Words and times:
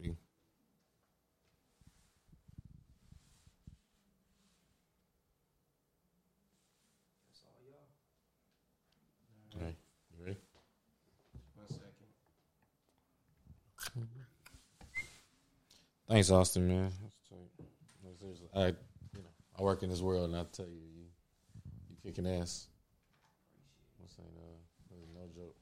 We- 0.00 0.16
All 9.54 9.60
right, 9.60 9.76
you 10.16 10.24
ready? 10.24 10.38
One 11.54 11.68
second. 11.68 12.08
Thanks, 16.08 16.30
Austin, 16.30 16.68
man. 16.68 16.92
No, 18.04 18.10
seriously, 18.18 18.48
I, 18.54 18.66
you 18.66 18.74
know, 19.22 19.30
I 19.58 19.62
work 19.62 19.82
in 19.82 19.88
this 19.90 20.00
world, 20.00 20.28
and 20.30 20.36
I 20.36 20.44
tell 20.52 20.66
you, 20.66 20.72
you, 20.74 21.04
you 21.90 21.96
kicking 22.02 22.26
ass. 22.26 22.66
This 24.02 24.16
ain't 24.18 24.28
uh, 24.36 24.58
this 24.90 24.98
is 24.98 25.08
no 25.14 25.20
joke. 25.34 25.54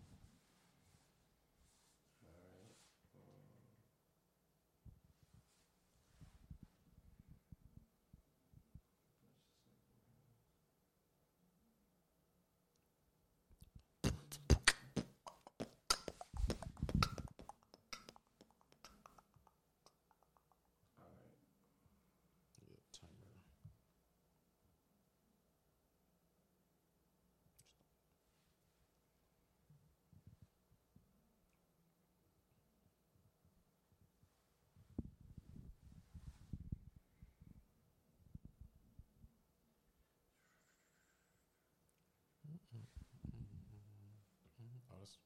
Oh, 44.90 44.96
that's, 44.98 45.18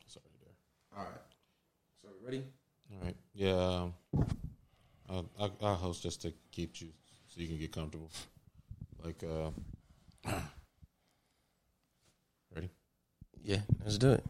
that's 0.00 0.16
already 0.16 0.38
there. 0.42 0.56
All 0.96 1.04
right. 1.04 1.12
So 2.02 2.08
we 2.20 2.26
ready? 2.26 2.44
All 2.92 3.04
right. 3.06 3.16
Yeah. 3.34 3.52
Um, 3.54 3.94
I'll, 5.08 5.30
I'll, 5.40 5.52
I'll 5.62 5.74
host 5.74 6.02
just 6.02 6.22
to 6.22 6.32
keep 6.50 6.80
you 6.80 6.88
so 7.28 7.40
you 7.40 7.48
can 7.48 7.58
get 7.58 7.72
comfortable. 7.72 8.10
Like, 9.02 9.22
uh, 9.24 9.50
ready? 12.54 12.68
Yeah, 13.42 13.60
let's 13.82 13.96
do 13.96 14.12
it. 14.12 14.24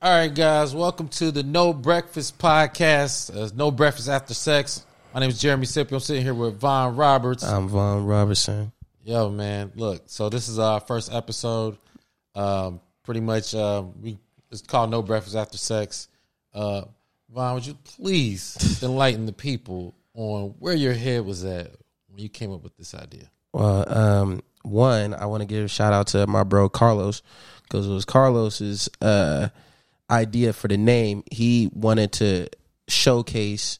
All 0.00 0.10
right, 0.10 0.32
guys. 0.32 0.74
Welcome 0.74 1.08
to 1.08 1.32
the 1.32 1.42
No 1.42 1.72
Breakfast 1.72 2.38
Podcast. 2.38 3.36
Uh, 3.36 3.50
no 3.56 3.70
Breakfast 3.72 4.08
After 4.08 4.34
Sex. 4.34 4.86
My 5.12 5.20
name 5.20 5.30
is 5.30 5.40
Jeremy 5.40 5.66
Sippy. 5.66 5.92
I'm 5.92 6.00
sitting 6.00 6.22
here 6.22 6.34
with 6.34 6.58
Vaughn 6.58 6.94
Roberts. 6.96 7.42
I'm 7.42 7.68
Vaughn 7.68 8.04
Robertson. 8.06 8.72
Yo, 9.04 9.30
man, 9.30 9.72
look. 9.74 10.04
So 10.06 10.28
this 10.28 10.48
is 10.48 10.60
our 10.60 10.78
first 10.78 11.12
episode. 11.12 11.76
Um, 12.36 12.80
pretty 13.04 13.20
much, 13.20 13.54
uh, 13.54 13.82
we 14.00 14.18
it's 14.52 14.62
called 14.62 14.90
No 14.90 15.02
Breakfast 15.02 15.34
After 15.34 15.58
Sex. 15.58 16.08
Uh, 16.54 16.82
Vaughn, 17.30 17.54
would 17.54 17.66
you 17.66 17.74
please 17.84 18.80
enlighten 18.82 19.26
the 19.26 19.32
people 19.32 19.94
on 20.14 20.54
where 20.58 20.74
your 20.74 20.92
head 20.92 21.24
was 21.24 21.44
at 21.44 21.72
when 22.08 22.18
you 22.18 22.28
came 22.28 22.52
up 22.52 22.62
with 22.62 22.76
this 22.76 22.94
idea? 22.94 23.30
Well, 23.52 23.84
um, 23.90 24.42
one, 24.62 25.14
I 25.14 25.26
want 25.26 25.40
to 25.40 25.46
give 25.46 25.64
a 25.64 25.68
shout 25.68 25.92
out 25.92 26.08
to 26.08 26.26
my 26.26 26.44
bro 26.44 26.68
Carlos 26.68 27.22
because 27.62 27.88
it 27.88 27.92
was 27.92 28.04
Carlos's 28.04 28.88
uh, 29.00 29.48
idea 30.10 30.52
for 30.52 30.68
the 30.68 30.76
name. 30.76 31.24
He 31.30 31.70
wanted 31.72 32.12
to 32.12 32.48
showcase 32.88 33.78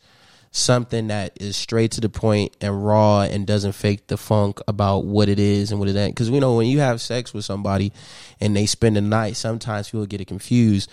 something 0.54 1.08
that 1.08 1.32
is 1.40 1.56
straight 1.56 1.90
to 1.92 2.00
the 2.00 2.10
point 2.10 2.54
and 2.60 2.86
raw 2.86 3.22
and 3.22 3.46
doesn't 3.46 3.72
fake 3.72 4.06
the 4.08 4.18
funk 4.18 4.60
about 4.68 5.04
what 5.06 5.28
it 5.30 5.38
is 5.38 5.70
and 5.70 5.80
what 5.80 5.88
it 5.88 5.96
ain't. 5.96 6.14
Because 6.14 6.30
we 6.30 6.40
know 6.40 6.56
when 6.56 6.66
you 6.66 6.78
have 6.80 7.00
sex 7.00 7.32
with 7.32 7.44
somebody 7.46 7.90
and 8.38 8.54
they 8.54 8.66
spend 8.66 8.96
the 8.96 9.00
night, 9.00 9.36
sometimes 9.36 9.88
people 9.90 10.04
get 10.06 10.20
it 10.20 10.26
confused 10.26 10.90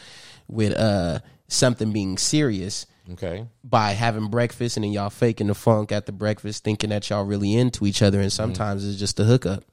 with 0.47 0.73
uh, 0.73 1.19
something 1.50 1.91
being 1.91 2.17
serious 2.17 2.85
Okay. 3.11 3.47
by 3.63 3.91
having 3.91 4.29
breakfast 4.29 4.78
and 4.78 4.85
then 4.85 4.94
y'all 4.94 5.09
faking 5.09 5.47
the 5.47 5.56
funk 5.56 5.91
at 5.91 6.06
the 6.06 6.13
breakfast, 6.13 6.63
thinking 6.63 6.91
that 6.91 7.09
y'all 7.09 7.25
really 7.25 7.53
into 7.53 7.85
each 7.85 8.01
other, 8.01 8.22
and 8.22 8.31
sometimes 8.31 8.88
it's 8.88 8.97
just 8.97 9.19
a 9.19 9.25
hookup. 9.25 9.66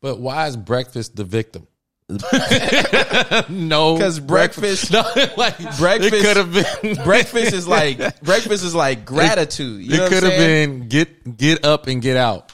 But 0.00 0.20
why 0.20 0.46
is 0.46 0.56
breakfast 0.56 1.16
the 1.16 1.24
victim? 1.24 1.66
no, 3.48 3.98
'Cause 3.98 4.18
breakfast- 4.20 4.90
No, 4.92 5.02
like 5.36 5.58
breakfast- 5.78 6.24
could 6.24 6.36
have 6.36 6.52
been. 6.52 6.94
breakfast 7.04 7.52
is 7.52 7.68
like 7.68 7.98
breakfast 8.22 8.64
is 8.64 8.74
like 8.74 9.04
gratitude. 9.04 9.82
You 9.82 10.02
it 10.04 10.08
could 10.08 10.22
have 10.22 10.32
been 10.38 10.88
get 10.88 11.36
get 11.36 11.64
up 11.66 11.86
and 11.86 12.00
get 12.00 12.16
out, 12.16 12.52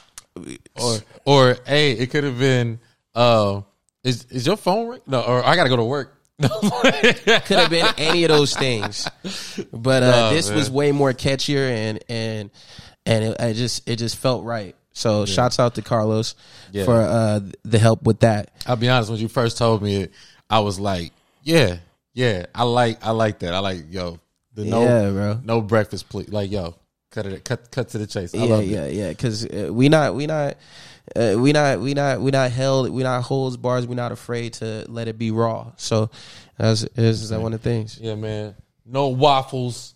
or 0.81 0.97
or 1.25 1.57
hey, 1.65 1.91
it 1.93 2.07
could 2.11 2.23
have 2.25 2.37
been. 2.37 2.79
Uh, 3.13 3.61
is 4.03 4.25
is 4.29 4.45
your 4.45 4.57
phone 4.57 4.87
ring? 4.89 5.01
No, 5.07 5.21
or 5.21 5.45
I 5.45 5.55
gotta 5.55 5.69
go 5.69 5.77
to 5.77 5.83
work. 5.85 6.11
Could 6.41 6.49
have 7.57 7.69
been 7.69 7.87
any 7.97 8.25
of 8.25 8.29
those 8.29 8.53
things, 8.53 9.07
but 9.71 10.03
uh, 10.03 10.11
Nah, 10.11 10.29
this 10.31 10.51
was 10.51 10.69
way 10.69 10.91
more 10.91 11.13
catchier 11.13 11.69
and 11.69 11.99
and 12.09 12.51
and 13.05 13.23
it, 13.23 13.39
I 13.39 13.53
just 13.53 13.87
it 13.89 13.95
just 13.95 14.17
felt 14.17 14.43
right. 14.43 14.75
So 14.97 15.25
shouts 15.25 15.59
out 15.59 15.75
to 15.75 15.81
Carlos 15.81 16.35
Yeah. 16.71 16.85
for 16.85 16.95
uh, 16.95 17.41
the 17.63 17.77
help 17.77 18.03
with 18.03 18.21
that. 18.21 18.49
I'll 18.65 18.77
be 18.77 18.89
honest. 18.89 19.09
When 19.11 19.19
you 19.19 19.27
first 19.27 19.57
told 19.57 19.83
me 19.83 20.03
it, 20.03 20.13
I 20.49 20.59
was 20.61 20.79
like, 20.79 21.11
yeah, 21.43 21.77
yeah, 22.13 22.45
I 22.55 22.63
like 22.63 23.05
I 23.05 23.11
like 23.11 23.39
that. 23.39 23.53
I 23.53 23.59
like 23.59 23.83
yo 23.91 24.19
the 24.53 24.63
no 24.65 24.83
Yeah, 24.83 25.09
bro. 25.11 25.39
no 25.43 25.61
breakfast 25.61 26.07
please. 26.07 26.29
Like 26.29 26.49
yo, 26.49 26.75
cut 27.11 27.25
it 27.25 27.43
cut 27.43 27.69
cut 27.71 27.89
to 27.89 27.97
the 27.97 28.07
chase. 28.07 28.33
I 28.33 28.45
yeah, 28.45 28.59
yeah, 28.59 28.83
it. 28.85 28.93
yeah. 28.93 29.09
Because 29.09 29.45
uh, 29.45 29.69
we 29.73 29.89
not, 29.89 30.15
we 30.15 30.27
not, 30.27 30.55
uh, 31.13 31.35
we 31.37 31.51
not, 31.51 31.81
we 31.81 31.93
not, 31.93 32.21
we 32.21 32.31
not 32.31 32.51
held, 32.51 32.89
we 32.89 33.03
not 33.03 33.21
holds 33.23 33.57
bars. 33.57 33.85
We 33.85 33.95
not 33.95 34.13
afraid 34.13 34.53
to 34.53 34.85
let 34.87 35.09
it 35.09 35.17
be 35.17 35.29
raw. 35.31 35.73
So 35.75 36.09
that's 36.57 36.83
is 36.95 37.29
that 37.29 37.41
one 37.41 37.53
of 37.53 37.61
the 37.61 37.69
things. 37.69 37.99
Yeah, 38.01 38.15
man. 38.15 38.55
No 38.85 39.09
waffles, 39.09 39.94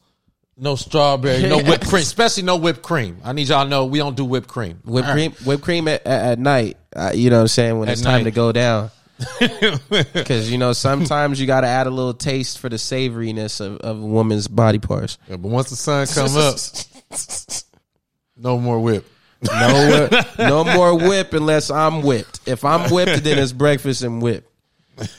no 0.60 0.76
strawberry, 0.76 1.44
no 1.44 1.58
whipped 1.64 1.88
cream, 1.88 2.02
especially 2.02 2.44
no 2.44 2.58
whipped 2.58 2.82
cream. 2.82 3.20
I 3.24 3.34
need 3.34 3.48
y'all 3.48 3.64
to 3.64 3.70
know 3.70 3.86
we 3.86 4.00
don't 4.00 4.16
do 4.16 4.26
whipped 4.26 4.48
cream. 4.48 4.80
Whipped 4.84 5.10
cream, 5.10 5.32
whipped 5.46 5.64
cream 5.64 5.88
at, 5.88 6.06
at, 6.06 6.32
at 6.32 6.40
night. 6.40 6.78
Uh, 6.96 7.12
you 7.14 7.30
know 7.30 7.38
what 7.38 7.42
I'm 7.44 7.48
saying 7.48 7.80
when 7.80 7.90
At 7.90 7.94
it's 7.94 8.02
time 8.02 8.26
to 8.26 8.32
go 8.32 8.52
down. 8.52 8.92
Because 9.90 10.50
you 10.50 10.58
know 10.58 10.72
sometimes 10.72 11.42
you 11.42 11.48
got 11.48 11.62
to 11.62 11.68
add 11.68 11.88
a 11.88 11.90
little 11.90 12.14
taste 12.14 12.60
for 12.60 12.70
the 12.70 12.78
savoriness 12.78 13.60
of, 13.60 13.78
of 13.78 14.02
a 14.02 14.06
woman's 14.06 14.48
body 14.48 14.80
parts. 14.80 15.18
Yeah, 15.28 15.36
but 15.36 15.50
once 15.50 15.70
the 15.70 15.76
sun 15.76 16.08
come 16.08 16.38
up, 16.38 16.56
no 18.38 18.58
more 18.58 18.80
whip. 18.80 19.06
No, 19.42 20.08
whip, 20.12 20.26
no 20.38 20.64
more 20.64 20.98
whip 20.98 21.34
unless 21.34 21.70
I'm 21.70 22.02
whipped. 22.02 22.42
If 22.46 22.64
I'm 22.64 22.90
whipped, 22.90 23.24
then 23.24 23.40
it's 23.40 23.52
breakfast 23.52 24.04
and 24.04 24.22
whip. 24.22 24.50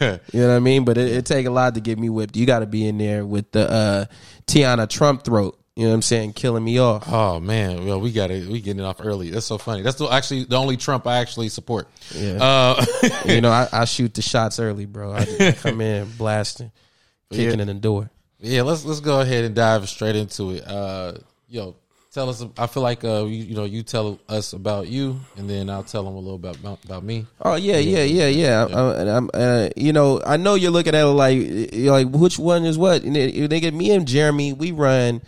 You 0.01 0.19
know 0.41 0.49
what 0.49 0.57
I 0.57 0.59
mean? 0.59 0.85
But 0.85 0.99
it, 0.99 1.11
it 1.11 1.27
take 1.27 1.47
a 1.47 1.51
lot 1.51 1.75
to 1.75 1.81
get 1.81 1.99
me 1.99 2.09
whipped. 2.09 2.37
You 2.37 2.47
got 2.47 2.61
to 2.61 2.67
be 2.67 2.87
in 2.87 2.99
there 2.99 3.25
with 3.25 3.51
the 3.53 3.71
uh, 3.71 4.05
Tiana 4.51 4.89
Trump 4.89 5.25
throat. 5.25 5.57
You 5.77 5.85
know 5.85 5.91
what 5.91 5.95
I'm 5.97 6.03
saying? 6.03 6.33
Killing 6.35 6.65
me 6.65 6.79
off. 6.79 7.05
Oh 7.11 7.41
man, 7.41 7.87
well 7.87 8.01
we 8.01 8.13
got 8.13 8.31
it. 8.31 8.49
We 8.49 8.61
getting 8.61 8.81
it 8.83 8.87
off 8.87 8.97
early. 9.01 9.31
That's 9.31 9.47
so 9.47 9.57
funny. 9.57 9.83
That's 9.83 9.97
the, 9.97 10.07
actually 10.09 10.45
the 10.45 10.57
only 10.57 10.77
Trump 10.77 11.07
I 11.07 11.19
actually 11.19 11.49
support. 11.49 11.89
Yeah. 12.15 12.33
Uh, 12.43 12.85
you 13.25 13.41
know, 13.41 13.51
I, 13.51 13.69
I 13.73 13.85
shoot 13.87 14.13
the 14.13 14.21
shots 14.23 14.59
early, 14.59 14.85
bro. 14.85 15.13
I 15.13 15.53
come 15.53 15.81
in 15.81 16.11
blasting, 16.19 16.73
kicking 17.31 17.57
Yeah. 17.59 17.63
in 17.63 17.67
the 17.69 17.75
door. 17.75 18.11
yeah, 18.41 18.63
let's 18.63 18.85
let's 18.85 19.01
go 19.01 19.21
ahead 19.21 19.45
and 19.45 19.55
dive 19.55 19.89
straight 19.89 20.17
into 20.17 20.51
it. 20.51 20.67
Uh, 20.67 21.15
yo, 21.49 21.77
tell 22.13 22.29
us. 22.29 22.45
I 22.59 22.67
feel 22.67 22.83
like 22.83 23.05
uh, 23.05 23.25
you, 23.25 23.45
you 23.45 23.55
know, 23.55 23.65
you 23.65 23.83
tell 23.83 24.19
us 24.29 24.53
about 24.53 24.89
you, 24.89 25.21
and 25.37 25.49
then 25.49 25.71
I'll 25.71 25.83
tell 25.83 26.05
them 26.05 26.15
a 26.15 26.19
little 26.19 26.39
bit 26.39 26.57
about 26.57 26.85
about 26.85 27.05
me. 27.05 27.27
Oh 27.41 27.57
yeah, 27.57 27.79
yeah, 27.79 28.03
yeah, 28.03 28.27
yeah. 28.27 28.63
Uh, 28.63 28.95
and 28.99 29.11
I'm, 29.11 29.31
uh, 29.33 29.69
you 29.77 29.93
know, 29.93 30.21
I 30.25 30.37
know 30.37 30.55
you're 30.55 30.71
looking 30.71 30.95
at 30.95 31.03
it 31.03 31.07
like, 31.07 31.39
you're 31.73 31.93
like 31.93 32.09
which 32.09 32.39
one 32.39 32.65
is 32.65 32.77
what? 32.77 33.03
And 33.03 33.17
they, 33.17 33.47
they 33.47 33.61
get 33.61 33.75
me 33.75 33.91
and 33.93 34.07
Jeremy. 34.07 34.53
We 34.53 34.73
run 34.73 35.23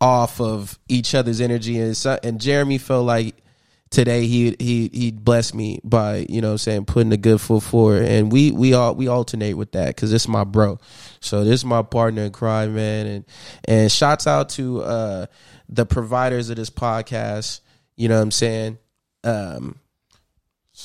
off 0.00 0.40
of 0.40 0.78
each 0.88 1.14
other's 1.14 1.40
energy, 1.40 1.78
and 1.78 1.96
so, 1.96 2.18
and 2.22 2.40
Jeremy 2.40 2.78
felt 2.78 3.06
like 3.06 3.34
today 3.90 4.26
he 4.26 4.56
he 4.58 4.88
he 4.92 5.10
blessed 5.10 5.54
me 5.54 5.80
by 5.82 6.26
you 6.28 6.40
know 6.40 6.48
what 6.48 6.52
I'm 6.52 6.58
saying 6.58 6.84
putting 6.86 7.12
a 7.12 7.16
good 7.16 7.40
foot 7.40 7.62
forward, 7.62 8.04
and 8.04 8.30
we 8.32 8.50
we 8.50 8.72
all 8.74 8.94
we 8.94 9.08
alternate 9.08 9.54
with 9.54 9.72
that 9.72 9.88
because 9.88 10.10
this 10.10 10.22
is 10.22 10.28
my 10.28 10.44
bro. 10.44 10.78
So 11.20 11.44
this 11.44 11.60
is 11.60 11.64
my 11.64 11.82
partner 11.82 12.22
in 12.22 12.32
crime, 12.32 12.74
man, 12.74 13.06
and 13.06 13.24
and 13.66 13.92
shouts 13.92 14.26
out 14.26 14.50
to 14.50 14.82
uh 14.82 15.26
the 15.68 15.86
providers 15.86 16.50
of 16.50 16.56
this 16.56 16.70
podcast. 16.70 17.60
You 17.96 18.08
know 18.08 18.16
what 18.16 18.22
I'm 18.22 18.30
saying. 18.30 18.78
Um, 19.24 19.78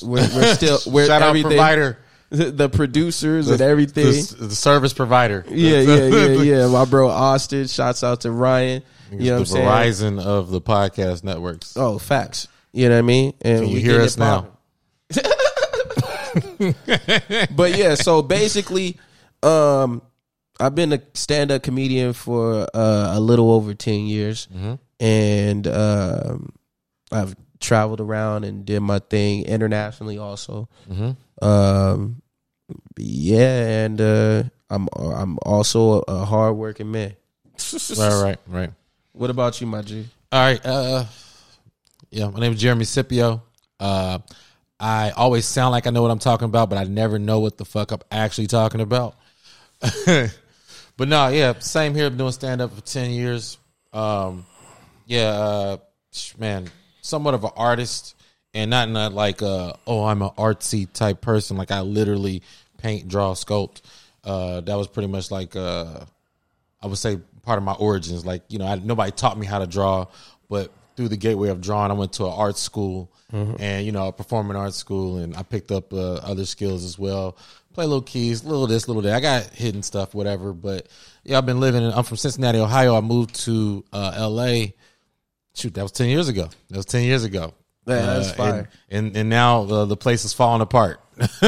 we're, 0.02 0.28
we're 0.34 0.54
still 0.54 0.78
we're 0.86 1.06
Shout 1.06 1.22
out 1.22 1.40
provider, 1.40 1.98
the, 2.28 2.50
the 2.50 2.68
producers 2.68 3.48
and 3.48 3.60
everything. 3.60 4.04
the, 4.04 4.46
the 4.48 4.54
service 4.54 4.92
provider. 4.92 5.44
yeah, 5.48 5.80
yeah, 5.80 6.06
yeah, 6.08 6.26
yeah. 6.42 6.66
My 6.68 6.84
bro 6.84 7.08
Austin. 7.08 7.66
Shouts 7.66 8.04
out 8.04 8.22
to 8.22 8.30
Ryan. 8.30 8.82
You 9.10 9.30
know 9.30 9.38
what 9.38 9.48
the 9.48 9.58
I'm 9.60 9.92
saying? 9.92 10.18
Verizon 10.18 10.22
of 10.22 10.50
the 10.50 10.60
podcast 10.60 11.22
networks. 11.22 11.76
Oh, 11.76 11.98
facts. 11.98 12.48
You 12.76 12.90
know 12.90 12.96
what 12.96 12.98
I 12.98 13.02
mean? 13.02 13.32
And 13.40 13.60
Can 13.60 13.68
you 13.68 13.74
we 13.76 13.80
hear 13.80 14.02
us 14.02 14.18
now? 14.18 14.48
but 17.56 17.74
yeah, 17.74 17.94
so 17.94 18.20
basically, 18.20 18.98
um, 19.42 20.02
I've 20.60 20.74
been 20.74 20.92
a 20.92 21.00
stand 21.14 21.50
up 21.50 21.62
comedian 21.62 22.12
for 22.12 22.66
uh, 22.74 23.12
a 23.16 23.20
little 23.20 23.50
over 23.50 23.72
ten 23.72 24.00
years, 24.00 24.46
and 25.00 25.66
um, 25.66 26.52
I've 27.10 27.34
traveled 27.60 28.02
around 28.02 28.44
and 28.44 28.66
did 28.66 28.80
my 28.80 28.98
thing 28.98 29.46
internationally 29.46 30.18
also. 30.18 30.68
Um, 31.40 32.20
yeah, 32.98 33.84
and 33.84 33.98
uh, 34.00 34.42
I'm 34.68 34.86
I'm 34.94 35.38
also 35.40 36.00
a 36.06 36.26
hardworking 36.26 36.90
man. 36.90 37.16
Right, 37.96 38.22
right, 38.22 38.38
right. 38.48 38.70
What 39.12 39.30
about 39.30 39.62
you, 39.62 39.66
my 39.66 39.80
G? 39.80 40.06
All 40.30 40.40
right. 40.40 40.60
Uh, 40.62 41.06
yeah, 42.16 42.30
my 42.30 42.40
name 42.40 42.54
is 42.54 42.60
Jeremy 42.60 42.86
Scipio. 42.86 43.42
Uh, 43.78 44.20
I 44.80 45.10
always 45.10 45.44
sound 45.44 45.72
like 45.72 45.86
I 45.86 45.90
know 45.90 46.00
what 46.00 46.10
I'm 46.10 46.18
talking 46.18 46.46
about, 46.46 46.70
but 46.70 46.78
I 46.78 46.84
never 46.84 47.18
know 47.18 47.40
what 47.40 47.58
the 47.58 47.66
fuck 47.66 47.92
I'm 47.92 48.00
actually 48.10 48.46
talking 48.46 48.80
about. 48.80 49.16
but 50.06 51.08
no, 51.08 51.28
yeah, 51.28 51.58
same 51.58 51.94
here. 51.94 52.08
Been 52.08 52.16
doing 52.16 52.32
stand 52.32 52.62
up 52.62 52.72
for 52.72 52.80
ten 52.80 53.10
years. 53.10 53.58
Um, 53.92 54.46
yeah, 55.04 55.28
uh, 55.28 55.76
man, 56.38 56.70
somewhat 57.02 57.34
of 57.34 57.44
an 57.44 57.50
artist, 57.54 58.14
and 58.54 58.70
not 58.70 58.88
not 58.88 59.12
like 59.12 59.42
uh, 59.42 59.74
oh, 59.86 60.06
I'm 60.06 60.22
an 60.22 60.30
artsy 60.38 60.90
type 60.90 61.20
person. 61.20 61.58
Like 61.58 61.70
I 61.70 61.82
literally 61.82 62.42
paint, 62.78 63.08
draw, 63.08 63.34
sculpt. 63.34 63.82
Uh, 64.24 64.62
that 64.62 64.74
was 64.74 64.88
pretty 64.88 65.08
much 65.08 65.30
like 65.30 65.54
uh, 65.54 66.06
I 66.80 66.86
would 66.86 66.96
say 66.96 67.18
part 67.42 67.58
of 67.58 67.64
my 67.64 67.74
origins. 67.74 68.24
Like 68.24 68.42
you 68.48 68.58
know, 68.58 68.66
I, 68.66 68.76
nobody 68.76 69.12
taught 69.12 69.38
me 69.38 69.44
how 69.44 69.58
to 69.58 69.66
draw, 69.66 70.06
but 70.48 70.72
through 70.96 71.08
the 71.08 71.16
gateway 71.16 71.50
of 71.50 71.60
drawing, 71.60 71.90
I 71.90 71.94
went 71.94 72.14
to 72.14 72.24
an 72.24 72.32
art 72.32 72.56
school 72.56 73.12
and 73.58 73.84
you 73.84 73.92
know 73.92 74.08
a 74.08 74.12
performing 74.12 74.56
arts 74.56 74.76
school, 74.76 75.18
and 75.18 75.36
I 75.36 75.42
picked 75.42 75.70
up 75.70 75.92
uh, 75.92 76.14
other 76.14 76.44
skills 76.46 76.84
as 76.84 76.98
well. 76.98 77.36
Play 77.74 77.84
little 77.84 78.02
keys, 78.02 78.44
little 78.44 78.66
this, 78.66 78.88
little 78.88 79.02
that. 79.02 79.14
I 79.14 79.20
got 79.20 79.44
hidden 79.50 79.82
stuff, 79.82 80.14
whatever. 80.14 80.52
But 80.52 80.88
yeah, 81.24 81.36
I've 81.38 81.46
been 81.46 81.60
living. 81.60 81.82
In, 81.82 81.92
I'm 81.92 82.04
from 82.04 82.16
Cincinnati, 82.16 82.58
Ohio. 82.58 82.96
I 82.96 83.00
moved 83.02 83.34
to 83.44 83.84
uh, 83.92 84.12
L.A. 84.16 84.74
Shoot, 85.54 85.74
that 85.74 85.82
was 85.82 85.92
ten 85.92 86.08
years 86.08 86.28
ago. 86.28 86.48
That 86.70 86.76
was 86.76 86.86
ten 86.86 87.02
years 87.02 87.24
ago. 87.24 87.52
Yeah, 87.86 88.06
that's 88.06 88.30
Uh, 88.30 88.34
fire. 88.34 88.68
And, 88.90 89.08
and 89.08 89.16
and 89.16 89.30
now 89.30 89.62
uh, 89.62 89.84
the 89.84 89.96
place 89.96 90.24
is 90.24 90.32
falling 90.32 90.60
apart. 90.62 91.00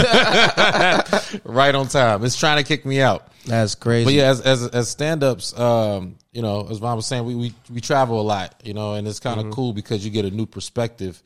right 1.44 1.74
on 1.74 1.88
time. 1.88 2.24
It's 2.24 2.38
trying 2.38 2.56
to 2.56 2.64
kick 2.64 2.86
me 2.86 3.00
out. 3.00 3.28
That's 3.44 3.74
crazy. 3.74 4.04
But 4.04 4.14
yeah, 4.14 4.30
as 4.30 4.40
as 4.40 4.66
as 4.68 4.88
stand 4.88 5.22
ups, 5.22 5.58
um, 5.58 6.16
you 6.32 6.42
know, 6.42 6.66
as 6.70 6.78
Vaughn 6.78 6.96
was 6.96 7.06
saying, 7.06 7.24
we 7.24 7.34
we, 7.34 7.54
we 7.72 7.80
travel 7.80 8.20
a 8.20 8.22
lot, 8.22 8.60
you 8.64 8.74
know, 8.74 8.94
and 8.94 9.06
it's 9.06 9.20
kind 9.20 9.40
of 9.40 9.50
cool 9.50 9.72
because 9.72 10.04
you 10.04 10.10
get 10.10 10.24
a 10.24 10.30
new 10.30 10.46
perspective. 10.46 11.22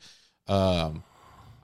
Um, 0.47 1.03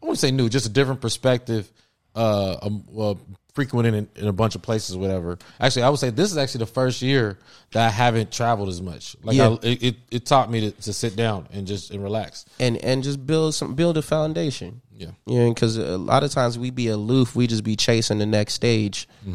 I 0.02 0.06
wouldn't 0.06 0.20
say 0.20 0.32
new, 0.32 0.48
just 0.50 0.66
a 0.66 0.70
different 0.70 1.02
perspective. 1.02 1.70
Uh, 2.16 2.58
um, 2.62 2.84
well, 2.88 3.20
frequenting 3.60 3.94
in, 3.96 4.08
in 4.16 4.28
a 4.28 4.34
bunch 4.34 4.56
of 4.56 4.62
places, 4.62 4.96
whatever. 4.96 5.38
Actually, 5.60 5.84
I 5.84 5.90
would 5.90 6.00
say 6.00 6.10
this 6.12 6.32
is 6.32 6.38
actually 6.38 6.60
the 6.60 6.72
first 6.72 7.02
year 7.02 7.38
that 7.72 7.86
I 7.88 7.90
haven't 7.90 8.32
traveled 8.32 8.70
as 8.70 8.82
much. 8.82 9.16
Like, 9.24 9.36
Yeah. 9.36 9.50
I, 9.62 9.68
it, 9.88 9.96
it 10.12 10.26
taught 10.26 10.50
me 10.50 10.60
to, 10.62 10.72
to 10.84 10.94
sit 10.94 11.16
down 11.16 11.48
and 11.52 11.68
just 11.68 11.92
and 11.92 12.02
relax. 12.02 12.46
and 12.60 12.78
and 12.78 13.04
just 13.04 13.26
build 13.26 13.56
some 13.56 13.76
build 13.76 13.98
a 13.98 14.02
foundation. 14.02 14.82
Yeah. 14.94 15.12
You 15.26 15.40
know, 15.40 15.54
because 15.54 15.78
a 15.78 15.98
lot 15.98 16.24
of 16.24 16.32
times 16.32 16.58
we 16.58 16.72
be 16.72 16.88
aloof, 16.88 17.36
we 17.36 17.48
just 17.48 17.64
be 17.64 17.76
chasing 17.76 18.18
the 18.20 18.26
next 18.26 18.54
stage. 18.54 19.08
You 19.26 19.34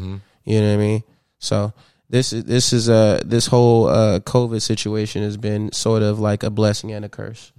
know 0.61 0.67
what 0.67 0.73
I 0.73 0.77
mean? 0.77 1.03
So 1.39 1.73
this 2.09 2.33
is 2.33 2.43
this 2.45 2.73
is 2.73 2.87
uh 2.89 3.21
this 3.25 3.45
whole 3.47 3.87
uh 3.87 4.19
COVID 4.21 4.61
situation 4.61 5.23
has 5.23 5.37
been 5.37 5.71
sort 5.71 6.03
of 6.03 6.19
like 6.19 6.43
a 6.43 6.49
blessing 6.49 6.91
and 6.91 7.03
a 7.05 7.09
curse. 7.09 7.51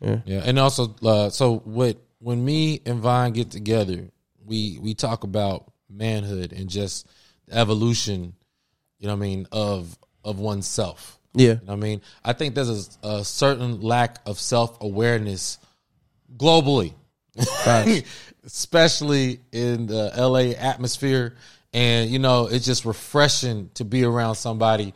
Yeah, 0.00 0.42
and 0.44 0.58
also, 0.58 0.94
uh, 1.04 1.30
so 1.30 1.58
what? 1.64 1.96
When 2.18 2.44
me 2.44 2.80
and 2.86 3.00
Vine 3.00 3.32
get 3.32 3.50
together, 3.50 4.08
we 4.44 4.78
we 4.80 4.94
talk 4.94 5.24
about 5.24 5.71
manhood 5.92 6.52
and 6.52 6.68
just 6.68 7.06
the 7.46 7.56
evolution. 7.56 8.34
You 8.98 9.08
know, 9.08 9.14
what 9.14 9.24
I 9.24 9.28
mean, 9.28 9.46
of 9.52 9.98
of 10.24 10.38
oneself. 10.38 11.18
Yeah, 11.34 11.52
You 11.52 11.60
know 11.66 11.72
I 11.72 11.76
mean, 11.76 12.02
I 12.24 12.34
think 12.34 12.54
there's 12.54 12.98
a, 13.02 13.08
a 13.08 13.24
certain 13.24 13.80
lack 13.80 14.18
of 14.26 14.38
self 14.38 14.80
awareness 14.82 15.58
globally, 16.36 16.92
especially 18.44 19.40
in 19.50 19.86
the 19.86 20.12
LA 20.16 20.52
atmosphere. 20.58 21.36
And 21.72 22.10
you 22.10 22.18
know, 22.18 22.48
it's 22.48 22.66
just 22.66 22.84
refreshing 22.84 23.70
to 23.74 23.84
be 23.84 24.04
around 24.04 24.34
somebody 24.34 24.92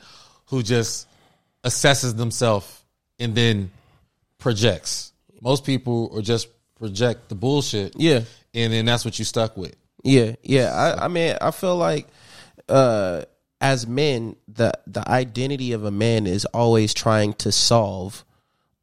who 0.47 0.63
just 0.63 1.09
assesses 1.65 2.17
themselves 2.17 2.85
and 3.19 3.35
then 3.35 3.71
projects. 4.39 5.13
Most 5.41 5.65
people 5.65 6.13
are 6.15 6.23
just 6.23 6.49
project 6.79 7.29
the 7.29 7.35
bullshit. 7.35 7.95
Yeah. 7.97 8.21
And 8.55 8.73
then 8.73 8.85
that's 8.85 9.05
what 9.05 9.19
you 9.19 9.25
stuck 9.25 9.57
with. 9.57 9.75
Yeah, 10.07 10.37
yeah. 10.43 10.73
I, 10.73 11.07
I 11.07 11.09
mean, 11.09 11.37
I 11.41 11.51
feel 11.51 11.77
like 11.77 12.07
uh, 12.69 13.23
as 13.61 13.87
men, 13.87 14.37
the 14.47 14.73
the 14.87 15.07
identity 15.09 15.73
of 15.73 15.85
a 15.85 15.91
man 15.91 16.27
is 16.27 16.45
always 16.47 16.95
trying 16.95 17.33
to 17.35 17.51
solve 17.51 18.25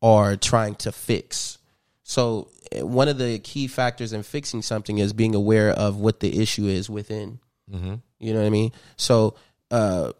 or 0.02 0.36
trying 0.36 0.76
to 0.76 0.92
fix. 0.92 1.60
So 2.04 2.50
eh, 2.74 2.82
one 2.82 3.08
of 3.08 3.18
the 3.18 3.40
key 3.40 3.68
factors 3.68 4.12
in 4.12 4.24
fixing 4.24 4.62
something 4.62 4.98
is 4.98 5.14
being 5.14 5.34
aware 5.34 5.70
of 5.70 5.96
what 5.96 6.20
the 6.20 6.42
issue 6.42 6.66
is 6.66 6.90
within. 6.90 7.40
You 8.20 8.34
know 8.34 8.42
what 8.42 8.48
I 8.48 8.50
mean? 8.50 8.72
So 8.98 9.36
uh, 9.72 10.12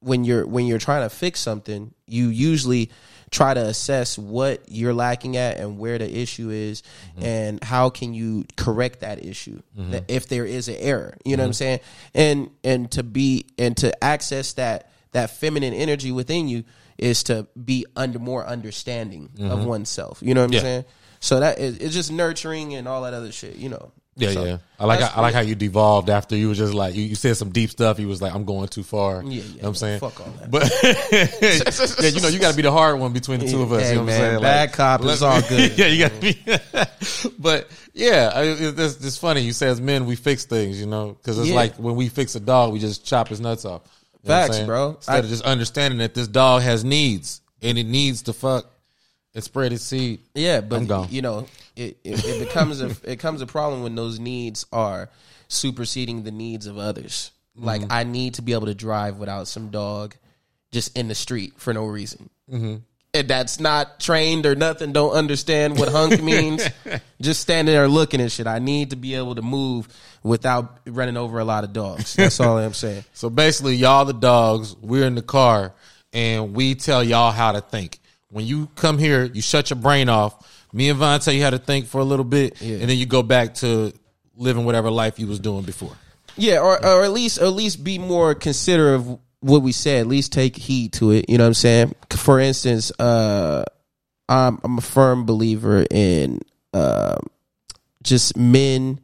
when 0.00 0.24
you're 0.24 0.46
when 0.46 0.66
you're 0.66 0.78
trying 0.78 1.08
to 1.08 1.14
fix 1.14 1.40
something, 1.40 1.94
you 2.06 2.28
usually 2.28 2.90
try 3.30 3.54
to 3.54 3.60
assess 3.60 4.18
what 4.18 4.60
you're 4.68 4.94
lacking 4.94 5.36
at 5.36 5.56
and 5.58 5.78
where 5.78 5.98
the 5.98 6.18
issue 6.18 6.50
is 6.50 6.82
mm-hmm. 7.12 7.24
and 7.24 7.64
how 7.64 7.88
can 7.88 8.12
you 8.12 8.44
correct 8.56 9.00
that 9.00 9.24
issue 9.24 9.60
mm-hmm. 9.78 9.92
that 9.92 10.04
if 10.08 10.28
there 10.28 10.44
is 10.44 10.68
an 10.68 10.76
error 10.78 11.16
you 11.24 11.36
know 11.36 11.42
what 11.42 11.46
i'm 11.46 11.50
mm-hmm. 11.52 11.54
saying? 11.54 11.80
And 12.14 12.50
and 12.64 12.90
to 12.92 13.02
be 13.02 13.46
and 13.58 13.76
to 13.78 14.04
access 14.04 14.54
that 14.54 14.90
that 15.12 15.30
feminine 15.30 15.74
energy 15.74 16.12
within 16.12 16.48
you 16.48 16.64
is 16.98 17.22
to 17.24 17.46
be 17.62 17.86
under 17.96 18.18
more 18.18 18.46
understanding 18.46 19.30
of 19.40 19.64
oneself 19.64 20.18
you 20.22 20.34
know 20.34 20.40
what 20.40 20.48
i'm 20.48 20.54
Yeah. 20.54 20.60
saying? 20.60 20.84
So 21.20 21.40
that 21.40 21.58
is 21.58 21.78
it's 21.78 21.94
just 21.94 22.10
nurturing 22.10 22.74
and 22.74 22.88
all 22.88 23.02
that 23.02 23.14
other 23.14 23.30
shit 23.30 23.56
you 23.56 23.68
know 23.68 23.92
Yeah, 24.20 24.30
So, 24.32 24.44
yeah. 24.44 24.58
I 24.78 24.84
like 24.86 25.00
that's 25.00 25.16
I 25.16 25.20
like 25.20 25.34
how 25.34 25.40
you 25.40 25.54
devolved 25.54 26.08
after 26.10 26.36
you 26.36 26.48
was 26.48 26.58
just 26.58 26.72
like 26.74 26.94
you, 26.94 27.02
you 27.02 27.14
said 27.14 27.36
some 27.36 27.50
deep 27.50 27.70
stuff. 27.70 27.98
You 27.98 28.08
was 28.08 28.22
like, 28.22 28.34
I'm 28.34 28.44
going 28.44 28.68
too 28.68 28.82
far. 28.82 29.22
Yeah, 29.22 29.28
You 29.30 29.40
yeah, 29.40 29.46
know 29.48 29.52
what 29.56 29.68
I'm 29.68 29.74
saying? 29.74 30.00
fuck 30.00 30.20
all 30.20 30.26
that. 30.38 30.50
But 30.50 30.70
yeah, 32.02 32.08
you 32.08 32.20
know, 32.20 32.28
you 32.28 32.38
gotta 32.38 32.56
be 32.56 32.62
the 32.62 32.72
hard 32.72 32.98
one 32.98 33.12
between 33.12 33.40
the 33.40 33.48
two 33.48 33.62
of 33.62 33.72
us. 33.72 33.82
Hey, 33.82 33.90
you 33.90 33.94
know 33.96 34.02
what 34.04 34.12
I'm 34.12 34.18
man, 34.20 34.30
saying? 34.30 34.42
bad 34.42 34.72
cop 34.72 35.04
is 35.04 35.22
all 35.22 35.40
good. 35.48 35.76
yeah, 35.78 35.86
you 35.86 35.98
gotta 36.08 36.20
be 36.20 37.30
But 37.38 37.68
yeah, 37.94 38.32
I- 38.34 38.42
it- 38.44 38.78
it's, 38.78 39.04
it's 39.04 39.16
funny. 39.18 39.40
You 39.42 39.52
say 39.52 39.68
as 39.68 39.80
men 39.80 40.06
we 40.06 40.16
fix 40.16 40.44
things, 40.44 40.80
you 40.80 40.86
know, 40.86 41.12
because 41.12 41.38
it's 41.38 41.48
Yeah. 41.48 41.54
like 41.56 41.74
when 41.76 41.96
we 41.96 42.08
fix 42.08 42.34
a 42.34 42.40
dog, 42.40 42.72
we 42.72 42.78
just 42.78 43.04
chop 43.04 43.28
his 43.28 43.40
nuts 43.40 43.64
off. 43.64 43.82
You 44.22 44.28
know 44.28 44.34
Facts, 44.34 44.58
bro. 44.60 44.90
Instead 44.96 45.14
I- 45.14 45.18
of 45.18 45.26
just 45.28 45.44
understanding 45.44 45.98
that 45.98 46.14
this 46.14 46.28
dog 46.28 46.62
has 46.62 46.84
needs 46.84 47.40
and 47.62 47.76
it 47.78 47.84
needs 47.84 48.22
to 48.22 48.32
fuck 48.32 48.66
and 49.34 49.44
spread 49.44 49.72
its 49.72 49.84
seed. 49.84 50.20
Yeah, 50.34 50.60
but 50.60 51.10
you 51.12 51.22
know, 51.22 51.46
it, 51.76 51.98
it, 52.04 52.24
it 52.24 52.46
becomes 52.46 52.80
a 52.80 52.86
it 52.86 53.04
becomes 53.04 53.42
a 53.42 53.46
problem 53.46 53.82
when 53.82 53.94
those 53.94 54.18
needs 54.18 54.66
are 54.72 55.08
superseding 55.48 56.22
the 56.22 56.30
needs 56.30 56.66
of 56.66 56.78
others. 56.78 57.32
Mm-hmm. 57.56 57.66
Like 57.66 57.82
I 57.90 58.04
need 58.04 58.34
to 58.34 58.42
be 58.42 58.52
able 58.52 58.66
to 58.66 58.74
drive 58.74 59.18
without 59.18 59.48
some 59.48 59.70
dog 59.70 60.14
just 60.72 60.96
in 60.96 61.08
the 61.08 61.14
street 61.14 61.54
for 61.56 61.74
no 61.74 61.86
reason. 61.86 62.30
Mm-hmm. 62.50 62.76
And 63.12 63.26
that's 63.26 63.58
not 63.58 63.98
trained 63.98 64.46
or 64.46 64.54
nothing. 64.54 64.92
Don't 64.92 65.12
understand 65.12 65.76
what 65.76 65.88
hunk 65.88 66.22
means. 66.22 66.68
just 67.20 67.40
standing 67.40 67.74
there 67.74 67.88
looking 67.88 68.20
at 68.20 68.30
shit. 68.30 68.46
I 68.46 68.60
need 68.60 68.90
to 68.90 68.96
be 68.96 69.16
able 69.16 69.34
to 69.34 69.42
move 69.42 69.88
without 70.22 70.78
running 70.86 71.16
over 71.16 71.40
a 71.40 71.44
lot 71.44 71.64
of 71.64 71.72
dogs. 71.72 72.14
That's 72.14 72.38
all 72.38 72.58
I'm 72.58 72.72
saying. 72.72 73.04
So 73.14 73.28
basically, 73.28 73.74
y'all 73.74 74.04
the 74.04 74.12
dogs, 74.12 74.76
we're 74.76 75.06
in 75.06 75.14
the 75.14 75.22
car, 75.22 75.74
and 76.12 76.54
we 76.54 76.74
tell 76.74 77.02
y'all 77.02 77.32
how 77.32 77.52
to 77.52 77.60
think. 77.60 77.98
When 78.30 78.46
you 78.46 78.68
come 78.76 78.96
here, 78.96 79.24
you 79.24 79.42
shut 79.42 79.70
your 79.70 79.78
brain 79.78 80.08
off. 80.08 80.59
Me 80.72 80.88
and 80.88 80.98
Vaughn 80.98 81.20
tell 81.20 81.34
you 81.34 81.42
how 81.42 81.50
to 81.50 81.58
think 81.58 81.86
for 81.86 82.00
a 82.00 82.04
little 82.04 82.24
bit, 82.24 82.60
and 82.60 82.82
then 82.82 82.96
you 82.96 83.06
go 83.06 83.22
back 83.22 83.54
to 83.56 83.92
living 84.36 84.64
whatever 84.64 84.90
life 84.90 85.18
you 85.18 85.26
was 85.26 85.40
doing 85.40 85.62
before. 85.62 85.92
Yeah, 86.36 86.60
or 86.60 86.84
or 86.84 87.04
at 87.04 87.10
least 87.12 87.38
at 87.38 87.52
least 87.52 87.82
be 87.82 87.98
more 87.98 88.34
considerate 88.34 89.00
of 89.00 89.18
what 89.40 89.62
we 89.62 89.72
said. 89.72 90.00
At 90.00 90.06
least 90.06 90.32
take 90.32 90.56
heed 90.56 90.92
to 90.94 91.10
it. 91.10 91.28
You 91.28 91.38
know 91.38 91.44
what 91.44 91.48
I'm 91.48 91.54
saying? 91.54 91.94
For 92.10 92.38
instance, 92.38 92.92
uh, 92.98 93.64
I'm 94.28 94.60
I'm 94.62 94.78
a 94.78 94.82
firm 94.82 95.26
believer 95.26 95.84
in 95.90 96.40
uh, 96.72 97.18
just 98.02 98.36
men 98.36 99.00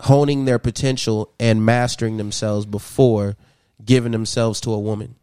honing 0.00 0.44
their 0.44 0.58
potential 0.58 1.32
and 1.40 1.64
mastering 1.64 2.16
themselves 2.16 2.66
before 2.66 3.36
giving 3.84 4.12
themselves 4.12 4.60
to 4.62 4.72
a 4.72 4.78
woman. 4.78 5.14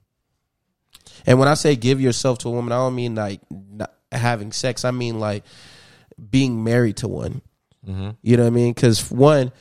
And 1.26 1.40
when 1.40 1.48
I 1.48 1.54
say 1.54 1.76
give 1.76 2.02
yourself 2.02 2.40
to 2.40 2.50
a 2.50 2.52
woman, 2.52 2.72
I 2.72 2.78
don't 2.78 2.96
mean 2.96 3.16
like 3.16 3.42
having 4.16 4.52
sex. 4.52 4.86
I 4.86 4.92
mean 4.92 5.20
like 5.20 5.44
being 6.30 6.64
married 6.64 6.98
to 6.98 7.08
one. 7.08 7.42
You 8.22 8.38
know 8.38 8.44
what 8.44 8.48
I 8.48 8.50
mean? 8.52 8.74
Because 8.74 9.12
one, 9.12 9.52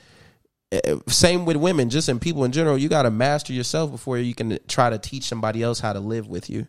eh, 0.71 0.95
same 1.09 1.45
with 1.45 1.57
women, 1.57 1.91
just 1.91 2.09
in 2.09 2.21
people 2.21 2.45
in 2.45 2.53
general, 2.53 2.79
you 2.79 2.89
got 2.89 3.03
to 3.03 3.11
master 3.11 3.53
yourself 3.53 3.91
before 3.91 4.17
you 4.19 4.33
can 4.35 4.59
try 4.69 4.91
to 4.91 4.99
teach 4.99 5.25
somebody 5.25 5.61
else 5.63 5.81
how 5.81 5.93
to 5.93 5.99
live 6.01 6.29
with 6.29 6.49
you. 6.49 6.67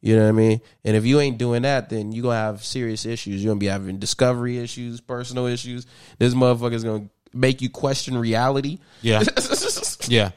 You 0.00 0.16
know 0.16 0.22
what 0.22 0.28
I 0.28 0.32
mean? 0.32 0.60
And 0.84 0.96
if 0.96 1.04
you 1.06 1.20
ain't 1.20 1.38
doing 1.38 1.62
that, 1.62 1.90
then 1.90 2.10
you're 2.12 2.22
going 2.24 2.34
to 2.34 2.40
have 2.40 2.64
serious 2.64 3.06
issues. 3.06 3.42
You're 3.42 3.50
going 3.50 3.60
to 3.60 3.64
be 3.64 3.68
having 3.70 3.98
discovery 3.98 4.58
issues, 4.58 5.00
personal 5.00 5.46
issues. 5.46 5.86
This 6.18 6.34
motherfucker's 6.34 6.82
going 6.82 7.04
to 7.04 7.10
make 7.36 7.62
you 7.62 7.70
question 7.70 8.18
reality. 8.18 8.78
Yeah, 9.02 9.22
yeah, 10.08 10.30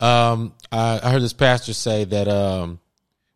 Um, 0.00 0.54
I, 0.72 0.98
I 1.02 1.10
heard 1.12 1.22
this 1.22 1.32
pastor 1.32 1.72
say 1.72 2.02
that 2.04 2.26
um, 2.26 2.80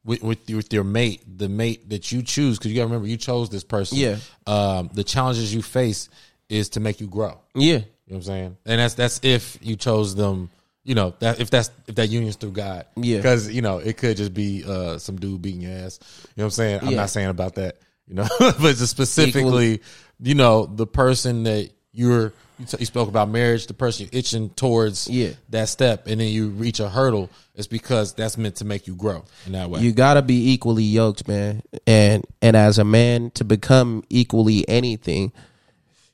with 0.09 0.23
with, 0.23 0.51
with 0.51 0.73
your 0.73 0.83
mate, 0.85 1.23
the 1.39 1.49
mate 1.49 1.89
that 1.91 2.11
you 2.11 2.23
choose, 2.23 2.59
because 2.59 2.73
you 2.73 2.77
got 2.77 2.83
to 2.83 2.87
remember 2.87 3.07
you 3.07 3.17
chose 3.19 3.51
this 3.51 3.63
person. 3.63 3.99
Yeah. 3.99 4.17
Um, 4.47 4.91
the 4.93 5.05
challenges 5.05 5.55
you 5.55 5.63
face 5.63 6.09
is 6.49 6.71
to 6.71 6.81
make 6.81 7.01
you 7.01 7.07
grow. 7.07 7.39
Yeah. 7.55 7.63
You 7.65 7.75
know 7.77 7.85
what 8.07 8.17
I'm 8.17 8.23
saying? 8.23 8.57
And 8.65 8.81
that's 8.81 8.95
that's 8.95 9.21
if 9.23 9.59
you 9.61 9.77
chose 9.77 10.15
them. 10.17 10.51
You 10.85 10.95
know 10.95 11.15
that 11.19 11.39
if 11.39 11.51
that's 11.51 11.71
if 11.87 11.97
that 11.97 12.09
union's 12.09 12.37
through 12.37 12.53
God. 12.53 12.87
Yeah. 12.97 13.19
Because 13.19 13.53
you 13.53 13.61
know 13.61 13.77
it 13.79 13.99
could 13.99 14.17
just 14.17 14.33
be 14.33 14.65
uh, 14.67 14.97
some 14.97 15.17
dude 15.17 15.43
beating 15.43 15.61
your 15.61 15.73
ass. 15.73 16.01
You 16.35 16.41
know 16.41 16.45
what 16.45 16.47
I'm 16.47 16.51
saying? 16.53 16.81
I'm 16.81 16.89
Yeah. 16.89 16.97
not 16.97 17.11
saying 17.11 17.29
about 17.29 17.57
that. 17.57 17.77
You 18.07 18.15
know, 18.15 18.27
but 18.41 18.57
just 18.77 18.89
specifically, 18.89 19.83
you 20.19 20.35
know, 20.35 20.65
the 20.65 20.87
person 20.87 21.43
that 21.43 21.71
you're 21.93 22.33
you, 22.59 22.67
t- 22.67 22.77
you 22.81 22.87
spoke 22.87 23.09
about 23.09 23.29
marriage, 23.29 23.67
the 23.67 23.75
person 23.75 24.07
you're 24.07 24.19
itching 24.19 24.51
towards. 24.51 25.09
Yeah. 25.09 25.31
That 25.51 25.69
step, 25.69 26.07
and 26.07 26.21
then 26.21 26.29
you 26.29 26.49
reach 26.49 26.81
a 26.81 26.89
hurdle. 26.89 27.31
It's 27.55 27.67
because 27.67 28.15
that's 28.15 28.37
meant 28.37 28.57
to 28.57 28.65
make 28.65 28.87
you 28.87 28.95
grow 28.95 29.25
in 29.47 29.53
that 29.53 29.71
way. 29.71 29.81
You 29.81 29.93
gotta 29.93 30.23
be 30.23 30.53
equally 30.53 30.85
yoked, 30.85 31.29
man. 31.29 31.63
And 31.87 32.25
and 32.43 32.57
as 32.57 32.79
a 32.79 32.85
man 32.85 33.31
to 33.33 33.45
become 33.45 34.05
equally 34.09 34.69
anything, 34.69 35.33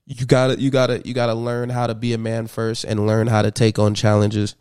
you 0.06 0.26
gotta 0.26 0.60
you 0.60 0.70
gotta 0.70 1.02
you 1.04 1.14
gotta 1.14 1.34
learn 1.34 1.70
how 1.70 1.86
to 1.86 1.94
be 1.94 2.12
a 2.12 2.18
man 2.18 2.46
first 2.46 2.84
and 2.84 3.06
learn 3.06 3.26
how 3.26 3.42
to 3.42 3.50
take 3.50 3.78
on 3.78 3.94
challenges 3.94 4.54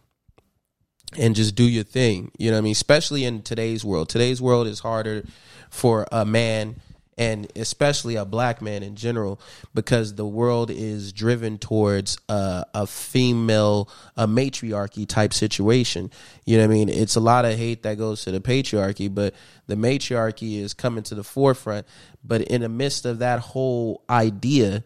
and 1.18 1.36
just 1.36 1.56
do 1.56 1.64
your 1.64 1.84
thing. 1.84 2.32
You 2.38 2.52
know 2.52 2.58
what 2.58 2.60
I 2.60 2.64
mean? 2.64 2.72
Especially 2.72 3.26
in 3.26 3.42
today's 3.42 3.84
world. 3.84 4.10
Today's 4.10 4.42
world 4.42 4.68
is 4.68 4.80
harder 4.80 5.24
for 5.70 6.08
a 6.12 6.26
man 6.26 6.76
and 7.18 7.52
especially 7.56 8.16
a 8.16 8.26
black 8.26 8.62
man 8.62 8.84
in 8.84 8.96
general 8.96 9.40
because 9.74 10.16
the 10.16 10.26
world 10.26 10.72
is 10.72 11.14
driven 11.14 11.58
towards 11.58 12.18
a, 12.30 12.66
a 12.74 12.88
female 12.88 13.90
a 14.16 14.28
matriarchy 14.28 15.06
type 15.06 15.34
situation. 15.34 16.12
You 16.46 16.58
know 16.58 16.68
what 16.68 16.74
i 16.74 16.76
mean? 16.76 16.90
It's 16.90 17.16
a 17.16 17.20
lot 17.22 17.46
of 17.46 17.58
hate 17.58 17.84
that 17.84 17.98
goes 17.98 18.24
to 18.24 18.32
the 18.32 18.40
patriarchy 18.40 19.14
but 19.14 19.36
the 19.68 19.76
matriarchy 19.76 20.60
is 20.60 20.74
coming 20.74 21.04
to 21.04 21.16
the 21.16 21.24
forefront. 21.24 21.86
But 22.24 22.44
in 22.44 22.62
the 22.62 22.70
midst 22.70 23.06
of 23.06 23.20
that 23.20 23.40
whole 23.40 24.04
idea 24.10 24.84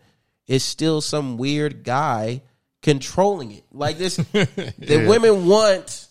it's 0.48 0.64
still 0.64 1.02
some 1.02 1.38
weird 1.38 1.84
guy 1.84 2.42
controlling 2.82 3.52
it. 3.52 3.66
Like 3.72 3.98
this 3.98 4.16
the 4.32 5.06
women 5.08 5.48
want 5.48 6.08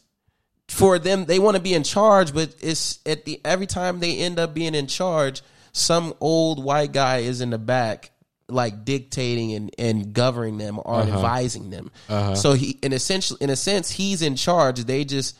for 0.68 0.98
them 0.98 1.24
they 1.26 1.38
want 1.38 1.56
to 1.56 1.62
be 1.62 1.74
in 1.74 1.84
charge 1.84 2.34
but 2.34 2.52
it's 2.60 2.98
at 3.06 3.24
the 3.24 3.40
every 3.44 3.66
time 3.66 4.00
they 4.00 4.18
end 4.18 4.38
up 4.38 4.52
being 4.52 4.74
in 4.74 4.88
charge 4.88 5.42
some 5.76 6.14
old 6.20 6.62
white 6.62 6.92
guy 6.92 7.18
is 7.18 7.40
in 7.40 7.50
the 7.50 7.58
back 7.58 8.10
like 8.48 8.84
dictating 8.84 9.52
and, 9.52 9.70
and 9.78 10.12
governing 10.12 10.56
them 10.56 10.78
or 10.82 11.00
uh-huh. 11.00 11.12
advising 11.12 11.70
them. 11.70 11.90
Uh-huh. 12.08 12.34
So 12.34 12.52
he 12.54 12.78
in 12.82 12.92
essentially 12.92 13.38
in 13.42 13.50
a 13.50 13.56
sense 13.56 13.90
he's 13.90 14.22
in 14.22 14.36
charge. 14.36 14.84
They 14.84 15.04
just 15.04 15.36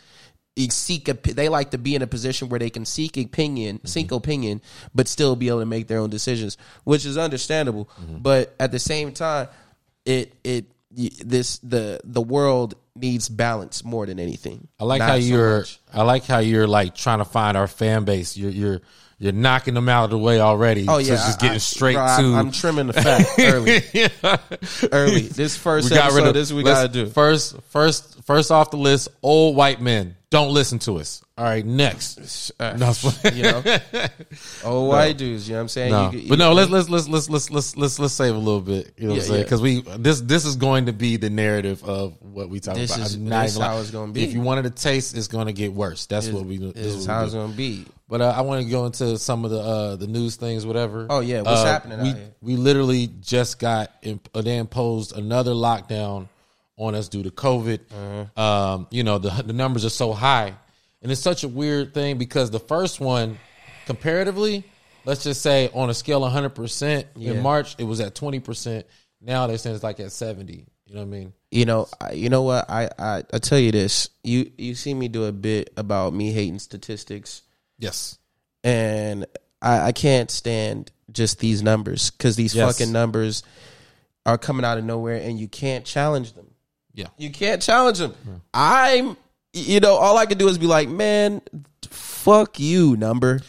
seek 0.71 1.09
a, 1.09 1.15
they 1.15 1.49
like 1.49 1.71
to 1.71 1.79
be 1.79 1.95
in 1.95 2.03
a 2.03 2.07
position 2.07 2.49
where 2.49 2.59
they 2.59 2.71
can 2.71 2.87
seek 2.87 3.19
opinion 3.19 3.77
mm-hmm. 3.77 3.87
seek 3.87 4.11
opinion 4.11 4.63
but 4.95 5.07
still 5.07 5.37
be 5.37 5.49
able 5.49 5.61
to 5.61 5.67
make 5.67 5.87
their 5.87 5.99
own 5.99 6.09
decisions 6.09 6.57
which 6.85 7.07
is 7.07 7.17
understandable. 7.17 7.89
Mm-hmm. 8.01 8.19
But 8.19 8.55
at 8.59 8.73
the 8.73 8.79
same 8.79 9.13
time 9.13 9.49
it 10.05 10.35
it 10.45 10.67
this 10.91 11.59
the 11.59 12.01
the 12.05 12.23
world 12.23 12.75
needs 12.95 13.29
balance 13.29 13.85
more 13.85 14.07
than 14.07 14.19
anything. 14.19 14.69
I 14.81 14.85
like 14.85 15.01
Not 15.01 15.09
how 15.09 15.15
so 15.15 15.27
you're. 15.27 15.59
much. 15.59 15.81
I 15.93 16.03
like 16.03 16.25
how 16.25 16.39
you're 16.39 16.67
like 16.67 16.95
trying 16.95 17.19
to 17.19 17.25
find 17.25 17.57
our 17.57 17.67
fan 17.67 18.05
base. 18.05 18.37
You're 18.37 18.51
you're 18.51 18.81
you're 19.19 19.33
knocking 19.33 19.75
them 19.75 19.89
out 19.89 20.05
of 20.05 20.11
the 20.11 20.19
way 20.19 20.41
already. 20.41 20.87
Oh 20.89 20.95
So 20.95 20.99
yeah, 20.99 21.15
it's 21.15 21.25
just 21.27 21.39
I- 21.39 21.41
getting 21.43 21.55
I- 21.55 21.59
straight 21.59 21.95
bro, 21.95 22.05
I- 22.05 22.17
to. 22.21 22.35
I'm 22.35 22.51
trimming 22.51 22.87
the 22.89 22.93
fat 22.93 23.27
early. 23.39 24.89
early. 24.93 25.23
This 25.23 25.57
first 25.57 25.91
episode. 25.93 26.33
this 26.33 26.49
is 26.49 26.53
what 26.55 26.59
we 26.59 26.65
gotta 26.65 26.89
do. 26.89 27.07
First, 27.07 27.57
first, 27.71 28.16
first 28.27 28.51
off 28.51 28.71
the 28.71 28.77
list. 28.77 29.09
Old 29.23 29.57
white 29.57 29.81
men 29.81 30.17
don't 30.31 30.53
listen 30.53 30.79
to 30.81 30.99
us. 30.99 31.23
All 31.39 31.45
right, 31.45 31.65
next. 31.65 32.51
No, 32.61 32.93
you 33.33 33.43
know, 33.43 33.63
old 34.65 34.89
white 34.89 35.17
dudes. 35.19 35.49
You 35.49 35.53
know 35.55 35.59
what 35.59 35.63
I'm 35.63 35.69
saying? 35.69 35.91
no. 35.93 36.11
You- 36.11 36.19
you- 36.21 36.29
but 36.31 36.39
no, 36.39 36.53
let's 36.53 36.71
let's 36.71 36.89
let's 36.89 37.09
let's 37.09 37.29
let's 37.31 37.51
let's 37.51 37.77
let's 37.77 37.99
let's 37.99 38.15
save 38.15 38.35
a 38.35 38.39
little 38.39 38.61
bit. 38.61 38.95
You 38.97 39.09
know 39.09 39.15
what 39.15 39.15
I'm 39.15 39.17
Yeah, 39.17 39.23
saying? 39.23 39.39
yeah. 39.39 39.43
Because 39.45 39.63
we 39.63 39.81
this 39.99 40.21
this 40.23 40.45
is 40.47 40.57
going 40.57 40.87
to 40.87 40.93
be 40.93 41.17
the 41.17 41.29
narrative 41.31 41.85
of 41.85 42.15
what 42.23 42.49
we 42.49 42.59
talk 42.61 42.75
This 42.77 42.91
about. 42.95 43.07
is- 43.07 43.13
this 43.19 43.57
even 43.57 43.63
how 43.63 43.79
it's 43.79 43.91
gonna 43.91 44.13
be. 44.13 44.25
If 44.25 44.33
you 44.33 44.41
wanted 44.41 44.67
a 44.67 44.71
taste, 44.71 45.17
it's 45.17 45.29
going 45.29 45.47
to 45.47 45.53
get 45.53 45.73
worse. 45.73 46.07
That's 46.07 46.29
what 46.29 46.45
we. 46.47 46.57
This 46.59 46.75
is 46.77 46.95
is 46.97 47.07
how 47.07 47.25
it's 47.25 47.35
gonna 47.35 47.53
be. 47.53 47.85
But 48.09 48.21
uh, 48.21 48.33
I 48.37 48.43
want 48.43 48.63
to 48.65 48.71
go 48.71 48.87
into 48.87 49.19
some 49.19 49.45
of 49.45 49.51
the 49.51 49.61
uh, 49.61 49.97
the 49.97 50.07
news 50.07 50.37
things, 50.37 50.65
whatever. 50.65 51.07
Oh, 51.11 51.21
yeah. 51.21 51.43
What's 51.43 51.61
Uh, 51.63 51.65
happening 51.67 51.99
out 51.99 52.05
We 52.05 52.09
here? 52.13 52.31
we 52.41 52.57
literally 52.57 53.09
just 53.21 53.59
got 53.59 53.91
imp- 54.03 54.29
uh, 54.35 54.43
they 54.43 54.57
imposed 54.59 55.17
another 55.17 55.53
lockdown 55.53 56.29
on 56.77 56.95
us 56.95 57.09
due 57.09 57.23
to 57.23 57.31
COVID. 57.31 57.81
Uh-huh. 57.91 58.41
Um, 58.43 58.87
you 58.91 59.03
know 59.03 59.19
the 59.19 59.31
the 59.43 59.53
numbers 59.53 59.85
are 59.85 59.91
so 59.91 60.13
high, 60.13 60.55
and 61.03 61.11
it's 61.13 61.21
such 61.21 61.45
a 61.45 61.49
weird 61.49 61.95
thing 61.95 62.19
because 62.19 62.51
the 62.51 62.61
first 62.61 63.01
one, 63.01 63.39
comparatively, 63.87 64.65
let's 65.05 65.23
just 65.25 65.43
say 65.43 65.71
on 65.73 65.91
a 65.91 65.95
scale 65.95 66.25
of 66.25 66.33
hundred 66.33 66.51
percent 66.55 67.07
Yeah. 67.17 67.33
in 67.33 67.43
March, 67.43 67.75
it 67.79 67.85
was 67.85 68.01
at 68.01 68.15
twenty 68.15 68.41
percent. 68.41 68.87
Now 69.21 69.47
they're 69.47 69.59
saying 69.59 69.75
it's 69.77 69.85
like 69.85 70.01
at 70.01 70.13
seventy. 70.13 70.67
You 70.87 70.95
know 70.95 71.01
what 71.01 71.07
I 71.07 71.11
mean? 71.11 71.33
You 71.51 71.65
know, 71.65 71.89
I, 72.01 72.13
you 72.13 72.29
know 72.29 72.43
what? 72.43 72.71
I, 72.71 72.89
I 72.99 73.23
I 73.33 73.39
tell 73.39 73.59
you 73.59 73.73
this. 73.73 74.11
You 74.23 74.53
you 74.57 74.75
see 74.75 74.95
me 74.95 75.09
do 75.09 75.25
a 75.25 75.33
bit 75.33 75.73
about 75.77 76.13
me 76.13 76.31
hating 76.33 76.59
statistics, 76.61 77.43
Yes. 77.79 78.19
and 78.63 79.27
I, 79.63 79.87
I 79.89 79.93
can't 79.93 80.31
stand 80.31 80.93
just 81.11 81.39
these 81.41 81.63
numbers 81.63 82.11
because 82.11 82.37
these 82.37 82.55
Yes. 82.55 82.79
fucking 82.79 82.93
numbers 82.93 83.43
are 84.27 84.39
coming 84.39 84.65
out 84.65 84.79
of 84.79 84.85
nowhere, 84.85 85.17
and 85.17 85.41
you 85.41 85.49
can't 85.49 85.85
challenge 85.85 86.35
them. 86.35 86.47
Yeah. 86.97 87.09
You 87.19 87.31
can't 87.31 87.63
challenge 87.63 87.99
them. 87.99 88.15
I'm, 88.53 89.17
you 89.53 89.81
know, 89.81 89.95
all 89.95 90.17
I 90.17 90.27
can 90.27 90.39
do 90.39 90.49
is 90.49 90.57
be 90.57 90.67
like, 90.67 90.89
man, 90.89 91.43
fuck 91.91 92.59
you, 92.59 92.97
number. 92.97 93.41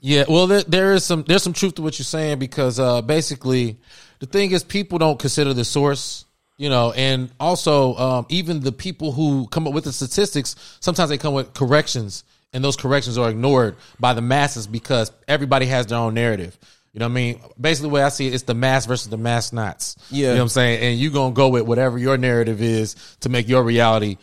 Yeah, 0.00 0.24
well, 0.28 0.46
there, 0.46 0.62
there 0.62 0.92
is 0.92 1.04
some 1.04 1.24
there's 1.24 1.42
some 1.42 1.54
truth 1.54 1.76
to 1.76 1.82
what 1.82 1.98
you're 1.98 2.04
saying 2.04 2.38
because 2.38 2.78
uh, 2.78 3.02
basically 3.02 3.78
the 4.20 4.26
thing 4.26 4.52
is 4.52 4.62
people 4.62 4.98
don't 4.98 5.18
consider 5.18 5.54
the 5.54 5.64
source, 5.64 6.26
you 6.56 6.68
know, 6.68 6.92
and 6.92 7.30
also 7.40 7.94
um, 7.96 8.26
even 8.28 8.60
the 8.60 8.70
people 8.70 9.12
who 9.12 9.48
come 9.48 9.66
up 9.66 9.72
with 9.72 9.84
the 9.84 9.92
statistics 9.92 10.56
sometimes 10.80 11.08
they 11.08 11.18
come 11.18 11.32
with 11.32 11.54
corrections, 11.54 12.22
and 12.52 12.62
those 12.62 12.76
corrections 12.76 13.16
are 13.16 13.30
ignored 13.30 13.76
by 13.98 14.12
the 14.12 14.20
masses 14.20 14.66
because 14.66 15.10
everybody 15.26 15.66
has 15.66 15.86
their 15.86 15.98
own 15.98 16.12
narrative. 16.14 16.58
You 16.94 17.00
know 17.00 17.06
what 17.06 17.10
I 17.10 17.14
mean? 17.14 17.40
Basically, 17.60 17.88
the 17.88 17.94
way 17.94 18.02
I 18.04 18.08
see 18.08 18.28
it, 18.28 18.34
it's 18.34 18.44
the 18.44 18.54
mass 18.54 18.86
versus 18.86 19.08
the 19.08 19.18
mass 19.18 19.52
nots. 19.52 19.96
Yeah. 20.10 20.20
you 20.20 20.26
know 20.28 20.34
what 20.34 20.42
I'm 20.42 20.48
saying, 20.48 20.80
and 20.80 20.98
you're 20.98 21.10
gonna 21.10 21.34
go 21.34 21.48
with 21.48 21.62
whatever 21.62 21.98
your 21.98 22.16
narrative 22.16 22.62
is 22.62 22.94
to 23.20 23.28
make 23.28 23.48
your 23.48 23.64
reality 23.64 24.16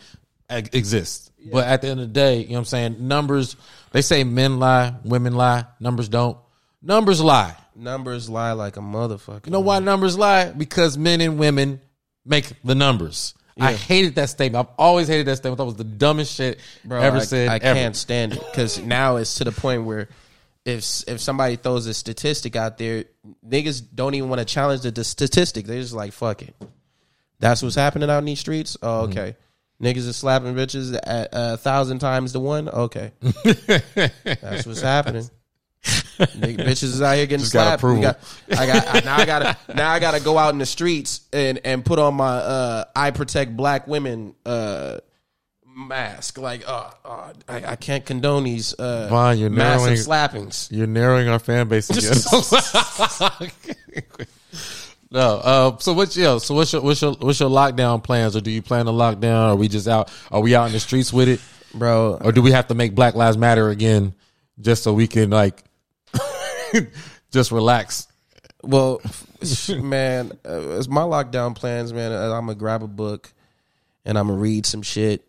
ex- 0.48 0.70
exist. 0.72 1.32
But 1.52 1.66
at 1.66 1.82
the 1.82 1.88
end 1.88 2.00
of 2.00 2.08
the 2.08 2.12
day, 2.12 2.38
you 2.38 2.48
know 2.48 2.52
what 2.54 2.58
I'm 2.60 2.64
saying? 2.66 2.96
Numbers, 3.08 3.56
they 3.90 4.00
say 4.00 4.24
men 4.24 4.58
lie, 4.58 4.94
women 5.04 5.34
lie, 5.34 5.66
numbers 5.80 6.08
don't. 6.08 6.38
Numbers 6.80 7.20
lie. 7.20 7.54
Numbers 7.76 8.30
lie 8.30 8.52
like 8.52 8.76
a 8.76 8.80
motherfucker. 8.80 9.46
You 9.46 9.52
know 9.52 9.60
why 9.60 9.78
numbers 9.78 10.16
lie? 10.16 10.50
Because 10.50 10.96
men 10.96 11.20
and 11.20 11.38
women 11.38 11.80
make 12.24 12.52
the 12.64 12.74
numbers. 12.74 13.34
I 13.60 13.74
hated 13.74 14.14
that 14.14 14.30
statement. 14.30 14.66
I've 14.66 14.74
always 14.78 15.08
hated 15.08 15.26
that 15.26 15.36
statement. 15.36 15.58
That 15.58 15.66
was 15.66 15.76
the 15.76 15.84
dumbest 15.84 16.34
shit 16.34 16.58
Bro, 16.84 17.00
ever 17.00 17.18
I, 17.18 17.20
said. 17.20 17.48
I 17.48 17.56
ever. 17.56 17.78
can't 17.78 17.94
stand 17.94 18.32
it 18.32 18.40
because 18.50 18.80
now 18.80 19.16
it's 19.16 19.34
to 19.36 19.44
the 19.44 19.52
point 19.52 19.84
where 19.84 20.08
if 20.64 21.02
if 21.08 21.20
somebody 21.20 21.56
throws 21.56 21.86
a 21.86 21.94
statistic 21.94 22.54
out 22.56 22.78
there, 22.78 23.04
niggas 23.46 23.82
don't 23.94 24.14
even 24.14 24.28
want 24.28 24.38
to 24.40 24.44
challenge 24.44 24.82
the, 24.82 24.90
the 24.90 25.04
statistic. 25.04 25.66
They're 25.66 25.80
just 25.80 25.92
like, 25.94 26.12
fuck 26.12 26.42
it. 26.42 26.54
That's 27.40 27.62
what's 27.62 27.74
happening 27.74 28.08
out 28.10 28.18
in 28.18 28.24
these 28.26 28.40
streets. 28.40 28.76
Oh, 28.82 29.02
Mm-hmm. 29.08 29.12
okay. 29.18 29.36
Niggas 29.82 30.08
are 30.08 30.12
slapping 30.12 30.54
bitches 30.54 30.96
at 31.02 31.30
a 31.32 31.56
thousand 31.56 31.98
times 31.98 32.32
the 32.32 32.38
one. 32.38 32.68
Okay, 32.68 33.10
that's 33.44 34.64
what's 34.64 34.80
happening. 34.80 35.28
Nigga, 35.84 36.58
bitches 36.58 36.84
is 36.84 37.02
out 37.02 37.16
here 37.16 37.26
getting 37.26 37.40
Just 37.40 37.50
slapped. 37.50 37.82
Got, 37.82 38.20
I 38.56 38.66
got 38.66 38.94
I, 38.94 39.00
now. 39.00 39.16
I 39.16 39.26
gotta 39.26 39.58
now. 39.74 39.90
I 39.90 39.98
gotta 39.98 40.20
go 40.20 40.38
out 40.38 40.52
in 40.52 40.58
the 40.58 40.66
streets 40.66 41.22
and 41.32 41.58
and 41.64 41.84
put 41.84 41.98
on 41.98 42.14
my 42.14 42.28
uh, 42.36 42.84
"I 42.94 43.10
protect 43.10 43.56
black 43.56 43.88
women" 43.88 44.36
uh, 44.46 44.98
mask. 45.74 46.38
Like, 46.38 46.66
uh, 46.68 46.90
uh, 47.04 47.32
I, 47.48 47.64
I 47.72 47.76
can't 47.76 48.04
condone 48.04 48.44
these 48.44 48.72
uh, 48.74 49.08
Vaughn, 49.08 49.38
you're 49.38 49.50
massive 49.50 50.06
narrowing- 50.06 50.46
slappings. 50.46 50.68
You're 50.70 50.86
narrowing 50.86 51.28
our 51.28 51.38
fan 51.38 51.68
base 51.68 51.90
again. 51.90 52.18
no. 55.10 55.20
Uh, 55.38 55.78
so 55.78 55.92
what's 55.92 56.16
yo? 56.16 56.38
So 56.38 56.54
what's 56.54 56.72
your 56.72 56.82
what's 56.82 57.02
your 57.02 57.12
what's 57.14 57.40
your 57.40 57.50
lockdown 57.50 58.02
plans? 58.02 58.36
Or 58.36 58.40
do 58.40 58.50
you 58.50 58.62
plan 58.62 58.86
to 58.86 58.90
lock 58.92 59.20
down? 59.20 59.50
Are 59.50 59.56
we 59.56 59.68
just 59.68 59.88
out? 59.88 60.10
Are 60.30 60.40
we 60.40 60.54
out 60.54 60.66
in 60.66 60.72
the 60.72 60.80
streets 60.80 61.12
with 61.12 61.28
it? 61.28 61.40
Bro, 61.74 62.18
Or 62.22 62.32
do 62.32 62.42
we 62.42 62.52
have 62.52 62.66
to 62.68 62.74
make 62.74 62.94
Black 62.94 63.14
Lives 63.14 63.38
Matter 63.38 63.70
again 63.70 64.14
just 64.60 64.82
so 64.82 64.92
we 64.92 65.06
can 65.06 65.30
like 65.30 65.64
just 67.32 67.50
relax? 67.50 68.08
Well, 68.62 69.00
man, 69.70 70.32
uh, 70.46 70.76
it's 70.78 70.86
my 70.88 71.00
lockdown 71.02 71.54
plans, 71.56 71.92
man. 71.92 72.12
uh, 72.12 72.32
I'm 72.32 72.46
gonna 72.46 72.54
grab 72.54 72.82
a 72.82 72.86
book 72.86 73.32
and 74.04 74.18
I'm 74.18 74.28
gonna 74.28 74.38
read 74.38 74.66
some 74.66 74.82
shit, 74.82 75.26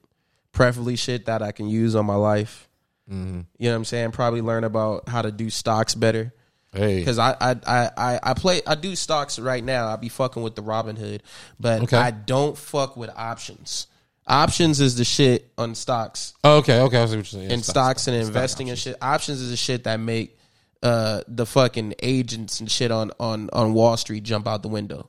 preferably 0.53 0.95
shit 0.95 1.25
that 1.25 1.41
I 1.41 1.51
can 1.51 1.67
use 1.67 1.95
on 1.95 2.05
my 2.05 2.15
life. 2.15 2.69
Mm-hmm. 3.11 3.41
You 3.57 3.67
know 3.67 3.71
what 3.71 3.75
I'm 3.77 3.85
saying? 3.85 4.11
Probably 4.11 4.39
learn 4.41 4.63
about 4.63 5.09
how 5.09 5.21
to 5.21 5.31
do 5.31 5.49
stocks 5.49 5.93
better. 5.95 6.33
Hey, 6.71 6.99
Because 6.99 7.19
I, 7.19 7.35
I 7.39 7.55
I 7.67 7.89
I 7.97 8.19
I 8.23 8.33
play 8.33 8.61
I 8.65 8.73
do 8.75 8.95
stocks 8.95 9.37
right 9.37 9.63
now. 9.63 9.87
I 9.87 9.95
be 9.97 10.09
fucking 10.09 10.41
with 10.41 10.55
the 10.55 10.63
Robinhood, 10.63 11.19
but 11.59 11.83
Okay. 11.83 11.97
I 11.97 12.09
don't 12.11 12.57
fuck 12.57 12.95
with 12.97 13.11
options. 13.15 13.87
Options 14.25 14.79
is 14.79 14.95
the 14.95 15.03
shit 15.03 15.51
on 15.57 15.75
stocks 15.75 16.33
Oh, 16.45 16.57
okay, 16.59 16.79
okay. 16.79 16.97
I 17.03 17.05
see 17.07 17.09
what 17.17 17.33
you're 17.33 17.41
saying. 17.41 17.51
and 17.51 17.63
stocks 17.65 18.07
and 18.07 18.15
investing 18.15 18.69
and 18.69 18.79
shit. 18.79 18.95
Options 19.01 19.41
is 19.41 19.49
the 19.51 19.57
shit 19.57 19.83
that 19.83 19.99
make 19.99 20.39
uh, 20.81 21.21
the 21.27 21.45
fucking 21.45 21.93
agents 22.01 22.59
and 22.61 22.71
shit 22.71 22.89
on, 22.91 23.11
on, 23.19 23.49
on 23.53 23.73
Wall 23.73 23.95
Street 23.97 24.23
jump 24.23 24.47
out 24.47 24.61
the 24.63 24.69
window 24.69 25.05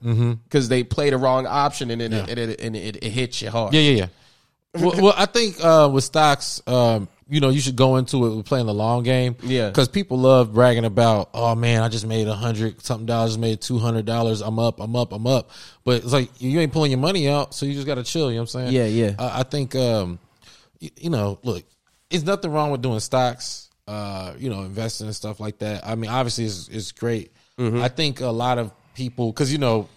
because 0.48 0.68
they 0.68 0.82
play 0.84 1.10
the 1.10 1.16
wrong 1.16 1.46
option 1.46 1.90
and 1.92 2.02
it, 2.02 2.12
Yeah. 2.12 2.26
it, 2.28 2.38
it, 2.38 2.60
and 2.60 2.74
it, 2.76 2.96
it 2.96 3.10
hits 3.10 3.40
you 3.40 3.50
hard. 3.50 3.72
Yeah, 3.72 3.80
yeah, 3.80 3.96
yeah. 4.02 4.06
Well, 4.74 5.02
well, 5.02 5.14
I 5.16 5.26
think 5.26 5.62
uh, 5.62 5.88
with 5.92 6.04
stocks, 6.04 6.62
um, 6.66 7.08
you 7.28 7.40
know, 7.40 7.48
you 7.48 7.60
should 7.60 7.76
go 7.76 7.96
into 7.96 8.26
it 8.26 8.36
with 8.36 8.46
playing 8.46 8.66
the 8.66 8.74
long 8.74 9.02
game. 9.02 9.36
Yeah. 9.42 9.68
because 9.68 9.88
people 9.88 10.18
love 10.18 10.52
bragging 10.52 10.84
about, 10.84 11.30
oh 11.32 11.54
man, 11.54 11.82
I 11.82 11.88
just 11.88 12.06
made 12.06 12.28
a 12.28 12.34
hundred 12.34 12.82
something 12.82 13.06
dollars, 13.06 13.38
made 13.38 13.60
two 13.60 13.78
hundred 13.78 14.04
dollars. 14.04 14.40
I'm 14.40 14.58
up, 14.58 14.80
I'm 14.80 14.94
up, 14.94 15.12
I'm 15.12 15.26
up. 15.26 15.50
But 15.84 16.04
it's 16.04 16.12
like 16.12 16.30
you 16.40 16.60
ain't 16.60 16.72
pulling 16.72 16.90
your 16.90 17.00
money 17.00 17.28
out, 17.28 17.54
so 17.54 17.66
you 17.66 17.72
just 17.74 17.86
got 17.86 17.94
to 17.96 18.04
chill. 18.04 18.30
You 18.30 18.36
know 18.36 18.42
what 18.42 18.54
I'm 18.54 18.70
saying? 18.70 18.72
Yeah, 18.72 18.86
yeah. 18.86 19.14
I, 19.18 19.40
I 19.40 19.42
think, 19.44 19.74
um, 19.74 20.18
y- 20.80 20.90
you 20.96 21.10
know, 21.10 21.38
look, 21.42 21.64
it's 22.10 22.24
nothing 22.24 22.50
wrong 22.52 22.70
with 22.70 22.82
doing 22.82 23.00
stocks. 23.00 23.70
Uh, 23.86 24.32
you 24.38 24.48
know, 24.48 24.62
investing 24.62 25.06
and 25.06 25.14
stuff 25.14 25.40
like 25.40 25.58
that. 25.58 25.86
I 25.86 25.94
mean, 25.94 26.10
obviously, 26.10 26.46
it's, 26.46 26.68
it's 26.68 26.92
great. 26.92 27.32
Mm-hmm. 27.58 27.82
I 27.82 27.88
think 27.88 28.20
a 28.20 28.28
lot 28.28 28.58
of 28.58 28.72
people, 28.94 29.30
because 29.30 29.52
you 29.52 29.58
know, 29.58 29.88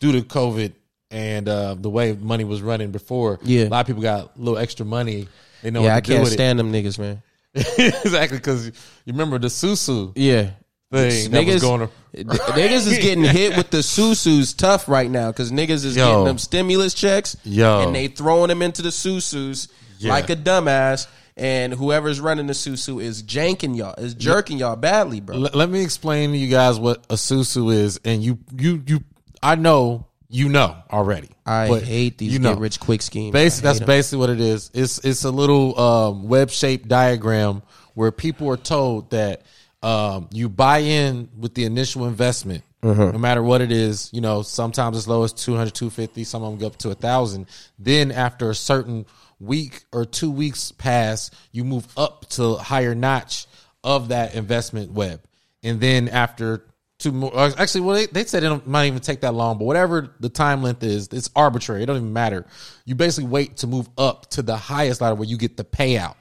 due 0.00 0.12
to 0.12 0.22
COVID 0.22 0.72
and 1.10 1.48
uh, 1.48 1.74
the 1.78 1.90
way 1.90 2.12
money 2.14 2.44
was 2.44 2.62
running 2.62 2.90
before, 2.90 3.38
Yeah. 3.42 3.64
a 3.64 3.68
lot 3.68 3.80
of 3.80 3.86
people 3.86 4.02
got 4.02 4.36
a 4.36 4.38
little 4.38 4.58
extra 4.58 4.84
money. 4.86 5.28
They 5.62 5.70
know 5.70 5.82
Yeah, 5.82 5.92
I 5.92 5.94
what 5.96 6.04
to 6.04 6.10
do 6.10 6.16
can't 6.18 6.28
stand 6.28 6.58
them 6.58 6.72
niggas, 6.72 6.98
man. 6.98 7.22
exactly, 7.54 8.38
because 8.38 8.66
you 8.66 8.72
remember 9.06 9.38
the 9.38 9.48
susu 9.48 10.12
Yeah. 10.14 10.50
thing 10.92 11.46
was 11.46 11.62
going 11.62 11.80
to. 11.80 11.90
niggas 12.24 12.86
is 12.86 12.98
getting 12.98 13.24
hit 13.24 13.56
with 13.56 13.70
the 13.70 13.82
susus 13.82 14.52
tough 14.54 14.88
right 14.88 15.10
now 15.10 15.30
because 15.30 15.50
niggas 15.52 15.84
is 15.84 15.96
Yo. 15.96 16.06
getting 16.06 16.24
them 16.24 16.38
stimulus 16.38 16.94
checks. 16.94 17.36
Yo. 17.44 17.80
and 17.80 17.94
they 17.94 18.08
throwing 18.08 18.48
them 18.48 18.62
into 18.62 18.82
the 18.82 18.90
susus 18.92 19.68
Yeah. 19.98 20.10
like 20.12 20.30
a 20.30 20.36
dumbass. 20.36 21.06
And 21.38 21.74
whoever's 21.74 22.18
running 22.18 22.46
the 22.46 22.54
susu 22.54 22.98
is 23.02 23.22
janking 23.22 23.76
y'all, 23.76 23.92
is 23.98 24.14
jerking 24.14 24.56
y'all 24.56 24.74
badly, 24.74 25.20
bro. 25.20 25.36
Let, 25.36 25.54
let 25.54 25.68
me 25.68 25.82
explain 25.82 26.32
to 26.32 26.38
you 26.38 26.48
guys 26.48 26.78
what 26.78 27.04
a 27.10 27.14
susu 27.16 27.70
is, 27.70 28.00
and 28.06 28.22
you, 28.22 28.38
you, 28.58 28.82
you. 28.86 29.00
I 29.42 29.54
know 29.54 30.06
you 30.28 30.48
know 30.48 30.76
already. 30.90 31.28
I 31.44 31.68
but 31.68 31.82
hate 31.84 32.18
these 32.18 32.32
you 32.32 32.38
know. 32.38 32.52
get 32.54 32.60
rich 32.60 32.80
quick 32.80 33.02
schemes. 33.02 33.32
That's 33.32 33.78
hate 33.78 33.82
'em. 33.82 33.86
basically 33.86 34.18
what 34.18 34.30
it 34.30 34.40
is. 34.40 34.70
It's 34.74 34.98
it's 35.04 35.24
a 35.24 35.30
little 35.30 35.78
um, 35.78 36.28
web 36.28 36.50
shaped 36.50 36.88
diagram 36.88 37.62
where 37.94 38.10
people 38.12 38.48
are 38.50 38.56
told 38.56 39.10
that 39.10 39.42
um, 39.82 40.28
you 40.32 40.48
buy 40.48 40.78
in 40.78 41.28
with 41.38 41.54
the 41.54 41.64
initial 41.64 42.06
investment, 42.06 42.64
Uh-huh. 42.82 43.12
no 43.12 43.18
matter 43.18 43.42
what 43.42 43.60
it 43.60 43.70
is. 43.70 44.10
You 44.12 44.20
know, 44.20 44.42
sometimes 44.42 44.96
as 44.96 45.06
low 45.06 45.22
as 45.22 45.32
200, 45.32 45.74
250, 45.74 46.24
some 46.24 46.42
of 46.42 46.50
them 46.50 46.58
go 46.58 46.66
up 46.66 46.76
to 46.78 46.90
a 46.90 46.94
thousand. 46.94 47.46
Then 47.78 48.10
after 48.10 48.50
a 48.50 48.54
certain 48.54 49.06
week 49.38 49.84
or 49.92 50.04
two 50.04 50.30
weeks 50.30 50.72
pass, 50.72 51.30
you 51.52 51.62
move 51.64 51.86
up 51.96 52.28
to 52.30 52.54
higher 52.56 52.94
notch 52.94 53.46
of 53.84 54.08
that 54.08 54.34
investment 54.34 54.90
web, 54.92 55.20
and 55.62 55.80
then 55.80 56.08
after 56.08 56.64
two 56.98 57.12
more. 57.12 57.30
uh, 57.36 57.50
Actually, 57.58 57.82
well, 57.82 57.96
they, 57.96 58.06
they 58.06 58.24
said 58.24 58.42
it 58.42 58.66
might 58.66 58.86
even 58.86 59.00
take 59.00 59.20
that 59.22 59.34
long, 59.34 59.58
but 59.58 59.64
whatever 59.64 60.14
the 60.20 60.28
time 60.28 60.62
length 60.62 60.82
is, 60.82 61.08
it's 61.12 61.30
arbitrary. 61.36 61.82
It 61.82 61.86
don't 61.86 61.96
even 61.96 62.12
matter. 62.12 62.46
You 62.84 62.94
basically 62.94 63.28
wait 63.30 63.58
to 63.58 63.66
move 63.66 63.88
up 63.98 64.30
to 64.30 64.42
the 64.42 64.56
highest 64.56 65.00
ladder 65.00 65.14
where 65.14 65.28
you 65.28 65.36
get 65.36 65.56
the 65.56 65.64
payout. 65.64 66.14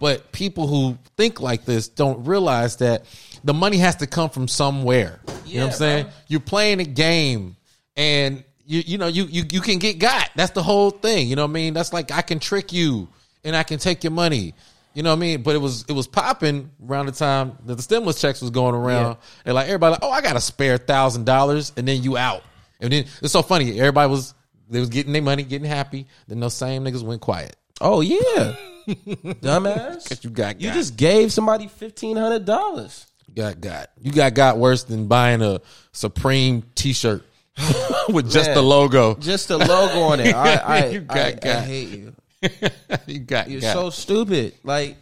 But 0.00 0.32
people 0.32 0.66
who 0.66 0.96
think 1.16 1.40
like 1.40 1.64
this 1.66 1.88
don't 1.88 2.24
realize 2.26 2.76
that 2.76 3.04
the 3.44 3.52
money 3.52 3.76
has 3.78 3.96
to 3.96 4.06
come 4.06 4.30
from 4.30 4.48
somewhere. 4.48 5.20
you 5.44 5.58
know 5.58 5.66
what 5.66 5.72
I'm 5.72 5.78
saying? 5.78 6.04
bro. 6.04 6.12
You're 6.28 6.40
playing 6.40 6.80
a 6.80 6.84
game, 6.84 7.56
and 7.96 8.44
you 8.64 8.82
you 8.86 8.98
know 8.98 9.08
you 9.08 9.24
you 9.24 9.44
you 9.50 9.60
can 9.60 9.78
get 9.78 9.98
got. 9.98 10.30
That's 10.36 10.52
the 10.52 10.62
whole 10.62 10.90
thing. 10.90 11.28
You 11.28 11.36
know 11.36 11.42
what 11.42 11.50
I 11.50 11.54
mean? 11.54 11.74
That's 11.74 11.92
like 11.92 12.10
I 12.12 12.22
can 12.22 12.38
trick 12.38 12.72
you 12.72 13.08
and 13.44 13.54
I 13.56 13.62
can 13.64 13.78
take 13.78 14.04
your 14.04 14.12
money. 14.12 14.54
You 14.94 15.02
know 15.02 15.10
what 15.10 15.16
I 15.16 15.20
mean? 15.20 15.42
But 15.42 15.54
it 15.54 15.58
was 15.58 15.84
it 15.88 15.92
was 15.92 16.06
popping 16.08 16.70
around 16.86 17.06
the 17.06 17.12
time 17.12 17.56
that 17.66 17.76
the 17.76 17.82
stimulus 17.82 18.20
checks 18.20 18.40
was 18.40 18.50
going 18.50 18.74
around. 18.74 19.18
And 19.44 19.54
like 19.54 19.66
everybody 19.66 19.92
like, 19.92 20.00
oh, 20.02 20.10
I 20.10 20.20
got 20.22 20.34
a 20.36 20.40
spare 20.40 20.76
thousand 20.78 21.24
dollars, 21.24 21.72
and 21.76 21.86
then 21.86 22.02
you 22.02 22.16
out. 22.16 22.42
And 22.80 22.92
then 22.92 23.04
it's 23.22 23.32
so 23.32 23.42
funny. 23.42 23.78
Everybody 23.78 24.10
was 24.10 24.34
they 24.70 24.80
was 24.80 24.88
getting 24.88 25.12
their 25.12 25.22
money, 25.22 25.42
getting 25.44 25.68
happy. 25.68 26.06
Then 26.26 26.40
those 26.40 26.54
same 26.54 26.84
niggas 26.84 27.02
went 27.02 27.20
quiet. 27.20 27.54
Oh 27.80 28.00
yeah, 28.00 28.54
dumbass. 28.88 30.24
You 30.24 30.30
got 30.30 30.60
You 30.60 30.68
got. 30.68 30.74
just 30.74 30.96
gave 30.96 31.32
somebody 31.32 31.68
fifteen 31.68 32.16
hundred 32.16 32.44
dollars. 32.44 33.06
got 33.34 33.60
got. 33.60 33.90
You 34.00 34.12
got 34.12 34.34
got 34.34 34.58
worse 34.58 34.84
than 34.84 35.06
buying 35.06 35.42
a 35.42 35.60
Supreme 35.92 36.62
T-shirt 36.74 37.24
with 38.08 38.30
just 38.30 38.48
Man. 38.48 38.56
the 38.56 38.62
logo. 38.62 39.14
Just 39.16 39.48
the 39.48 39.58
logo 39.58 40.00
on 40.00 40.20
it. 40.20 40.34
I, 40.34 40.54
I, 40.56 40.86
You 40.88 41.00
got 41.00 41.16
I, 41.16 41.26
I 41.28 41.32
got. 41.32 41.64
hate 41.64 41.88
you. 41.90 42.14
you 43.06 43.18
got 43.20 43.50
You're 43.50 43.60
got. 43.60 43.74
so 43.74 43.90
stupid. 43.90 44.54
Like, 44.62 44.96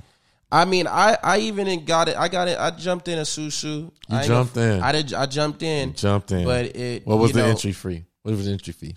I 0.50 0.64
mean, 0.64 0.86
I, 0.86 1.18
I 1.22 1.38
even 1.40 1.84
got 1.84 2.08
it. 2.08 2.16
I 2.16 2.28
got 2.28 2.48
it. 2.48 2.58
I 2.58 2.70
jumped 2.70 3.08
in 3.08 3.18
a 3.18 3.22
susu. 3.22 3.64
You 3.64 3.90
I 4.08 4.26
jumped 4.26 4.56
in. 4.56 4.80
I 4.80 4.92
did. 4.92 5.12
I 5.12 5.26
jumped 5.26 5.62
in. 5.62 5.94
jumped 5.94 6.32
in. 6.32 6.44
But 6.44 6.76
it. 6.76 7.06
what 7.06 7.18
was 7.18 7.32
the 7.32 7.40
know, 7.40 7.46
entry 7.46 7.72
fee? 7.72 8.04
What 8.22 8.34
was 8.34 8.46
the 8.46 8.52
entry 8.52 8.72
fee? 8.72 8.96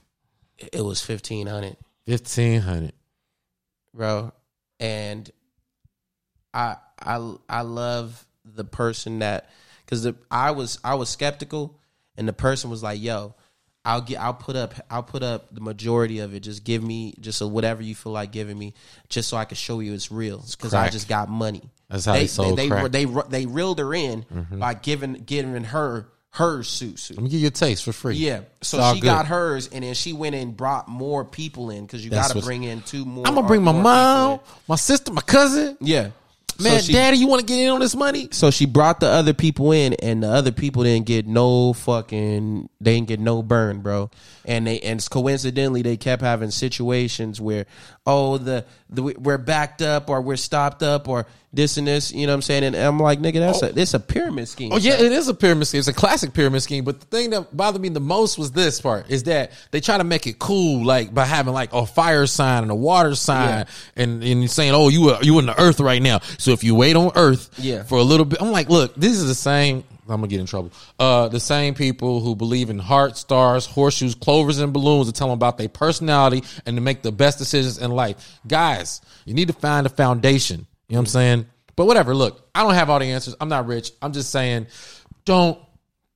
It 0.58 0.84
was 0.84 1.02
fifteen 1.02 1.48
hundred. 1.48 1.78
Fifteen 2.06 2.62
hundred, 2.62 2.94
bro. 3.94 4.32
And 4.80 5.30
I 6.54 6.78
I 7.02 7.36
I 7.48 7.62
love 7.62 8.26
the 8.46 8.64
person 8.64 9.20
that 9.20 9.50
because 9.86 10.08
I 10.30 10.52
was 10.52 10.80
I 10.84 10.96
was 10.96 11.10
skeptical, 11.10 11.80
and 12.16 12.28
the 12.28 12.34
person 12.34 12.70
was 12.70 12.84
like, 12.84 13.02
"Yo." 13.02 13.36
I'll 13.86 14.02
get. 14.02 14.20
I'll 14.20 14.34
put 14.34 14.56
up. 14.56 14.74
I'll 14.90 15.04
put 15.04 15.24
up 15.24 15.54
the 15.54 15.62
majority 15.62 16.20
of 16.20 16.34
it. 16.34 16.42
Just 16.42 16.64
give 16.64 16.84
me 16.84 17.16
just 17.20 17.42
a 17.42 17.48
whatever 17.48 17.82
you 17.82 17.96
feel 17.96 18.12
like 18.12 18.32
giving 18.32 18.58
me, 18.58 18.74
just 19.08 19.30
so 19.30 19.38
I 19.38 19.46
can 19.46 19.56
show 19.56 19.80
you 19.80 19.94
it's 19.94 20.12
real. 20.12 20.44
Because 20.52 20.74
I 20.74 20.90
just 20.90 21.08
got 21.08 21.30
money. 21.30 21.70
That's 21.90 22.06
how 22.06 22.14
they 22.14 22.28
sold 22.28 22.58
they, 22.58 22.68
crack. 22.68 22.92
they, 22.92 23.06
they 23.06 23.22
they 23.30 23.46
reeled 23.46 23.80
her 23.80 23.94
in 23.94 24.24
mm-hmm. 24.24 24.60
by 24.60 24.74
giving 24.76 25.14
giving 25.14 25.64
her 25.64 26.08
her 26.32 26.62
suit 26.64 27.00
suit. 27.00 27.18
Let 27.18 27.24
me 27.24 27.30
give 27.30 27.42
you 27.42 27.48
a 27.48 27.52
taste 27.52 27.84
for 27.84 27.92
free. 27.92 28.16
Yeah, 28.16 28.42
so 28.62 28.94
she 28.94 29.00
good. 29.00 29.08
got 29.08 29.28
hers, 29.28 29.68
and 29.70 29.84
then 29.84 29.94
she 29.96 30.14
went 30.14 30.36
and 30.36 30.56
brought 30.56 30.88
more 30.88 31.26
people 31.26 31.72
in 31.72 31.86
because 31.86 32.04
you 32.04 32.12
got 32.12 32.32
to 32.32 32.42
bring 32.42 32.64
in 32.64 32.82
two 32.82 33.06
more. 33.06 33.28
I'm 33.28 33.36
gonna 33.36 33.48
bring 33.48 33.64
my 33.64 33.72
mom, 33.72 34.40
my 34.68 34.76
sister, 34.76 35.12
my 35.12 35.22
cousin. 35.22 35.78
Yeah, 35.82 36.12
Man, 36.60 36.80
so 36.80 36.86
she, 36.88 36.94
daddy, 36.94 37.18
you 37.18 37.28
want 37.28 37.40
to 37.40 37.46
get 37.46 37.60
in 37.60 37.70
on 37.70 37.80
this 37.80 37.96
money? 37.96 38.30
so 38.32 38.52
she 38.52 38.66
brought 38.66 39.00
the 39.00 39.08
other 39.08 39.34
people 39.34 39.72
in, 39.72 39.94
and 39.94 40.24
the 40.24 40.30
other 40.30 40.52
people 40.52 40.84
didn't 40.84 41.06
get 41.06 41.26
no 41.26 41.74
fucking. 41.74 42.70
They 42.82 42.96
didn't 42.96 43.08
get 43.08 43.20
no 43.20 43.42
burn, 43.42 43.82
bro. 43.82 44.10
And 44.46 44.68
they 44.68 44.80
and 44.82 45.08
coincidentally 45.10 45.82
they 45.82 45.98
kept 45.98 46.22
having 46.22 46.52
situations 46.52 47.40
where, 47.40 47.66
oh, 48.06 48.38
the, 48.38 48.66
the 48.90 49.02
we're 49.18 49.38
backed 49.38 49.82
up 49.82 50.10
or 50.10 50.22
we're 50.22 50.36
stopped 50.36 50.84
up 50.84 51.08
or 51.08 51.28
this 51.52 51.78
and 51.78 51.88
this. 51.88 52.12
You 52.12 52.28
know 52.28 52.34
what 52.34 52.36
I'm 52.38 52.42
saying? 52.44 52.64
And 52.64 52.76
I'm 52.76 53.00
like, 53.00 53.20
nigga, 53.20 53.40
that's 53.40 53.62
a 53.64 53.80
it's 53.80 53.94
a 53.94 54.00
pyramid 54.00 54.48
scheme. 54.48 54.72
Oh 54.72 54.78
yeah, 54.78 54.94
it 54.94 55.12
is 55.12 55.28
a 55.28 55.34
pyramid 55.34 55.68
scheme. 55.68 55.80
It's 55.80 55.88
a 55.88 55.94
classic 55.94 56.34
pyramid 56.34 56.62
scheme. 56.62 56.84
But 56.84 57.00
the 57.00 57.06
thing 57.08 57.32
that 57.32 57.56
bothered 57.56 57.82
me 57.82 57.90
the 57.90 58.00
most 58.00 58.38
was 58.38 58.52
this 58.52 58.80
part: 58.82 59.10
is 59.10 59.24
that 59.24 59.52
they 59.72 59.82
try 59.82 59.98
to 59.98 60.04
make 60.04 60.28
it 60.28 60.40
cool, 60.40 60.86
like 60.86 61.14
by 61.14 61.26
having 61.26 61.54
like 61.54 61.74
a 61.74 61.86
fire 61.86 62.26
sign 62.28 62.64
and 62.64 62.72
a 62.72 62.76
water 62.76 63.16
sign, 63.16 63.66
and 63.96 64.24
and 64.24 64.50
saying, 64.50 64.74
"Oh, 64.74 64.90
you 64.90 65.10
are 65.10 65.24
you 65.24 65.40
in 65.40 65.46
the 65.48 65.60
earth 65.60 65.80
right 65.80 66.02
now." 66.02 66.20
So 66.38 66.52
if 66.52 66.64
you 66.64 66.76
wait 66.76 66.96
on 66.96 67.12
Earth, 67.16 67.50
Yeah. 67.58 67.84
for 67.84 67.98
a 67.98 68.04
little 68.04 68.26
bit, 68.26 68.42
I'm 68.42 68.52
like, 68.52 68.70
look, 68.70 68.96
this 68.96 69.14
is 69.14 69.28
the 69.28 69.36
same. 69.36 69.84
I'm 70.08 70.16
gonna 70.22 70.28
get 70.28 70.40
in 70.40 70.48
trouble. 70.48 70.72
Uh, 70.98 71.28
the 71.30 71.40
same 71.40 71.76
people 71.76 72.20
who 72.20 72.36
believe 72.36 72.72
in 72.72 72.80
heart, 72.80 73.16
stars, 73.16 73.68
horseshoes, 73.68 74.16
clovers, 74.16 74.58
and 74.58 74.74
balloons 74.74 75.06
to 75.06 75.14
tell 75.14 75.28
them 75.28 75.36
about 75.36 75.60
their 75.60 75.70
personality 75.70 76.44
and 76.66 76.76
to 76.78 76.82
make 76.82 77.04
the 77.04 77.12
best 77.12 77.38
decisions 77.38 77.78
in 77.78 77.92
life. 77.92 78.40
Guys, 78.48 79.02
you 79.26 79.36
need 79.36 79.50
to 79.50 79.54
find 79.54 79.86
a 79.86 79.90
foundation. 79.90 80.66
You 80.90 80.96
know 80.96 81.00
what 81.00 81.04
I'm 81.04 81.06
saying? 81.08 81.46
But 81.76 81.86
whatever. 81.86 82.14
Look, 82.14 82.50
I 82.54 82.64
don't 82.64 82.74
have 82.74 82.90
all 82.90 83.00
the 83.00 83.06
answers. 83.06 83.36
I'm 83.40 83.48
not 83.50 83.66
rich. 83.68 83.92
I'm 84.02 84.12
just 84.12 84.32
saying, 84.32 84.68
don't 85.26 85.58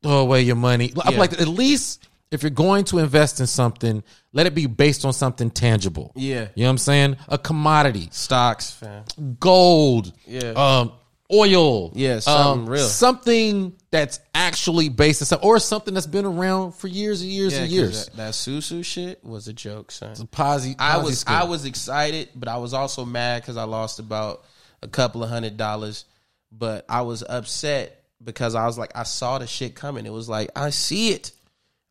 throw 0.01 0.17
away 0.19 0.41
your 0.41 0.55
money. 0.57 0.91
I'm 1.05 1.13
Yeah. 1.13 1.19
like, 1.19 1.33
at 1.39 1.47
least 1.47 2.09
if 2.31 2.41
you're 2.43 2.49
going 2.49 2.83
to 2.85 2.97
invest 2.99 3.39
in 3.39 3.47
something, 3.47 4.03
let 4.33 4.47
it 4.47 4.55
be 4.55 4.65
based 4.65 5.05
on 5.05 5.13
something 5.13 5.51
tangible. 5.51 6.11
Yeah. 6.15 6.47
You 6.55 6.63
know 6.63 6.69
what 6.69 6.69
I'm 6.71 6.77
saying? 6.79 7.17
A 7.29 7.37
commodity 7.37 8.09
stocks, 8.11 8.71
fam. 8.71 9.03
gold, 9.39 10.11
Yeah. 10.27 10.51
um, 10.55 10.91
oil, 11.31 11.91
Yeah, 11.95 12.19
something 12.19 12.63
um, 12.63 12.69
real. 12.69 12.85
something 12.87 13.73
that's 13.91 14.19
actually 14.35 14.89
based 14.89 15.21
on 15.21 15.27
something, 15.27 15.47
or 15.47 15.59
something 15.59 15.93
that's 15.93 16.07
been 16.07 16.25
around 16.25 16.73
for 16.73 16.87
years 16.87 17.21
and 17.21 17.29
years 17.29 17.53
Yeah, 17.53 17.59
and 17.59 17.67
'cause 17.67 17.73
years. 17.73 18.05
That, 18.07 18.17
that 18.17 18.33
susu 18.33 18.83
shit 18.83 19.23
was 19.23 19.47
a 19.47 19.53
joke, 19.53 19.91
son. 19.91 20.11
It's 20.11 20.19
a 20.19 20.25
posi- 20.25 20.75
I 20.79 20.97
was. 20.97 21.23
I 21.27 21.43
was 21.45 21.65
excited, 21.65 22.29
but 22.35 22.49
I 22.49 22.57
was 22.57 22.73
also 22.73 23.05
mad 23.05 23.41
because 23.43 23.57
I 23.57 23.63
lost 23.63 23.99
about 23.99 24.43
a 24.83 24.87
couple 24.87 25.23
of 25.23 25.29
hundred 25.29 25.57
dollars. 25.57 26.05
But 26.51 26.85
I 26.87 27.01
was 27.01 27.23
upset 27.27 28.03
because 28.23 28.53
I 28.55 28.65
was 28.67 28.77
like, 28.77 28.91
I 28.95 29.03
saw 29.03 29.39
the 29.39 29.47
shit 29.47 29.73
coming. 29.75 30.05
It 30.05 30.13
was 30.13 30.29
like 30.29 30.49
I 30.55 30.69
see 30.69 31.09
it, 31.09 31.31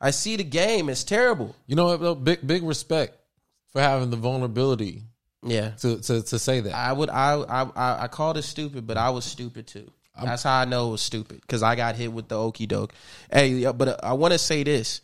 I 0.00 0.12
see 0.12 0.37
the 0.37 0.44
game. 0.44 0.88
It's 0.88 1.05
terrible. 1.05 1.57
You 1.66 1.74
know 1.76 1.87
what? 1.87 2.00
though? 2.00 2.14
Big 2.14 2.46
big 2.46 2.62
respect 2.62 3.16
for 3.72 3.81
having 3.81 4.11
the 4.11 4.16
vulnerability 4.16 5.02
Yeah, 5.42 5.70
to 5.81 5.98
to, 6.00 6.22
to 6.22 6.38
say 6.38 6.61
that. 6.61 6.74
I 6.74 6.92
would. 6.92 7.11
I 7.11 7.35
I 7.40 8.05
I- 8.05 8.09
called 8.09 8.37
it 8.37 8.42
stupid, 8.42 8.87
but 8.87 8.96
I 8.96 9.11
was 9.11 9.24
stupid 9.24 9.66
too. 9.66 9.90
That's 10.22 10.42
how 10.42 10.59
I 10.61 10.66
know 10.66 10.88
it 10.88 10.92
was 10.92 11.00
stupid 11.02 11.40
because 11.40 11.62
I 11.62 11.74
got 11.74 11.96
hit 11.96 12.12
with 12.12 12.28
the 12.28 12.38
okey 12.38 12.66
doke. 12.66 12.92
Hey, 13.33 13.64
but 13.72 13.88
uh, 13.88 13.96
I 14.02 14.12
want 14.12 14.33
to 14.33 14.38
say 14.38 14.62
this: 14.62 15.00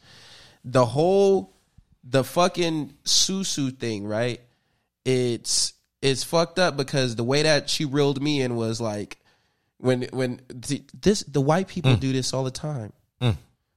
the 0.64 0.84
whole, 0.84 1.56
the 2.04 2.22
fucking 2.22 2.94
susu 3.04 3.76
thing, 3.76 4.06
right? 4.06 4.40
it's 5.04 5.72
it's 6.02 6.22
fucked 6.24 6.58
up 6.58 6.76
because 6.76 7.16
the 7.16 7.24
way 7.24 7.42
that 7.42 7.68
she 7.68 7.84
reeled 7.84 8.22
me 8.22 8.40
in 8.42 8.56
was 8.56 8.80
like 8.80 9.18
when 9.78 10.02
when 10.12 10.40
the, 10.48 10.82
this 11.00 11.22
the 11.24 11.40
white 11.40 11.68
people 11.68 11.92
Mm. 11.92 12.00
do 12.00 12.12
this 12.12 12.32
all 12.34 12.44
the 12.44 12.50
time. 12.50 12.92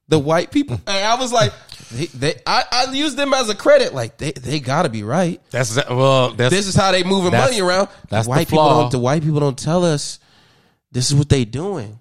The 0.08 0.18
white 0.18 0.50
people, 0.50 0.78
and 0.86 1.04
I 1.06 1.14
was 1.14 1.32
like, 1.32 1.52
they, 1.90 2.06
they 2.06 2.34
I, 2.46 2.64
I 2.70 2.92
use 2.92 3.14
them 3.14 3.32
as 3.32 3.48
a 3.48 3.54
credit. 3.54 3.94
Like 3.94 4.18
they, 4.18 4.32
they 4.32 4.60
got 4.60 4.82
to 4.82 4.90
be 4.90 5.04
right. 5.04 5.40
That's 5.50 5.74
well. 5.88 6.32
That's 6.32 6.52
This 6.54 6.66
is 6.66 6.74
how 6.74 6.92
they 6.92 7.02
moving 7.02 7.30
money 7.30 7.62
around. 7.62 7.88
that's 8.10 8.26
the 8.26 8.30
the 8.34 8.36
white 8.36 8.48
people. 8.48 8.58
flaw. 8.64 8.80
Don't, 8.82 8.90
the 8.92 8.98
white 8.98 9.22
people 9.22 9.40
don't 9.40 9.58
tell 9.58 9.84
us 9.86 10.18
this 10.90 11.10
is 11.10 11.14
what 11.16 11.30
they 11.30 11.46
doing. 11.46 11.98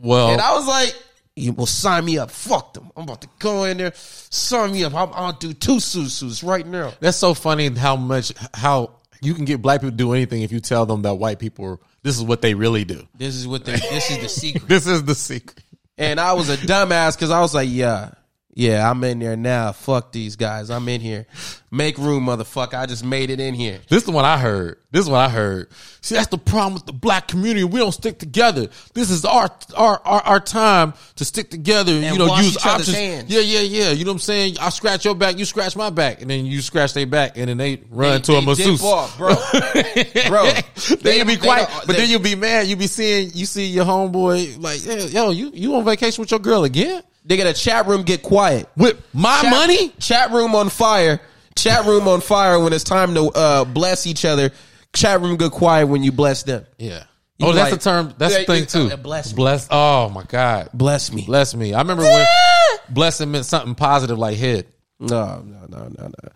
well. 0.00 0.30
And 0.30 0.40
I 0.40 0.52
was 0.54 0.68
like, 0.68 0.94
you 1.34 1.52
will 1.52 1.66
sign 1.66 2.04
me 2.04 2.18
up. 2.18 2.30
Fuck 2.30 2.74
them. 2.74 2.92
I'm 2.96 3.02
about 3.04 3.22
to 3.22 3.28
go 3.40 3.64
in 3.64 3.78
there, 3.78 3.92
sign 3.96 4.70
me 4.70 4.84
up. 4.84 4.94
I'm, 4.94 5.08
I'll 5.12 5.32
do 5.32 5.52
two 5.52 5.80
susus 5.80 6.44
right 6.44 6.66
now. 6.66 6.92
That's 7.00 7.16
so 7.16 7.34
funny 7.34 7.68
how 7.70 7.96
much 7.96 8.32
how 8.54 8.92
you 9.22 9.34
can 9.34 9.44
get 9.44 9.60
black 9.62 9.80
people 9.80 9.90
to 9.90 9.96
do 9.96 10.12
anything 10.12 10.42
if 10.42 10.52
you 10.52 10.60
tell 10.60 10.86
them 10.86 11.02
that 11.02 11.14
white 11.14 11.38
people 11.38 11.64
are, 11.64 11.78
this 12.02 12.16
is 12.16 12.22
what 12.22 12.42
they 12.42 12.54
really 12.54 12.84
do. 12.84 13.06
This 13.16 13.34
is 13.34 13.46
what 13.46 13.64
they. 13.64 13.72
This 13.72 14.10
is 14.10 14.18
the 14.18 14.28
secret. 14.28 14.64
This 14.68 14.86
is 14.86 15.04
the 15.04 15.14
secret. 15.14 15.64
And 15.98 16.18
I 16.18 16.32
was 16.32 16.48
a 16.48 16.56
dumbass 16.56 17.16
because 17.16 17.30
I 17.30 17.40
was 17.40 17.54
like, 17.54 17.68
yeah, 17.70 18.12
yeah, 18.54 18.90
I'm 18.90 19.02
in 19.04 19.20
there 19.20 19.36
now. 19.36 19.72
Fuck 19.72 20.12
these 20.12 20.36
guys. 20.36 20.70
I'm 20.70 20.88
in 20.88 21.00
here. 21.00 21.26
Make 21.70 21.98
room, 21.98 22.26
motherfucker. 22.26 22.74
I 22.74 22.86
just 22.86 23.04
made 23.04 23.30
it 23.30 23.38
in 23.38 23.54
here. 23.54 23.78
This 23.88 24.02
is 24.02 24.08
what 24.10 24.24
I 24.24 24.38
heard. 24.38 24.78
This 24.90 25.02
is 25.04 25.08
what 25.08 25.20
I 25.20 25.28
heard. 25.28 25.68
See, 26.00 26.16
that's 26.16 26.26
the 26.26 26.36
problem 26.38 26.74
with 26.74 26.84
the 26.86 26.92
black 26.92 27.28
community. 27.28 27.62
We 27.62 27.78
don't 27.78 27.92
stick 27.92 28.18
together. 28.18 28.66
This 28.92 29.08
is 29.10 29.24
our 29.24 29.48
our 29.76 30.00
our, 30.04 30.20
our 30.22 30.40
time 30.40 30.94
to 31.16 31.24
stick 31.24 31.48
together. 31.50 31.92
you 31.92 32.18
know, 32.18 32.34
use 32.38 32.56
each 32.56 32.66
options. 32.66 32.92
hands. 32.96 33.30
Yeah, 33.30 33.40
yeah, 33.40 33.60
yeah. 33.60 33.90
You 33.92 34.04
know 34.04 34.10
what 34.10 34.14
I'm 34.16 34.18
saying? 34.20 34.56
I 34.60 34.70
scratch 34.70 35.04
your 35.04 35.14
back, 35.14 35.38
you 35.38 35.44
scratch 35.44 35.76
my 35.76 35.90
back, 35.90 36.20
and 36.20 36.28
then 36.28 36.44
you 36.44 36.60
scratch 36.60 36.92
their 36.92 37.06
back, 37.06 37.38
and 37.38 37.48
then 37.48 37.56
they 37.56 37.80
run 37.88 38.14
They- 38.14 38.20
to 38.22 38.32
a 38.32 38.40
they 38.40 38.46
masseuse. 38.46 38.80
dip 38.80 38.86
off, 38.88 39.16
bro. 39.16 39.28
Bro, 40.28 40.50
then 41.02 41.18
you 41.18 41.24
be 41.24 41.36
quiet, 41.36 41.68
but 41.86 41.86
they- 41.86 41.94
then 41.94 42.10
you'll 42.10 42.20
be 42.20 42.34
mad. 42.34 42.66
You 42.66 42.74
be 42.76 42.88
seeing, 42.88 43.30
you 43.32 43.46
see 43.46 43.66
your 43.66 43.84
homeboy 43.84 44.60
like, 44.60 44.84
yeah, 44.84 44.96
yo, 45.04 45.30
you 45.30 45.50
you 45.54 45.74
on 45.76 45.84
vacation 45.84 46.20
with 46.22 46.30
your 46.32 46.40
girl 46.40 46.64
again 46.64 47.02
They 47.24 47.36
get 47.36 47.46
a 47.46 47.52
chat 47.52 47.86
room. 47.86 48.02
Get 48.02 48.22
quiet. 48.22 48.68
with 48.76 49.02
my 49.14 49.40
Chat- 49.42 49.50
money? 49.50 49.88
Chat 49.98 50.30
room 50.30 50.54
on 50.54 50.68
fire. 50.68 51.20
Chat 51.56 51.84
room 51.84 52.08
on 52.08 52.20
fire 52.20 52.58
when 52.58 52.72
it's 52.72 52.84
time 52.84 53.14
to 53.14 53.28
uh, 53.30 53.64
bless 53.64 54.06
each 54.06 54.24
other. 54.24 54.50
Chat 54.94 55.20
room 55.20 55.36
get 55.36 55.52
quiet 55.52 55.86
when 55.86 56.02
you 56.02 56.12
bless 56.12 56.42
them. 56.44 56.66
Yeah. 56.78 57.04
You 57.38 57.46
oh, 57.48 57.52
that's 57.52 57.70
like- 57.70 57.80
the 57.80 57.84
term. 57.84 58.14
That's 58.18 58.36
the 58.36 58.44
thing 58.44 58.66
too. 58.66 58.92
uh, 58.92 58.96
bless 58.96 59.32
me. 59.32 59.36
Bless. 59.36 59.68
Oh 59.70 60.08
my 60.10 60.24
God. 60.24 60.70
Bless 60.74 61.12
me. 61.12 61.24
Bless 61.24 61.54
me. 61.54 61.74
I 61.74 61.80
remember 61.80 62.02
when 62.04 62.26
blessing 62.90 63.30
meant 63.30 63.46
something 63.46 63.74
positive 63.74 64.18
like 64.18 64.36
head. 64.36 64.66
No, 64.98 65.42
no, 65.44 65.66
no, 65.68 65.88
no, 65.88 66.06
no. 66.08 66.28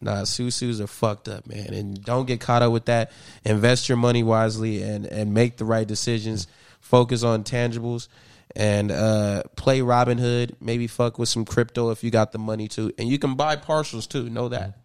Nah, 0.00 0.22
susus 0.24 0.80
are 0.80 0.86
fucked 0.86 1.28
up, 1.28 1.46
man. 1.46 1.72
And 1.72 2.02
don't 2.04 2.26
get 2.26 2.40
caught 2.40 2.62
up 2.62 2.72
with 2.72 2.86
that. 2.86 3.10
Invest 3.44 3.88
your 3.88 3.98
money 3.98 4.22
wisely 4.22 4.82
and 4.82 5.06
and 5.06 5.34
make 5.34 5.56
the 5.56 5.64
right 5.64 5.86
decisions. 5.86 6.46
Focus 6.80 7.22
on 7.22 7.44
tangibles 7.44 8.08
and 8.56 8.90
uh 8.90 9.42
play 9.56 9.80
Robinhood. 9.80 10.54
Maybe 10.60 10.86
fuck 10.86 11.18
with 11.18 11.28
some 11.28 11.44
crypto 11.44 11.90
if 11.90 12.02
you 12.02 12.10
got 12.10 12.32
the 12.32 12.38
money 12.38 12.68
to. 12.68 12.92
And 12.98 13.08
you 13.08 13.18
can 13.18 13.34
buy 13.34 13.56
partials 13.56 14.08
too. 14.08 14.28
Know 14.28 14.48
that. 14.48 14.78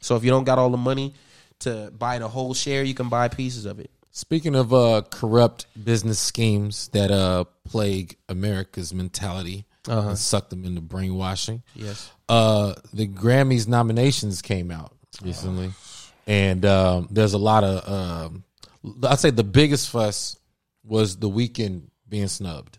So 0.00 0.16
if 0.16 0.24
you 0.24 0.30
don't 0.30 0.44
got 0.44 0.58
all 0.58 0.70
the 0.70 0.76
money 0.76 1.14
to 1.60 1.92
buy 1.96 2.18
the 2.18 2.28
whole 2.28 2.54
share, 2.54 2.82
you 2.82 2.92
can 2.92 3.08
buy 3.08 3.28
pieces 3.28 3.66
of 3.66 3.78
it. 3.78 3.90
Speaking 4.10 4.54
of 4.56 4.74
uh, 4.74 5.02
corrupt 5.10 5.66
business 5.82 6.18
schemes 6.18 6.88
that 6.88 7.10
uh, 7.10 7.44
plague 7.64 8.16
America's 8.28 8.92
mentality 8.92 9.64
and 9.86 10.18
suck 10.18 10.50
them 10.50 10.64
into 10.64 10.80
brainwashing. 10.80 11.62
Yes. 11.74 12.10
Uh, 12.28 12.74
the 12.92 13.08
Grammys 13.08 13.66
nominations 13.68 14.42
came 14.42 14.70
out 14.70 14.94
recently, 15.22 15.72
and 16.26 16.64
um, 16.66 17.08
there's 17.10 17.32
a 17.32 17.38
lot 17.38 17.64
of. 17.64 17.88
Um, 17.88 18.44
I'd 19.04 19.18
say 19.18 19.30
the 19.30 19.44
biggest 19.44 19.88
fuss 19.90 20.36
was 20.84 21.16
the 21.16 21.30
Weeknd 21.30 21.82
being 22.12 22.28
snubbed. 22.28 22.78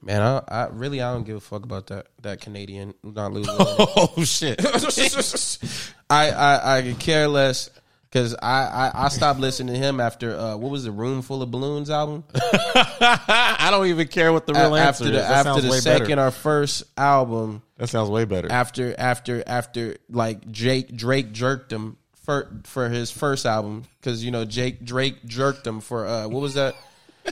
Man, 0.00 0.22
I, 0.22 0.40
I 0.46 0.66
really 0.68 1.02
I 1.02 1.12
don't 1.12 1.24
give 1.24 1.36
a 1.36 1.40
fuck 1.40 1.64
about 1.64 1.88
that 1.88 2.06
that 2.22 2.40
Canadian 2.40 2.94
not 3.02 3.32
losing. 3.32 3.52
Oh 3.58 4.22
shit! 4.24 4.64
I, 6.08 6.30
I 6.30 6.78
I 6.78 6.82
could 6.82 7.00
care 7.00 7.26
less 7.26 7.68
because 8.08 8.36
I, 8.40 8.62
I 8.94 9.06
I 9.06 9.08
stopped 9.08 9.40
listening 9.40 9.74
to 9.74 9.80
him 9.80 9.98
after 10.00 10.36
uh, 10.38 10.56
what 10.56 10.70
was 10.70 10.84
the 10.84 10.92
Room 10.92 11.20
Full 11.22 11.42
of 11.42 11.50
Balloons 11.50 11.90
album 11.90 12.22
I 12.34 13.68
don't 13.72 13.86
even 13.88 14.06
care 14.08 14.32
what 14.32 14.46
the 14.46 14.54
real 14.54 14.74
A- 14.76 14.80
answer 14.80 15.04
after 15.04 15.10
the 15.10 15.18
is. 15.20 15.28
That 15.28 15.46
after 15.46 15.60
the 15.62 15.72
second 15.72 16.08
better. 16.08 16.26
or 16.26 16.30
first 16.30 16.84
album 16.96 17.62
That 17.76 17.88
sounds 17.88 18.08
way 18.08 18.24
better. 18.24 18.50
after 18.52 18.94
after 18.98 19.42
after 19.46 19.96
like 20.08 20.48
Jake 20.50 20.94
Drake 20.96 21.32
jerked 21.32 21.72
him 21.72 21.96
for 22.24 22.48
for 22.64 22.88
his 22.88 23.10
first 23.10 23.44
album 23.46 23.84
because 24.00 24.24
you 24.24 24.30
know 24.30 24.44
Jake 24.44 24.84
Drake 24.84 25.24
jerked 25.26 25.66
him 25.66 25.80
for 25.80 26.06
uh 26.06 26.28
what 26.28 26.40
was 26.40 26.54
that 26.54 26.76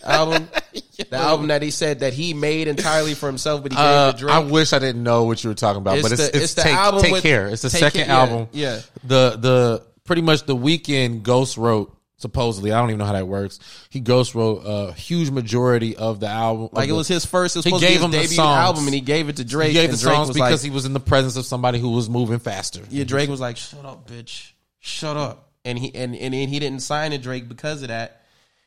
album 0.04 0.48
the 1.10 1.16
album 1.16 1.48
that 1.48 1.62
he 1.62 1.70
said 1.70 2.00
that 2.00 2.12
he 2.12 2.34
made 2.34 2.68
entirely 2.68 3.14
for 3.14 3.26
himself 3.26 3.62
but 3.62 3.72
he 3.72 3.76
gave 3.76 3.84
Uh, 3.84 4.12
to 4.12 4.18
Drake 4.18 4.34
I 4.34 4.38
wish 4.40 4.72
I 4.72 4.78
didn't 4.78 5.02
know 5.02 5.24
what 5.24 5.42
you 5.44 5.50
were 5.50 5.54
talking 5.54 5.80
about, 5.80 5.98
It's 5.98 6.02
but 6.08 6.12
it's 6.12 6.22
the- 6.30 6.36
it's, 6.36 6.44
it's 6.44 6.54
the 6.54 6.62
take, 6.62 6.74
album 6.74 7.02
take 7.02 7.12
with- 7.12 7.22
care. 7.22 7.48
It's 7.48 7.62
the 7.62 7.70
second 7.70 8.04
Care, 8.06 8.10
album. 8.14 8.48
yeah. 8.52 8.80
The 9.04 9.36
the 9.38 9.86
pretty 10.04 10.22
much 10.22 10.44
the 10.46 10.56
Weeknd 10.56 11.22
Ghost 11.22 11.56
wrote 11.56 11.92
supposedly. 12.18 12.72
I 12.72 12.80
don't 12.80 12.88
even 12.90 12.98
know 12.98 13.04
how 13.04 13.12
that 13.12 13.28
works. 13.28 13.58
He 13.90 14.00
Ghost 14.00 14.34
wrote 14.34 14.62
a 14.64 14.92
huge 14.94 15.30
majority 15.30 15.96
of 15.96 16.18
the 16.20 16.28
album. 16.28 16.70
like 16.72 16.88
it 16.88 16.92
was 16.92 17.08
his 17.08 17.26
first 17.26 17.56
it 17.56 17.58
was 17.58 17.64
He 17.66 17.70
supposed 17.70 17.84
gave 17.84 17.98
to 17.98 18.04
him 18.06 18.10
be 18.10 18.16
the 18.16 18.22
his 18.22 18.30
debut 18.30 18.36
songs. 18.44 18.56
album 18.58 18.84
and 18.86 18.94
he 18.94 19.00
gave 19.02 19.28
it 19.28 19.36
to 19.36 19.44
Drake 19.44 19.68
He 19.68 19.74
gave 19.74 19.90
and 19.90 19.98
the 19.98 20.02
Drake 20.02 20.14
songs 20.14 20.28
was 20.28 20.36
because 20.36 20.62
like 20.62 20.70
he 20.70 20.70
was 20.74 20.86
in 20.86 20.92
the 20.94 21.00
presence 21.00 21.36
of 21.36 21.44
somebody 21.44 21.78
who 21.78 21.90
was 21.90 22.08
moving 22.08 22.38
faster. 22.38 22.80
yeah 22.90 23.04
Drake 23.04 23.28
was 23.28 23.40
like 23.40 23.56
shut 23.58 23.84
up 23.84 24.08
bitch 24.08 24.52
shut 24.80 25.16
up 25.16 25.50
and 25.64 25.78
he 25.78 25.94
and 25.94 26.14
and, 26.16 26.34
and 26.34 26.48
he 26.50 26.58
didn't 26.58 26.80
sign 26.80 27.10
to 27.10 27.18
Drake 27.18 27.48
because 27.48 27.82
of 27.82 27.88
that 27.88 28.22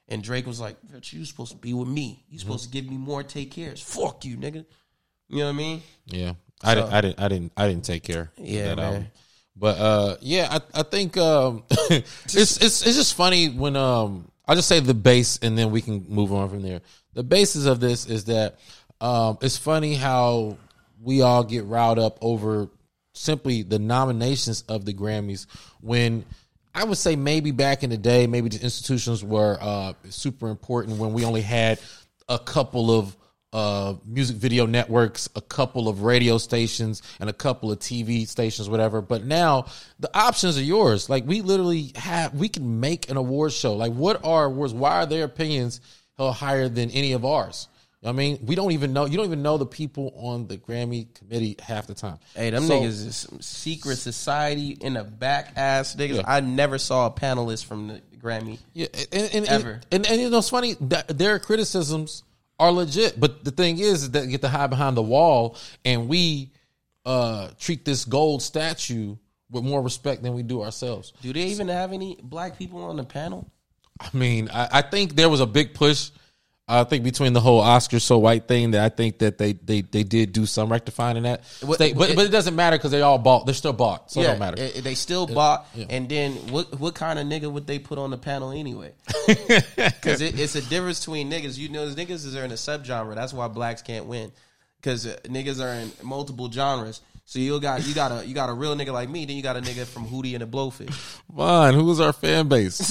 and 0.09 0.21
Drake 0.21 0.45
was 0.45 0.59
like 0.59 0.75
bitch 0.91 1.13
you 1.13 1.23
supposed 1.23 1.51
to 1.51 1.57
be 1.57 1.73
with 1.73 1.87
me 1.87 2.25
you 2.29 2.37
supposed 2.39 2.65
to 2.65 2.69
give 2.69 2.89
me 2.89 2.97
more 2.97 3.23
take 3.23 3.51
cares 3.51 3.81
fuck 3.81 4.25
you 4.25 4.35
nigga 4.35 4.65
you 5.29 5.37
know 5.37 5.45
what 5.45 5.51
I 5.51 5.53
mean 5.53 5.81
Yeah, 6.07 6.33
I 6.63 6.75
didn't. 6.75 6.93
I 6.93 7.01
didn't. 7.01 7.19
I 7.19 7.27
didn't. 7.27 7.51
I 7.55 7.67
didn't 7.67 7.85
take 7.85 8.03
care. 8.03 8.31
Yeah, 8.37 8.69
that 8.69 8.77
man. 8.77 8.85
album. 8.85 9.07
But 9.55 9.77
uh, 9.77 10.17
yeah, 10.21 10.47
I, 10.51 10.79
I 10.79 10.83
think 10.83 11.17
um, 11.17 11.63
it's 11.69 12.25
it's 12.25 12.61
it's 12.61 12.83
just 12.83 13.13
funny 13.13 13.49
when 13.49 13.75
um, 13.75 14.31
I'll 14.47 14.55
just 14.55 14.67
say 14.67 14.79
the 14.79 14.93
base, 14.93 15.39
and 15.41 15.57
then 15.57 15.71
we 15.71 15.81
can 15.81 16.05
move 16.09 16.33
on 16.33 16.49
from 16.49 16.61
there. 16.61 16.81
The 17.13 17.23
basis 17.23 17.65
of 17.65 17.79
this 17.79 18.05
is 18.07 18.25
that 18.25 18.59
um, 18.99 19.37
it's 19.41 19.57
funny 19.57 19.95
how 19.95 20.57
we 21.01 21.21
all 21.21 21.43
get 21.43 21.65
riled 21.65 21.99
up 21.99 22.17
over 22.21 22.69
simply 23.13 23.63
the 23.63 23.79
nominations 23.79 24.63
of 24.63 24.85
the 24.85 24.93
Grammys 24.93 25.45
when. 25.81 26.25
I 26.73 26.83
would 26.83 26.97
say 26.97 27.15
maybe 27.15 27.51
back 27.51 27.83
in 27.83 27.89
the 27.89 27.97
day, 27.97 28.27
maybe 28.27 28.49
the 28.49 28.61
institutions 28.61 29.23
were 29.23 29.57
uh, 29.59 29.93
super 30.09 30.49
important 30.49 30.97
when 30.97 31.13
we 31.13 31.25
only 31.25 31.41
had 31.41 31.79
a 32.27 32.37
couple 32.39 32.91
of 32.97 33.15
uh, 33.51 33.95
music 34.05 34.37
video 34.37 34.67
networks, 34.67 35.27
a 35.35 35.41
couple 35.41 35.87
of 35.87 36.03
radio 36.03 36.37
stations, 36.37 37.01
and 37.19 37.29
a 37.29 37.33
couple 37.33 37.71
of 37.71 37.79
TV 37.79 38.27
stations, 38.27 38.69
whatever. 38.69 39.01
But 39.01 39.25
now 39.25 39.65
the 39.99 40.15
options 40.15 40.57
are 40.57 40.63
yours. 40.63 41.09
Like 41.09 41.25
we 41.25 41.41
literally 41.41 41.91
have, 41.95 42.35
we 42.35 42.49
can 42.49 42.79
make 42.79 43.09
an 43.09 43.17
award 43.17 43.51
show. 43.51 43.75
Like 43.75 43.93
what 43.93 44.23
are 44.23 44.45
awards? 44.45 44.73
Why 44.73 44.97
are 44.97 45.05
their 45.07 45.25
opinions 45.25 45.81
held 46.17 46.35
higher 46.35 46.69
than 46.69 46.91
any 46.91 47.13
of 47.13 47.25
ours? 47.25 47.67
I 48.03 48.13
mean, 48.13 48.39
we 48.45 48.55
don't 48.55 48.71
even 48.71 48.93
know. 48.93 49.05
You 49.05 49.17
don't 49.17 49.25
even 49.25 49.41
know 49.43 49.57
the 49.57 49.65
people 49.65 50.13
on 50.15 50.47
the 50.47 50.57
Grammy 50.57 51.13
committee 51.15 51.57
half 51.61 51.87
the 51.87 51.93
time. 51.93 52.17
hey 52.35 52.49
them 52.49 52.63
So- 52.63 52.79
niggas 52.79 53.05
is 53.05 53.15
some 53.17 53.41
secret 53.41 53.97
society 53.97 54.77
in 54.79 54.93
the 54.93 55.03
back 55.03 55.53
ass 55.57 55.95
niggas 55.95 56.23
I 56.25 56.39
never 56.39 56.77
saw 56.77 57.07
a 57.07 57.11
panelist 57.11 57.65
from 57.65 57.87
the 57.89 58.01
Grammy 58.21 58.59
Yeah, 58.73 58.87
and, 59.11 59.29
and, 59.33 59.47
Ever. 59.47 59.81
And, 59.91 60.05
and, 60.07 60.21
you 60.21 60.29
know, 60.29 60.37
it's 60.37 60.49
funny 60.49 60.75
that 60.81 61.17
their 61.17 61.39
criticisms 61.39 62.23
are 62.59 62.71
legit, 62.71 63.19
but 63.19 63.43
the 63.43 63.51
thing 63.51 63.79
is, 63.79 64.03
is 64.03 64.11
that 64.11 64.19
they 64.19 64.27
get 64.27 64.41
to 64.41 64.49
hide 64.49 64.69
behind 64.69 64.97
the 64.97 65.01
wall, 65.01 65.55
and 65.85 66.09
we 66.09 66.51
uh, 67.05 67.49
treat 67.57 67.85
this 67.85 68.03
gold 68.03 68.41
statue 68.41 69.15
with 69.49 69.63
more 69.63 69.81
respect 69.81 70.21
than 70.21 70.33
we 70.33 70.43
do 70.43 70.61
ourselves. 70.61 71.13
do 71.21 71.31
they 71.33 71.45
even 71.45 71.69
have 71.69 71.93
any 71.93 72.17
black 72.21 72.57
people 72.57 72.83
on 72.83 72.97
the 72.97 73.03
panel 73.03 73.49
I 74.01 74.09
mean, 74.15 74.49
I, 74.53 74.69
I 74.71 74.81
think 74.81 75.15
there 75.15 75.27
was 75.27 75.41
a 75.41 75.45
big 75.45 75.73
push. 75.73 76.11
I 76.69 76.83
think 76.83 77.03
between 77.03 77.33
the 77.33 77.41
whole 77.41 77.59
Oscar 77.59 77.99
so 77.99 78.19
white 78.19 78.47
thing 78.47 78.71
that 78.71 78.83
I 78.85 78.89
think 78.89 79.17
that 79.19 79.37
they 79.37 79.53
they, 79.53 79.81
they 79.81 80.03
did 80.03 80.31
do 80.33 80.45
some 80.45 80.71
rectifying 80.71 81.17
in 81.17 81.23
that. 81.23 81.41
What- 81.61 81.79
but 81.95 82.09
it- 82.11 82.15
but 82.15 82.25
it 82.25 82.29
doesn't 82.29 82.55
matter 82.55 82.77
because 82.77 82.91
they 82.91 83.01
all 83.01 83.17
bought. 83.17 83.45
They're 83.45 83.55
still 83.55 83.73
bought, 83.73 84.11
so 84.11 84.21
it 84.21 84.23
don't 84.31 84.39
matter. 84.39 84.61
it- 84.61 84.83
they 84.83 84.95
still 84.95 85.25
bought. 85.27 85.65
And 85.89 86.07
then 86.07 86.33
what 86.51 86.79
what 86.79 86.93
kind 86.95 87.17
of 87.19 87.25
nigga 87.25 87.51
would 87.51 87.65
they 87.67 87.79
put 87.79 87.97
on 87.97 88.11
the 88.11 88.17
panel 88.17 88.51
anyway? 88.51 88.91
Because 89.75 90.21
it, 90.21 90.39
it's 90.39 90.55
a 90.55 90.61
difference 90.61 90.99
between 90.99 91.29
niggas. 91.31 91.57
You 91.57 91.69
know, 91.69 91.87
niggas 91.87 92.35
are 92.35 92.43
in 92.45 92.51
a 92.51 92.55
subgenre. 92.55 93.15
That's 93.15 93.33
why 93.33 93.47
blacks 93.47 93.81
can't 93.81 94.05
win. 94.05 94.31
Because 94.81 95.05
uh, 95.07 95.17
niggas 95.25 95.61
are 95.63 95.73
in 95.73 95.91
multiple 96.03 96.49
genres. 96.51 97.01
So 97.29 97.37
you 97.37 97.59
got 97.59 97.85
you 97.85 97.93
got 97.93 98.11
a 98.11 98.25
you 98.25 98.33
got 98.33 98.49
a 98.49 98.53
real 98.53 98.75
nigga 98.75 98.91
like 98.91 99.07
me. 99.07 99.23
Then 99.23 99.35
you 99.35 99.43
got 99.43 99.55
a 99.55 99.61
nigga 99.61 99.85
from 99.85 100.07
Hootie 100.07 100.33
and 100.33 100.41
the 100.41 100.47
Blowfish. 100.47 100.91
Fine, 101.35 101.75
who's 101.75 101.99
our 101.99 102.11
fan 102.11 102.47
base? 102.47 102.89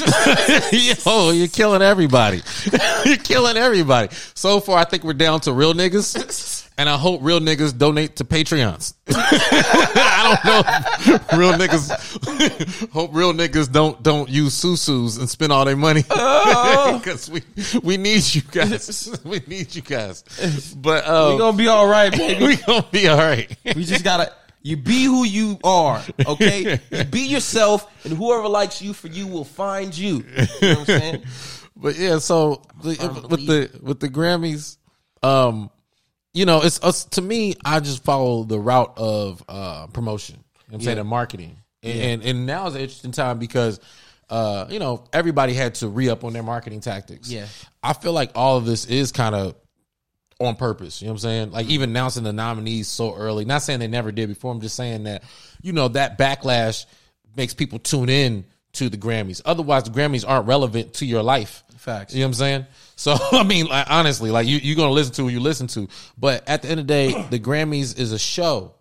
Yo, 0.72 1.30
you're 1.30 1.48
killing 1.48 1.82
everybody. 1.82 2.42
you're 3.04 3.16
killing 3.16 3.56
everybody. 3.56 4.14
So 4.34 4.60
far, 4.60 4.78
I 4.78 4.84
think 4.84 5.02
we're 5.02 5.14
down 5.14 5.40
to 5.40 5.52
real 5.52 5.74
niggas 5.74 6.67
and 6.78 6.88
I 6.88 6.96
hope 6.96 7.20
real 7.22 7.40
niggas 7.40 7.76
donate 7.76 8.16
to 8.16 8.24
Patreons. 8.24 8.94
I 9.10 10.38
don't 10.40 11.32
know. 11.32 11.38
real 11.38 11.52
niggas 11.52 12.90
hope 12.92 13.10
real 13.12 13.32
niggas 13.34 13.70
don't 13.70 14.02
don't 14.02 14.28
use 14.30 14.54
susus 14.54 15.18
and 15.18 15.28
spend 15.28 15.52
all 15.52 15.64
their 15.64 15.76
money 15.76 16.02
because 16.02 17.28
we 17.30 17.42
we 17.82 17.96
need 17.96 18.22
you 18.34 18.42
guys. 18.42 19.10
We 19.24 19.40
need 19.46 19.74
you 19.74 19.82
guys. 19.82 20.22
But 20.76 21.04
uh, 21.04 21.30
We 21.32 21.38
gonna 21.38 21.56
be 21.56 21.66
all 21.68 21.88
right, 21.88 22.12
baby. 22.12 22.46
we 22.46 22.56
gonna 22.56 22.86
be 22.90 23.08
all 23.08 23.18
right. 23.18 23.54
We 23.76 23.84
just 23.84 24.04
gotta. 24.04 24.32
You 24.60 24.76
be 24.76 25.04
who 25.04 25.24
you 25.24 25.56
are, 25.62 26.02
okay? 26.26 26.80
You 26.90 27.04
be 27.04 27.20
yourself, 27.20 27.86
and 28.04 28.12
whoever 28.12 28.48
likes 28.48 28.82
you 28.82 28.92
for 28.92 29.06
you 29.06 29.26
will 29.28 29.44
find 29.44 29.96
you. 29.96 30.16
You 30.16 30.22
know 30.36 30.46
what 30.58 30.78
I'm 30.80 30.84
saying? 30.84 31.22
But 31.76 31.96
yeah, 31.96 32.18
so 32.18 32.62
the, 32.82 33.26
with 33.30 33.46
the 33.46 33.70
with 33.80 34.00
the 34.00 34.08
Grammys, 34.08 34.76
um, 35.22 35.70
you 36.38 36.46
know, 36.46 36.62
it's 36.62 36.82
us 36.84 37.04
to 37.06 37.22
me. 37.22 37.54
I 37.64 37.80
just 37.80 38.04
follow 38.04 38.44
the 38.44 38.58
route 38.58 38.94
of 38.96 39.42
uh 39.48 39.88
promotion. 39.88 40.36
You 40.36 40.72
know 40.72 40.74
I'm 40.76 40.80
saying 40.82 40.96
Yeah. 40.96 41.00
and 41.00 41.08
marketing, 41.08 41.56
and, 41.82 42.00
and 42.00 42.22
and 42.22 42.46
now 42.46 42.66
is 42.68 42.74
an 42.74 42.80
interesting 42.82 43.12
time 43.12 43.38
because. 43.38 43.80
Uh, 44.30 44.66
you 44.68 44.78
know, 44.78 45.04
everybody 45.10 45.54
had 45.54 45.74
to 45.76 45.88
re 45.88 46.10
up 46.10 46.22
on 46.22 46.34
their 46.34 46.42
marketing 46.42 46.80
tactics. 46.80 47.30
Yeah. 47.30 47.46
I 47.82 47.94
feel 47.94 48.12
like 48.12 48.32
all 48.34 48.58
of 48.58 48.66
this 48.66 48.84
is 48.84 49.10
kind 49.10 49.34
of 49.34 49.54
on 50.38 50.54
purpose. 50.54 51.00
You 51.00 51.06
know 51.06 51.12
what 51.12 51.14
I'm 51.14 51.18
saying? 51.20 51.50
Like 51.52 51.66
even 51.68 51.88
announcing 51.88 52.24
the 52.24 52.32
nominees 52.34 52.88
so 52.88 53.14
early. 53.16 53.46
Not 53.46 53.62
saying 53.62 53.80
they 53.80 53.88
never 53.88 54.12
did 54.12 54.28
before. 54.28 54.52
I'm 54.52 54.60
just 54.60 54.76
saying 54.76 55.04
that, 55.04 55.22
you 55.62 55.72
know, 55.72 55.88
that 55.88 56.18
backlash 56.18 56.84
makes 57.36 57.54
people 57.54 57.78
tune 57.78 58.10
in 58.10 58.44
to 58.74 58.90
the 58.90 58.98
Grammys. 58.98 59.40
Otherwise, 59.46 59.84
the 59.84 59.90
Grammys 59.92 60.26
aren't 60.28 60.46
relevant 60.46 60.92
to 60.94 61.06
your 61.06 61.22
life. 61.22 61.64
Facts. 61.78 62.12
You 62.12 62.20
know 62.20 62.26
what 62.26 62.28
I'm 62.28 62.34
saying? 62.34 62.66
So 62.98 63.16
I 63.32 63.44
mean, 63.44 63.66
like 63.66 63.86
honestly, 63.88 64.30
like 64.30 64.46
you 64.46 64.58
you're 64.58 64.76
gonna 64.76 64.90
listen 64.90 65.14
to 65.14 65.24
what 65.24 65.32
you 65.32 65.40
listen 65.40 65.68
to. 65.68 65.88
But 66.18 66.46
at 66.48 66.62
the 66.62 66.68
end 66.68 66.80
of 66.80 66.86
the 66.86 66.92
day, 66.92 67.26
the 67.30 67.38
Grammys 67.48 67.98
is 67.98 68.12
a 68.12 68.18
show 68.18 68.74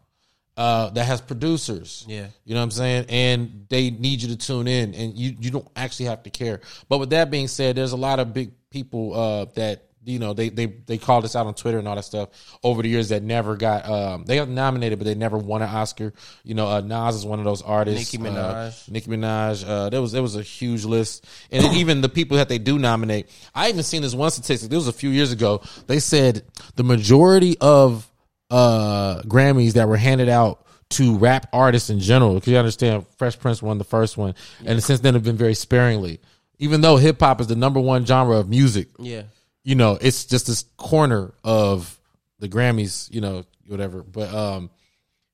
uh, 0.58 0.90
that 0.90 1.06
has 1.06 1.22
producers. 1.22 2.04
Yeah. 2.08 2.28
You 2.44 2.56
know 2.56 2.60
what 2.62 2.66
I'm 2.66 2.72
saying? 2.72 3.06
And 3.10 3.68
they 3.70 3.92
need 3.92 4.24
you 4.24 4.30
to 4.30 4.36
tune 4.36 4.68
in 4.68 4.96
and 4.96 5.16
you, 5.16 5.36
you 5.40 5.52
don't 5.52 5.68
actually 5.76 6.08
have 6.08 6.24
to 6.24 6.32
care. 6.32 6.62
But 6.90 6.98
with 6.98 7.12
that 7.12 7.30
being 7.30 7.48
said, 7.48 7.76
there's 7.76 7.92
a 7.92 7.98
lot 7.98 8.20
of 8.20 8.34
big 8.34 8.52
people 8.72 9.14
uh, 9.14 9.46
that, 9.54 9.84
you 10.08 10.20
know, 10.20 10.34
they, 10.34 10.50
they, 10.50 10.66
they 10.68 10.98
called 10.98 11.26
us 11.26 11.36
out 11.36 11.48
on 11.48 11.54
Twitter 11.54 11.78
and 11.80 11.88
all 11.88 11.96
that 11.96 12.04
stuff 12.06 12.30
over 12.64 12.82
the 12.82 12.88
years 12.90 13.10
that 13.10 13.22
never 13.24 13.56
got, 13.58 13.88
um, 13.88 14.24
they 14.26 14.38
got 14.38 14.48
nominated, 14.48 14.98
but 15.00 15.06
they 15.06 15.16
never 15.16 15.38
won 15.38 15.62
an 15.62 15.70
Oscar. 15.70 16.14
You 16.44 16.56
know, 16.56 16.66
uh, 16.68 16.82
Nas 16.82 17.16
is 17.16 17.26
one 17.26 17.40
of 17.40 17.46
those 17.46 17.62
artists. 17.62 18.14
Nicki 18.14 18.26
Uh, 18.26 18.32
Minaj. 18.32 18.90
Nicki 18.90 19.10
Minaj. 19.12 19.68
Uh, 19.68 19.90
there 19.90 20.02
was, 20.02 20.14
there 20.14 20.22
was 20.22 20.36
a 20.38 20.42
huge 20.42 20.86
list. 20.86 21.26
And 21.52 21.76
even 21.76 22.02
the 22.02 22.10
people 22.10 22.38
that 22.38 22.48
they 22.50 22.58
do 22.58 22.80
nominate, 22.80 23.30
I 23.54 23.68
even 23.70 23.84
seen 23.84 24.02
this 24.02 24.16
one 24.16 24.32
statistic. 24.32 24.70
This 24.70 24.78
was 24.78 24.88
a 24.88 24.94
few 24.94 25.10
years 25.10 25.32
ago. 25.34 25.62
They 25.88 26.00
said 26.00 26.44
the 26.76 26.84
majority 26.84 27.58
of 27.60 28.10
uh 28.50 29.22
Grammys 29.24 29.74
that 29.74 29.90
were 29.90 29.98
handed 29.98 30.30
out 30.30 30.66
to 30.92 31.18
rap 31.18 31.48
artists 31.52 31.90
in 31.90 32.00
general. 32.00 32.36
Because 32.36 32.48
you 32.54 32.58
understand, 32.58 33.06
Fresh 33.18 33.40
Prince 33.40 33.62
won 33.62 33.78
the 33.78 33.84
first 33.84 34.16
one, 34.18 34.36
and 34.66 34.82
since 34.82 35.02
then 35.02 35.16
have 35.16 35.24
been 35.24 35.36
very 35.36 35.54
sparingly. 35.54 36.22
Even 36.60 36.80
though 36.82 36.96
hip 36.96 37.20
hop 37.20 37.42
is 37.42 37.48
the 37.48 37.56
number 37.58 37.80
one 37.80 38.06
genre 38.06 38.38
of 38.38 38.48
music, 38.50 38.88
Yeah. 38.98 39.24
You 39.68 39.76
know, 39.76 39.98
it's 40.00 40.24
just 40.24 40.48
this 40.48 40.64
corner 40.78 41.34
of 41.44 42.00
the 42.40 42.48
Grammys, 42.48 43.14
you 43.14 43.20
know, 43.20 43.44
whatever. 43.68 44.02
But 44.02 44.34
um, 44.34 44.70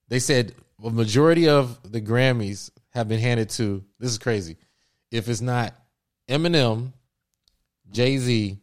they 0.08 0.17
said 0.17 0.56
a 0.84 0.89
majority 0.89 1.48
of 1.48 1.80
the 1.91 2.02
Grammys 2.02 2.72
have 2.89 3.08
been 3.08 3.19
handed 3.19 3.52
to. 3.52 3.84
This 4.00 4.10
is 4.10 4.17
crazy. 4.17 4.58
If 5.12 5.30
it's 5.30 5.39
not 5.39 5.76
Eminem, 6.28 6.93
Jay 7.91 8.17
Z, 8.17 8.58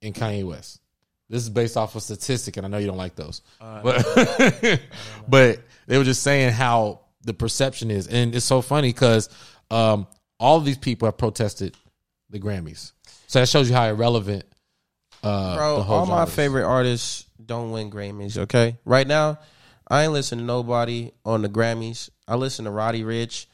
and 0.00 0.14
Kanye 0.14 0.44
West. 0.44 0.80
This 1.28 1.42
is 1.42 1.50
based 1.50 1.76
off 1.76 1.94
of 1.94 2.02
statistic, 2.02 2.56
and 2.56 2.64
I 2.64 2.70
know 2.70 2.78
you 2.78 2.86
don't 2.86 2.96
like 2.96 3.16
those, 3.16 3.42
but 3.60 4.02
but 5.28 5.60
they 5.86 5.98
were 5.98 6.04
just 6.04 6.22
saying 6.22 6.52
how 6.52 7.00
the 7.20 7.34
perception 7.34 7.90
is, 7.90 8.06
and 8.06 8.34
it's 8.34 8.46
so 8.46 8.62
funny 8.62 8.88
because 8.88 9.28
um, 9.70 10.06
all 10.40 10.56
of 10.56 10.64
these 10.64 10.78
people 10.78 11.04
have 11.04 11.18
protested 11.18 11.76
the 12.30 12.40
Grammys, 12.40 12.92
so 13.26 13.40
that 13.40 13.48
shows 13.48 13.68
you 13.68 13.74
how 13.74 13.84
irrelevant. 13.88 14.44
Uh, 15.26 15.56
Bro, 15.56 15.82
all 15.88 16.06
my 16.06 16.26
favorite 16.26 16.64
artists 16.64 17.24
don't 17.44 17.70
win 17.72 17.90
Grammys, 17.90 18.38
okay? 18.38 18.76
Right 18.84 19.06
now, 19.06 19.38
I 19.88 20.04
ain't 20.04 20.12
listen 20.12 20.38
to 20.38 20.44
nobody 20.44 21.10
on 21.24 21.42
the 21.42 21.48
Grammys. 21.48 22.10
I 22.28 22.36
listen 22.36 22.64
to 22.64 22.70
Roddy 22.70 23.02
Ricch. 23.02 23.46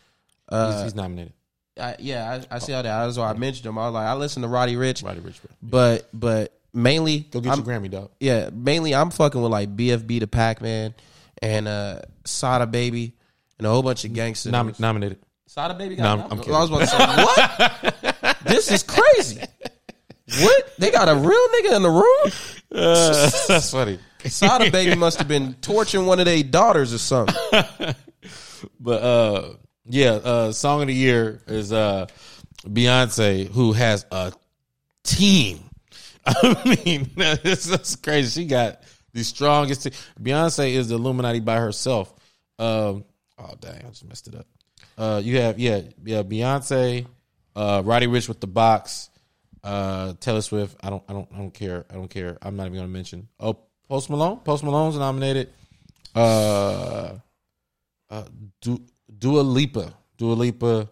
Uh, 0.49 0.73
he's, 0.75 0.83
he's 0.85 0.95
nominated. 0.95 1.33
I, 1.81 1.97
yeah, 1.99 2.41
I, 2.51 2.57
I 2.57 2.59
see 2.59 2.73
how 2.73 2.83
that. 2.83 3.05
That's 3.07 3.17
why 3.17 3.31
I 3.31 3.35
mentioned 3.35 3.67
him. 3.67 3.79
I 3.79 3.87
was 3.87 3.95
like, 3.95 4.07
I 4.07 4.15
listen 4.15 4.43
to 4.43 4.49
Roddy 4.49 4.75
Ricch, 4.75 5.03
Roddy 5.05 5.21
Ricch, 5.21 5.41
bro. 5.41 5.51
but 5.63 6.09
but 6.13 6.59
mainly, 6.75 7.21
Go 7.21 7.41
get 7.41 7.53
I'm, 7.53 7.65
your 7.65 7.67
Grammy, 7.81 7.91
dog. 7.91 8.11
yeah, 8.21 8.51
mainly 8.53 8.95
I'm 8.95 9.11
fucking 9.11 9.41
with 9.41 9.51
like 9.51 9.75
BFB 9.75 10.21
the 10.21 10.27
Packman 10.27 10.95
and 11.41 11.67
uh 11.69 12.01
Sada 12.25 12.67
Baby 12.67 13.15
and 13.59 13.67
a 13.67 13.71
whole 13.71 13.83
bunch 13.83 14.05
of 14.05 14.13
gangsters. 14.13 14.53
Nom- 14.53 14.75
nominated. 14.79 15.19
Sada 15.47 15.75
Baby 15.75 15.97
No. 15.97 16.05
I'm- 16.05 16.27
I'm 16.31 16.39
I 16.41 16.61
was 16.61 16.69
about 16.71 16.81
to 16.81 16.87
say 16.87 17.93
what? 18.23 18.37
this 18.45 18.71
is 18.71 18.83
crazy. 18.83 19.41
What? 20.41 20.75
They 20.79 20.91
got 20.91 21.09
a 21.09 21.15
real 21.15 21.49
nigga 21.49 21.77
in 21.77 21.83
the 21.83 21.91
room? 21.91 22.33
Uh, 22.73 23.31
that's 23.49 23.71
funny. 23.71 23.99
Sada 24.25 24.71
Baby 24.71 24.95
must 24.97 25.19
have 25.19 25.29
been 25.29 25.55
torturing 25.55 26.07
one 26.07 26.21
of 26.21 26.27
their 26.27 26.43
daughters 26.43 26.95
or 26.95 26.99
something. 26.99 27.95
But 28.79 29.03
uh, 29.03 29.55
yeah, 29.87 30.13
uh, 30.13 30.53
song 30.53 30.83
of 30.83 30.89
the 30.89 30.95
year 30.95 31.41
is 31.47 31.73
uh, 31.73 32.07
Beyonce, 32.65 33.49
who 33.49 33.73
has 33.73 34.07
a 34.11 34.33
team. 35.05 35.61
I 36.27 36.79
mean, 36.85 37.11
that's, 37.17 37.65
that's 37.65 37.97
crazy. 37.97 38.43
She 38.43 38.47
got 38.47 38.83
the 39.13 39.25
strongest. 39.25 39.85
Team. 39.85 39.93
Beyonce 40.21 40.71
is 40.71 40.89
the 40.89 40.97
Illuminati 40.97 41.41
by 41.41 41.57
herself. 41.57 42.13
Um, 42.59 43.05
oh 43.39 43.55
dang, 43.61 43.83
I 43.85 43.89
just 43.89 44.05
messed 44.05 44.29
it 44.29 44.37
up. 44.37 44.47
Uh, 44.97 45.21
you 45.23 45.39
have 45.39 45.59
yeah, 45.59 45.81
yeah, 46.05 46.23
Beyonce, 46.23 47.07
uh, 47.57 47.83
Roddy 47.85 48.07
Ricch 48.07 48.29
with 48.29 48.41
the 48.41 48.47
box, 48.47 49.11
uh, 49.65 50.15
Taylor 50.21 50.41
Swift. 50.41 50.77
I 50.83 50.91
don't, 50.91 51.03
I 51.09 51.13
don't, 51.13 51.29
I 51.35 51.39
don't 51.39 51.55
care. 51.55 51.85
I 51.91 51.95
don't 51.95 52.09
care. 52.09 52.39
I'm 52.43 52.57
not 52.57 52.67
even 52.67 52.77
gonna 52.79 52.89
mention. 52.89 53.29
Oh, 53.39 53.59
Post 53.89 54.11
Malone. 54.11 54.39
Post 54.39 54.65
Malone's 54.65 54.97
nominated. 54.97 55.51
Uh, 56.15 57.15
uh, 58.11 58.25
Du- 58.61 58.85
Dua 59.19 59.41
Lipa, 59.41 59.95
Dua 60.17 60.35
Lipa, 60.35 60.89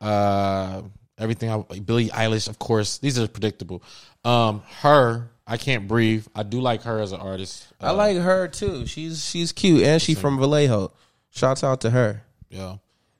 uh, 0.00 0.82
everything. 1.18 1.50
I, 1.50 1.78
Billie 1.80 2.08
Eilish, 2.08 2.48
of 2.48 2.58
course. 2.58 2.98
These 2.98 3.18
are 3.18 3.28
predictable. 3.28 3.82
Um, 4.24 4.62
H.E.R., 4.80 5.30
I 5.46 5.56
can't 5.58 5.86
breathe. 5.86 6.26
I 6.34 6.42
do 6.42 6.60
like 6.60 6.82
her 6.82 7.00
as 7.00 7.12
an 7.12 7.20
artist. 7.20 7.66
I 7.80 7.90
like 7.90 8.16
her 8.16 8.48
too. 8.48 8.86
She's 8.86 9.24
she's 9.24 9.52
cute 9.52 9.82
and 9.82 10.00
she 10.00 10.14
from 10.14 10.38
Vallejo. 10.38 10.92
Shouts 11.30 11.62
out 11.62 11.82
to 11.82 11.90
her. 11.90 12.22
Yeah, 12.48 12.76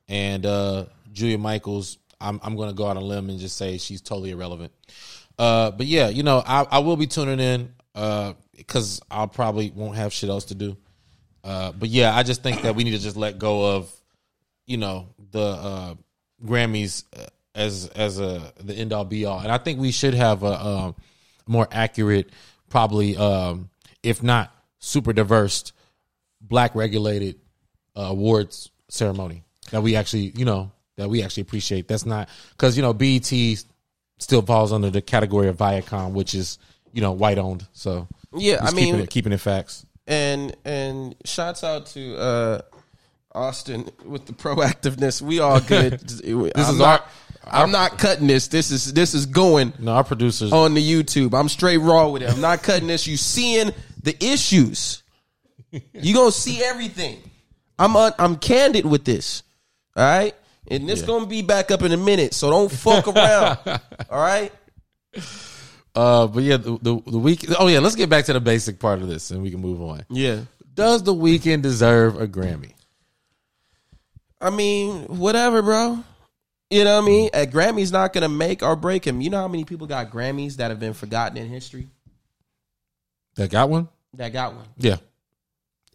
and 0.07 0.45
uh, 0.45 0.85
Julia 1.11 1.37
Michaels. 1.37 1.97
I'm 2.19 2.39
I'm 2.43 2.55
gonna 2.55 2.73
go 2.73 2.85
out 2.87 2.97
on 2.97 3.03
a 3.03 3.05
limb 3.05 3.29
and 3.29 3.39
just 3.39 3.57
say 3.57 3.77
she's 3.77 4.01
totally 4.01 4.31
irrelevant. 4.31 4.71
Uh, 5.37 5.71
but 5.71 5.85
yeah, 5.85 6.09
you 6.09 6.23
know, 6.23 6.41
I, 6.45 6.65
I 6.71 6.79
will 6.79 6.97
be 6.97 7.07
tuning 7.07 7.39
in 7.39 7.73
because 8.55 9.01
I'll 9.11 9.27
probably 9.27 9.71
won't 9.71 9.95
have 9.95 10.13
shit 10.13 10.29
else 10.29 10.45
to 10.45 10.55
do. 10.55 10.77
Uh, 11.43 11.71
but 11.71 11.89
yeah, 11.89 12.15
I 12.15 12.23
just 12.23 12.41
think 12.41 12.61
that 12.63 12.75
we 12.75 12.83
need 12.83 12.91
to 12.91 12.99
just 12.99 13.17
let 13.17 13.37
go 13.37 13.75
of, 13.75 13.91
you 14.65 14.77
know, 14.77 15.09
the 15.31 15.39
uh, 15.39 15.95
Grammys 16.43 17.03
uh, 17.15 17.25
as 17.53 17.87
as 17.89 18.19
a 18.19 18.53
the 18.63 18.73
end 18.73 18.93
all 18.93 19.05
be 19.05 19.25
all, 19.25 19.39
and 19.39 19.51
I 19.51 19.57
think 19.57 19.79
we 19.79 19.91
should 19.91 20.13
have 20.13 20.43
a, 20.43 20.65
um 20.65 20.95
more 21.47 21.67
accurate, 21.71 22.29
probably 22.69 23.15
um, 23.17 23.69
if 24.03 24.23
not 24.23 24.51
super 24.79 25.13
diverse, 25.13 25.71
black 26.41 26.75
regulated 26.75 27.39
uh, 27.95 28.01
awards 28.01 28.71
ceremony 28.89 29.43
that 29.71 29.81
we 29.81 29.95
actually, 29.95 30.31
you 30.35 30.45
know, 30.45 30.71
that 30.97 31.09
we 31.09 31.23
actually 31.23 31.41
appreciate. 31.41 31.87
That's 31.87 32.05
not 32.05 32.29
because 32.51 32.75
you 32.77 32.81
know 32.83 32.93
BET 32.93 33.31
still 34.17 34.41
falls 34.41 34.71
under 34.71 34.89
the 34.89 35.01
category 35.01 35.47
of 35.47 35.57
Viacom, 35.57 36.11
which 36.13 36.33
is 36.35 36.57
you 36.93 37.01
know 37.01 37.11
white 37.11 37.37
owned. 37.37 37.67
So 37.73 38.07
Yeah, 38.33 38.59
I 38.61 38.71
mean- 38.71 38.85
keeping 38.85 38.99
it, 39.01 39.09
keeping 39.09 39.31
it 39.33 39.39
facts. 39.39 39.85
And 40.07 40.55
and 40.65 41.15
shouts 41.25 41.63
out 41.63 41.87
to 41.87 42.15
uh 42.17 42.61
Austin 43.33 43.89
with 44.05 44.25
the 44.27 44.33
proactiveness. 44.33 45.21
We 45.21 45.39
all 45.39 45.59
good. 45.59 45.93
this 45.99 46.21
This 46.21 46.31
I'm 46.55 46.73
is 46.73 46.79
not, 46.79 47.01
our- 47.01 47.07
I'm 47.63 47.71
not 47.71 47.97
cutting 47.97 48.27
this. 48.27 48.47
This 48.47 48.71
is 48.71 48.93
this 48.93 49.13
is 49.13 49.25
going 49.25 49.73
No, 49.79 49.93
our 49.93 50.03
producers. 50.03 50.53
on 50.53 50.73
the 50.73 50.81
YouTube. 50.81 51.37
I'm 51.37 51.49
straight 51.49 51.77
raw 51.77 52.07
with 52.09 52.21
it. 52.23 52.29
I'm 52.31 52.39
not 52.41 52.63
cutting 52.63 52.87
this. 52.87 53.05
You 53.07 53.17
seeing 53.17 53.71
the 54.01 54.15
issues. 54.23 55.03
You 55.71 56.13
gonna 56.13 56.31
see 56.31 56.63
everything. 56.63 57.19
I'm 57.77 57.95
un, 57.97 58.13
I'm 58.17 58.37
candid 58.37 58.85
with 58.85 59.03
this. 59.03 59.43
All 59.97 60.03
right, 60.03 60.33
and 60.67 60.87
this 60.87 61.01
gonna 61.01 61.25
be 61.25 61.41
back 61.41 61.71
up 61.71 61.81
in 61.81 61.91
a 61.91 61.97
minute. 61.97 62.33
So 62.33 62.49
don't 62.49 62.71
fuck 62.71 63.07
around. 63.07 63.57
all 64.09 64.21
right. 64.21 64.51
Uh, 65.93 66.27
but 66.27 66.43
yeah, 66.43 66.57
the, 66.57 66.77
the 66.81 67.01
the 67.05 67.17
week. 67.17 67.45
Oh 67.57 67.67
yeah, 67.67 67.79
let's 67.79 67.95
get 67.95 68.09
back 68.09 68.25
to 68.25 68.33
the 68.33 68.39
basic 68.39 68.79
part 68.79 69.01
of 69.01 69.07
this, 69.07 69.31
and 69.31 69.41
we 69.41 69.51
can 69.51 69.61
move 69.61 69.81
on. 69.81 70.05
Yeah. 70.09 70.41
Does 70.73 71.03
the 71.03 71.13
Weeknd 71.13 71.61
deserve 71.61 72.19
a 72.19 72.27
Grammy? 72.27 72.73
I 74.41 74.49
mean, 74.49 75.03
whatever, 75.03 75.61
bro. 75.61 76.03
You 76.69 76.83
know 76.83 76.95
what 76.95 77.03
I 77.03 77.07
mean? 77.07 77.29
A 77.33 77.45
Grammy's 77.45 77.91
not 77.91 78.11
gonna 78.11 78.27
make 78.27 78.61
or 78.61 78.75
break 78.75 79.05
him. 79.05 79.21
You 79.21 79.29
know 79.29 79.37
how 79.37 79.47
many 79.47 79.63
people 79.63 79.87
got 79.87 80.11
Grammys 80.11 80.57
that 80.57 80.71
have 80.71 80.79
been 80.79 80.93
forgotten 80.93 81.37
in 81.37 81.47
history? 81.47 81.87
That 83.35 83.49
got 83.49 83.69
one? 83.69 83.87
that 84.17 84.33
got 84.33 84.55
one. 84.55 84.65
Yeah, 84.77 84.97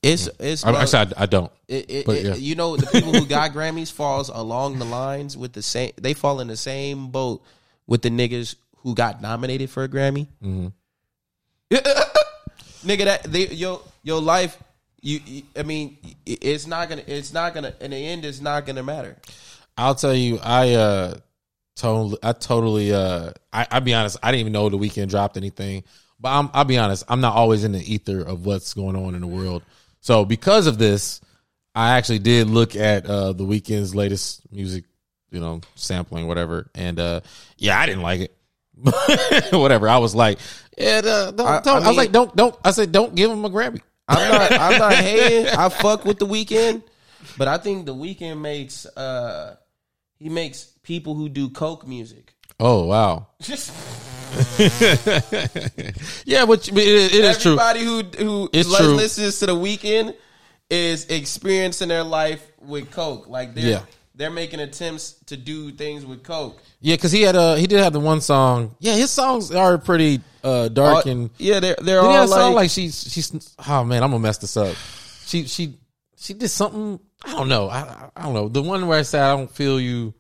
It's 0.03 0.29
it's 0.39 0.65
I, 0.65 0.73
actually, 0.81 1.15
I, 1.17 1.23
I 1.25 1.27
don't. 1.27 1.53
It, 1.69 1.91
it, 1.91 2.25
yeah. 2.25 2.35
You 2.35 2.55
know, 2.55 2.77
the 2.77 2.87
people 2.87 3.13
who 3.13 3.27
got 3.27 3.51
Grammys 3.55 3.93
falls 3.93 4.31
along 4.31 4.79
the 4.79 4.87
lines 4.87 5.37
with 5.37 5.53
the 5.53 5.63
same. 5.63 5.93
They 6.01 6.15
fall 6.15 6.41
in 6.41 6.49
the 6.49 6.57
same 6.57 7.09
boat 7.09 7.43
with 7.87 8.01
the 8.03 8.09
niggas 8.11 8.55
who 8.79 8.95
got 8.95 9.21
nominated 9.21 9.69
for 9.69 9.85
a 9.85 9.89
Grammy. 9.89 10.27
Mm-hmm. 10.43 10.69
Nigga, 12.89 13.05
that 13.05 13.25
they, 13.25 13.49
your 13.49 13.83
your 14.03 14.21
life. 14.21 14.57
You, 15.03 15.21
you- 15.27 15.43
I 15.57 15.63
mean, 15.63 15.99
it's 16.27 16.67
not 16.67 16.89
gonna. 16.89 17.03
It's 17.07 17.33
not 17.33 17.53
gonna. 17.55 17.75
In 17.81 17.91
the 17.91 17.97
end, 17.97 18.25
it's 18.25 18.41
not 18.41 18.65
gonna 18.67 18.83
matter. 18.83 19.17
I'll 19.77 19.95
tell 19.95 20.15
you, 20.15 20.39
I 20.43 20.75
uh 20.75 21.15
totally, 21.77 22.19
I 22.23 22.33
totally, 22.33 22.93
uh, 22.93 23.33
I, 23.53 23.67
I'll 23.71 23.81
be 23.81 23.95
honest, 23.95 24.19
I 24.23 24.31
didn't 24.31 24.41
even 24.41 24.53
know 24.53 24.69
the 24.69 24.77
Weeknd 24.79 25.09
dropped 25.09 25.37
anything. 25.37 25.85
But 26.19 26.31
I'm, 26.31 26.51
I'll 26.53 26.65
be 26.67 26.77
honest, 26.77 27.05
I'm 27.09 27.23
not 27.23 27.35
always 27.35 27.65
in 27.65 27.73
the 27.73 27.81
ether 27.81 28.21
of 28.21 28.45
what's 28.45 28.75
going 28.75 28.95
on 28.95 29.15
in 29.15 29.23
the 29.23 29.27
world. 29.27 29.63
So 30.01 30.25
because 30.25 30.67
of 30.67 30.79
this, 30.79 31.21
I 31.75 31.97
actually 31.97 32.19
did 32.21 32.49
look 32.49 32.75
at 32.77 33.07
uh 33.07 33.33
the 33.33 33.45
Weeknd's 33.45 33.95
latest 33.95 34.43
music, 34.53 34.85
you 35.31 35.41
know, 35.41 35.61
sampling, 35.75 36.27
whatever, 36.27 36.71
and 36.75 36.99
uh 36.99 37.21
yeah, 37.59 37.79
I 37.79 37.87
didn't 37.87 38.03
like 38.03 38.21
it. 38.21 38.37
whatever. 39.53 39.89
I 39.89 39.99
was 39.99 40.15
like, 40.15 40.39
yeah, 40.79 41.03
uh, 41.05 41.31
don't, 41.33 41.47
I- 41.47 41.61
don't. 41.61 41.83
I 41.83 41.85
I, 41.85 41.89
was 41.89 41.97
like, 41.97 42.13
don't, 42.13 42.35
don't. 42.35 42.57
I 42.65 42.71
said, 42.71 42.93
don't 42.93 43.15
give 43.15 43.31
him 43.31 43.45
a 43.45 43.51
Grammy. 43.51 43.83
I'm 44.09 44.31
not. 44.31 44.53
I'm 44.61 44.79
not 44.79 44.95
hating. 44.95 45.47
I 45.53 45.69
fuck 45.69 46.05
with 46.07 46.19
the 46.19 46.27
Weeknd, 46.27 46.83
but 47.37 47.47
I 47.47 47.59
think 47.59 47.85
the 47.87 47.95
Weeknd 47.95 48.41
makes. 48.41 48.87
uh 48.87 49.57
He 50.19 50.29
makes 50.31 50.65
people 50.83 51.15
who 51.15 51.29
do 51.29 51.51
coke 51.51 51.87
music. 51.87 52.35
Oh 52.61 52.85
wow. 52.87 53.27
yeah, 56.25 56.47
but 56.47 56.69
it, 56.69 56.77
it 56.77 57.25
is 57.25 57.39
true. 57.39 57.59
Everybody 57.59 57.85
who 57.85 58.03
who 58.19 58.51
It's 58.53 58.75
true. 58.77 58.89
listens 58.95 59.39
to 59.41 59.47
the 59.47 59.55
Weeknd 59.57 60.15
is 60.69 61.07
experiencing 61.07 61.89
their 61.89 62.05
life 62.05 62.47
with 62.61 62.91
coke. 62.91 63.29
Like 63.29 63.55
they're 63.55 63.65
Yeah. 63.65 63.83
they're 64.15 64.31
making 64.31 64.61
attempts 64.61 65.15
to 65.27 65.37
do 65.37 65.73
things 65.73 66.05
with 66.07 66.23
coke. 66.23 66.61
Yeah, 66.81 66.95
because 66.97 67.13
he 67.13 67.23
had 67.23 67.37
a 67.37 67.59
he 67.59 67.67
did 67.67 67.81
have 67.81 67.93
the 67.93 68.01
one 68.01 68.21
song. 68.21 68.77
Yeah, 68.79 68.95
his 68.95 69.11
songs 69.11 69.51
are 69.53 69.79
pretty 69.79 70.21
uh, 70.45 70.69
dark 70.69 71.07
Uh, 71.07 71.11
and. 71.11 71.31
yeah, 71.39 71.61
they're 71.61 71.77
they're 71.83 72.01
all 72.01 72.13
have 72.13 72.25
a 72.25 72.29
song 72.29 72.53
like, 72.55 72.65
like 72.65 72.71
she's 72.71 73.11
she's 73.13 73.33
oh 73.69 73.85
man 73.85 74.03
I'm 74.03 74.11
gonna 74.11 74.23
mess 74.23 74.39
this 74.39 74.57
up. 74.57 74.75
She 75.27 75.47
she 75.47 75.79
she 76.17 76.35
did 76.35 76.49
something 76.49 77.01
I 77.25 77.33
don't 77.33 77.49
know 77.49 77.69
I 77.69 77.81
I- 77.81 78.11
I 78.17 78.23
don't 78.25 78.35
know 78.35 78.49
the 78.49 78.63
one 78.63 78.87
where 78.87 78.99
I 78.99 79.03
said 79.03 79.23
I 79.23 79.37
don't 79.37 79.51
feel 79.51 79.81
you. 79.81 80.15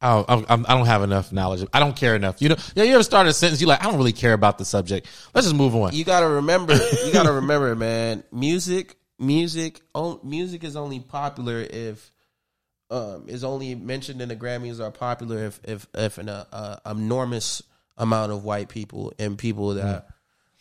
I 0.00 0.24
don't, 0.28 0.46
I'm, 0.48 0.66
I 0.68 0.76
don't 0.76 0.86
have 0.86 1.02
enough 1.02 1.32
knowledge. 1.32 1.66
I 1.72 1.80
don't 1.80 1.96
care 1.96 2.14
enough. 2.14 2.40
You 2.40 2.50
know, 2.50 2.56
yeah. 2.74 2.84
You 2.84 2.94
ever 2.94 3.02
start 3.02 3.26
a 3.26 3.32
sentence? 3.32 3.60
You 3.60 3.66
like, 3.66 3.80
I 3.80 3.84
don't 3.84 3.96
really 3.96 4.12
care 4.12 4.32
about 4.32 4.58
the 4.58 4.64
subject. 4.64 5.08
Let's 5.34 5.46
just 5.46 5.56
move 5.56 5.74
on. 5.74 5.92
you 5.92 6.04
gotta 6.04 6.28
remember. 6.28 6.74
You 6.74 7.12
gotta 7.12 7.32
remember, 7.42 7.74
man. 7.74 8.22
Music, 8.30 8.96
music, 9.18 9.80
on, 9.94 10.20
music 10.22 10.64
is 10.64 10.76
only 10.76 11.00
popular 11.00 11.60
if. 11.60 12.12
Um, 12.90 13.24
is 13.28 13.44
only 13.44 13.74
mentioned 13.74 14.22
in 14.22 14.30
the 14.30 14.36
Grammys 14.36 14.80
are 14.80 14.90
popular 14.90 15.44
if 15.44 15.60
if 15.64 15.86
if 15.92 16.16
an 16.16 16.30
uh, 16.30 16.46
uh, 16.50 16.76
enormous 16.90 17.62
amount 17.98 18.32
of 18.32 18.44
white 18.44 18.70
people 18.70 19.12
and 19.18 19.36
people 19.36 19.74
that 19.74 20.06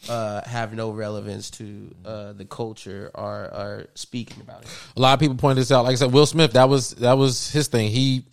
uh, 0.10 0.42
have 0.46 0.74
no 0.74 0.92
relevance 0.92 1.50
to 1.52 1.96
uh, 2.06 2.34
the 2.34 2.44
culture 2.44 3.12
are 3.16 3.46
are 3.54 3.88
speaking 3.96 4.42
about 4.42 4.64
it. 4.64 4.70
a 4.98 5.00
lot 5.00 5.14
of 5.14 5.22
people 5.22 5.38
point 5.38 5.56
this 5.56 5.72
out. 5.72 5.86
Like 5.86 5.94
I 5.94 5.96
said, 5.96 6.12
Will 6.12 6.26
Smith, 6.26 6.54
that 6.54 6.68
was 6.68 6.92
that 6.96 7.18
was 7.18 7.50
his 7.50 7.68
thing. 7.68 7.90
He 7.92 8.26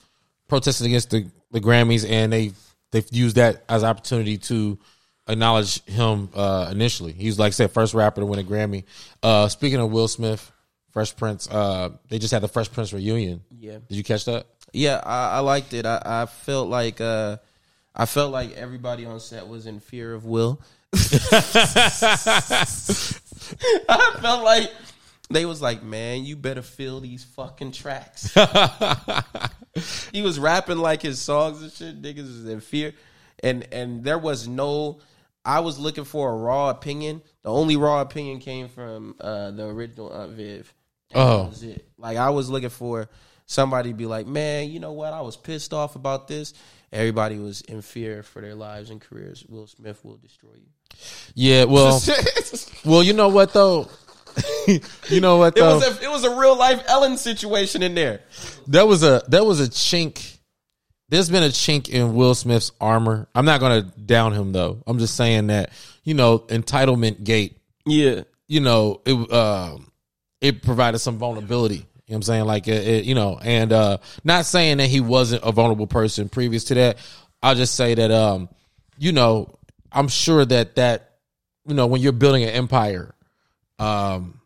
protested 0.55 0.87
against 0.87 1.11
the, 1.11 1.27
the 1.51 1.61
Grammys, 1.61 2.09
and 2.09 2.33
they 2.33 2.53
they've 2.93 3.09
used 3.11 3.35
that 3.35 3.64
as 3.69 3.83
an 3.83 3.88
opportunity 3.88 4.38
to 4.38 4.79
acknowledge 5.27 5.83
him 5.87 6.29
uh, 6.33 6.69
initially. 6.71 7.11
He's 7.11 7.40
like 7.40 7.49
I 7.49 7.51
said, 7.51 7.73
first 7.73 7.93
rapper 7.93 8.21
to 8.21 8.27
win 8.27 8.38
a 8.38 8.45
Grammy. 8.45 8.85
Uh, 9.21 9.49
speaking 9.49 9.81
of 9.81 9.90
Will 9.90 10.07
Smith, 10.07 10.53
Fresh 10.93 11.17
Prince, 11.17 11.51
uh, 11.51 11.88
they 12.09 12.21
just 12.21 12.33
had 12.33 12.40
the 12.40 12.47
Fresh 12.47 12.71
Prince 12.71 12.93
reunion. 12.93 13.43
Yeah. 13.51 13.79
Did 13.88 13.97
you 13.97 14.05
catch 14.05 14.27
that? 14.27 14.47
Yeah, 14.73 15.01
I, 15.05 15.31
I 15.31 15.38
liked 15.40 15.75
it. 15.75 15.87
I, 15.87 16.01
I 16.05 16.27
felt 16.27 16.69
like 16.69 17.01
uh, 17.01 17.38
I 17.93 18.07
felt 18.07 18.31
like 18.31 18.53
everybody 18.53 19.07
on 19.07 19.19
set 19.19 19.49
was 19.49 19.67
in 19.67 19.81
fear 19.81 20.14
of 20.14 20.25
Will. 20.25 20.61
I 20.95 20.99
felt 24.21 24.45
like 24.45 24.71
they 25.35 25.47
was 25.47 25.61
like, 25.61 25.83
"Man, 25.83 26.25
you 26.25 26.37
better 26.37 26.62
fill 26.62 27.01
these 27.01 27.25
fucking 27.25 27.73
tracks." 27.73 28.35
he 30.12 30.23
was 30.23 30.38
rapping 30.38 30.79
like 30.79 31.03
his 31.03 31.20
songs 31.20 31.62
and 31.62 31.73
shit. 31.73 32.01
Niggas 32.01 32.23
was 32.23 32.49
in 32.49 32.61
fear, 32.61 32.92
and 33.42 33.66
and 33.73 34.05
there 34.05 34.18
was 34.18 34.49
no. 34.49 35.01
I 35.44 35.61
was 35.61 35.79
looking 35.79 36.05
for 36.05 36.31
a 36.31 36.37
raw 36.37 36.70
opinion. 36.70 37.20
The 37.42 37.51
only 37.51 37.77
raw 37.77 38.01
opinion 38.01 38.38
came 38.38 38.68
from 38.68 39.14
uh, 39.20 39.51
the 39.51 39.66
original 39.66 40.11
Aunt 40.11 40.33
Viv. 40.33 40.73
Oh. 41.14 41.42
that 41.44 41.51
was 41.51 41.62
it. 41.62 41.87
Like 41.99 42.16
I 42.16 42.31
was 42.31 42.49
looking 42.49 42.70
for 42.70 43.09
somebody 43.47 43.90
to 43.90 43.94
be 43.94 44.07
like, 44.07 44.27
man, 44.27 44.70
you 44.70 44.81
know 44.81 44.92
what? 44.92 45.12
I 45.12 45.20
was 45.20 45.37
pissed 45.37 45.75
off 45.75 45.97
about 45.97 46.29
this. 46.29 46.55
Everybody 46.92 47.38
was 47.38 47.61
in 47.62 47.83
fear 47.83 48.23
for 48.23 48.40
their 48.40 48.55
lives 48.55 48.90
and 48.90 49.01
careers. 49.01 49.44
Will 49.49 49.66
Smith 49.66 50.05
will 50.05 50.16
destroy 50.16 50.55
you. 50.55 50.70
Yeah. 51.35 51.64
Well, 51.64 52.01
well, 52.85 53.03
you 53.03 53.12
know 53.12 53.29
what 53.29 53.53
though. 53.53 53.88
you 55.09 55.20
know 55.20 55.37
what 55.37 55.57
It 55.57 55.62
was 55.62 55.87
a 55.87 56.05
it 56.05 56.11
was 56.11 56.25
a 56.25 56.37
real 56.37 56.57
life 56.57 56.83
Ellen 56.88 57.16
situation 57.16 57.83
in 57.83 57.94
there. 57.94 58.20
That 58.68 58.87
was 58.87 59.03
a 59.03 59.23
that 59.29 59.44
was 59.44 59.61
a 59.61 59.68
chink. 59.68 60.38
There's 61.09 61.31
been 61.31 61.42
a 61.42 61.49
chink 61.49 61.88
in 61.88 62.14
Will 62.14 62.35
Smith's 62.35 62.73
armor. 62.81 63.29
I'm 63.35 63.44
not 63.44 63.61
gonna 63.61 63.83
down 63.83 64.33
him 64.33 64.53
though. 64.53 64.83
I'm 64.87 64.99
just 64.99 65.16
saying 65.16 65.49
that 65.49 65.70
you 66.03 66.14
know 66.14 66.40
entitlement 66.40 67.25
gate. 67.25 67.59
Yeah. 67.87 68.23
You 68.49 68.61
know 68.61 69.01
it 69.05 69.31
uh, 69.31 69.79
it 70.40 70.62
provided 70.62 70.99
some 70.99 71.18
vulnerability. 71.18 71.77
You 71.77 71.81
know 71.81 71.87
what 72.07 72.16
I'm 72.16 72.23
saying 72.23 72.44
like 72.44 72.68
it, 72.68 72.87
it, 72.87 73.05
you 73.05 73.14
know 73.14 73.38
and 73.42 73.73
uh, 73.73 73.99
not 74.25 74.47
saying 74.47 74.79
that 74.79 74.88
he 74.88 75.01
wasn't 75.01 75.42
a 75.44 75.53
vulnerable 75.53 75.87
person 75.87 76.29
previous 76.29 76.64
to 76.64 76.75
that. 76.75 76.99
I'll 77.42 77.55
just 77.55 77.75
say 77.75 77.94
that 77.94 78.11
um 78.11 78.49
you 78.99 79.12
know 79.12 79.55
I'm 79.92 80.09
sure 80.09 80.44
that 80.44 80.77
that 80.77 81.12
you 81.66 81.75
know 81.75 81.87
when 81.87 82.01
you're 82.01 82.12
building 82.12 82.42
an 82.42 82.51
empire 82.51 83.14
um 83.85 84.40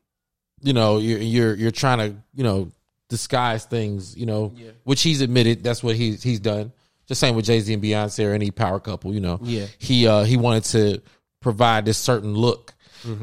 you 0.62 0.72
know 0.72 0.98
you're 0.98 1.18
you're 1.20 1.54
you're 1.54 1.70
trying 1.70 1.98
to 1.98 2.16
you 2.34 2.44
know 2.44 2.70
disguise 3.08 3.64
things 3.64 4.16
you 4.16 4.26
know 4.26 4.52
Yeah. 4.56 4.70
which 4.84 5.02
he's 5.02 5.20
admitted 5.20 5.62
that's 5.64 5.82
what 5.82 5.96
he's 5.96 6.22
he's 6.22 6.40
done. 6.40 6.72
Just 7.06 7.20
same 7.20 7.34
with 7.36 7.46
jay-z 7.46 7.72
and 7.72 7.82
beyonce 7.82 8.26
or 8.28 8.32
any 8.34 8.50
power 8.50 8.78
couple 8.80 9.14
you 9.14 9.20
know. 9.20 9.38
Yeah. 9.42 9.66
he 9.78 10.06
uh 10.06 10.24
he 10.24 10.36
wanted 10.36 10.64
to 10.64 11.00
provide 11.40 11.84
this 11.84 11.96
certain 11.98 12.34
look. 12.34 12.74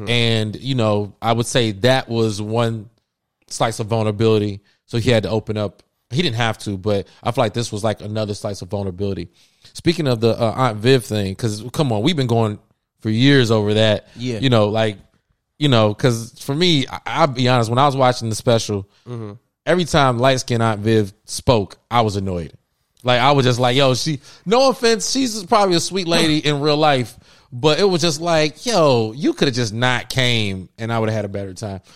And 0.08 0.56
you 0.56 0.74
know 0.74 1.14
i 1.22 1.32
would 1.32 1.46
say 1.46 1.72
that 1.72 2.08
was 2.08 2.40
one 2.42 2.88
slice 3.48 3.78
of 3.78 3.86
vulnerability. 3.86 4.60
So 4.86 4.98
he 4.98 5.10
had 5.10 5.22
to 5.24 5.28
open 5.30 5.56
up. 5.56 5.82
He 6.10 6.22
didn't 6.22 6.36
have 6.36 6.58
to 6.58 6.76
but 6.78 7.06
i 7.22 7.30
feel 7.30 7.44
like 7.44 7.54
this 7.54 7.70
was 7.70 7.84
like 7.84 8.00
another 8.00 8.34
slice 8.34 8.62
of 8.62 8.68
vulnerability. 8.68 9.28
Speaking 9.74 10.08
of 10.08 10.20
the 10.20 10.30
uh, 10.30 10.52
aunt 10.56 10.78
viv 10.78 11.04
thing 11.04 11.32
because 11.32 11.62
come 11.72 11.92
on 11.92 12.02
we've 12.02 12.16
been 12.16 12.26
going 12.26 12.58
for 13.00 13.10
years 13.10 13.50
over 13.52 13.74
that 13.74 14.08
Yeah. 14.16 14.38
you 14.38 14.48
know 14.50 14.68
like 14.68 14.96
you 15.58 15.68
know, 15.68 15.88
because 15.88 16.38
for 16.40 16.54
me, 16.54 16.86
I, 16.86 17.00
I'll 17.06 17.26
be 17.26 17.48
honest. 17.48 17.70
When 17.70 17.78
I 17.78 17.86
was 17.86 17.96
watching 17.96 18.28
the 18.28 18.34
special, 18.34 18.88
mm-hmm. 19.06 19.32
every 19.64 19.84
time 19.84 20.18
light 20.18 20.40
skinned 20.40 20.62
Aunt 20.62 20.80
Viv 20.80 21.12
spoke, 21.24 21.78
I 21.90 22.02
was 22.02 22.16
annoyed. 22.16 22.52
Like 23.02 23.20
I 23.20 23.32
was 23.32 23.46
just 23.46 23.60
like, 23.60 23.76
yo, 23.76 23.94
she. 23.94 24.20
No 24.44 24.70
offense, 24.70 25.10
she's 25.10 25.44
probably 25.44 25.76
a 25.76 25.80
sweet 25.80 26.08
lady 26.08 26.38
in 26.46 26.60
real 26.60 26.76
life, 26.76 27.16
but 27.52 27.78
it 27.78 27.84
was 27.84 28.00
just 28.00 28.20
like, 28.20 28.66
yo, 28.66 29.12
you 29.12 29.32
could 29.32 29.48
have 29.48 29.54
just 29.54 29.72
not 29.72 30.10
came, 30.10 30.68
and 30.78 30.92
I 30.92 30.98
would 30.98 31.08
have 31.08 31.16
had 31.16 31.24
a 31.24 31.28
better 31.28 31.54
time. 31.54 31.80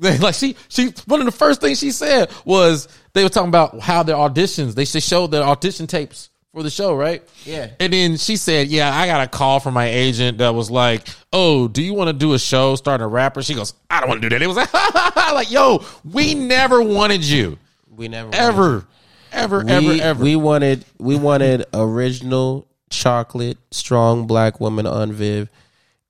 Like 0.00 0.34
she, 0.34 0.56
she. 0.68 0.92
One 1.06 1.20
of 1.20 1.26
the 1.26 1.32
first 1.32 1.60
things 1.60 1.78
she 1.78 1.92
said 1.92 2.28
was 2.44 2.88
they 3.12 3.22
were 3.22 3.28
talking 3.28 3.50
about 3.50 3.78
how 3.78 4.02
their 4.02 4.16
auditions. 4.16 4.74
They 4.74 4.86
should 4.86 5.02
show 5.02 5.28
their 5.28 5.44
audition 5.44 5.86
tapes 5.86 6.30
for 6.52 6.62
the 6.62 6.70
show, 6.70 6.94
right? 6.94 7.22
Yeah. 7.44 7.70
And 7.80 7.92
then 7.92 8.16
she 8.16 8.36
said, 8.36 8.68
"Yeah, 8.68 8.94
I 8.94 9.06
got 9.06 9.22
a 9.22 9.28
call 9.28 9.60
from 9.60 9.74
my 9.74 9.86
agent 9.86 10.38
that 10.38 10.54
was 10.54 10.70
like, 10.70 11.08
"Oh, 11.32 11.68
do 11.68 11.82
you 11.82 11.94
want 11.94 12.08
to 12.08 12.12
do 12.12 12.34
a 12.34 12.38
show 12.38 12.76
starting 12.76 13.04
a 13.04 13.08
rapper?" 13.08 13.42
She 13.42 13.54
goes, 13.54 13.74
"I 13.88 14.00
don't 14.00 14.08
want 14.08 14.22
to 14.22 14.28
do 14.28 14.34
that." 14.34 14.42
It 14.42 14.46
was 14.46 14.56
like, 14.56 14.72
like, 15.32 15.50
"Yo, 15.50 15.84
we 16.04 16.34
never 16.34 16.82
wanted 16.82 17.24
you, 17.24 17.58
We 17.88 18.08
never 18.08 18.30
ever, 18.34 18.86
ever, 19.32 19.64
we, 19.64 19.70
ever, 19.70 19.92
ever." 20.02 20.22
We 20.22 20.36
wanted 20.36 20.84
we 20.98 21.16
wanted 21.16 21.64
original 21.72 22.68
chocolate, 22.90 23.58
strong 23.70 24.26
black 24.26 24.60
woman 24.60 24.86
Aunt 24.86 25.12
Viv, 25.12 25.48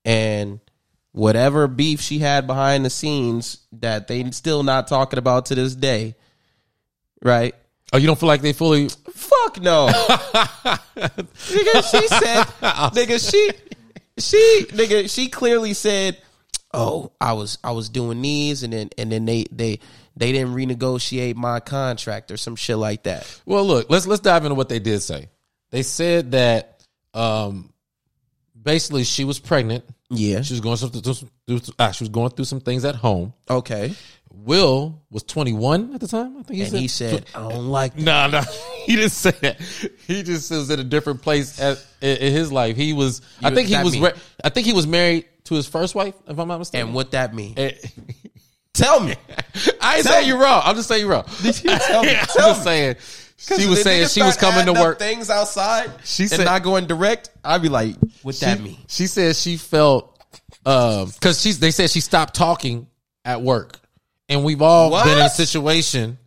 and 0.05 0.59
whatever 1.13 1.69
beef 1.69 2.01
she 2.01 2.19
had 2.19 2.47
behind 2.47 2.85
the 2.85 2.91
scenes 2.91 3.59
that 3.73 4.09
they 4.09 4.29
still 4.33 4.65
not 4.65 4.89
talking 4.89 5.19
about 5.19 5.47
to 5.47 5.55
this 5.55 5.77
day. 5.77 6.17
Right? 7.25 7.55
Oh, 7.93 7.99
you 7.99 8.07
don't 8.07 8.19
feel 8.19 8.27
like 8.27 8.43
they 8.43 8.53
fully? 8.53 8.89
Fuck 8.89 9.61
no. 9.61 9.89
nigga, 10.97 11.91
she 11.91 12.09
said 12.09 12.45
nigga, 12.93 13.31
she 13.31 13.51
she 14.19 14.67
nigga, 14.71 15.13
she 15.13 15.29
clearly 15.29 15.75
said, 15.75 16.19
Oh, 16.75 17.13
I 17.21 17.35
was 17.35 17.59
I 17.63 17.73
was 17.73 17.89
doing 17.89 18.23
these 18.23 18.63
and 18.63 18.73
then 18.73 18.91
and 18.97 19.13
then 19.13 19.25
they 19.25 19.45
they 19.51 19.81
they 20.17 20.33
didn't 20.33 20.55
renegotiate 20.55 21.37
my 21.37 21.61
contract 21.61 22.31
or 22.31 22.37
some 22.37 22.57
shit 22.57 22.77
like 22.77 23.05
that. 23.05 23.41
Well, 23.47 23.65
look, 23.65 23.91
let's 23.91 24.07
let's 24.07 24.21
dive 24.21 24.45
into 24.45 24.55
what 24.55 24.69
they 24.69 24.79
did 24.79 25.01
say. 25.01 25.29
They 25.71 25.83
said 25.83 26.33
that, 26.33 26.85
um, 27.15 27.73
basically, 28.61 29.05
she 29.05 29.25
was 29.25 29.39
pregnant 29.39 29.85
Yeah. 30.11 30.43
She 30.43 30.53
was 30.53 30.61
going 30.61 30.77
through, 30.77 30.91
through, 31.01 31.59
through, 31.59 31.75
ah, 31.79 31.91
she 31.93 32.05
was 32.05 32.11
going 32.11 32.31
through 32.31 32.45
some 32.45 32.61
things 32.61 32.85
at 32.85 32.95
home. 32.95 33.33
Okay. 33.49 33.95
Will 34.45 35.01
was 35.11 35.23
21 35.23 35.95
at 35.95 36.01
the 36.01 36.09
time. 36.09 36.37
I 36.39 36.43
think 36.43 36.57
he 36.57 36.63
And 36.63 36.71
said. 36.71 36.81
he 36.81 36.89
said, 36.89 37.27
I 37.35 37.49
don't 37.49 37.69
like 37.69 37.95
that. 37.97 38.03
No, 38.03 38.29
no, 38.29 38.41
he 38.85 38.97
didn't 38.97 39.11
say 39.13 39.31
that. 39.43 39.61
He 40.07 40.23
just 40.23 40.51
was 40.51 40.71
in 40.71 40.81
a 40.81 40.85
different 40.85 41.23
place 41.23 41.61
at, 41.61 41.85
in, 42.01 42.17
in 42.19 42.33
his 42.33 42.51
life. 42.53 42.77
He 42.77 42.93
was. 42.93 43.21
I 43.43 43.55
think 43.55 43.69
he 43.69 43.77
was. 43.83 43.99
Re- 43.99 44.13
I 44.43 44.49
think 44.49 44.67
he 44.67 44.73
was 44.73 44.87
married 44.87 45.27
to 45.45 45.55
his 45.55 45.67
first 45.67 45.95
wife, 45.95 46.15
if 46.29 46.39
I'm 46.39 46.49
not 46.49 46.59
mistaken. 46.59 46.87
And 46.89 46.95
what 46.95 47.11
that 47.13 47.35
mean? 47.35 47.55
Eh, 47.57 47.73
Tell 48.75 49.01
me. 49.01 49.15
I 49.81 49.97
ain't 49.97 50.07
saying 50.07 50.27
you're 50.27 50.39
wrong. 50.41 50.63
I'm 50.65 50.77
just 50.77 50.89
saying 50.89 51.03
you're 51.03 51.11
wrong. 51.11 51.25
Tell 51.25 52.03
me. 52.03 52.17
I'm 52.17 52.27
Tell 52.27 52.49
just 52.49 52.61
me. 52.61 52.65
saying. 52.65 52.97
She 53.37 53.67
was 53.69 53.83
saying 53.83 54.07
she 54.09 54.23
was 54.23 54.37
coming 54.37 54.67
to 54.67 54.73
work. 54.73 54.99
Things 54.99 55.29
outside. 55.29 55.91
She 56.05 56.23
and 56.25 56.31
said- 56.31 56.45
not 56.45 56.63
going 56.63 56.87
direct. 56.87 57.31
I'd 57.45 57.61
be 57.61 57.69
like, 57.69 57.97
what 58.23 58.37
that 58.41 58.61
mean? 58.61 58.79
She 58.89 59.07
said 59.09 59.35
she 59.37 59.57
felt 59.57 60.17
because 60.65 61.41
she's. 61.41 61.59
They 61.59 61.71
said 61.73 61.91
she 61.91 62.01
stopped 62.01 62.35
talking 62.35 62.87
at 63.25 63.43
work, 63.43 63.79
and 64.33 64.45
we've 64.45 64.63
all 64.63 64.91
What? 64.91 65.05
been 65.05 65.19
in 65.19 65.25
a 65.25 65.31
situation 65.31 66.19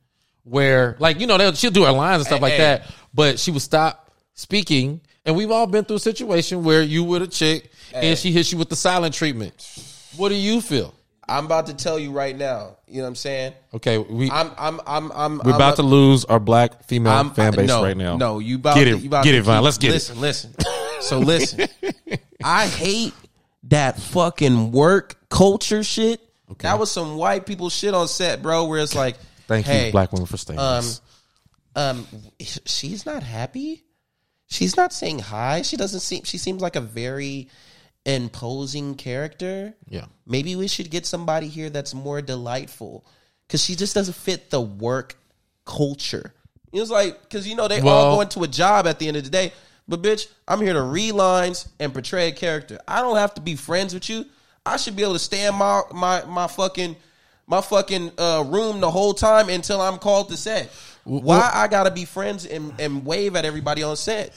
where, 0.44 0.96
like, 1.00 1.20
you 1.20 1.28
know, 1.28 1.38
they'll, 1.38 1.54
she'll 1.54 1.72
do 1.72 1.84
her 1.86 1.92
lines 1.92 2.18
and 2.22 2.28
stuff 2.28 2.42
like 2.42 2.54
Hey. 2.54 2.58
that, 2.60 2.92
but 3.14 3.40
she 3.40 3.52
would 3.52 3.62
stop 3.62 4.12
speaking, 4.34 5.02
and 5.26 5.36
we've 5.36 5.52
all 5.52 5.66
been 5.68 5.86
through 5.86 5.98
a 5.98 6.00
situation 6.00 6.64
where 6.64 6.82
you 6.84 7.04
with 7.04 7.22
a 7.24 7.28
chick 7.28 7.72
and 7.94 8.18
she 8.18 8.32
hits 8.32 8.52
you 8.52 8.58
with 8.58 8.70
the 8.70 8.76
silent 8.76 9.14
treatment. 9.16 9.54
What 10.18 10.30
do 10.30 10.36
you 10.36 10.62
feel? 10.62 10.94
I'm 11.28 11.46
about 11.48 11.66
to 11.68 11.74
tell 11.74 11.98
you 11.98 12.12
right 12.12 12.38
now. 12.38 12.78
You 12.88 12.98
know 12.98 13.02
what 13.04 13.08
I'm 13.08 13.16
saying? 13.16 13.54
Okay, 13.74 13.98
we 13.98 14.30
I'm 14.30 14.52
I'm 14.60 14.80
I'm 14.86 15.12
I'm 15.12 15.38
we're 15.40 15.50
I'm 15.52 15.56
about 15.56 15.74
a- 15.74 15.76
to 15.78 15.82
lose 15.84 16.24
our 16.26 16.40
black 16.40 16.84
female 16.84 17.14
I'm, 17.14 17.32
fan 17.32 17.52
base 17.56 17.68
no, 17.68 17.82
right 17.84 17.98
now. 17.98 18.16
No, 18.16 18.38
you 18.38 18.58
about 18.58 18.76
get 18.76 18.84
to, 18.86 18.92
it, 18.92 19.00
you 19.02 19.08
about 19.08 19.24
get 19.24 19.32
to 19.32 19.38
it, 19.38 19.42
Vine. 19.42 19.58
keep- 19.58 19.64
Let's 19.64 19.78
get 19.80 19.90
it. 19.90 19.94
listen, 19.94 20.20
Listen, 20.22 20.54
So 21.02 21.18
listen, 21.18 21.68
I 22.44 22.68
hate 22.68 23.14
that 23.64 24.00
fucking 24.00 24.72
work 24.72 25.16
culture 25.30 25.84
shit. 25.84 26.22
That 26.60 26.80
was 26.80 26.92
some 26.92 27.16
white 27.18 27.46
people 27.46 27.70
shit 27.70 27.94
on 27.94 28.08
set, 28.08 28.42
bro. 28.42 28.66
Where 28.66 28.80
it's 28.80 28.96
like. 28.96 29.18
Thank 29.48 29.68
hey, 29.68 29.88
you, 29.88 29.92
black 29.92 30.12
women, 30.12 30.26
for 30.26 30.38
staying. 30.38 30.60
um, 30.60 30.84
um, 31.76 32.08
she's 32.40 33.06
not 33.06 33.22
happy. 33.22 33.84
She's 34.48 34.76
not 34.76 34.92
saying 34.92 35.20
hi. 35.20 35.62
She 35.62 35.78
doesn't 35.78 36.00
seem. 36.00 36.24
She 36.24 36.38
seems 36.40 36.62
like 36.62 36.76
a 36.76 36.82
very 36.82 37.50
imposing 38.06 38.96
character. 38.96 39.76
Yeah. 39.88 40.06
Maybe 40.26 40.56
we 40.56 40.68
should 40.68 40.90
get 40.90 41.06
somebody 41.06 41.48
here 41.48 41.70
that's 41.70 41.94
more 41.94 42.22
delightful 42.22 43.06
because 43.48 43.64
she 43.64 43.76
just 43.76 43.94
doesn't 43.94 44.14
fit 44.16 44.50
the 44.50 44.62
work 44.62 45.16
culture. 45.66 46.34
It's 46.72 46.90
like 46.92 47.22
because 47.22 47.48
you 47.48 47.56
know 47.56 47.68
they 47.68 47.82
Well- 47.82 47.94
all 47.96 48.16
go 48.16 48.22
into 48.22 48.44
a 48.44 48.48
job 48.48 48.88
at 48.88 49.00
the 49.00 49.08
end 49.08 49.18
of 49.18 49.24
the 49.24 49.30
day. 49.30 49.54
But 49.88 50.02
bitch, 50.02 50.28
I'm 50.48 50.62
here 50.62 50.74
to 50.74 50.82
read 50.82 51.12
lines 51.12 51.68
and 51.80 51.94
portray 51.94 52.30
a 52.30 52.32
character. 52.32 52.80
I 52.88 53.02
don't 53.02 53.18
have 53.18 53.36
to 53.36 53.42
be 53.42 53.56
friends 53.56 53.94
with 53.94 54.10
you. 54.10 54.26
I 54.66 54.78
should 54.78 54.96
be 54.96 55.04
able 55.04 55.14
to 55.14 55.20
stay 55.20 55.46
in 55.48 55.56
my 55.56 55.82
my 55.94 56.26
my 56.26 56.48
fucking 56.48 56.96
my 57.48 57.62
fucking 57.62 58.12
uh, 58.18 58.44
room 58.48 58.82
the 58.82 58.90
whole 58.90 59.14
time 59.14 59.50
until 59.50 59.82
I'm 59.82 59.98
called 59.98 60.30
to 60.30 60.38
set. 60.38 60.72
Why 61.04 61.52
I 61.54 61.68
gotta 61.68 61.92
be 61.92 62.06
friends 62.06 62.46
and, 62.46 62.74
and 62.80 63.06
wave 63.06 63.36
at 63.36 63.46
everybody 63.46 63.84
on 63.84 63.96
set? 63.96 64.34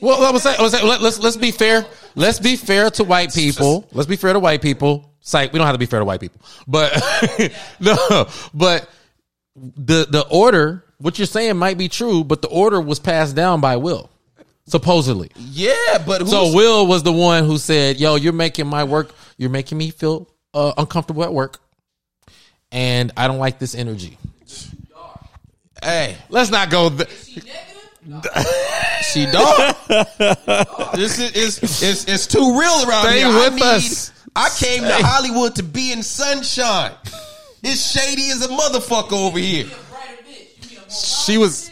Well, 0.00 0.22
I 0.24 0.30
was 0.30 0.42
saying, 0.42 0.56
I 0.58 0.62
was 0.62 0.72
saying 0.72 0.86
let, 0.86 1.00
let's 1.00 1.18
let's 1.18 1.36
be 1.36 1.50
fair. 1.50 1.84
Let's 2.14 2.40
be 2.40 2.56
fair 2.56 2.90
to 2.90 3.04
white 3.04 3.32
people. 3.34 3.86
Let's 3.92 4.08
be 4.08 4.16
fair 4.16 4.32
to 4.32 4.40
white 4.40 4.62
people. 4.62 5.12
Psych, 5.20 5.52
we 5.52 5.58
don't 5.58 5.66
have 5.66 5.74
to 5.74 5.78
be 5.78 5.86
fair 5.86 5.98
to 5.98 6.04
white 6.04 6.20
people, 6.20 6.40
but 6.66 6.92
no, 7.80 8.26
but 8.54 8.88
the 9.54 10.06
the 10.08 10.24
order, 10.30 10.84
what 10.98 11.18
you're 11.18 11.26
saying 11.26 11.56
might 11.58 11.76
be 11.76 11.88
true, 11.88 12.24
but 12.24 12.40
the 12.40 12.48
order 12.48 12.80
was 12.80 12.98
passed 12.98 13.36
down 13.36 13.60
by 13.60 13.76
Will, 13.76 14.08
supposedly. 14.68 15.30
Yeah, 15.36 16.02
but 16.06 16.20
who's, 16.22 16.30
So 16.30 16.54
Will 16.54 16.86
was 16.86 17.02
the 17.02 17.12
one 17.12 17.44
who 17.44 17.58
said, 17.58 17.98
"Yo, 17.98 18.14
you're 18.16 18.32
making 18.32 18.66
my 18.66 18.84
work. 18.84 19.14
You're 19.36 19.50
making 19.50 19.78
me 19.78 19.90
feel 19.90 20.28
uh, 20.54 20.72
uncomfortable 20.76 21.24
at 21.24 21.32
work, 21.32 21.58
and 22.72 23.12
I 23.16 23.26
don't 23.28 23.38
like 23.38 23.58
this 23.58 23.74
energy." 23.74 24.16
hey, 25.82 26.16
Let's 26.28 26.50
not 26.50 26.70
go. 26.70 26.90
Th- 26.90 27.08
see, 29.02 29.26
dog, 29.26 29.76
this 30.94 31.18
is 31.18 31.58
it's, 31.58 31.82
it's 31.82 32.04
it's 32.08 32.26
too 32.26 32.58
real 32.58 32.88
around 32.88 33.04
Stay 33.06 33.18
here. 33.18 33.26
I 33.28 33.44
with 33.44 33.54
need- 33.54 33.62
us. 33.62 34.12
I 34.36 34.50
came 34.50 34.82
to 34.82 34.92
Hollywood 34.92 35.56
to 35.56 35.62
be 35.64 35.90
in 35.92 36.02
sunshine. 36.04 36.92
It's 37.62 37.90
shady 37.90 38.30
as 38.30 38.44
a 38.44 38.48
motherfucker 38.48 39.12
over 39.26 39.38
here. 39.38 39.66
she 40.88 41.38
was 41.38 41.70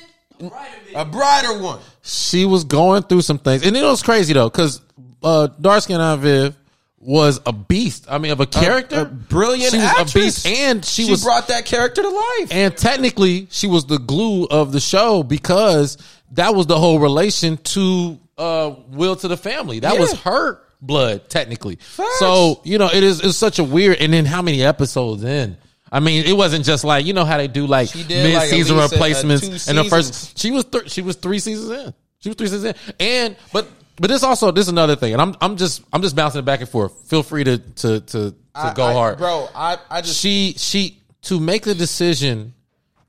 A 0.95 1.05
brighter 1.05 1.63
one. 1.63 1.79
She 2.07 2.45
was 2.45 2.65
going 2.65 3.03
through 3.03 3.23
some 3.23 3.39
things, 3.39 3.67
and 3.67 3.77
it 3.77 3.83
was 3.83 4.03
crazy 4.03 4.33
though, 4.33 4.49
because 4.49 4.81
uh, 5.23 5.49
dark 5.61 5.83
skin 5.83 6.01
Aunt 6.01 6.21
Viv 6.21 6.55
was 6.99 7.41
a 7.47 7.53
beast. 7.53 8.07
I 8.09 8.19
mean, 8.19 8.33
of 8.33 8.41
a 8.41 8.47
character, 8.47 9.01
a 9.01 9.05
brilliant 9.05 9.73
She 9.73 9.77
was 9.79 9.87
actress. 9.87 10.15
a 10.15 10.19
beast, 10.19 10.47
and 10.47 10.85
she, 10.85 11.05
She, 11.05 11.11
was 11.11 11.23
brought 11.25 11.49
that 11.49 11.65
character 11.65 12.03
to 12.03 12.09
life. 12.09 12.49
and 12.53 12.77
technically 12.77 13.49
she 13.51 13.67
was 13.67 13.87
the 13.87 13.99
glue 13.99 14.45
of 14.47 14.73
the 14.73 14.81
show 14.81 15.23
because 15.23 15.99
that 16.33 16.55
was 16.55 16.67
the 16.67 16.79
whole 16.79 16.99
relation 16.99 17.57
to 17.59 18.19
uh, 18.39 18.75
Will 18.89 19.17
to 19.17 19.29
the 19.29 19.37
family. 19.37 19.81
That 19.81 19.95
Yeah. 19.95 20.01
was 20.01 20.13
her 20.21 20.61
blood, 20.81 21.29
technically. 21.29 21.79
So 22.19 22.61
you 22.65 22.79
know, 22.79 22.89
it 22.93 23.03
is 23.03 23.21
it's 23.21 23.37
such 23.39 23.59
a 23.59 23.65
weird. 23.65 23.99
And 23.99 24.13
then 24.13 24.27
how 24.27 24.43
many 24.43 24.63
episodes 24.63 25.25
in? 25.25 25.57
I 25.93 26.01
mean, 26.01 26.25
it 26.27 26.37
wasn't 26.37 26.65
just 26.65 26.83
like 26.85 27.07
you 27.07 27.13
know 27.13 27.25
how 27.25 27.37
they 27.37 27.49
do 27.49 27.67
like 27.67 27.89
She 27.91 28.03
did, 28.03 28.35
like, 28.35 28.45
at 28.45 28.51
mid-season 28.51 28.77
least, 28.77 28.93
uh, 28.93 28.97
replacements. 28.97 29.65
two 29.67 29.71
and 29.71 29.79
the 29.79 29.85
first, 29.85 30.39
she 30.39 30.51
was 30.51 30.65
th- 30.65 30.91
she 30.91 31.03
was 31.03 31.17
three 31.17 31.39
seasons 31.39 31.71
in. 31.71 31.95
She 32.19 32.29
was 32.29 32.37
three 32.37 32.49
seasons 32.49 32.65
in, 32.65 32.95
and 32.99 33.37
but 33.53 33.69
but 34.01 34.09
this 34.09 34.23
also 34.25 34.51
this 34.51 34.63
is 34.67 34.69
another 34.69 34.97
thing, 34.97 35.13
and 35.13 35.23
I'm 35.23 35.35
I'm 35.41 35.57
just 35.57 35.83
I'm 35.93 36.03
just 36.03 36.17
bouncing 36.17 36.41
it 36.41 36.45
back 36.45 36.61
and 36.61 36.69
forth. 36.69 37.09
Feel 37.09 37.23
free 37.23 37.45
to 37.45 37.59
to 37.59 38.01
to, 38.01 38.31
to 38.31 38.35
I- 38.55 38.75
go 38.75 38.85
I- 38.87 38.93
hard, 38.93 39.19
bro. 39.19 39.49
I 39.55 39.79
I 39.89 40.01
just 40.01 40.19
she 40.19 40.55
she 40.57 41.01
to 41.23 41.39
make 41.39 41.63
the 41.63 41.75
decision 41.75 42.53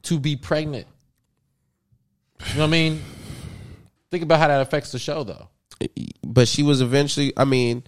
to 0.04 0.20
be 0.20 0.36
pregnant. 0.36 0.86
You 2.50 2.54
know 2.54 2.60
what 2.62 2.68
I 2.68 2.70
mean? 2.70 3.02
Think 4.12 4.24
about 4.24 4.40
how 4.40 4.48
that 4.48 4.62
affects 4.62 4.92
the 4.92 5.00
show, 5.00 5.24
though. 5.24 5.50
but 6.24 6.48
she 6.48 6.62
was 6.64 6.82
eventually. 6.82 7.34
I 7.36 7.46
mean, 7.46 7.84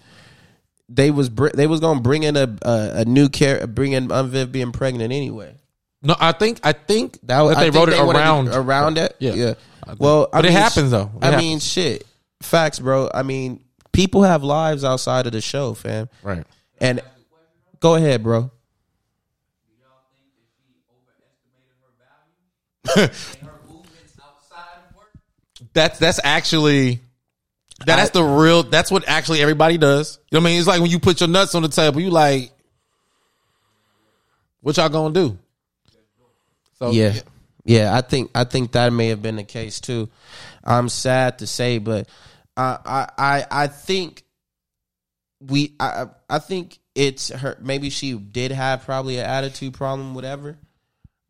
they 0.90 1.12
was 1.12 1.30
br- 1.30 1.50
they 1.54 1.68
was 1.68 1.80
gonna 1.80 2.02
bring 2.02 2.24
in 2.24 2.36
a 2.36 2.58
a, 2.64 2.92
a 3.02 3.06
new 3.06 3.30
care, 3.30 3.66
bring 3.68 3.92
in 3.94 4.12
Aunt 4.12 4.30
Viv 4.30 4.52
being 4.52 4.72
pregnant 4.72 5.14
anyway. 5.14 5.56
No, 6.02 6.16
I 6.20 6.32
think 6.32 6.60
I 6.64 6.72
think 6.74 7.20
That 7.24 7.42
was, 7.42 7.56
that 7.56 7.62
they 7.62 7.70
wrote 7.78 7.90
it 7.90 7.94
they 7.94 8.00
around. 8.02 8.48
around 8.50 8.98
it. 8.98 9.16
Yeah. 9.20 9.34
yeah. 9.34 9.54
Well, 9.98 10.28
I 10.32 10.38
But 10.40 10.46
it 10.46 10.50
mean, 10.50 10.58
happens, 10.58 10.92
though. 10.92 11.12
It 11.16 11.24
I 11.24 11.26
happens. 11.28 11.42
mean, 11.44 11.60
shit, 11.60 12.06
facts, 12.42 12.80
bro. 12.80 13.10
I 13.14 13.24
mean, 13.24 13.64
people 13.92 14.24
have 14.24 14.44
lives 14.44 14.84
outside 14.84 15.26
of 15.26 15.32
the 15.34 15.42
show, 15.42 15.74
fam. 15.74 16.08
right. 16.24 16.46
And 16.80 17.02
go 17.80 17.96
ahead, 17.96 18.24
bro. 18.24 18.52
That's 25.74 26.00
that's 26.00 26.20
actually 26.24 27.02
that's 27.86 28.12
the 28.12 28.24
real. 28.24 28.64
That's 28.64 28.92
what 28.92 29.08
actually 29.08 29.42
everybody 29.42 29.78
does. 29.78 30.20
You 30.32 30.38
know 30.38 30.44
what 30.44 30.50
I 30.50 30.52
mean? 30.52 30.60
It's 30.60 30.68
like 30.68 30.82
when 30.82 30.90
you 30.90 31.00
put 31.00 31.22
your 31.22 31.30
nuts 31.30 31.56
on 31.56 31.62
the 31.62 31.70
table. 31.70 32.02
You 32.02 32.10
like, 32.10 32.52
what 34.62 34.78
y'all 34.78 34.90
gonna 34.90 35.14
do? 35.14 35.38
So 36.78 36.92
Yeah. 36.92 37.20
Yeah, 37.66 37.96
I 37.96 38.02
think 38.02 38.32
I 38.34 38.46
think 38.46 38.72
that 38.72 38.92
may 38.92 39.10
have 39.10 39.22
been 39.22 39.36
the 39.36 39.44
case 39.44 39.80
too. 39.80 40.10
I'm 40.64 40.90
sad 40.90 41.40
to 41.40 41.48
say, 41.48 41.78
but 41.78 42.08
I 42.58 42.80
I 42.86 43.10
I, 43.18 43.46
I 43.64 43.68
think 43.68 44.24
we 45.40 45.76
I 45.80 46.08
I 46.30 46.40
think 46.40 46.80
it's 46.96 47.30
her 47.30 47.58
maybe 47.62 47.90
she 47.90 48.14
did 48.14 48.52
have 48.52 48.86
probably 48.86 49.20
an 49.20 49.26
attitude 49.26 49.74
problem, 49.74 50.16
whatever. 50.16 50.58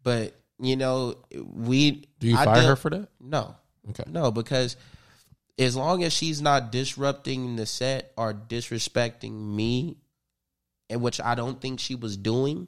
But 0.04 0.34
you 0.60 0.76
know, 0.76 1.16
we 1.34 2.08
Do 2.20 2.28
you 2.28 2.38
I 2.38 2.45
fire 2.45 2.68
her 2.68 2.76
for 2.76 2.89
that? 2.91 3.10
No. 3.20 3.56
Okay. 3.89 4.04
No, 4.08 4.32
because 4.32 4.78
as 5.60 5.76
long 5.76 6.03
as 6.03 6.14
she's 6.14 6.41
not 6.41 6.72
disrupting 6.72 7.57
the 7.57 7.66
set 7.66 8.14
or 8.16 8.34
disrespecting 8.34 9.34
me, 9.34 9.97
and 10.89 11.01
which 11.01 11.20
I 11.20 11.36
don't 11.36 11.60
think 11.62 11.80
she 11.80 11.95
was 11.95 12.16
doing, 12.16 12.68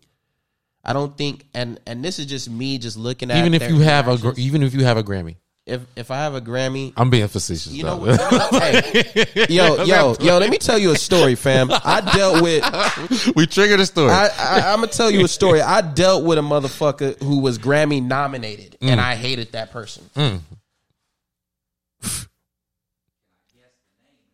I 0.83 0.93
don't 0.93 1.17
think, 1.17 1.45
and 1.53 1.79
and 1.87 2.03
this 2.03 2.19
is 2.19 2.25
just 2.25 2.49
me 2.49 2.77
just 2.77 2.97
looking 2.97 3.31
at 3.31 3.37
Even 3.37 3.53
if 3.53 3.69
you 3.69 3.79
have 3.79 4.07
a 4.07 4.17
gr- 4.17 4.33
even 4.37 4.61
if 4.61 4.73
you 4.73 4.83
have 4.83 4.97
a 4.97 5.03
Grammy, 5.03 5.37
if 5.65 5.81
if 5.95 6.11
I 6.11 6.17
have 6.17 6.35
a 6.35 6.41
Grammy, 6.41 6.91
I'm 6.97 7.09
being 7.09 7.27
facetious. 7.29 7.71
you 7.71 7.83
know, 7.83 7.97
though. 7.97 8.17
what- 8.17 8.55
hey, 8.73 9.45
yo 9.49 9.83
yo 9.83 10.15
yo, 10.19 10.37
let 10.37 10.49
me 10.49 10.57
tell 10.57 10.77
you 10.77 10.91
a 10.91 10.97
story, 10.97 11.35
fam. 11.35 11.69
I 11.71 12.01
dealt 12.13 12.43
with. 12.43 13.33
we 13.35 13.47
triggered 13.47 13.79
a 13.79 13.85
story. 13.85 14.11
I, 14.11 14.27
I, 14.37 14.73
I'm 14.73 14.81
gonna 14.81 14.87
tell 14.87 15.09
you 15.09 15.23
a 15.23 15.29
story. 15.29 15.61
I 15.61 15.79
dealt 15.79 16.25
with 16.25 16.37
a 16.37 16.41
motherfucker 16.41 17.21
who 17.23 17.39
was 17.39 17.57
Grammy 17.57 18.03
nominated, 18.03 18.77
and 18.81 18.99
mm. 18.99 19.03
I 19.03 19.15
hated 19.15 19.53
that 19.53 19.71
person. 19.71 20.09
Mm. 20.15 20.41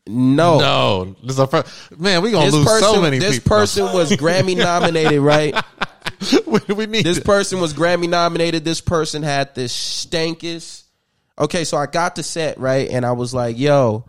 No, 0.07 0.59
no, 0.59 1.15
this 1.23 1.33
is 1.33 1.39
our 1.39 1.47
first, 1.47 1.99
man. 1.99 2.21
We 2.21 2.31
gonna 2.31 2.45
this 2.45 2.53
lose 2.55 2.65
person, 2.65 2.93
so 2.93 3.01
many 3.01 3.19
this 3.19 3.39
people. 3.39 3.57
person 3.57 3.83
was 3.93 4.11
Grammy 4.11 4.57
nominated, 4.71 5.19
right? 5.19 5.55
we, 6.47 6.73
we 6.73 6.85
need 6.85 7.05
This 7.05 7.17
to- 7.19 7.23
person 7.23 7.59
was 7.59 7.73
Grammy 7.73 8.09
nominated. 8.09 8.63
This 8.65 8.81
person 8.81 9.23
had 9.23 9.53
this 9.55 9.73
stankest. 9.73 10.83
Okay, 11.39 11.63
so 11.65 11.77
I 11.77 11.85
got 11.85 12.15
the 12.15 12.23
set 12.23 12.57
right, 12.59 12.89
and 12.89 13.05
I 13.05 13.11
was 13.11 13.33
like, 13.33 13.59
"Yo, 13.59 14.05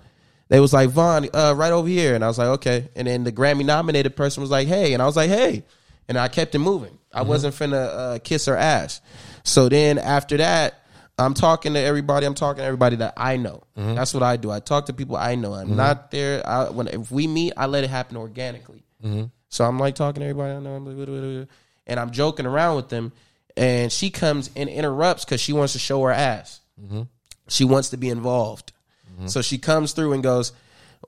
They 0.49 0.61
was 0.61 0.73
like 0.73 0.89
Vaughn, 0.91 1.29
uh, 1.35 1.55
right 1.57 1.73
over 1.73 1.89
here, 1.89 2.15
and 2.15 2.25
I 2.25 2.29
was 2.29 2.39
like, 2.39 2.49
okay. 2.49 2.89
And 2.97 3.07
then 3.07 3.25
the 3.25 3.33
Grammy 3.33 3.65
nominated 3.67 4.17
person 4.17 4.41
was 4.41 4.51
like, 4.51 4.67
hey, 4.67 4.95
and 4.95 5.03
I 5.03 5.07
was 5.07 5.15
like, 5.17 5.29
hey, 5.29 5.65
and 6.09 6.17
I 6.19 6.29
kept 6.29 6.55
it 6.55 6.59
moving. 6.61 6.97
I 7.13 7.23
wasn't 7.23 7.55
finna 7.55 8.15
uh, 8.15 8.19
kiss 8.21 8.47
her 8.47 8.57
ass. 8.57 9.01
So 9.43 9.69
then 9.69 9.99
after 9.99 10.39
that, 10.39 10.83
I'm 11.19 11.35
talking 11.35 11.75
to 11.75 11.81
everybody. 11.81 12.27
I'm 12.27 12.35
talking 12.35 12.59
to 12.59 12.65
everybody 12.65 12.97
that 12.97 13.15
I 13.17 13.37
know. 13.37 13.65
Mm-hmm. 13.77 13.95
That's 13.95 14.15
what 14.15 14.23
I 14.23 14.37
do. 14.37 14.51
I 14.51 14.61
talk 14.61 14.87
to 14.87 14.93
people 14.93 15.17
I 15.17 15.35
know. 15.35 15.55
I'm 15.55 15.69
mm-hmm. 15.69 15.77
not 15.77 16.11
there. 16.11 16.47
I, 16.47 16.71
when 16.71 16.87
if 16.89 17.11
we 17.11 17.27
meet, 17.27 17.55
I 17.57 17.67
let 17.67 17.85
it 17.85 17.91
happen 17.91 18.17
organically. 18.17 18.85
Mm-hmm. 19.03 19.25
So 19.49 19.65
I'm 19.65 19.79
like 19.79 19.95
talking 19.95 20.21
to 20.21 20.27
everybody 20.27 20.55
I 20.55 20.61
know. 20.61 20.75
I'm 20.77 20.85
like, 20.85 21.49
and 21.87 21.99
I'm 22.01 22.11
joking 22.11 22.47
around 22.47 22.77
with 22.77 22.89
them. 22.89 23.13
And 23.57 23.91
she 23.91 24.11
comes 24.11 24.51
and 24.55 24.69
interrupts 24.69 25.25
because 25.25 25.41
she 25.41 25.53
wants 25.53 25.73
to 25.73 25.81
show 25.81 26.03
her 26.05 26.13
ass. 26.13 26.61
She 27.49 27.65
wants 27.65 27.91
to 27.91 27.97
be 27.97 28.09
involved. 28.09 28.73
So 29.27 29.43
she 29.43 29.59
comes 29.59 29.93
through 29.93 30.13
and 30.13 30.23
goes, 30.23 30.53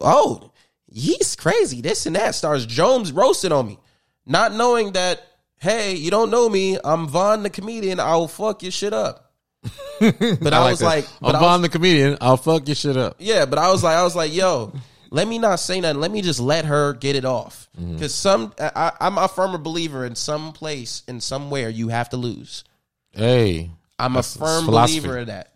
"Oh, 0.00 0.50
he's 0.92 1.36
crazy. 1.36 1.80
This 1.80 2.06
and 2.06 2.16
that." 2.16 2.34
Starts 2.34 2.66
Jones 2.66 3.12
roasting 3.12 3.52
on 3.52 3.68
me, 3.68 3.78
not 4.26 4.52
knowing 4.52 4.92
that. 4.92 5.22
Hey, 5.56 5.94
you 5.94 6.10
don't 6.10 6.30
know 6.30 6.48
me. 6.48 6.78
I'm 6.82 7.06
Vaughn 7.06 7.42
the 7.42 7.50
comedian. 7.50 8.00
I 8.00 8.16
will 8.16 8.28
fuck 8.28 8.62
your 8.62 8.72
shit 8.72 8.94
up. 8.94 9.29
But 10.00 10.54
I, 10.54 10.70
was 10.70 10.78
that. 10.78 10.84
like, 10.84 11.06
but 11.20 11.34
I'm 11.34 11.42
I 11.44 11.56
the 11.58 11.68
comedian. 11.68 12.16
I'll 12.20 12.36
fuck 12.38 12.66
your 12.66 12.74
shit 12.74 12.96
up. 12.96 13.16
yeah, 13.18 13.44
but 13.44 13.58
I 13.58 13.70
was 13.70 13.82
like, 13.84 13.96
I 13.96 14.02
was 14.02 14.16
like, 14.16 14.32
yo, 14.34 14.72
let 15.10 15.28
me 15.28 15.38
not 15.38 15.60
say 15.60 15.80
nothing. 15.80 16.00
Let 16.00 16.10
me 16.10 16.22
just 16.22 16.40
let 16.40 16.64
her 16.64 16.94
get 16.94 17.16
it 17.16 17.24
off. 17.26 17.68
Mm-hmm. 17.78 17.94
Because 17.94 18.14
some, 18.14 18.54
I, 18.58 18.92
I'm 19.00 19.18
a 19.18 19.28
firmer 19.28 19.58
believer 19.58 20.04
in 20.06 20.14
some 20.14 20.52
place, 20.52 21.02
in 21.06 21.20
somewhere, 21.20 21.68
you 21.68 21.88
have 21.88 22.08
to 22.10 22.16
lose. 22.16 22.64
Hey, 23.10 23.70
I'm 23.98 24.14
That's- 24.14 24.34
a 24.36 24.38
firm 24.38 24.64
philosophy. 24.64 25.00
believer 25.00 25.18
of 25.18 25.26
that. 25.26 25.52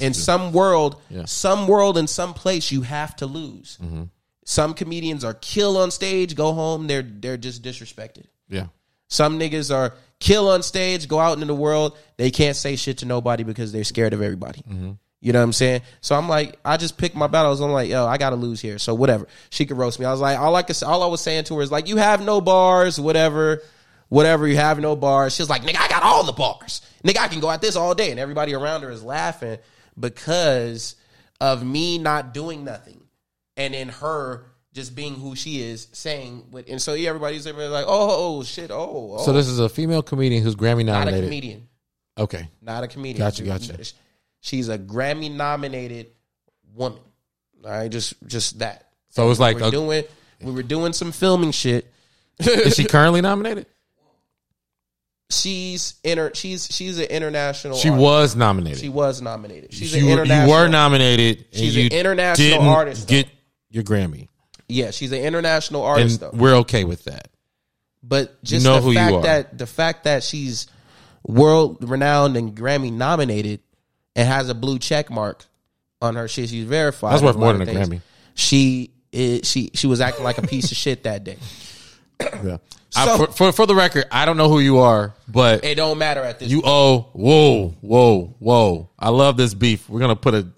In 0.00 0.14
some 0.14 0.52
world, 0.52 1.02
Yeah. 1.10 1.18
Mm-hmm. 1.18 1.26
some 1.26 1.66
world, 1.66 1.98
in 1.98 2.06
some 2.06 2.32
place, 2.34 2.70
you 2.72 2.82
have 2.82 3.14
to 3.16 3.26
lose. 3.26 3.78
Some 4.44 4.74
comedians 4.74 5.22
are 5.24 5.34
kill 5.34 5.76
on 5.76 5.90
stage, 5.90 6.34
go 6.34 6.52
home, 6.52 6.86
they're 6.86 7.02
they're 7.02 7.36
just 7.36 7.62
disrespected. 7.62 8.24
yeah, 8.48 8.66
Some 9.12 9.38
niggas 9.38 9.74
are 9.74 9.92
kill 10.20 10.48
on 10.48 10.62
stage, 10.62 11.06
go 11.06 11.18
out 11.18 11.34
into 11.34 11.44
the 11.44 11.54
world, 11.54 11.98
they 12.16 12.30
can't 12.30 12.56
say 12.56 12.76
shit 12.76 12.98
to 12.98 13.04
nobody 13.04 13.44
because 13.44 13.70
they're 13.70 13.84
scared 13.84 14.14
of 14.14 14.22
everybody. 14.22 14.62
Mm-hmm. 14.62 14.92
You 15.20 15.32
know 15.34 15.40
what 15.40 15.44
I'm 15.44 15.52
saying? 15.52 15.82
So 16.00 16.16
I'm 16.16 16.30
like, 16.30 16.58
I 16.64 16.78
just 16.78 16.96
picked 16.96 17.14
my 17.14 17.26
battles. 17.26 17.60
I'm 17.60 17.70
like, 17.70 17.90
yo, 17.90 18.06
I 18.06 18.16
gotta 18.16 18.36
lose 18.36 18.62
here. 18.62 18.78
So 18.78 18.94
whatever. 18.94 19.28
She 19.50 19.66
could 19.66 19.76
roast 19.76 20.00
me. 20.00 20.06
I 20.06 20.10
was 20.10 20.20
like, 20.22 20.38
all 20.38 20.56
I 20.56 20.62
could, 20.62 20.82
all 20.82 21.02
I 21.02 21.08
was 21.08 21.20
saying 21.20 21.44
to 21.44 21.56
her 21.56 21.62
is 21.62 21.70
like, 21.70 21.88
you 21.88 21.98
have 21.98 22.24
no 22.24 22.40
bars, 22.40 22.98
whatever, 22.98 23.62
whatever. 24.08 24.48
You 24.48 24.56
have 24.56 24.80
no 24.80 24.96
bars. 24.96 25.34
She's 25.34 25.50
like, 25.50 25.62
nigga, 25.62 25.78
I 25.78 25.88
got 25.88 26.02
all 26.02 26.24
the 26.24 26.32
bars. 26.32 26.80
Nigga, 27.04 27.18
I 27.18 27.28
can 27.28 27.40
go 27.40 27.50
at 27.50 27.60
this 27.60 27.76
all 27.76 27.94
day. 27.94 28.10
And 28.10 28.18
everybody 28.18 28.54
around 28.54 28.80
her 28.80 28.90
is 28.90 29.04
laughing 29.04 29.58
because 30.00 30.96
of 31.38 31.62
me 31.62 31.98
not 31.98 32.32
doing 32.32 32.64
nothing 32.64 33.02
and 33.58 33.74
then 33.74 33.90
her 33.90 34.46
just 34.72 34.94
being 34.94 35.14
who 35.14 35.36
she 35.36 35.62
is, 35.62 35.88
saying 35.92 36.44
what, 36.50 36.66
and 36.68 36.80
so 36.80 36.94
yeah, 36.94 37.10
everybody's 37.10 37.46
like, 37.46 37.84
oh, 37.86 38.38
oh 38.38 38.42
shit, 38.42 38.70
oh, 38.70 39.16
oh. 39.18 39.24
So 39.24 39.32
this 39.32 39.46
is 39.46 39.58
a 39.58 39.68
female 39.68 40.02
comedian 40.02 40.42
who's 40.42 40.56
Grammy 40.56 40.84
not 40.84 41.02
a 41.02 41.04
nominated. 41.04 41.24
comedian, 41.24 41.68
Okay, 42.18 42.48
not 42.60 42.84
a 42.84 42.88
comedian. 42.88 43.18
Gotcha, 43.18 43.42
gotcha. 43.42 43.76
She's 44.40 44.68
a 44.68 44.78
Grammy 44.78 45.30
nominated 45.30 46.08
woman. 46.74 47.00
All 47.64 47.70
right, 47.70 47.90
just 47.90 48.14
just 48.26 48.58
that. 48.58 48.88
so 49.10 49.30
it's 49.30 49.38
like, 49.40 49.58
we're 49.58 49.68
a- 49.68 49.70
doing 49.70 50.04
we 50.42 50.52
were 50.52 50.62
doing 50.62 50.92
some 50.92 51.12
filming 51.12 51.52
shit. 51.52 51.86
is 52.38 52.74
she 52.74 52.84
currently 52.84 53.20
nominated? 53.20 53.66
She's 55.30 55.94
inter 56.04 56.30
she's 56.34 56.68
she's 56.70 56.98
an 56.98 57.06
international. 57.06 57.76
She 57.76 57.88
artist. 57.88 58.02
was 58.02 58.36
nominated. 58.36 58.80
She 58.80 58.88
was 58.90 59.22
nominated. 59.22 59.72
She's 59.72 59.94
you, 59.94 60.04
an 60.06 60.12
international. 60.12 60.46
you 60.46 60.52
were 60.52 60.68
nominated. 60.68 61.46
She's 61.52 61.76
an 61.76 61.92
international 61.98 62.62
artist, 62.68 63.08
though. 63.08 63.14
Get 63.14 63.28
your 63.70 63.82
Grammy, 63.82 64.28
Yeah, 64.72 64.90
she's 64.90 65.12
an 65.12 65.20
international 65.20 65.82
and 65.82 65.90
artist 66.00 66.20
though. 66.20 66.30
we're 66.32 66.56
okay 66.56 66.84
with 66.84 67.04
that. 67.04 67.28
But 68.02 68.42
just 68.42 68.64
know 68.64 68.76
the 68.76 68.80
who 68.82 68.90
you 68.90 68.96
fact 68.96 69.14
are. 69.14 69.22
that 69.22 69.58
the 69.58 69.66
fact 69.66 70.04
that 70.04 70.22
she's 70.24 70.66
world 71.24 71.88
renowned 71.88 72.36
and 72.36 72.54
Grammy 72.56 72.92
nominated 72.92 73.60
and 74.16 74.26
has 74.28 74.48
a 74.48 74.54
blue 74.54 74.78
check 74.78 75.10
mark 75.10 75.44
on 76.00 76.16
her 76.16 76.26
shit, 76.28 76.48
she's 76.48 76.64
verified. 76.64 77.12
That's 77.12 77.22
worth 77.22 77.36
more 77.36 77.52
than 77.52 77.62
a 77.62 77.66
things. 77.66 77.88
Grammy. 77.88 78.00
She 78.34 78.90
is, 79.12 79.48
she 79.48 79.70
she 79.74 79.86
was 79.86 80.00
acting 80.00 80.24
like 80.24 80.38
a 80.38 80.42
piece 80.46 80.70
of 80.72 80.76
shit 80.76 81.04
that 81.04 81.24
day. 81.24 81.36
Yeah. 82.44 82.56
I- 82.96 83.06
So- 83.06 83.26
for, 83.26 83.32
for 83.32 83.52
for 83.52 83.66
the 83.66 83.74
record, 83.74 84.04
I 84.10 84.24
don't 84.26 84.36
know 84.36 84.48
who 84.48 84.58
you 84.60 84.78
are, 84.78 85.14
but 85.28 85.64
It 85.64 85.76
don't 85.76 85.96
matter 85.98 86.20
at 86.22 86.38
this. 86.40 86.50
you 86.50 86.62
owe. 86.64 87.08
Whoa, 87.14 87.68
whoa, 87.80 88.34
whoa! 88.38 88.90
I 88.98 89.08
love 89.10 89.36
this 89.36 89.54
beef. 89.54 89.88
We're 89.88 90.00
gonna 90.00 90.14
put 90.16 90.34
a 90.34 90.48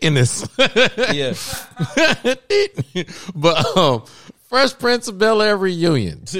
in 0.00 0.14
this. 0.14 0.48
yeah, 0.58 1.34
but 3.34 3.76
um, 3.76 4.04
Fresh 4.48 4.78
Prince 4.78 5.08
of 5.08 5.18
Bel 5.18 5.42
Air 5.42 5.56
reunion. 5.56 6.24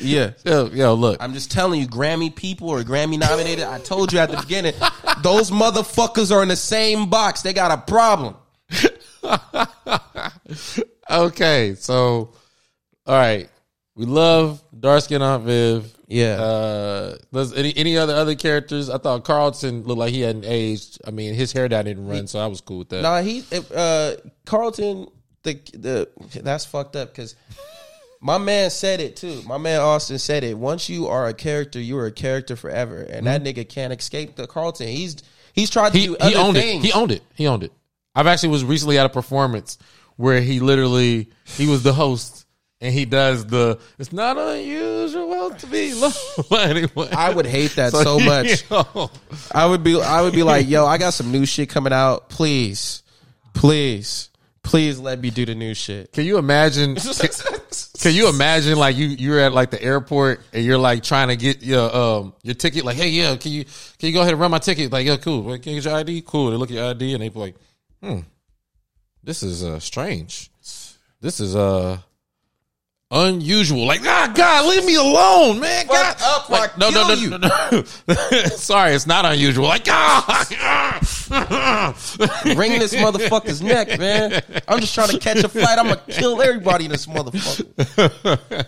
yeah. 0.00 0.32
yo, 0.44 0.66
yo, 0.66 0.94
look. 0.94 1.22
I'm 1.22 1.32
just 1.32 1.50
telling 1.50 1.80
you, 1.80 1.86
Grammy 1.86 2.34
people 2.34 2.68
or 2.68 2.82
Grammy 2.82 3.18
nominated. 3.18 3.64
I 3.64 3.78
told 3.78 4.12
you 4.12 4.18
at 4.18 4.30
the 4.30 4.36
beginning, 4.36 4.74
those 5.22 5.50
motherfuckers 5.50 6.30
are 6.30 6.42
in 6.42 6.48
the 6.48 6.56
same 6.56 7.08
box. 7.08 7.42
They 7.42 7.52
got 7.52 7.70
a 7.70 7.78
problem. 7.78 8.36
Okay, 11.10 11.74
so 11.74 12.34
all 13.06 13.14
right, 13.14 13.48
we 13.98 14.06
love 14.06 14.62
dark 14.78 15.02
skin 15.02 15.20
Aunt 15.22 15.42
Viv. 15.42 15.92
Yeah. 16.06 16.40
Uh, 16.40 17.18
does 17.32 17.52
any 17.52 17.76
any 17.76 17.98
other 17.98 18.14
other 18.14 18.36
characters? 18.36 18.88
I 18.88 18.98
thought 18.98 19.24
Carlton 19.24 19.82
looked 19.82 19.98
like 19.98 20.12
he 20.12 20.20
hadn't 20.20 20.44
aged. 20.44 21.00
I 21.04 21.10
mean, 21.10 21.34
his 21.34 21.52
hair 21.52 21.68
dye 21.68 21.82
didn't 21.82 22.06
run, 22.06 22.28
so 22.28 22.38
I 22.38 22.46
was 22.46 22.60
cool 22.60 22.78
with 22.78 22.90
that. 22.90 23.02
Nah, 23.02 23.20
he 23.22 23.42
uh 23.74 24.14
Carlton 24.46 25.08
the 25.42 25.54
the 25.72 26.08
that's 26.40 26.64
fucked 26.64 26.94
up 26.94 27.08
because 27.10 27.34
my 28.20 28.38
man 28.38 28.70
said 28.70 29.00
it 29.00 29.16
too. 29.16 29.42
My 29.46 29.58
man 29.58 29.80
Austin 29.80 30.20
said 30.20 30.44
it. 30.44 30.56
Once 30.56 30.88
you 30.88 31.08
are 31.08 31.26
a 31.26 31.34
character, 31.34 31.80
you 31.80 31.98
are 31.98 32.06
a 32.06 32.12
character 32.12 32.54
forever, 32.54 33.02
and 33.02 33.26
that 33.26 33.42
nigga 33.42 33.68
can't 33.68 33.92
escape 33.92 34.36
the 34.36 34.46
Carlton. 34.46 34.86
He's 34.86 35.16
he's 35.52 35.70
tried 35.70 35.92
to 35.92 35.98
he 35.98 36.06
do 36.06 36.16
he 36.22 36.36
owned 36.36 36.56
things. 36.56 36.84
it. 36.84 36.86
He 36.86 36.92
owned 36.92 37.10
it. 37.10 37.22
He 37.34 37.48
owned 37.48 37.64
it. 37.64 37.72
I've 38.14 38.28
actually 38.28 38.50
was 38.50 38.64
recently 38.64 38.96
at 38.96 39.06
a 39.06 39.10
performance 39.10 39.76
where 40.14 40.40
he 40.40 40.60
literally 40.60 41.30
he 41.56 41.66
was 41.66 41.82
the 41.82 41.92
host 41.92 42.46
and 42.80 42.94
he 42.94 43.04
does 43.04 43.44
the 43.46 43.78
it's 43.98 44.12
not 44.12 44.36
unusual 44.38 45.50
to 45.50 45.66
be 45.66 45.94
low. 46.00 46.10
anyway, 46.58 47.08
I 47.12 47.30
would 47.34 47.46
hate 47.46 47.72
that 47.76 47.92
so, 47.92 48.18
much. 48.20 48.64
yo, 48.70 49.10
I 49.52 49.66
would 49.66 49.82
be 49.82 50.00
I 50.00 50.22
would 50.22 50.32
be 50.32 50.42
like, 50.42 50.68
yo, 50.68 50.86
I 50.86 50.98
got 50.98 51.14
some 51.14 51.32
new 51.32 51.44
shit 51.46 51.68
coming 51.68 51.92
out. 51.92 52.28
Please, 52.28 53.02
please, 53.54 54.30
please 54.62 54.98
let 54.98 55.20
me 55.20 55.30
do 55.30 55.44
the 55.46 55.54
new 55.54 55.74
shit. 55.74 56.12
can 56.12 56.24
you 56.24 56.38
imagine? 56.38 56.94
Can, 56.96 57.30
can 58.00 58.14
you 58.14 58.28
imagine 58.28 58.78
like 58.78 58.96
you 58.96 59.08
you're 59.08 59.40
at 59.40 59.52
like 59.52 59.70
the 59.70 59.82
airport 59.82 60.40
and 60.52 60.64
you're 60.64 60.78
like 60.78 61.02
trying 61.02 61.28
to 61.28 61.36
get 61.36 61.62
your 61.62 61.94
um 61.94 62.32
your 62.44 62.54
ticket? 62.54 62.84
Like, 62.84 62.96
hey, 62.96 63.08
yeah, 63.08 63.34
can 63.36 63.50
you 63.52 63.64
can 63.64 64.08
you 64.08 64.12
go 64.12 64.20
ahead 64.20 64.32
and 64.32 64.40
run 64.40 64.50
my 64.52 64.58
ticket? 64.58 64.92
Like, 64.92 65.04
yeah, 65.06 65.16
cool. 65.16 65.42
Can 65.58 65.74
you 65.74 65.80
get 65.80 65.84
your 65.84 65.94
ID? 65.94 66.22
Cool. 66.22 66.50
They 66.50 66.56
look 66.56 66.70
at 66.70 66.76
your 66.76 66.90
ID 66.90 67.14
and 67.14 67.22
they 67.22 67.28
be 67.28 67.38
like, 67.38 67.56
hmm, 68.02 68.20
this 69.24 69.42
is 69.42 69.64
uh 69.64 69.80
strange. 69.80 70.50
This 71.20 71.40
is 71.40 71.56
uh 71.56 71.98
unusual. 73.10 73.86
Like, 73.86 74.02
ah, 74.04 74.32
God, 74.34 74.68
leave 74.68 74.84
me 74.84 74.96
alone, 74.96 75.60
man. 75.60 75.86
God, 75.86 76.16
up, 76.20 76.50
I 76.50 76.68
no, 76.78 76.90
no, 76.90 77.08
no, 77.08 77.14
no, 77.14 77.36
no, 77.36 77.48
no. 78.08 78.14
Sorry, 78.48 78.92
it's 78.92 79.06
not 79.06 79.24
unusual. 79.24 79.66
Like, 79.66 79.86
ah, 79.88 80.46
Wring 82.56 82.78
this 82.78 82.94
motherfucker's 82.94 83.62
neck, 83.62 83.98
man. 83.98 84.42
I'm 84.66 84.80
just 84.80 84.94
trying 84.94 85.08
to 85.08 85.18
catch 85.18 85.38
a 85.38 85.48
flight. 85.48 85.78
I'm 85.78 85.86
gonna 85.88 86.00
kill 86.08 86.40
everybody 86.42 86.84
in 86.86 86.90
this 86.90 87.06
motherfucker. 87.06 88.66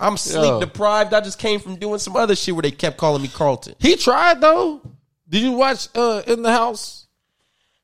I'm 0.00 0.16
sleep 0.16 0.44
Yo. 0.44 0.60
deprived. 0.60 1.14
I 1.14 1.20
just 1.20 1.38
came 1.38 1.60
from 1.60 1.76
doing 1.76 1.98
some 1.98 2.16
other 2.16 2.36
shit 2.36 2.54
where 2.54 2.62
they 2.62 2.70
kept 2.70 2.98
calling 2.98 3.22
me 3.22 3.28
Carlton. 3.28 3.74
he 3.78 3.96
tried 3.96 4.40
though. 4.40 4.82
Did 5.28 5.42
you 5.42 5.52
watch 5.52 5.88
uh 5.94 6.22
in 6.26 6.42
the 6.42 6.52
house? 6.52 7.01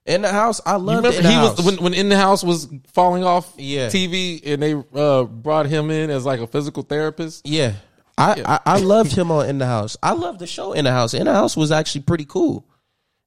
In 0.08 0.22
the 0.22 0.32
house, 0.32 0.60
I 0.66 0.76
love 0.76 1.04
remember 1.04 1.20
he 1.28 1.34
house. 1.34 1.56
was 1.58 1.66
when 1.66 1.76
when 1.82 1.94
in 1.94 2.08
the 2.08 2.16
house 2.16 2.42
was 2.42 2.66
falling 2.94 3.22
off 3.24 3.52
Yeah. 3.58 3.88
TV 3.88 4.40
and 4.44 4.62
they 4.62 4.74
uh 4.98 5.24
brought 5.24 5.66
him 5.66 5.90
in 5.90 6.10
as 6.10 6.24
like 6.24 6.40
a 6.40 6.46
physical 6.46 6.82
therapist. 6.82 7.46
yeah. 7.46 7.74
I, 8.20 8.42
I 8.44 8.74
I 8.74 8.78
loved 8.80 9.12
him 9.12 9.30
on 9.30 9.48
In 9.48 9.58
the 9.58 9.66
House. 9.66 9.96
I 10.02 10.12
loved 10.12 10.40
the 10.40 10.46
show 10.48 10.72
In 10.72 10.84
the 10.86 10.90
House. 10.90 11.14
In 11.14 11.26
the 11.26 11.32
House 11.32 11.56
was 11.56 11.70
actually 11.70 12.00
pretty 12.00 12.24
cool. 12.24 12.66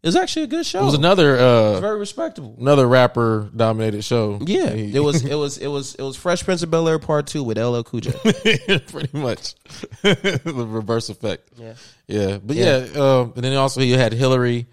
It 0.04 0.08
was 0.08 0.16
actually 0.18 0.44
a 0.44 0.48
good 0.48 0.66
show. 0.66 0.82
It 0.82 0.86
was 0.86 0.96
another 0.96 1.38
uh 1.38 1.80
very 1.80 1.98
respectable. 2.00 2.58
another 2.60 2.88
rapper 2.88 3.50
dominated 3.56 4.02
show. 4.04 4.40
Yeah, 4.42 4.72
it 4.72 5.00
was 5.02 5.24
it 5.34 5.36
was 5.36 5.60
it 5.60 5.68
was 5.68 5.96
it 5.96 6.02
was 6.02 6.18
Fresh 6.18 6.44
Prince 6.44 6.64
of 6.64 6.72
Bel 6.72 6.90
Air 6.90 7.00
Part 7.00 7.28
Two 7.28 7.44
with 7.44 7.58
LL 7.58 7.84
Cool 7.84 8.00
J. 8.02 8.12
pretty 8.88 9.16
much 9.18 9.54
the 10.02 10.42
reverse 10.56 11.08
effect. 11.10 11.50
Yeah. 11.56 11.74
Yeah, 12.08 12.40
but 12.44 12.58
yeah, 12.58 12.88
um, 12.96 13.32
and 13.36 13.44
then 13.46 13.56
also 13.56 13.80
you 13.82 13.98
had 13.98 14.12
Hilary. 14.12 14.66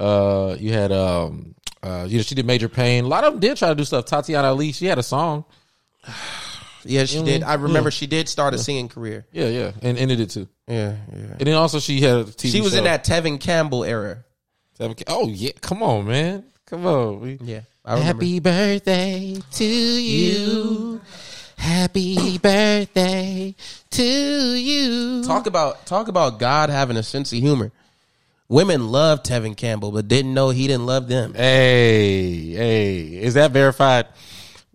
Uh, 0.00 0.56
you 0.58 0.72
had 0.72 0.92
um, 0.92 1.54
uh, 1.82 2.06
you 2.08 2.18
know, 2.18 2.22
she 2.22 2.34
did 2.34 2.46
Major 2.46 2.68
Payne. 2.68 3.04
A 3.04 3.08
lot 3.08 3.24
of 3.24 3.34
them 3.34 3.40
did 3.40 3.56
try 3.56 3.68
to 3.68 3.74
do 3.74 3.84
stuff. 3.84 4.06
Tatyana 4.06 4.44
Ali, 4.44 4.72
she 4.72 4.86
had 4.86 4.98
a 4.98 5.02
song. 5.02 5.44
Yeah, 6.82 7.04
she 7.04 7.22
did. 7.22 7.42
I 7.42 7.56
remember 7.56 7.90
she 7.90 8.06
did 8.06 8.26
start 8.26 8.54
a 8.54 8.58
singing 8.58 8.88
career. 8.88 9.26
Yeah, 9.32 9.48
yeah, 9.48 9.72
and 9.82 9.98
ended 9.98 10.18
it 10.18 10.30
too. 10.30 10.48
Yeah, 10.66 10.96
yeah. 11.12 11.36
And 11.38 11.40
then 11.40 11.54
also 11.54 11.78
she 11.78 12.00
had 12.00 12.16
a 12.16 12.24
TV. 12.24 12.52
She 12.52 12.62
was 12.62 12.72
show. 12.72 12.78
in 12.78 12.84
that 12.84 13.04
Tevin 13.04 13.38
Campbell 13.38 13.84
era. 13.84 14.24
Oh 15.06 15.28
yeah, 15.28 15.52
come 15.60 15.82
on, 15.82 16.06
man, 16.06 16.44
come 16.64 16.86
on. 16.86 17.20
We, 17.20 17.38
Yeah. 17.42 17.60
Happy 17.84 18.40
birthday 18.40 19.36
to 19.52 19.64
you. 19.64 21.00
Happy 21.58 22.38
birthday 22.38 23.54
to 23.90 24.02
you. 24.02 25.24
Talk 25.24 25.46
about 25.46 25.84
talk 25.84 26.08
about 26.08 26.38
God 26.38 26.70
having 26.70 26.96
a 26.96 27.02
sense 27.02 27.30
of 27.32 27.38
humor. 27.40 27.72
Women 28.50 28.88
loved 28.88 29.24
Tevin 29.26 29.56
Campbell, 29.56 29.92
but 29.92 30.08
didn't 30.08 30.34
know 30.34 30.50
he 30.50 30.66
didn't 30.66 30.84
love 30.86 31.06
them. 31.06 31.34
Hey, 31.34 32.50
hey, 32.50 32.98
is 33.22 33.34
that 33.34 33.52
verified? 33.52 34.06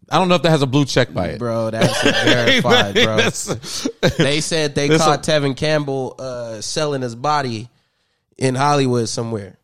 I 0.10 0.18
don't 0.18 0.30
know 0.30 0.36
if 0.36 0.44
that 0.44 0.50
has 0.52 0.62
a 0.62 0.66
blue 0.68 0.86
check 0.86 1.14
by 1.14 1.28
it. 1.30 1.40
Bro, 1.40 1.72
that's 1.72 2.02
verified, 2.04 2.94
bro. 3.04 3.18
That's- 3.18 3.90
They 4.18 4.40
said 4.40 4.76
they 4.76 4.88
caught 4.98 5.28
a- 5.28 5.32
Tevin 5.32 5.58
Campbell 5.58 6.16
uh, 6.18 6.62
selling 6.62 7.02
his 7.02 7.16
body 7.16 7.68
in 8.38 8.56
Hollywood 8.56 9.10
somewhere. 9.10 9.58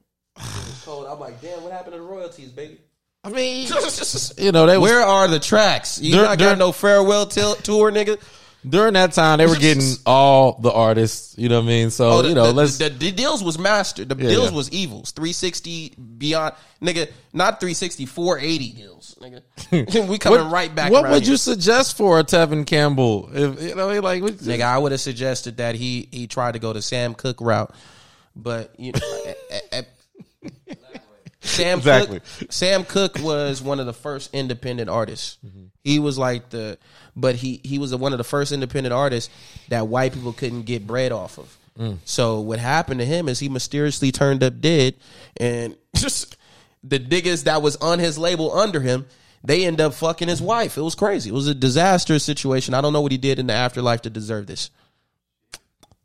Cold. 0.83 1.05
I'm 1.09 1.19
like, 1.19 1.39
damn, 1.41 1.63
what 1.63 1.71
happened 1.71 1.93
to 1.93 1.99
the 1.99 2.05
royalties, 2.05 2.49
baby? 2.49 2.79
I 3.23 3.29
mean, 3.29 3.67
you 4.37 4.51
know, 4.51 4.65
they 4.65 4.77
was, 4.77 4.89
Where 4.91 5.01
are 5.03 5.27
the 5.29 5.39
tracks? 5.39 6.01
You 6.01 6.15
Dur- 6.15 6.23
not 6.23 6.37
dur- 6.37 6.45
got 6.49 6.57
no 6.57 6.71
farewell 6.73 7.27
til- 7.27 7.55
tour, 7.55 7.91
nigga. 7.91 8.19
During 8.67 8.93
that 8.93 9.13
time 9.13 9.39
they 9.39 9.47
were 9.47 9.55
getting 9.55 9.95
all 10.05 10.59
the 10.61 10.71
artists. 10.71 11.35
You 11.37 11.49
know 11.49 11.57
what 11.59 11.65
I 11.65 11.67
mean? 11.67 11.89
So 11.89 12.09
Oh, 12.09 12.21
the, 12.21 12.29
you 12.29 12.35
know, 12.35 12.47
the, 12.47 12.53
let's 12.53 12.77
the, 12.77 12.89
the 12.89 13.11
deals 13.11 13.43
was 13.43 13.57
mastered. 13.57 14.09
The 14.09 14.15
Yeah, 14.15 14.29
deals 14.29 14.51
yeah. 14.51 14.55
was 14.55 14.69
evils. 14.71 15.11
360 15.11 15.95
beyond, 16.17 16.53
nigga. 16.81 17.09
Not 17.33 17.59
360, 17.59 18.05
480 18.05 18.71
deals, 18.73 19.15
nigga. 19.19 20.07
we 20.09 20.17
coming 20.19 20.49
right 20.51 20.73
back. 20.75 20.91
What 20.91 21.09
would 21.09 21.23
here. 21.23 21.31
you 21.31 21.37
suggest 21.37 21.97
for 21.97 22.19
a 22.19 22.23
Tevin 22.23 22.65
Campbell? 22.67 23.29
If 23.33 23.61
you 23.63 23.75
know, 23.75 23.87
like, 23.99 24.21
what- 24.21 24.33
Nigga, 24.37 24.61
I 24.61 24.77
would 24.77 24.91
have 24.91 25.01
suggested 25.01 25.57
that 25.57 25.73
he 25.75 26.07
he 26.11 26.27
tried 26.27 26.51
to 26.53 26.59
go 26.59 26.71
the 26.73 26.81
Sam 26.83 27.15
Cooke 27.15 27.41
route, 27.41 27.73
but 28.35 28.73
you 28.77 28.91
know, 28.91 29.23
eh, 29.49 29.59
eh, 29.71 29.81
Sam 31.41 31.79
Exactly. 31.79 32.19
Cooke, 32.19 32.51
Sam 32.51 32.85
Cooke 32.85 33.17
was 33.19 33.61
one 33.61 33.79
of 33.79 33.85
the 33.87 33.93
first 33.93 34.29
independent 34.33 34.89
artists. 34.89 35.37
He 35.83 35.97
was 35.97 36.17
like 36.17 36.49
the, 36.51 36.77
but 37.15 37.35
he 37.35 37.59
he 37.63 37.79
was 37.79 37.95
one 37.95 38.11
of 38.13 38.19
the 38.19 38.23
first 38.23 38.51
independent 38.51 38.93
artists 38.93 39.33
that 39.69 39.87
white 39.87 40.13
people 40.13 40.33
couldn't 40.33 40.63
get 40.63 40.85
bread 40.85 41.11
off 41.11 41.39
of. 41.39 41.57
Mm. 41.79 41.97
So 42.05 42.41
what 42.41 42.59
happened 42.59 42.99
to 42.99 43.05
him 43.05 43.27
is 43.27 43.39
he 43.39 43.49
mysteriously 43.49 44.11
turned 44.11 44.43
up 44.43 44.61
dead, 44.61 44.95
and 45.37 45.75
just 45.95 46.37
the 46.83 46.99
niggas 46.99 47.45
that 47.45 47.61
was 47.61 47.75
on 47.77 47.99
his 47.99 48.17
label 48.17 48.55
under 48.55 48.79
him. 48.79 49.07
They 49.43 49.65
end 49.65 49.81
up 49.81 49.95
fucking 49.95 50.27
his 50.27 50.39
wife. 50.39 50.77
It 50.77 50.81
was 50.81 50.93
crazy. 50.93 51.31
It 51.31 51.33
was 51.33 51.47
a 51.47 51.55
disastrous 51.55 52.23
situation. 52.23 52.75
I 52.75 52.81
don't 52.81 52.93
know 52.93 53.01
what 53.01 53.11
he 53.11 53.17
did 53.17 53.39
in 53.39 53.47
the 53.47 53.53
afterlife 53.53 54.03
to 54.03 54.11
deserve 54.11 54.45
this. 54.45 54.69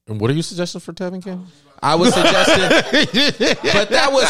and 0.09 0.19
what 0.19 0.31
are 0.31 0.35
you 0.35 0.41
suggesting 0.41 0.81
for 0.81 0.95
Tevin 0.95 1.23
Campbell? 1.23 1.45
I 1.83 1.95
was 1.97 2.15
suggesting, 2.15 2.61
but 3.73 3.91
that 3.91 4.13
was 4.13 4.25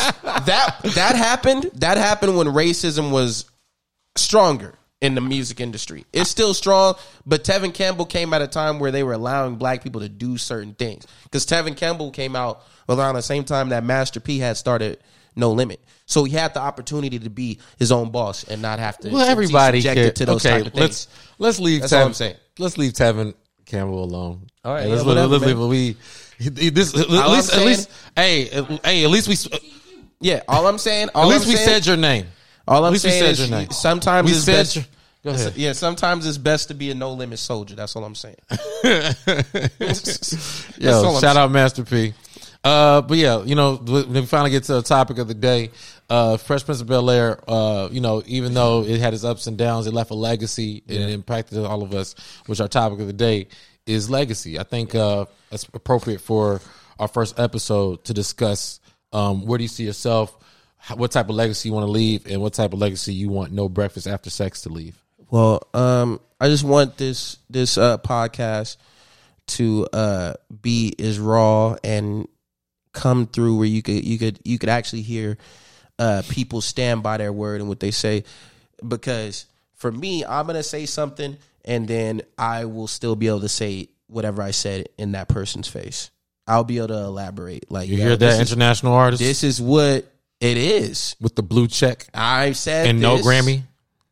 that 0.46 0.76
that 0.94 1.16
happened. 1.16 1.70
That 1.74 1.96
happened 1.98 2.36
when 2.36 2.46
racism 2.48 3.10
was 3.10 3.44
stronger 4.16 4.74
in 5.00 5.14
the 5.14 5.20
music 5.20 5.60
industry. 5.60 6.04
It's 6.12 6.30
still 6.30 6.54
strong, 6.54 6.94
but 7.26 7.44
Tevin 7.44 7.72
Campbell 7.74 8.06
came 8.06 8.32
at 8.32 8.42
a 8.42 8.46
time 8.46 8.78
where 8.78 8.90
they 8.90 9.02
were 9.02 9.12
allowing 9.12 9.56
black 9.56 9.82
people 9.82 10.00
to 10.00 10.08
do 10.08 10.38
certain 10.38 10.74
things. 10.74 11.06
Because 11.24 11.46
Tevin 11.46 11.76
Campbell 11.76 12.10
came 12.10 12.34
out 12.34 12.62
around 12.88 13.14
the 13.14 13.22
same 13.22 13.44
time 13.44 13.68
that 13.70 13.84
Master 13.84 14.20
P 14.20 14.38
had 14.38 14.56
started 14.56 14.98
No 15.34 15.52
Limit, 15.52 15.80
so 16.06 16.24
he 16.24 16.32
had 16.32 16.54
the 16.54 16.60
opportunity 16.60 17.18
to 17.18 17.30
be 17.30 17.58
his 17.78 17.92
own 17.92 18.10
boss 18.10 18.44
and 18.44 18.62
not 18.62 18.78
have 18.78 18.98
to. 18.98 19.10
Well, 19.10 19.26
be 19.26 19.30
everybody 19.30 19.80
subjected 19.80 20.04
could, 20.06 20.16
to 20.16 20.26
those 20.26 20.46
okay, 20.46 20.58
type 20.58 20.66
of 20.66 20.72
things. 20.72 20.80
let's 20.80 21.08
let's 21.38 21.58
leave. 21.60 21.80
That's 21.82 21.92
Tevin, 21.92 22.00
all 22.00 22.06
I'm 22.06 22.14
saying. 22.14 22.36
Let's 22.58 22.78
leave 22.78 22.92
Tevin 22.94 23.34
Campbell 23.66 24.02
alone. 24.02 24.46
All 24.64 24.72
right, 24.74 24.84
Hey, 24.84 24.88
let's, 24.88 25.02
yeah, 25.02 25.08
whatever, 25.08 25.28
let's 25.38 25.44
man. 25.44 25.68
leave. 25.68 25.68
We 25.68 25.76
he- 25.78 25.86
he- 25.92 25.96
this 26.38 26.94
at 26.96 27.08
I'm 27.10 27.32
least 27.32 27.48
at 27.50 27.54
saying- 27.54 27.66
least 27.66 27.90
hey 28.14 28.50
at- 28.50 28.84
hey 28.86 29.04
at 29.04 29.10
least 29.10 29.28
we 29.28 29.58
yeah, 30.20 30.40
all 30.48 30.66
I'm 30.66 30.78
saying. 30.78 31.10
All 31.14 31.26
least 31.28 31.44
I'm 31.44 31.48
we 31.50 31.56
saying, 31.56 31.68
said 31.68 31.86
your 31.86 31.96
name. 31.98 32.26
All 32.66 32.78
I'm 32.84 32.88
at 32.88 32.92
least 32.92 33.04
we 33.04 33.10
saying 33.10 33.22
said 33.22 33.30
is 33.32 33.38
your 33.50 33.58
name. 33.58 33.70
sometimes 33.70 34.26
We 34.26 34.32
it's 34.32 34.44
said 34.44 34.52
best. 34.52 34.76
your- 34.76 34.84
Go 35.24 35.30
ahead. 35.32 35.56
Yeah, 35.56 35.72
sometimes 35.72 36.24
it's 36.26 36.38
best 36.38 36.68
to 36.68 36.74
be 36.74 36.90
a 36.92 36.94
no 36.94 37.12
limit 37.12 37.38
soldier. 37.40 37.74
That's 37.74 37.96
all 37.96 38.04
I'm 38.04 38.14
saying. 38.14 38.36
Yo, 40.78 40.92
all 41.04 41.20
shout 41.20 41.36
out 41.36 41.50
Master 41.50 41.84
P. 41.84 42.14
Uh, 42.62 43.00
but 43.02 43.16
yeah, 43.18 43.42
you 43.42 43.54
know, 43.54 43.76
when 43.76 44.12
we 44.12 44.26
finally 44.26 44.50
get 44.50 44.64
to 44.64 44.74
the 44.74 44.82
topic 44.82 45.18
of 45.18 45.28
the 45.28 45.34
day, 45.34 45.70
uh, 46.10 46.36
Fresh 46.36 46.64
Prince 46.64 46.80
of 46.80 46.86
Bel 46.88 47.10
Air, 47.10 47.38
uh, 47.48 47.88
you 47.92 48.00
know, 48.00 48.22
even 48.26 48.54
though 48.54 48.82
it 48.84 49.00
had 49.00 49.14
its 49.14 49.24
ups 49.24 49.46
and 49.46 49.56
downs, 49.56 49.86
it 49.86 49.94
left 49.94 50.10
a 50.10 50.14
legacy 50.14 50.82
and 50.88 50.98
it 50.98 51.10
impacted 51.10 51.58
all 51.64 51.82
of 51.82 51.92
us, 51.94 52.14
which 52.46 52.60
our 52.60 52.68
topic 52.68 53.00
of 53.00 53.06
the 53.06 53.12
day 53.12 53.48
is 53.86 54.10
legacy. 54.10 54.58
I 54.58 54.64
think, 54.64 54.94
uh, 54.94 55.26
it's 55.50 55.64
appropriate 55.72 56.20
for 56.20 56.60
our 56.98 57.08
first 57.08 57.38
episode 57.38 58.04
to 58.04 58.14
discuss, 58.14 58.80
um, 59.12 59.46
where 59.46 59.58
do 59.58 59.64
you 59.64 59.68
see 59.68 59.84
yourself? 59.84 60.36
How- 60.78 60.96
What 60.96 61.12
type 61.12 61.28
of 61.28 61.36
legacy 61.36 61.68
you 61.68 61.74
want 61.74 61.86
to 61.86 61.90
leave 61.90 62.26
and 62.26 62.40
what 62.42 62.52
type 62.54 62.72
of 62.72 62.78
legacy 62.78 63.14
you 63.14 63.28
want 63.28 63.52
No 63.52 63.68
Breakfast 63.68 64.06
After 64.06 64.30
Sex 64.30 64.62
to 64.62 64.68
leave? 64.68 65.02
Well, 65.30 65.62
um, 65.74 66.20
I 66.40 66.48
just 66.48 66.64
want 66.64 66.96
this 66.96 67.38
this 67.50 67.76
uh, 67.78 67.98
podcast 67.98 68.76
to 69.48 69.86
uh, 69.92 70.34
be 70.62 70.94
as 70.98 71.18
raw 71.18 71.76
and 71.82 72.28
come 72.92 73.26
through 73.26 73.56
where 73.58 73.66
you 73.66 73.82
could 73.82 74.04
you 74.04 74.18
could 74.18 74.38
you 74.44 74.58
could 74.58 74.68
actually 74.68 75.02
hear 75.02 75.38
uh, 75.98 76.22
people 76.28 76.60
stand 76.60 77.02
by 77.02 77.16
their 77.16 77.32
word 77.32 77.60
and 77.60 77.68
what 77.68 77.80
they 77.80 77.90
say. 77.90 78.22
Because 78.86 79.46
for 79.74 79.90
me, 79.90 80.24
I'm 80.24 80.46
gonna 80.46 80.62
say 80.62 80.86
something 80.86 81.36
and 81.66 81.86
then 81.88 82.22
I 82.38 82.64
will 82.66 82.86
still 82.86 83.16
be 83.16 83.26
able 83.28 83.40
to 83.40 83.48
say 83.48 83.88
whatever 84.06 84.40
I 84.42 84.52
said 84.52 84.88
in 84.98 85.12
that 85.12 85.28
person's 85.28 85.68
face. 85.68 86.10
I'll 86.46 86.62
be 86.64 86.78
able 86.78 86.88
to 86.88 86.98
elaborate. 86.98 87.70
Like 87.72 87.88
You 87.88 87.96
yo, 87.96 88.02
hear 88.06 88.16
this 88.16 88.36
that, 88.36 88.42
is- 88.42 88.50
international 88.52 88.92
artist 88.94 89.20
this 89.20 89.42
is 89.42 89.60
what 89.60 90.06
it 90.40 90.56
is. 90.56 91.16
with 91.20 91.34
the 91.34 91.42
blue 91.42 91.66
check 91.66 92.06
I 92.14 92.52
said 92.52 92.86
and 92.88 93.00
no. 93.00 93.16
Grammy? 93.18 93.62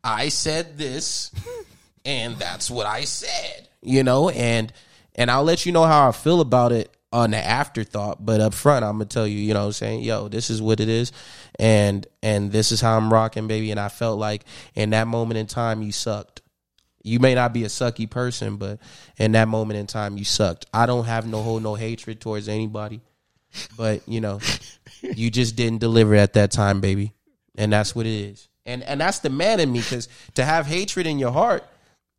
I 0.03 0.29
said 0.29 0.77
this, 0.77 1.31
and 2.05 2.35
that's 2.37 2.69
what 2.69 2.85
I 2.85 3.05
said. 3.05 3.67
You 3.81 4.03
know, 4.03 4.29
and 4.29 4.71
and 5.15 5.31
I'll 5.31 5.43
let 5.43 5.65
you 5.65 5.71
know 5.71 5.83
how 5.85 6.09
I 6.09 6.11
feel 6.11 6.41
about 6.41 6.71
it 6.71 6.91
on 7.13 7.31
the 7.31 7.37
afterthought. 7.37 8.23
But 8.25 8.41
up 8.41 8.53
front, 8.53 8.83
I'm 8.83 8.93
gonna 8.95 9.05
tell 9.05 9.25
you, 9.27 9.37
you 9.39 9.53
know, 9.53 9.61
what 9.61 9.65
I'm 9.67 9.71
saying, 9.73 10.01
yo, 10.01 10.27
this 10.27 10.49
is 10.49 10.61
what 10.61 10.79
it 10.79 10.89
is, 10.89 11.11
and 11.57 12.05
and 12.21 12.51
this 12.51 12.71
is 12.71 12.81
how 12.81 12.97
I'm 12.97 13.11
rocking, 13.13 13.47
baby. 13.47 13.71
And 13.71 13.79
I 13.79 13.89
felt 13.89 14.19
like 14.19 14.43
in 14.75 14.89
that 14.91 15.07
moment 15.07 15.37
in 15.37 15.47
time, 15.47 15.81
you 15.81 15.91
sucked. 15.91 16.41
You 17.05 17.19
may 17.19 17.35
not 17.35 17.53
be 17.53 17.63
a 17.63 17.67
sucky 17.67 18.09
person, 18.09 18.57
but 18.57 18.79
in 19.17 19.33
that 19.33 19.47
moment 19.47 19.79
in 19.79 19.85
time, 19.85 20.17
you 20.17 20.25
sucked. 20.25 20.65
I 20.73 20.87
don't 20.87 21.05
have 21.05 21.27
no 21.27 21.41
hold 21.41 21.61
no 21.61 21.75
hatred 21.75 22.19
towards 22.19 22.49
anybody, 22.49 23.01
but 23.77 24.01
you 24.07 24.21
know, 24.21 24.39
you 25.01 25.29
just 25.29 25.55
didn't 25.55 25.79
deliver 25.79 26.15
at 26.15 26.33
that 26.33 26.51
time, 26.51 26.81
baby, 26.81 27.13
and 27.57 27.71
that's 27.71 27.95
what 27.95 28.07
it 28.07 28.31
is. 28.31 28.47
And 28.65 28.81
and 28.83 28.99
that's 28.99 29.19
the 29.19 29.29
man 29.29 29.59
in 29.59 29.71
me 29.71 29.79
because 29.79 30.09
to 30.33 30.43
have 30.43 30.65
hatred 30.65 31.05
in 31.05 31.19
your 31.19 31.31
heart 31.31 31.63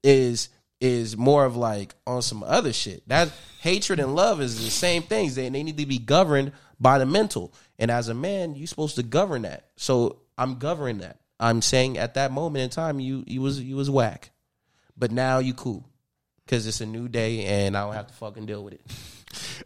is 0.04 0.50
is 0.80 1.16
more 1.16 1.44
of 1.44 1.56
like 1.56 1.94
on 2.06 2.22
some 2.22 2.44
other 2.44 2.72
shit. 2.72 3.06
That 3.08 3.32
hatred 3.60 3.98
and 3.98 4.14
love 4.14 4.40
is 4.40 4.62
the 4.62 4.70
same 4.70 5.02
things. 5.02 5.34
They 5.34 5.48
they 5.48 5.62
need 5.64 5.78
to 5.78 5.86
be 5.86 5.98
governed 5.98 6.52
by 6.78 6.98
the 6.98 7.06
mental. 7.06 7.52
And 7.78 7.90
as 7.90 8.08
a 8.08 8.14
man, 8.14 8.54
you're 8.54 8.68
supposed 8.68 8.94
to 8.96 9.02
govern 9.02 9.42
that. 9.42 9.64
So 9.76 10.18
I'm 10.38 10.58
governing 10.58 10.98
that. 10.98 11.18
I'm 11.40 11.60
saying 11.60 11.98
at 11.98 12.14
that 12.14 12.32
moment 12.32 12.62
in 12.62 12.70
time, 12.70 13.00
you 13.00 13.24
you 13.26 13.42
was 13.42 13.60
you 13.60 13.76
was 13.76 13.90
whack, 13.90 14.30
but 14.96 15.10
now 15.10 15.38
you 15.38 15.54
cool 15.54 15.88
because 16.44 16.66
it's 16.66 16.80
a 16.80 16.86
new 16.86 17.08
day 17.08 17.44
and 17.44 17.76
I 17.76 17.84
don't 17.84 17.94
have 17.94 18.06
to 18.06 18.14
fucking 18.14 18.46
deal 18.46 18.62
with 18.62 18.74
it. 18.74 18.80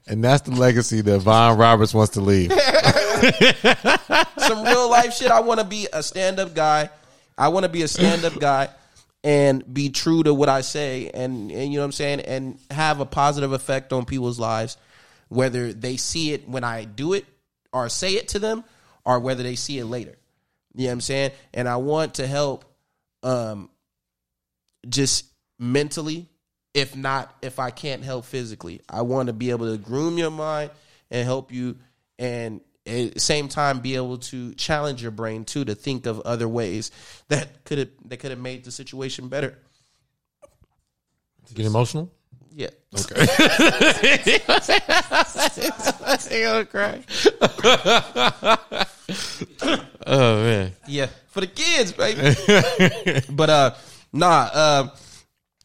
And 0.07 0.25
that's 0.25 0.43
the 0.43 0.53
legacy 0.53 1.01
that 1.03 1.19
Vaughn 1.21 1.59
Roberts 1.59 1.95
wants 1.95 2.15
to 2.15 2.21
leave. 2.21 2.51
some 4.39 4.65
real 4.65 4.91
life 4.91 5.15
shit. 5.15 5.31
I 5.31 5.41
want 5.41 5.61
to 5.61 5.67
be 5.67 5.87
a 5.93 6.03
stand 6.03 6.41
up 6.41 6.55
guy. 6.55 6.91
I 7.37 7.49
want 7.49 7.65
to 7.65 7.69
be 7.69 7.83
a 7.83 7.89
stand 7.89 8.25
up 8.25 8.39
guy 8.39 8.69
and 9.23 9.73
be 9.73 9.91
true 9.91 10.23
to 10.23 10.33
what 10.33 10.49
I 10.49 10.63
say 10.63 11.11
and, 11.13 11.51
and 11.51 11.73
you 11.73 11.79
know 11.79 11.83
what 11.83 11.87
I'm 11.87 11.93
saying 11.93 12.21
and 12.21 12.59
have 12.71 13.01
a 13.01 13.07
positive 13.07 13.53
effect 13.53 13.93
on 13.93 14.07
people's 14.07 14.39
lives 14.39 14.79
whether 15.29 15.73
they 15.73 15.97
see 15.97 16.33
it 16.33 16.49
when 16.49 16.65
I 16.65 16.85
do 16.85 17.13
it 17.13 17.27
or 17.73 17.89
say 17.89 18.15
it 18.15 18.29
to 18.29 18.39
them 18.39 18.65
or 19.05 19.21
whether 19.21 19.43
they 19.43 19.57
see 19.57 19.79
it 19.79 19.85
later. 19.85 20.17
You 20.75 20.85
know 20.85 20.87
what 20.89 20.93
I'm 20.93 21.01
saying? 21.03 21.31
And 21.55 21.69
I 21.69 21.77
want 21.77 22.15
to 22.15 22.27
help 22.27 22.65
um 23.23 23.71
just 24.89 25.27
mentally 25.59 26.31
if 26.75 26.97
not 26.97 27.35
if 27.43 27.59
I 27.59 27.71
can't 27.71 28.05
help 28.05 28.25
physically. 28.25 28.81
I 28.89 29.03
want 29.03 29.27
to 29.27 29.33
be 29.33 29.51
able 29.51 29.71
to 29.71 29.79
groom 29.79 30.19
your 30.19 30.31
mind 30.31 30.71
and 31.11 31.25
help 31.25 31.53
you 31.53 31.77
and 32.19 32.61
at 32.87 33.15
the 33.15 33.21
same 33.21 33.49
time 33.49 33.81
be 33.81 33.97
able 33.97 34.19
to 34.19 34.55
challenge 34.55 35.03
your 35.03 35.11
brain 35.11 35.45
too 35.45 35.65
to 35.65 35.75
think 35.75 36.07
of 36.07 36.21
other 36.21 36.49
ways 36.49 36.91
that 37.29 37.65
could 37.65 37.79
have 37.79 37.89
that 38.07 38.19
could 38.19 38.31
have 38.31 38.41
made 38.41 38.65
the 38.65 38.71
situation 38.71 39.29
better. 39.29 39.59
Get 41.55 41.67
emotional? 41.67 42.11
Yeah. 42.55 42.69
cry. 46.65 47.03
oh 50.07 50.43
man. 50.43 50.73
Yeah. 50.87 51.07
For 51.29 51.41
the 51.41 51.47
kids, 51.47 51.93
baby. 51.93 53.23
but 53.31 53.51
uh 53.51 53.75
nah, 54.13 54.49
uh 54.53 54.89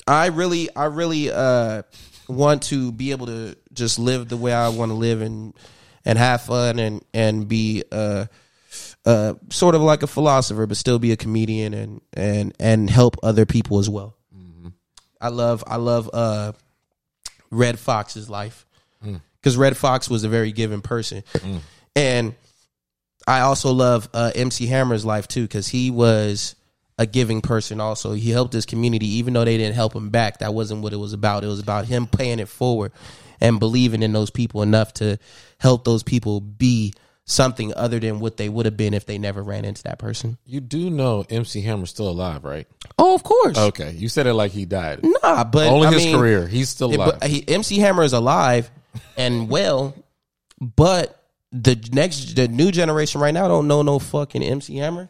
I 0.08 0.28
really 0.28 0.74
I 0.76 0.86
really 0.86 1.32
uh 1.32 1.84
want 2.28 2.64
to 2.64 2.92
be 2.92 3.12
able 3.12 3.28
to 3.28 3.56
just 3.74 4.00
live 4.00 4.30
the 4.30 4.38
way 4.38 4.54
I 4.54 4.70
want 4.70 4.90
to 4.92 4.96
live 4.96 5.22
and 5.22 5.54
and 6.04 6.18
have 6.18 6.42
fun 6.42 6.80
and 6.80 7.04
and 7.14 7.48
be 7.48 7.84
uh 7.92 8.26
uh, 9.06 9.36
sort 9.52 9.76
of 9.76 9.82
like 9.82 10.04
a 10.04 10.08
philosopher, 10.08 10.66
but 10.66 10.78
still 10.78 11.00
be 11.00 11.12
a 11.12 11.18
comedian 11.18 11.74
and 11.74 12.02
and 12.14 12.54
and 12.60 12.90
help 12.90 13.18
other 13.24 13.46
people 13.46 13.78
as 13.80 13.90
well. 13.90 14.16
I 15.22 15.30
love 15.30 15.64
I 15.68 15.78
love 15.78 16.10
uh, 16.12 16.54
Redd 17.52 17.80
Foxx's 17.80 18.30
life. 18.30 18.66
Because 19.40 19.58
Redd 19.58 19.78
Foxx 19.78 20.10
was 20.10 20.24
a 20.24 20.30
very 20.30 20.52
given 20.52 20.82
person, 20.82 21.24
and 21.96 22.34
I 23.28 23.42
also 23.42 23.72
love 23.72 24.10
uh, 24.12 24.32
MC 24.34 24.66
Hammer's 24.66 25.06
life 25.06 25.28
too 25.28 25.44
because 25.44 25.68
he 25.68 25.92
was 25.92 26.56
a 26.98 27.06
giving 27.06 27.42
person. 27.42 27.82
Also, 27.82 28.14
he 28.14 28.32
helped 28.32 28.54
his 28.54 28.66
community, 28.66 29.08
even 29.18 29.34
though 29.34 29.46
they 29.46 29.58
didn't 29.58 29.76
help 29.76 29.94
him 29.96 30.10
back. 30.10 30.40
That 30.40 30.54
wasn't 30.54 30.82
what 30.82 30.94
it 30.94 30.98
was 30.98 31.14
about. 31.14 31.44
It 31.44 31.48
was 31.48 31.60
about 31.60 31.86
him 31.86 32.08
paying 32.08 32.40
it 32.40 32.48
forward 32.48 32.92
and 33.42 33.60
believing 33.60 34.02
in 34.04 34.14
those 34.14 34.30
people 34.30 34.62
enough 34.62 34.94
to 34.96 35.18
help 35.60 35.84
those 35.84 36.04
people 36.04 36.40
be 36.40 36.94
something 37.26 37.74
other 37.74 38.00
than 38.00 38.20
what 38.20 38.38
they 38.38 38.48
would 38.48 38.66
have 38.66 38.78
been 38.78 38.94
if 38.94 39.06
they 39.06 39.18
never 39.18 39.42
ran 39.42 39.66
into 39.66 39.84
that 39.84 39.98
person. 40.00 40.38
You 40.46 40.62
do 40.62 40.90
know 40.90 41.26
MC 41.30 41.62
Hammer's 41.62 41.90
still 41.90 42.10
alive, 42.10 42.44
right? 42.44 42.68
Oh, 43.00 43.16
of 43.16 43.24
course. 43.24 43.58
Okay, 43.58 43.92
you 43.92 44.08
said 44.10 44.28
it 44.28 44.34
like 44.36 44.52
he 44.52 44.66
died. 44.66 45.00
Nah, 45.04 45.44
but 45.44 45.68
Only 45.68 45.88
I 45.88 45.94
his 45.94 46.06
mean, 46.06 46.16
career. 46.16 46.48
He's 46.48 46.70
still 46.70 46.94
alive. 46.94 47.22
he, 47.24 47.44
MC 47.48 47.80
Hammer 47.80 48.04
is 48.04 48.14
alive 48.14 48.70
and 49.18 49.50
well, 49.50 49.96
but 50.62 51.20
the 51.52 51.76
next, 51.92 52.36
the 52.36 52.48
new 52.48 52.72
generation 52.72 53.20
right 53.22 53.34
now 53.34 53.48
don't 53.48 53.68
know 53.68 53.82
no 53.82 53.98
fucking 54.00 54.44
MC 54.44 54.78
Hammer. 54.78 55.10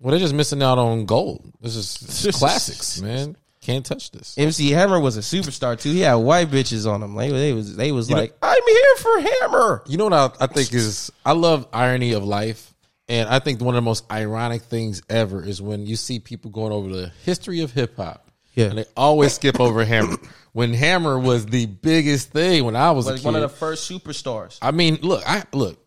Well, 0.00 0.10
they're 0.10 0.20
just 0.20 0.34
missing 0.34 0.62
out 0.62 0.78
on 0.78 1.04
gold. 1.06 1.52
This 1.60 1.76
is 1.76 1.94
this 2.00 2.24
is 2.24 2.36
classics, 2.36 3.00
man. 3.00 3.36
Can't 3.60 3.84
touch 3.84 4.10
this. 4.10 4.38
MC 4.38 4.70
Hammer 4.70 4.98
was 4.98 5.18
a 5.18 5.20
superstar 5.20 5.78
too. 5.78 5.92
He 5.92 6.00
had 6.00 6.14
white 6.14 6.50
bitches 6.50 6.90
on 6.90 7.02
him. 7.02 7.14
Like 7.14 7.30
they 7.30 7.52
was, 7.52 7.76
they 7.76 7.92
was 7.92 8.10
like, 8.10 8.34
I'm 8.40 8.62
here 8.66 8.96
for 8.96 9.20
Hammer. 9.20 9.82
You 9.86 9.98
know 9.98 10.04
what 10.04 10.14
I, 10.14 10.30
I 10.44 10.46
think 10.46 10.72
is 10.72 11.12
I 11.26 11.32
love 11.32 11.68
irony 11.70 12.12
of 12.12 12.24
life, 12.24 12.72
and 13.08 13.28
I 13.28 13.38
think 13.38 13.60
one 13.60 13.74
of 13.74 13.82
the 13.82 13.84
most 13.84 14.10
ironic 14.10 14.62
things 14.62 15.02
ever 15.10 15.44
is 15.44 15.60
when 15.60 15.84
you 15.86 15.96
see 15.96 16.20
people 16.20 16.50
going 16.50 16.72
over 16.72 16.88
the 16.88 17.12
history 17.24 17.60
of 17.60 17.70
hip 17.72 17.96
hop. 17.96 18.26
Yeah. 18.54 18.66
and 18.66 18.78
they 18.78 18.84
always 18.96 19.34
skip 19.34 19.60
over 19.60 19.84
Hammer. 19.84 20.16
When 20.52 20.74
Hammer 20.74 21.16
was 21.18 21.46
the 21.46 21.66
biggest 21.66 22.32
thing 22.32 22.64
when 22.64 22.74
I 22.76 22.90
was 22.92 23.06
a 23.06 23.10
Like 23.12 23.20
kid. 23.20 23.24
one 23.26 23.34
of 23.36 23.42
the 23.42 23.48
first 23.48 23.88
superstars. 23.88 24.58
I 24.60 24.70
mean, 24.72 24.98
look, 25.02 25.22
I 25.28 25.44
look, 25.52 25.78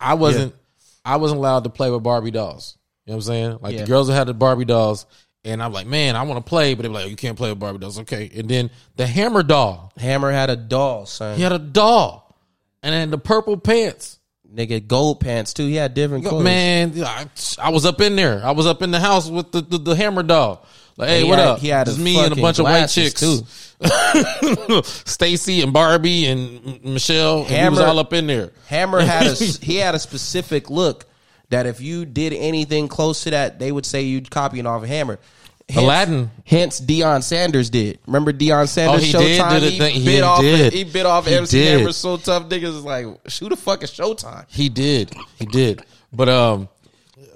I 0.00 0.14
wasn't, 0.14 0.54
I 1.04 1.16
wasn't 1.16 1.38
allowed 1.38 1.64
to 1.64 1.70
play 1.70 1.90
with 1.90 2.02
Barbie 2.02 2.30
dolls. 2.32 2.76
You 3.08 3.12
know 3.12 3.16
what 3.16 3.24
I'm 3.24 3.32
saying? 3.32 3.58
Like 3.62 3.72
Yeah. 3.74 3.80
the 3.80 3.86
girls 3.86 4.08
that 4.08 4.14
had 4.16 4.26
the 4.26 4.34
Barbie 4.34 4.66
dolls, 4.66 5.06
and 5.42 5.62
I'm 5.62 5.72
like, 5.72 5.86
man, 5.86 6.14
I 6.14 6.24
want 6.24 6.44
to 6.44 6.46
play, 6.46 6.74
but 6.74 6.82
they're 6.82 6.90
like, 6.90 7.06
oh, 7.06 7.08
you 7.08 7.16
can't 7.16 7.38
play 7.38 7.48
with 7.48 7.58
Barbie 7.58 7.78
dolls, 7.78 7.98
okay? 8.00 8.30
And 8.36 8.50
then 8.50 8.70
the 8.96 9.06
Hammer 9.06 9.42
doll, 9.42 9.92
Hammer 9.96 10.30
had 10.30 10.50
a 10.50 10.56
doll, 10.56 11.06
son. 11.06 11.36
he 11.38 11.42
had 11.42 11.52
a 11.52 11.58
doll, 11.58 12.36
and 12.82 12.92
then 12.92 13.10
the 13.10 13.16
purple 13.16 13.56
pants. 13.56 14.16
Nigga, 14.54 14.86
gold 14.86 15.20
pants 15.20 15.54
too. 15.54 15.66
He 15.66 15.74
had 15.74 15.94
different 15.94 16.26
clothes. 16.26 16.44
Man, 16.44 16.92
I, 17.02 17.26
I 17.58 17.70
was 17.70 17.86
up 17.86 18.00
in 18.02 18.14
there. 18.16 18.44
I 18.44 18.50
was 18.52 18.66
up 18.66 18.82
in 18.82 18.90
the 18.90 19.00
house 19.00 19.28
with 19.30 19.52
the 19.52 19.60
the, 19.62 19.78
the 19.78 19.94
Hammer 19.96 20.22
doll. 20.22 20.66
Like, 20.98 21.08
hey, 21.10 21.22
he 21.22 21.28
what 21.28 21.38
had- 21.38 21.48
up? 21.48 21.58
he 21.60 21.68
had 21.68 21.88
a 21.88 21.94
me 21.96 22.18
and 22.22 22.32
a 22.36 22.40
bunch 22.40 22.58
of 22.58 22.64
white 22.64 22.86
chicks 22.88 23.20
too. 23.20 23.40
Stacy 24.84 25.62
and 25.62 25.72
Barbie 25.72 26.26
and 26.26 26.82
Michelle. 26.84 27.44
And 27.48 27.74
we 27.74 27.78
was 27.78 27.86
all 27.86 27.98
up 27.98 28.12
in 28.12 28.26
there. 28.26 28.50
Hammer 28.66 29.00
had 29.00 29.26
a 29.26 29.34
he 29.62 29.76
had 29.76 29.94
a 29.94 29.98
specific 29.98 30.70
look 30.70 31.04
that 31.50 31.66
if 31.66 31.80
you 31.80 32.04
did 32.04 32.32
anything 32.32 32.88
close 32.88 33.24
to 33.24 33.30
that, 33.30 33.58
they 33.58 33.72
would 33.72 33.86
say 33.86 34.02
you'd 34.02 34.30
copying 34.30 34.66
off 34.66 34.82
of 34.82 34.88
Hammer. 34.88 35.18
Hence, 35.68 35.82
Aladdin. 35.82 36.30
Hence, 36.46 36.80
Deion 36.80 37.22
Sanders 37.22 37.68
did. 37.68 37.98
Remember 38.06 38.32
Deion 38.32 38.66
Sanders? 38.68 39.14
Oh, 39.14 39.20
he 39.20 39.38
Showtime. 39.38 39.60
the 39.60 39.70
he 39.70 39.78
thing. 39.78 39.94
He 39.96 40.04
bit 40.04 40.22
off. 40.22 40.40
did. 40.40 40.72
He 40.72 40.84
bit 40.84 41.04
off 41.04 41.26
He 41.26 41.34
MC 41.34 41.58
did. 41.58 41.78
Hammer 41.78 41.92
so 41.92 42.16
tough. 42.16 42.48
Niggas 42.48 42.62
is 42.62 42.84
like, 42.84 43.06
shoot 43.26 43.52
a 43.52 43.56
fucking 43.56 43.88
Showtime. 43.88 44.46
He 44.48 44.70
did. 44.70 45.14
He 45.36 45.44
did. 45.44 45.84
But 46.10 46.30
um, 46.30 46.68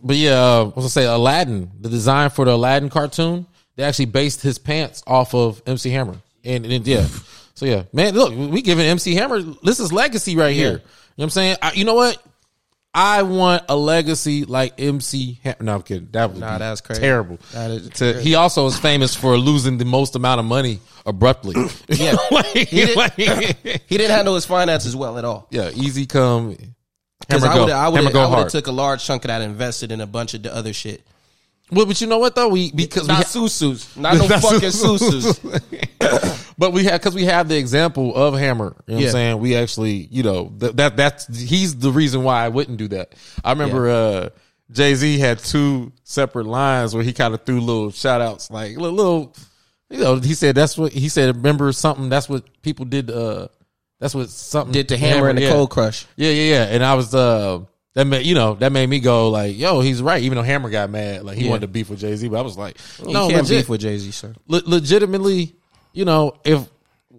but 0.02 0.16
yeah, 0.16 0.42
uh, 0.42 0.64
what 0.64 0.76
was 0.76 0.96
I 0.96 1.02
say? 1.02 1.06
Aladdin. 1.06 1.70
The 1.80 1.90
design 1.90 2.30
for 2.30 2.46
the 2.46 2.52
Aladdin 2.52 2.88
cartoon. 2.88 3.46
They 3.76 3.82
actually 3.82 4.06
based 4.06 4.40
his 4.40 4.58
pants 4.58 5.02
off 5.06 5.34
of 5.34 5.62
MC 5.66 5.90
Hammer. 5.90 6.16
And, 6.44 6.64
and 6.64 6.86
yeah, 6.86 7.06
so 7.54 7.66
yeah, 7.66 7.84
man. 7.92 8.14
Look, 8.14 8.34
we 8.34 8.62
giving 8.62 8.86
MC 8.86 9.14
Hammer. 9.14 9.42
This 9.42 9.78
is 9.78 9.92
legacy 9.92 10.36
right 10.36 10.54
here. 10.54 10.72
You 10.72 10.76
know 10.76 10.82
what 11.16 11.24
I'm 11.24 11.30
saying? 11.30 11.56
I, 11.60 11.72
you 11.72 11.84
know 11.84 11.94
what? 11.94 12.22
I 12.95 13.22
want 13.22 13.64
a 13.70 13.76
legacy 13.76 14.45
like 14.45 14.74
MC. 14.78 15.40
Hammer. 15.43 15.57
No, 15.61 15.74
I'm 15.76 15.82
kidding. 15.82 16.09
That 16.12 16.30
would 16.30 16.40
Nah, 16.40 16.55
be 16.55 16.59
that's 16.59 16.80
crazy. 16.82 17.01
Terrible. 17.01 17.38
That 17.53 17.70
is 17.70 17.88
To- 17.90 18.20
he 18.20 18.34
also 18.34 18.66
is 18.66 18.78
famous 18.78 19.14
for 19.14 19.36
losing 19.38 19.78
the 19.78 19.86
most 19.86 20.14
amount 20.14 20.40
of 20.40 20.45
money 20.45 20.80
abruptly. 21.07 21.55
Yeah. 21.88 22.16
Like- 22.30 22.47
He 22.47 22.64
did- 22.84 22.97
like- 22.97 23.14
He 23.14 23.97
didn't 23.97 24.11
handle 24.16 24.34
his 24.34 24.45
finances 24.45 24.95
well 24.95 25.16
at 25.18 25.24
all. 25.24 25.47
yeah, 25.51 25.70
easy 25.74 26.05
come. 26.05 26.57
Because 27.20 27.43
Hammer 27.45 27.47
I 27.53 27.55
go. 27.57 27.64
would 27.64 27.72
I 27.72 27.88
would 27.88 27.97
Hammer 27.99 28.12
go 28.12 28.18
I 28.20 28.22
have 28.24 28.30
hard. 28.30 28.49
took 28.51 28.66
a 28.66 28.72
large 28.72 29.05
chunk 29.05 29.24
of 29.24 29.28
that, 29.28 29.40
and 29.40 29.53
invested 29.53 29.90
in 29.93 30.01
a 30.03 30.07
bunch 30.07 30.34
of 30.34 30.43
the 30.43 30.55
other 30.55 30.72
shit. 30.74 31.03
Well, 31.70 31.86
but 31.86 31.99
you 32.03 32.07
know 32.09 32.18
what 32.18 32.34
though? 32.34 32.49
We 32.49 32.72
because 32.72 33.03
we 33.05 33.09
Not 33.09 33.16
ha- 33.18 33.22
susus, 33.22 33.97
not 33.97 34.14
no 34.18 34.26
Not 34.26 34.43
fucking 34.43 34.68
susus. 34.70 35.38
but 36.58 36.72
we 36.72 36.84
have 36.84 37.00
because 37.00 37.14
we 37.14 37.24
have 37.24 37.48
the 37.48 37.56
example 37.58 38.14
of 38.14 38.34
Hammer. 38.38 38.76
You 38.86 38.92
know 38.92 38.94
what 38.96 39.00
Yeah. 39.02 39.08
I'm 39.08 39.12
saying? 39.12 39.38
We 39.40 39.56
actually, 39.56 40.08
you 40.10 40.22
know, 40.22 40.52
th- 40.60 40.72
that 40.74 40.96
that's 40.96 41.26
he's 41.38 41.76
the 41.76 41.90
reason 41.92 42.22
why 42.24 42.44
I 42.44 42.48
wouldn't 42.48 42.78
do 42.78 42.88
that. 42.88 43.14
I 43.44 43.52
remember 43.52 43.88
uh 43.90 44.28
Jay 44.70 44.94
Z 44.94 45.18
had 45.18 45.38
two 45.38 45.92
separate 46.04 46.46
lines 46.46 46.94
where 46.94 47.04
he 47.04 47.12
kind 47.12 47.34
of 47.34 47.42
threw 47.44 47.60
little 47.60 47.90
shout 47.90 48.20
outs, 48.22 48.50
like 48.50 48.76
little, 48.76 48.96
little, 48.96 49.36
you 49.90 49.98
know, 49.98 50.16
he 50.16 50.34
said 50.34 50.54
that's 50.54 50.78
what 50.78 50.92
he 50.92 51.08
said. 51.08 51.36
Remember 51.36 51.70
something? 51.72 52.08
That's 52.08 52.28
what 52.28 52.44
people 52.62 52.84
did. 52.86 53.10
uh 53.10 53.48
That's 54.00 54.14
what 54.14 54.30
something 54.30 54.72
Did 54.72 54.88
to 54.88 54.96
Hammer 54.96 55.28
and 55.28 55.36
the 55.38 55.42
yeah. 55.42 55.50
Cold 55.50 55.70
Crush. 55.70 56.06
Yeah, 56.16 56.30
yeah, 56.30 56.54
yeah. 56.54 56.64
And 56.64 56.82
I 56.84 56.94
was 56.94 57.14
uh 57.14 57.60
that 57.94 58.06
made 58.06 58.24
you 58.24 58.34
know 58.34 58.54
that 58.54 58.72
made 58.72 58.88
me 58.88 59.00
go 59.00 59.28
like, 59.28 59.58
yo, 59.58 59.80
he's 59.80 60.00
right. 60.00 60.22
Even 60.22 60.36
though 60.36 60.42
Hammer 60.42 60.70
got 60.70 60.88
mad, 60.88 61.24
like 61.24 61.36
he 61.36 61.44
Yeah. 61.44 61.50
wanted 61.50 61.62
to 61.62 61.68
beef 61.68 61.90
with 61.90 61.98
Jay 62.00 62.16
Z, 62.16 62.26
but 62.28 62.38
I 62.38 62.42
was 62.42 62.56
like, 62.56 62.78
You 63.06 63.12
no, 63.12 63.28
can't 63.28 63.42
legit, 63.42 63.64
beef 63.64 63.68
with 63.68 63.82
Jay 63.82 63.98
Z, 63.98 64.10
sir. 64.12 64.32
le- 64.48 64.62
legitimately, 64.64 65.54
you 65.93 66.05
know, 66.05 66.38
if 66.45 66.68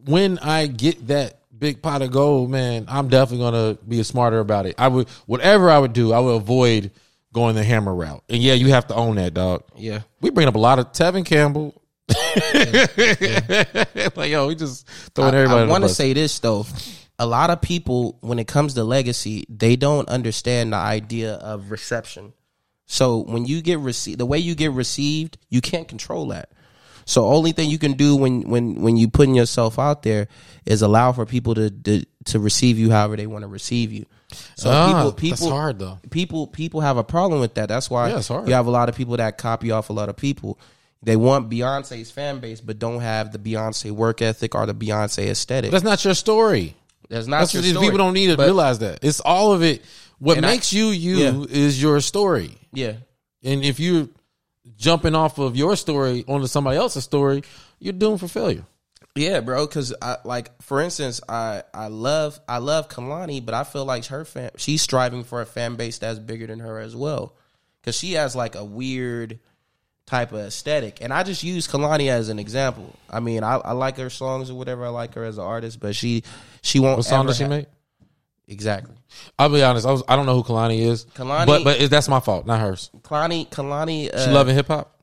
when 0.06 0.40
I 0.40 0.68
get 0.68 1.08
that 1.08 1.40
big 1.58 1.82
pot 1.82 2.02
of 2.02 2.12
gold, 2.12 2.50
man, 2.50 2.86
I'm 2.88 3.08
definitely 3.08 3.46
gonna 3.46 3.78
be 3.88 4.02
smarter 4.04 4.40
about 4.40 4.66
it. 4.66 4.76
I 4.78 4.88
would 4.88 5.08
whatever 5.26 5.70
I 5.70 5.80
would 5.80 5.94
do, 5.94 6.14
I 6.14 6.20
would 6.20 6.36
avoid 6.36 6.92
going 7.32 7.56
the 7.56 7.64
Hammer 7.64 7.94
route. 7.94 8.24
And 8.30 8.42
yeah, 8.42 8.54
you 8.54 8.70
have 8.70 8.88
to 8.88 8.96
own 8.96 9.16
that, 9.16 9.34
dog. 9.34 9.64
Yeah. 9.76 10.02
We 10.22 10.30
bring 10.30 10.48
up 10.48 10.56
a 10.56 10.60
lot 10.60 10.80
of 10.80 10.92
Tevin 10.92 11.26
Campbell. 11.26 11.80
like 14.16 14.30
yo, 14.30 14.48
we 14.48 14.56
just 14.56 14.88
throwing 15.16 15.34
everybody. 15.34 15.64
I 15.64 15.72
want 15.72 15.84
to 15.84 15.90
say 15.90 16.14
this 16.14 16.40
though. 16.40 16.66
A 17.20 17.26
lot 17.26 17.50
of 17.50 17.62
people, 17.62 18.18
when 18.22 18.40
it 18.40 18.48
comes 18.48 18.74
to 18.74 18.84
legacy, 18.84 19.46
they 19.48 19.76
don't 19.76 20.10
understand 20.10 20.74
the 20.74 20.78
idea 20.78 21.36
of 21.36 21.72
reception. 21.72 22.34
So 22.86 23.20
when 23.20 23.46
you 23.46 23.62
get 23.62 23.80
received, 23.80 24.20
the 24.20 24.26
way 24.26 24.40
you 24.40 24.56
get 24.56 24.72
received, 24.72 25.38
you 25.50 25.62
can't 25.62 25.88
control 25.88 26.28
that. 26.28 26.50
So 27.06 27.26
only 27.26 27.52
thing 27.52 27.70
you 27.70 27.78
can 27.80 27.94
do 27.94 28.16
when 28.16 28.42
when 28.50 28.76
when 28.82 28.98
you 28.98 29.08
putting 29.10 29.36
yourself 29.36 29.78
out 29.80 30.04
there 30.04 30.28
is 30.66 30.82
allow 30.82 31.12
for 31.12 31.26
people 31.26 31.56
to 31.56 31.70
to, 31.70 32.06
to 32.26 32.40
receive 32.40 32.78
you 32.80 32.92
however 32.92 33.16
they 33.18 33.28
want 33.28 33.44
to 33.44 33.48
receive 33.48 33.92
you. 33.92 34.06
So 34.56 34.70
Ah, 34.72 34.88
people 34.88 35.12
that's 35.12 35.22
people 35.22 35.50
hard, 35.52 35.80
though. 35.80 36.00
People 36.10 36.48
people 36.48 36.82
have 36.82 36.98
a 36.98 37.04
problem 37.04 37.40
with 37.42 37.56
that. 37.56 37.70
That's 37.70 37.90
why 37.90 38.10
Yeah, 38.10 38.22
you 38.48 38.54
have 38.54 38.68
a 38.68 38.72
lot 38.72 38.90
of 38.90 38.96
people 38.96 39.18
that 39.18 39.38
copy 39.38 39.72
off 39.72 39.90
a 39.90 39.94
lot 39.94 40.10
of 40.10 40.16
people. 40.16 40.58
They 41.04 41.18
want 41.18 41.50
Beyonce's 41.50 42.10
fan 42.12 42.40
base, 42.40 42.62
but 42.62 42.80
don't 42.80 43.02
have 43.02 43.32
the 43.34 43.38
Beyonce 43.38 43.92
work 43.92 44.22
ethic 44.22 44.56
or 44.56 44.66
the 44.66 44.74
Beyonce 44.74 45.28
aesthetic. 45.28 45.70
That's 45.72 45.84
not 45.84 46.04
your 46.06 46.14
story. 46.14 46.76
That's 47.10 47.28
not 47.28 47.40
That's 47.42 47.54
your 47.56 47.64
story. 47.64 47.86
people 47.86 47.98
don't 47.98 48.14
need 48.14 48.28
to 48.28 48.38
But- 48.38 48.46
realize 48.46 48.80
that. 48.80 49.00
It's 49.04 49.20
all 49.20 49.52
of 49.52 49.62
it. 49.62 49.84
What 50.20 50.38
And 50.38 50.46
I- 50.46 50.52
makes 50.52 50.72
you 50.72 50.88
you 50.88 51.18
Yeah. 51.18 51.44
is 51.50 51.82
your 51.82 52.00
story. 52.00 52.58
Yeah, 52.72 52.94
And 53.44 53.64
if 53.66 53.80
you're 53.82 54.08
jumping 54.78 55.16
off 55.16 55.38
of 55.40 55.56
your 55.56 55.76
story 55.76 56.24
onto 56.28 56.48
somebody 56.48 56.78
else's 56.78 57.04
story, 57.04 57.44
you're 57.80 57.94
doomed 57.94 58.20
for 58.20 58.28
failure. 58.28 58.66
yeah, 59.16 59.40
bro. 59.42 59.66
Because 59.68 59.94
I 60.02 60.18
like, 60.24 60.62
for 60.62 60.82
instance, 60.82 61.22
I 61.28 61.64
I 61.74 61.88
love 61.88 62.40
I 62.48 62.58
love 62.58 62.90
Kehlani, 62.90 63.46
but 63.46 63.54
I 63.54 63.64
feel 63.64 63.86
like 63.86 64.06
her 64.06 64.26
fan 64.26 64.52
she's 64.58 64.82
striving 64.82 65.24
for 65.24 65.42
a 65.42 65.46
fan 65.46 65.76
base 65.76 65.98
that's 66.00 66.20
bigger 66.20 66.48
than 66.48 66.60
her 66.60 66.80
as 66.80 66.96
well. 66.96 67.36
Because 67.82 67.98
she 67.98 68.14
has 68.14 68.36
like 68.36 68.56
a 68.56 68.64
weird 68.64 69.40
type 70.06 70.32
of 70.32 70.40
aesthetic, 70.40 71.00
and 71.02 71.14
I 71.14 71.24
just 71.24 71.44
use 71.44 71.68
Kehlani 71.68 72.08
as 72.10 72.30
an 72.30 72.40
example. 72.40 72.96
I 73.10 73.20
mean, 73.20 73.44
I, 73.44 73.56
I 73.56 73.72
like 73.74 73.98
her 73.98 74.10
songs 74.10 74.50
or 74.50 74.56
whatever. 74.56 74.86
I 74.86 74.90
like 74.90 75.14
her 75.16 75.24
as 75.26 75.38
an 75.38 75.44
artist, 75.44 75.80
but 75.80 75.96
she 75.96 76.24
she 76.62 76.80
won't. 76.80 76.98
What 76.98 77.06
song 77.06 77.26
does 77.26 77.38
she 77.38 77.44
ha- 77.44 77.50
make? 77.50 77.68
Exactly. 78.54 78.96
I'll 79.38 79.50
be 79.50 79.64
honest. 79.64 79.86
I 79.86 79.92
was 79.92 80.04
I 80.08 80.16
don't 80.16 80.26
know 80.26 80.36
who 80.36 80.44
Kehlani 80.44 80.80
is. 80.80 81.06
Kehlani- 81.06 81.48
but 81.48 81.64
but 81.64 81.82
it, 81.82 81.90
that's 81.90 82.08
my 82.08 82.20
fault, 82.20 82.46
not 82.46 82.60
hers. 82.60 82.90
Kehlani 83.02 83.50
Kehlani. 83.50 84.14
Uh, 84.14 84.26
She 84.26 84.32
loving 84.32 84.56
hip 84.56 84.68
hop. 84.68 84.98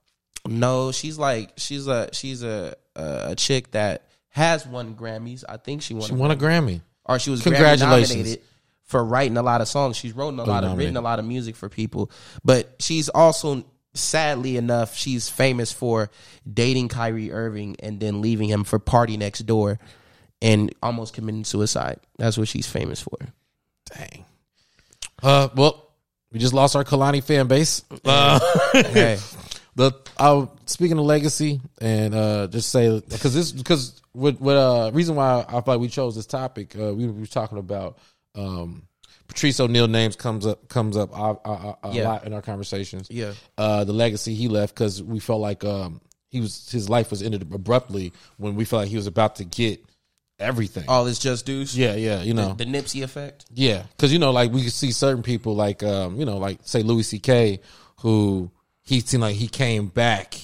No, 0.48 0.92
she's 0.92 1.18
like 1.18 1.52
she's 1.56 1.86
a 1.86 2.08
she's 2.12 2.42
a 2.42 2.74
a, 2.96 3.34
chick 3.36 3.72
that 3.72 4.06
has 4.30 4.66
won 4.66 4.94
Grammys. 4.94 5.44
I 5.48 5.56
think 5.56 5.82
she 5.82 5.94
won. 5.94 6.08
She 6.08 6.14
a 6.14 6.16
won 6.16 6.30
a 6.30 6.36
Grammy. 6.36 6.80
or 7.04 7.18
she 7.18 7.30
was 7.30 7.42
Congratulations. 7.42 8.10
Grammy 8.10 8.14
nominated 8.16 8.44
for 8.84 9.04
writing 9.04 9.36
a 9.36 9.42
lot 9.42 9.60
of 9.60 9.68
songs. 9.68 9.96
She's 9.96 10.14
written 10.14 10.38
a 10.38 10.44
lot 10.44 10.64
of 10.64 10.76
written 10.78 10.96
a 10.96 11.00
lot 11.00 11.18
of 11.18 11.24
music 11.24 11.56
for 11.56 11.68
people, 11.68 12.10
but 12.44 12.74
she's 12.78 13.08
also 13.08 13.64
sadly 13.92 14.56
enough 14.56 14.96
she's 14.96 15.28
famous 15.28 15.72
for 15.72 16.10
dating 16.50 16.88
Kyrie 16.88 17.32
Irving 17.32 17.76
and 17.80 17.98
then 17.98 18.20
leaving 18.20 18.48
him 18.48 18.62
for 18.62 18.78
PartyNextDoor 18.78 19.78
and 20.40 20.74
almost 20.82 21.12
committing 21.14 21.44
suicide. 21.44 21.98
That's 22.16 22.38
what 22.38 22.48
she's 22.48 22.68
famous 22.68 23.00
for. 23.00 23.18
Dang. 23.96 24.24
Uh, 25.22 25.48
well, 25.54 25.92
we 26.32 26.38
just 26.38 26.54
lost 26.54 26.76
our 26.76 26.84
Kehlani 26.84 27.22
fan 27.22 27.46
base. 27.46 27.82
Uh, 28.04 28.38
Hey, 28.72 29.18
the 29.76 29.92
uh, 30.18 30.46
speaking 30.66 30.98
of 30.98 31.04
legacy 31.04 31.60
and 31.80 32.14
uh, 32.14 32.46
just 32.48 32.70
say 32.70 33.00
because 33.08 33.34
this 33.34 33.52
because 33.52 34.00
what 34.12 34.40
what 34.40 34.56
uh 34.56 34.90
reason 34.92 35.14
why 35.16 35.44
I 35.48 35.60
thought 35.60 35.80
we 35.80 35.88
chose 35.88 36.16
this 36.16 36.26
topic 36.26 36.74
uh, 36.78 36.92
we 36.94 37.06
were 37.06 37.26
talking 37.26 37.58
about 37.58 37.98
um 38.34 38.82
Patrice 39.28 39.60
O'Neal 39.60 39.86
names 39.88 40.16
comes 40.16 40.46
up 40.46 40.68
comes 40.68 40.96
up 40.96 41.16
uh, 41.16 41.32
uh, 41.44 41.74
a 41.84 41.94
Yeah. 41.94 42.08
lot 42.08 42.24
in 42.24 42.32
our 42.32 42.42
conversations. 42.42 43.08
Yeah. 43.10 43.32
uh, 43.58 43.84
the 43.84 43.92
legacy 43.92 44.34
he 44.34 44.48
left 44.48 44.74
because 44.74 45.02
we 45.02 45.20
felt 45.20 45.40
like 45.40 45.64
um 45.64 46.00
he 46.30 46.40
was 46.40 46.68
his 46.70 46.88
life 46.88 47.10
was 47.10 47.22
ended 47.22 47.42
abruptly 47.42 48.12
when 48.38 48.54
we 48.56 48.64
felt 48.64 48.82
like 48.82 48.90
he 48.90 48.96
was 48.96 49.06
about 49.06 49.36
to 49.36 49.44
get 49.44 49.84
everything. 50.40 50.84
all 50.88 51.06
is 51.06 51.18
just 51.18 51.46
dues. 51.46 51.76
yeah, 51.76 51.94
yeah, 51.94 52.22
you 52.22 52.34
know, 52.34 52.54
The 52.54 52.64
Nipsey 52.64 53.02
effect. 53.02 53.44
yeah, 53.54 53.84
because 53.96 54.12
you 54.12 54.18
know, 54.18 54.30
like 54.32 54.50
we 54.52 54.62
see 54.68 54.90
certain 54.92 55.22
people, 55.22 55.54
like 55.54 55.82
um, 55.82 56.16
you 56.16 56.24
know, 56.24 56.38
like 56.38 56.58
say 56.64 56.82
Louis 56.82 57.02
C.K., 57.04 57.60
who 58.00 58.50
he 58.82 59.00
seemed 59.00 59.22
like 59.22 59.36
he 59.36 59.48
came 59.48 59.86
back. 59.88 60.38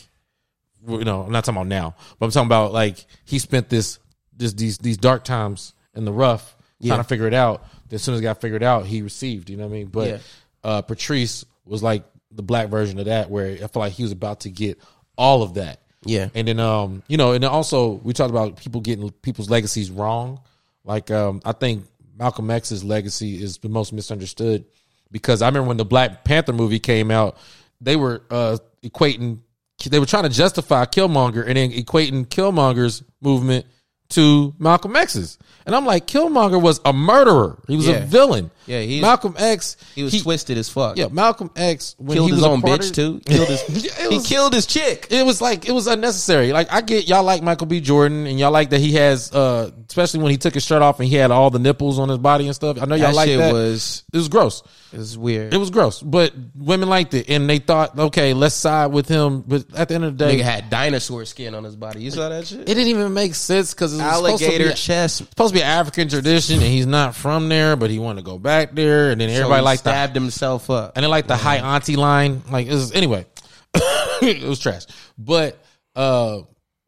You 0.86 1.04
know, 1.04 1.22
I'm 1.22 1.32
not 1.32 1.44
talking 1.44 1.56
about 1.56 1.66
now, 1.68 1.96
but 2.18 2.26
I'm 2.26 2.32
talking 2.32 2.46
about 2.46 2.72
like 2.72 3.04
he 3.24 3.38
spent 3.40 3.68
this 3.68 3.98
this 4.36 4.52
these 4.52 4.78
these 4.78 4.96
dark 4.98 5.24
times 5.24 5.74
in 5.94 6.04
the 6.04 6.12
rough 6.12 6.54
trying 6.84 7.00
to 7.00 7.04
figure 7.04 7.26
it 7.26 7.34
out. 7.34 7.64
As 7.90 8.02
soon 8.02 8.14
as 8.14 8.20
it 8.20 8.22
got 8.24 8.40
figured 8.40 8.62
out, 8.62 8.86
he 8.86 9.02
received. 9.02 9.48
You 9.50 9.56
know 9.56 9.64
what 9.66 9.74
I 9.74 9.78
mean? 9.78 9.86
But 9.86 10.08
Yeah. 10.08 10.18
uh, 10.62 10.82
Patrice 10.82 11.44
was 11.64 11.82
like 11.82 12.04
the 12.30 12.42
black 12.42 12.68
version 12.68 12.98
of 12.98 13.06
that, 13.06 13.30
where 13.30 13.52
I 13.52 13.66
feel 13.66 13.80
like 13.80 13.94
he 13.94 14.02
was 14.02 14.12
about 14.12 14.40
to 14.40 14.50
get 14.50 14.78
all 15.16 15.42
of 15.42 15.54
that. 15.54 15.80
Yeah. 16.06 16.28
And 16.34 16.48
then 16.48 16.60
um, 16.60 17.02
you 17.08 17.16
know, 17.16 17.32
and 17.32 17.42
then 17.42 17.50
also 17.50 17.92
we 17.92 18.12
talked 18.12 18.30
about 18.30 18.56
people 18.56 18.80
getting 18.80 19.10
people's 19.22 19.50
legacies 19.50 19.90
wrong. 19.90 20.40
Like 20.84 21.10
um, 21.10 21.40
I 21.44 21.52
think 21.52 21.84
Malcolm 22.16 22.50
X's 22.50 22.84
legacy 22.84 23.42
is 23.42 23.58
the 23.58 23.68
most 23.68 23.92
misunderstood 23.92 24.64
because 25.10 25.42
I 25.42 25.46
remember 25.48 25.68
when 25.68 25.76
the 25.76 25.84
Black 25.84 26.24
Panther 26.24 26.52
movie 26.52 26.78
came 26.78 27.10
out, 27.10 27.36
they 27.80 27.96
were 27.96 28.22
uh 28.30 28.58
equating 28.82 29.40
they 29.84 29.98
were 29.98 30.06
trying 30.06 30.22
to 30.22 30.30
justify 30.30 30.84
Killmonger 30.86 31.46
and 31.46 31.56
then 31.56 31.70
equating 31.70 32.26
Killmonger's 32.26 33.02
movement 33.20 33.66
to 34.10 34.54
Malcolm 34.58 34.94
X's. 34.96 35.38
And 35.64 35.74
I'm 35.74 35.84
like, 35.84 36.06
Killmonger 36.06 36.62
was 36.62 36.80
a 36.84 36.92
murderer. 36.92 37.58
He 37.66 37.76
was 37.76 37.88
Yeah. 37.88 37.96
a 37.96 38.06
villain. 38.06 38.50
Yeah, 38.66 39.00
Malcolm 39.00 39.36
X 39.38 39.76
He 39.94 40.02
was 40.02 40.20
twisted 40.24 40.58
as 40.58 40.68
fuck. 40.68 40.96
Yeah, 40.96 41.06
Malcolm 41.10 41.50
X 41.54 41.94
when 41.98 42.16
Killed 42.16 42.30
he 42.30 42.34
his 42.34 42.42
was 42.42 42.50
own 42.50 42.62
bitch 42.62 42.88
of- 42.88 42.92
too. 42.96 43.20
Killed 43.26 43.48
his, 43.48 43.62
it 43.86 44.12
he 44.12 44.20
killed 44.20 44.52
his 44.54 44.66
chick. 44.66 45.06
it 45.10 45.24
was 45.24 45.40
like 45.40 45.68
it 45.68 45.72
was 45.72 45.86
unnecessary. 45.86 46.52
Like 46.52 46.72
I 46.72 46.80
get 46.80 47.06
y'all 47.08 47.22
like 47.22 47.42
Michael 47.44 47.68
B. 47.68 47.80
Jordan 47.80 48.26
and 48.26 48.40
y'all 48.40 48.50
like 48.50 48.70
that 48.70 48.80
he 48.80 48.94
has 48.94 49.32
uh 49.32 49.70
especially 49.88 50.20
when 50.20 50.32
he 50.32 50.36
took 50.36 50.54
his 50.54 50.64
shirt 50.64 50.82
off 50.82 50.98
and 50.98 51.08
he 51.08 51.14
had 51.14 51.30
all 51.30 51.50
the 51.50 51.60
nipples 51.60 52.00
on 52.00 52.08
his 52.08 52.18
body 52.18 52.46
and 52.46 52.56
stuff. 52.56 52.78
I 52.82 52.86
know 52.86 52.96
y'all 52.96 53.06
That 53.10 53.14
like 53.14 53.28
shit 53.28 53.38
that. 53.38 53.52
was 53.52 54.02
it 54.12 54.16
was 54.16 54.28
gross. 54.28 54.64
it 54.92 54.98
was 54.98 55.16
weird. 55.16 55.54
It 55.54 55.58
was 55.58 55.70
gross. 55.70 56.02
But 56.02 56.32
women 56.56 56.88
liked 56.88 57.14
it 57.14 57.28
and 57.30 57.48
they 57.48 57.58
thought, 57.60 57.96
okay, 57.96 58.34
let's 58.34 58.56
side 58.56 58.86
with 58.86 59.06
him. 59.06 59.42
But 59.46 59.64
at 59.76 59.88
the 59.88 59.94
end 59.94 60.04
of 60.04 60.18
the 60.18 60.24
day, 60.26 60.38
Nigga 60.38 60.42
had 60.42 60.70
dinosaur 60.70 61.24
skin 61.24 61.54
on 61.54 61.62
his 61.62 61.76
body. 61.76 62.02
You 62.02 62.10
saw 62.10 62.28
that 62.30 62.48
shit? 62.48 62.62
it 62.62 62.64
didn't 62.66 62.88
even 62.88 63.14
make 63.14 63.36
sense 63.36 63.74
because 63.74 63.95
it 64.00 64.04
was 64.04 64.16
supposed 64.16 64.38
to 64.42 64.46
Alligator 64.46 64.72
chest. 64.74 65.16
supposed 65.16 65.54
to 65.54 65.58
be 65.58 65.62
an 65.62 65.68
African 65.68 66.08
tradition 66.08 66.56
and 66.56 66.64
he's 66.66 66.86
not 66.86 67.14
from 67.14 67.48
there, 67.48 67.76
but 67.76 67.90
he 67.90 67.98
wanted 67.98 68.20
to 68.22 68.30
go 68.30 68.38
back 68.38 68.72
there 68.74 69.10
and 69.10 69.20
then 69.20 69.28
So 69.30 69.36
everybody 69.36 69.62
liked 69.62 69.84
the 69.84 69.90
stabbed 69.90 70.14
himself 70.14 70.70
up. 70.70 70.92
and 70.96 71.02
then 71.02 71.10
like 71.10 71.26
the 71.26 71.36
high 71.36 71.58
auntie 71.58 71.96
line, 71.96 72.42
like 72.50 72.66
it 72.66 72.72
was 72.72 72.92
anyway. 72.92 73.26
it 74.22 74.42
was 74.42 74.58
trash. 74.58 74.84
But 75.18 75.58
uh 75.94 76.40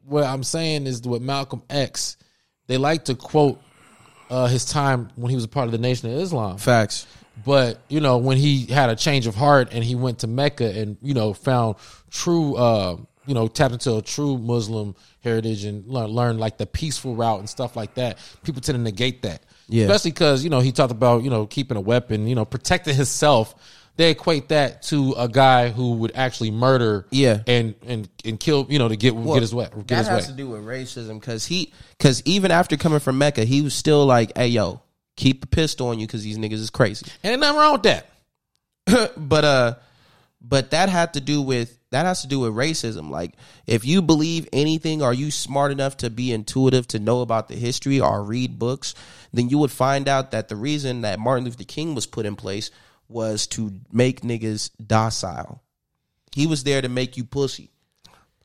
what 0.05 0.23
I'm 0.23 0.43
saying 0.43 0.87
is 0.87 1.01
with 1.03 1.21
Malcolm 1.21 1.61
X, 1.69 2.17
they 2.67 2.77
like 2.77 3.05
to 3.05 3.15
quote 3.15 3.61
uh 4.29 4.47
his 4.47 4.65
time 4.65 5.09
when 5.15 5.29
he 5.29 5.35
was 5.35 5.43
a 5.45 5.49
part 5.49 5.65
of 5.65 5.71
the 5.71 5.77
Nation 5.77 6.11
of 6.11 6.19
Islam. 6.19 6.57
Facts. 6.57 7.07
But 7.45 7.79
you 7.87 8.01
know, 8.01 8.17
when 8.17 8.37
he 8.37 8.65
had 8.65 8.89
a 8.89 8.95
change 8.95 9.25
of 9.27 9.35
heart 9.35 9.69
and 9.71 9.83
he 9.83 9.95
went 9.95 10.19
to 10.19 10.27
Mecca 10.27 10.77
and 10.77 10.97
you 11.01 11.13
know 11.13 11.33
found 11.33 11.75
true, 12.11 12.55
uh, 12.55 12.97
you 13.29 13.35
know, 13.35 13.47
tapped 13.47 13.73
into 13.73 13.95
a 13.95 14.01
true 14.01 14.37
Muslim 14.39 14.95
heritage 15.21 15.63
and 15.63 15.85
learn, 15.87 16.07
learn 16.07 16.37
like 16.39 16.57
the 16.57 16.65
peaceful 16.65 17.15
route 17.15 17.37
and 17.39 17.47
stuff 17.47 17.75
like 17.75 17.93
that. 17.93 18.17
People 18.43 18.59
tend 18.61 18.75
to 18.77 18.81
negate 18.81 19.21
that, 19.21 19.43
Yeah. 19.67 19.83
especially 19.85 20.11
because 20.11 20.43
you 20.43 20.49
know 20.49 20.59
he 20.61 20.71
talked 20.71 20.91
about 20.91 21.21
you 21.23 21.29
know 21.29 21.45
keeping 21.45 21.77
a 21.77 21.81
weapon, 21.81 22.27
you 22.27 22.33
know, 22.35 22.43
protecting 22.45 22.95
himself. 22.95 23.53
They 23.97 24.11
equate 24.11 24.47
that 24.49 24.81
to 24.83 25.13
a 25.17 25.27
guy 25.27 25.69
who 25.69 25.93
would 25.95 26.13
actually 26.15 26.51
murder, 26.51 27.05
Yeah. 27.11 27.41
and 27.45 27.75
and 27.85 28.09
and 28.25 28.39
kill, 28.39 28.65
you 28.69 28.79
know, 28.79 28.87
to 28.87 28.95
get 28.95 29.13
get 29.13 29.41
his 29.41 29.53
way. 29.53 29.65
Get 29.65 29.87
that 29.89 29.97
his 29.99 30.07
has 30.07 30.23
way. 30.25 30.31
to 30.31 30.37
do 30.37 30.49
with 30.49 30.63
racism 30.65 31.19
because 31.19 31.45
he 31.45 31.71
because 31.97 32.23
even 32.25 32.49
after 32.49 32.77
coming 32.77 32.99
from 32.99 33.17
Mecca, 33.19 33.43
he 33.45 33.61
was 33.61 33.73
still 33.75 34.05
like, 34.05 34.35
"Hey, 34.37 34.47
yo, 34.47 34.81
keep 35.17 35.43
a 35.43 35.47
pistol 35.47 35.89
on 35.89 35.99
you 35.99 36.07
because 36.07 36.23
these 36.23 36.37
niggas 36.39 36.53
is 36.53 36.69
crazy." 36.71 37.05
and 37.23 37.39
nothing 37.41 37.57
wrong 37.59 37.73
with 37.73 37.83
that. 37.83 38.09
but 39.17 39.45
uh, 39.45 39.75
but 40.41 40.71
that 40.71 40.89
had 40.89 41.13
to 41.13 41.21
do 41.21 41.41
with 41.41 41.77
that 41.91 42.05
has 42.05 42.21
to 42.21 42.27
do 42.27 42.39
with 42.39 42.53
racism. 42.53 43.09
Like, 43.09 43.33
if 43.65 43.83
you 43.83 44.01
believe 44.01 44.47
anything, 44.53 45.01
are 45.01 45.13
you 45.13 45.31
smart 45.31 45.71
enough 45.71 45.97
to 45.97 46.09
be 46.09 46.31
intuitive 46.31 46.87
to 46.89 46.99
know 46.99 47.21
about 47.21 47.47
the 47.47 47.55
history 47.55 47.99
or 47.99 48.23
read 48.23 48.59
books? 48.59 48.93
Then 49.33 49.49
you 49.49 49.57
would 49.57 49.71
find 49.71 50.07
out 50.07 50.31
that 50.31 50.49
the 50.49 50.55
reason 50.55 51.01
that 51.01 51.19
Martin 51.19 51.45
Luther 51.45 51.63
King 51.63 51.95
was 51.95 52.05
put 52.05 52.25
in 52.25 52.35
place 52.35 52.69
was 53.07 53.47
to 53.47 53.73
make 53.91 54.21
niggas 54.21 54.69
docile. 54.85 55.63
He 56.31 56.45
was 56.45 56.63
there 56.63 56.81
to 56.81 56.89
make 56.89 57.17
you 57.17 57.23
pussy. 57.23 57.71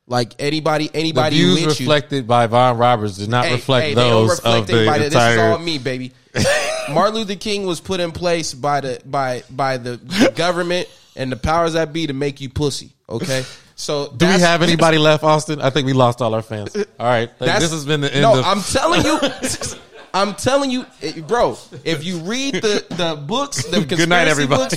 Like 0.07 0.35
anybody, 0.39 0.91
anybody 0.93 1.37
The 1.37 1.43
views 1.43 1.67
with 1.67 1.81
you. 1.81 1.87
reflected 1.87 2.27
by 2.27 2.47
Vaughn 2.47 2.77
Roberts 2.77 3.17
did 3.17 3.31
not 3.31 3.47
Hey, 3.47 3.53
reflect 3.53 3.87
hey, 3.89 3.95
those 3.95 4.31
reflect 4.31 4.61
of 4.61 4.67
the 4.67 4.83
entire. 4.83 4.99
This 4.99 5.15
is 5.15 5.39
all 5.39 5.59
me, 5.59 5.79
baby. 5.79 6.13
Martin 6.91 7.15
Luther 7.15 7.37
King 7.37 7.65
was 7.65 7.81
put 7.81 8.01
in 8.01 8.13
place 8.13 8.53
by 8.53 8.81
the 8.83 9.01
by 9.07 9.45
by 9.51 9.79
the, 9.79 9.97
the 9.97 10.33
government 10.35 10.89
and 11.17 11.33
the 11.33 11.37
powers 11.37 11.73
that 11.73 11.93
be 11.95 12.07
to 12.07 12.13
make 12.13 12.43
you 12.43 12.51
pussy. 12.51 12.94
Okay, 13.09 13.45
so 13.75 14.13
Do 14.17 14.27
we 14.27 14.33
have 14.41 14.63
anybody 14.69 14.99
left, 14.99 15.23
Austin? 15.25 15.61
I 15.61 15.71
think 15.71 15.87
we 15.87 15.93
lost 15.93 16.23
all 16.23 16.35
our 16.35 16.43
fans. 16.43 16.75
All 16.77 16.85
right, 17.07 17.31
like, 17.41 17.61
this 17.61 17.71
has 17.73 17.85
been 17.85 18.01
the 18.01 18.13
end 18.13 18.23
No, 18.23 18.39
of. 18.39 18.45
I'm 18.45 18.61
telling 18.63 19.05
you. 19.05 19.19
I'm 20.15 20.35
telling 20.35 20.71
you, 20.71 20.87
eh, 21.03 21.21
bro. 21.23 21.59
If 21.85 22.05
you 22.05 22.19
read 22.19 22.55
the 22.55 22.87
the 22.91 23.17
books, 23.21 23.65
the 23.65 23.81
Good 23.85 24.09
night, 24.09 24.27
conspiracy 24.27 24.31
everybody. 24.31 24.63
books, 24.63 24.77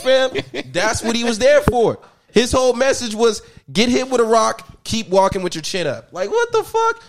fam, 0.53 0.71
that's 0.71 1.03
what 1.03 1.15
he 1.15 1.23
was 1.23 1.37
there 1.37 1.61
for. 1.61 1.99
His 2.31 2.51
whole 2.51 2.73
message 2.73 3.13
was 3.13 3.43
get 3.71 3.87
hit 3.87 4.09
with 4.09 4.19
a 4.19 4.23
rock, 4.25 4.67
keep 4.83 5.09
walking 5.09 5.43
with 5.43 5.53
your 5.53 5.61
chin 5.61 5.85
up. 5.85 6.11
Like 6.11 6.31
what 6.31 6.51
the 6.51 6.63
fuck? 6.63 7.03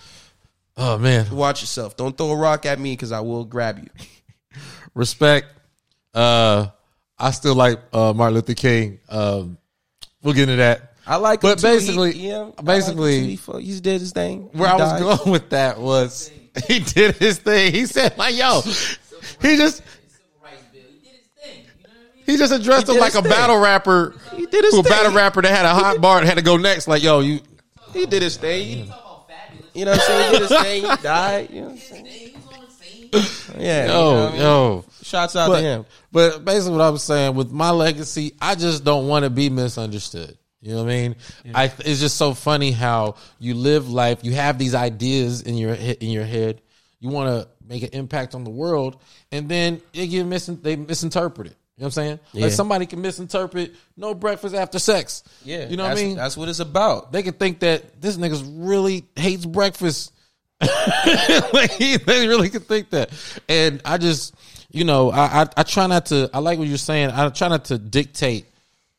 oh 0.77 0.97
man, 0.99 1.29
Watch 1.35 1.61
yourself. 1.61 1.97
Don't 1.97 2.15
throw 2.15 2.29
a 2.31 2.35
rock 2.37 2.67
at 2.67 2.79
me 2.79 2.93
because 2.93 3.11
I 3.11 3.19
will 3.21 3.45
grab 3.45 3.79
you. 3.79 3.89
respect. 4.93 5.47
Uh, 6.13 6.67
I 7.17 7.31
still 7.31 7.55
like 7.55 7.79
uh, 7.91 8.13
Martin 8.13 8.35
Luther 8.35 8.53
King. 8.53 8.99
Um, 9.09 9.57
we'll 10.21 10.35
get 10.35 10.43
into 10.43 10.57
that. 10.57 10.88
I 11.09 11.15
like, 11.15 11.41
But 11.41 11.59
basically- 11.61 12.13
he, 12.13 12.29
yeah, 12.29 12.37
like 12.57 12.63
basically- 12.63 13.35
too. 13.37 13.51
he, 13.57 13.61
he 13.73 13.79
did 13.79 13.99
his 14.01 14.11
thing. 14.11 14.49
Where 14.53 14.69
He 14.69 14.75
I 14.75 14.77
was 14.77 15.01
going 15.19 15.31
with 15.31 15.49
that 15.49 15.79
was 15.79 16.29
he 16.67 16.79
did 16.79 17.15
his 17.15 17.39
thing. 17.39 17.71
He 17.73 17.85
said 17.87 18.17
like, 18.17 18.35
"Yo," 18.37 18.61
he 19.41 19.57
just. 19.57 19.81
He 20.71 20.77
did 20.79 20.85
his 21.03 21.27
thing. 21.41 21.57
You 21.57 21.63
know 21.83 21.89
what 21.89 21.97
I 22.13 22.15
mean? 22.15 22.25
he 22.27 22.37
just 22.37 22.53
addressed 22.53 22.87
He 22.87 22.93
him 22.93 22.99
like 22.99 23.15
a 23.15 23.21
thing. 23.23 23.31
battle 23.31 23.57
rapper. 23.59 24.13
He 24.35 24.45
did 24.45 24.63
his 24.65 24.73
who 24.73 24.81
a 24.81 24.83
thing. 24.83 24.91
battle 24.91 25.13
rapper 25.13 25.41
that 25.41 25.49
had 25.55 25.65
a 25.65 25.73
hot 25.73 25.99
bar 25.99 26.19
and 26.19 26.27
had 26.27 26.35
to 26.37 26.43
go 26.43 26.57
next. 26.57 26.87
Like, 26.87 27.01
yo, 27.01 27.21
you 27.21 27.39
He 27.93 28.05
did 28.05 28.21
his 28.21 28.37
thing. 28.37 28.67
He- 28.67 28.85
Talk 28.87 29.25
about 29.27 29.27
fabulous. 29.29 29.75
you 29.75 29.85
know 29.85 29.91
what 29.91 30.01
I'm 30.01 30.07
saying? 30.07 30.31
He 30.31 30.31
did 30.37 30.41
his 30.41 30.61
thing. 30.61 30.81
He 30.83 30.95
died. 31.03 31.49
You 31.49 31.61
know 31.61 31.67
what 31.67 31.71
I'm 31.71 31.77
saying? 31.79 32.05
He 32.05 32.35
was 32.35 32.45
on 32.53 32.65
the 33.11 33.21
scene. 33.23 33.61
Yeah. 33.61 33.81
you 33.83 33.87
know 33.87 34.11
yo 34.11 34.27
I 34.27 34.31
mean? 34.31 34.41
yo. 34.41 34.85
Shouts 35.01 35.35
out 35.35 35.47
but, 35.47 35.55
to 35.57 35.61
him. 35.61 35.85
But 36.11 36.45
basically, 36.45 36.71
what 36.77 36.81
I 36.81 36.89
was 36.91 37.03
saying 37.03 37.33
with 37.35 37.51
my 37.51 37.71
legacy, 37.71 38.35
I 38.39 38.53
just 38.55 38.83
don't 38.83 39.07
want 39.07 39.23
to 39.23 39.29
be 39.31 39.49
misunderstood. 39.49 40.37
You 40.61 40.71
know 40.71 40.83
what 40.83 40.91
I 40.91 40.95
mean? 40.95 41.15
I 41.53 41.65
it's 41.79 42.01
just 42.01 42.17
so 42.17 42.33
funny 42.33 42.71
how 42.71 43.15
you 43.39 43.53
live 43.53 43.89
life. 43.89 44.19
You 44.23 44.33
have 44.33 44.57
these 44.57 44.75
ideas 44.75 45.41
in 45.41 45.55
your 45.55 45.73
in 45.73 46.09
your 46.09 46.25
head. 46.25 46.61
You 46.99 47.09
want 47.09 47.29
to 47.29 47.47
make 47.65 47.83
an 47.83 47.89
impact 47.93 48.35
on 48.35 48.43
the 48.43 48.49
world, 48.49 49.01
and 49.31 49.47
then 49.47 49.81
it 49.93 50.07
get 50.07 50.25
mis- 50.25 50.47
they 50.47 50.75
misinterpret 50.75 51.47
it. 51.47 51.55
You 51.77 51.83
know 51.83 51.85
what 51.85 51.97
I'm 51.97 52.03
saying? 52.03 52.19
Yeah. 52.33 52.43
Like 52.43 52.51
somebody 52.51 52.85
can 52.87 53.01
misinterpret 53.01 53.73
no 53.95 54.13
breakfast 54.13 54.53
after 54.53 54.79
sex. 54.79 55.23
Yeah. 55.45 55.69
you 55.69 55.77
know 55.77 55.83
what 55.83 55.97
I 55.97 56.01
mean? 56.01 56.17
That's 56.17 56.35
what 56.35 56.49
it's 56.49 56.59
about. 56.59 57.13
they 57.13 57.23
can 57.23 57.33
think 57.33 57.59
that 57.59 58.01
this 58.01 58.17
nigga's 58.17 58.43
really 58.43 59.05
hates 59.15 59.45
breakfast. 59.45 60.11
like 61.53 61.71
he, 61.71 61.95
they 61.95 62.27
really 62.27 62.49
could 62.49 62.67
think 62.67 62.89
that. 62.89 63.11
And 63.47 63.81
I 63.85 63.97
just, 63.97 64.35
you 64.71 64.83
know, 64.83 65.09
I, 65.09 65.43
I 65.43 65.47
I 65.55 65.63
try 65.63 65.87
not 65.87 66.07
to. 66.07 66.29
I 66.33 66.39
like 66.39 66.59
what 66.59 66.67
you're 66.67 66.77
saying. 66.77 67.11
I 67.11 67.29
try 67.29 67.47
not 67.47 67.63
to 67.65 67.77
dictate 67.77 68.48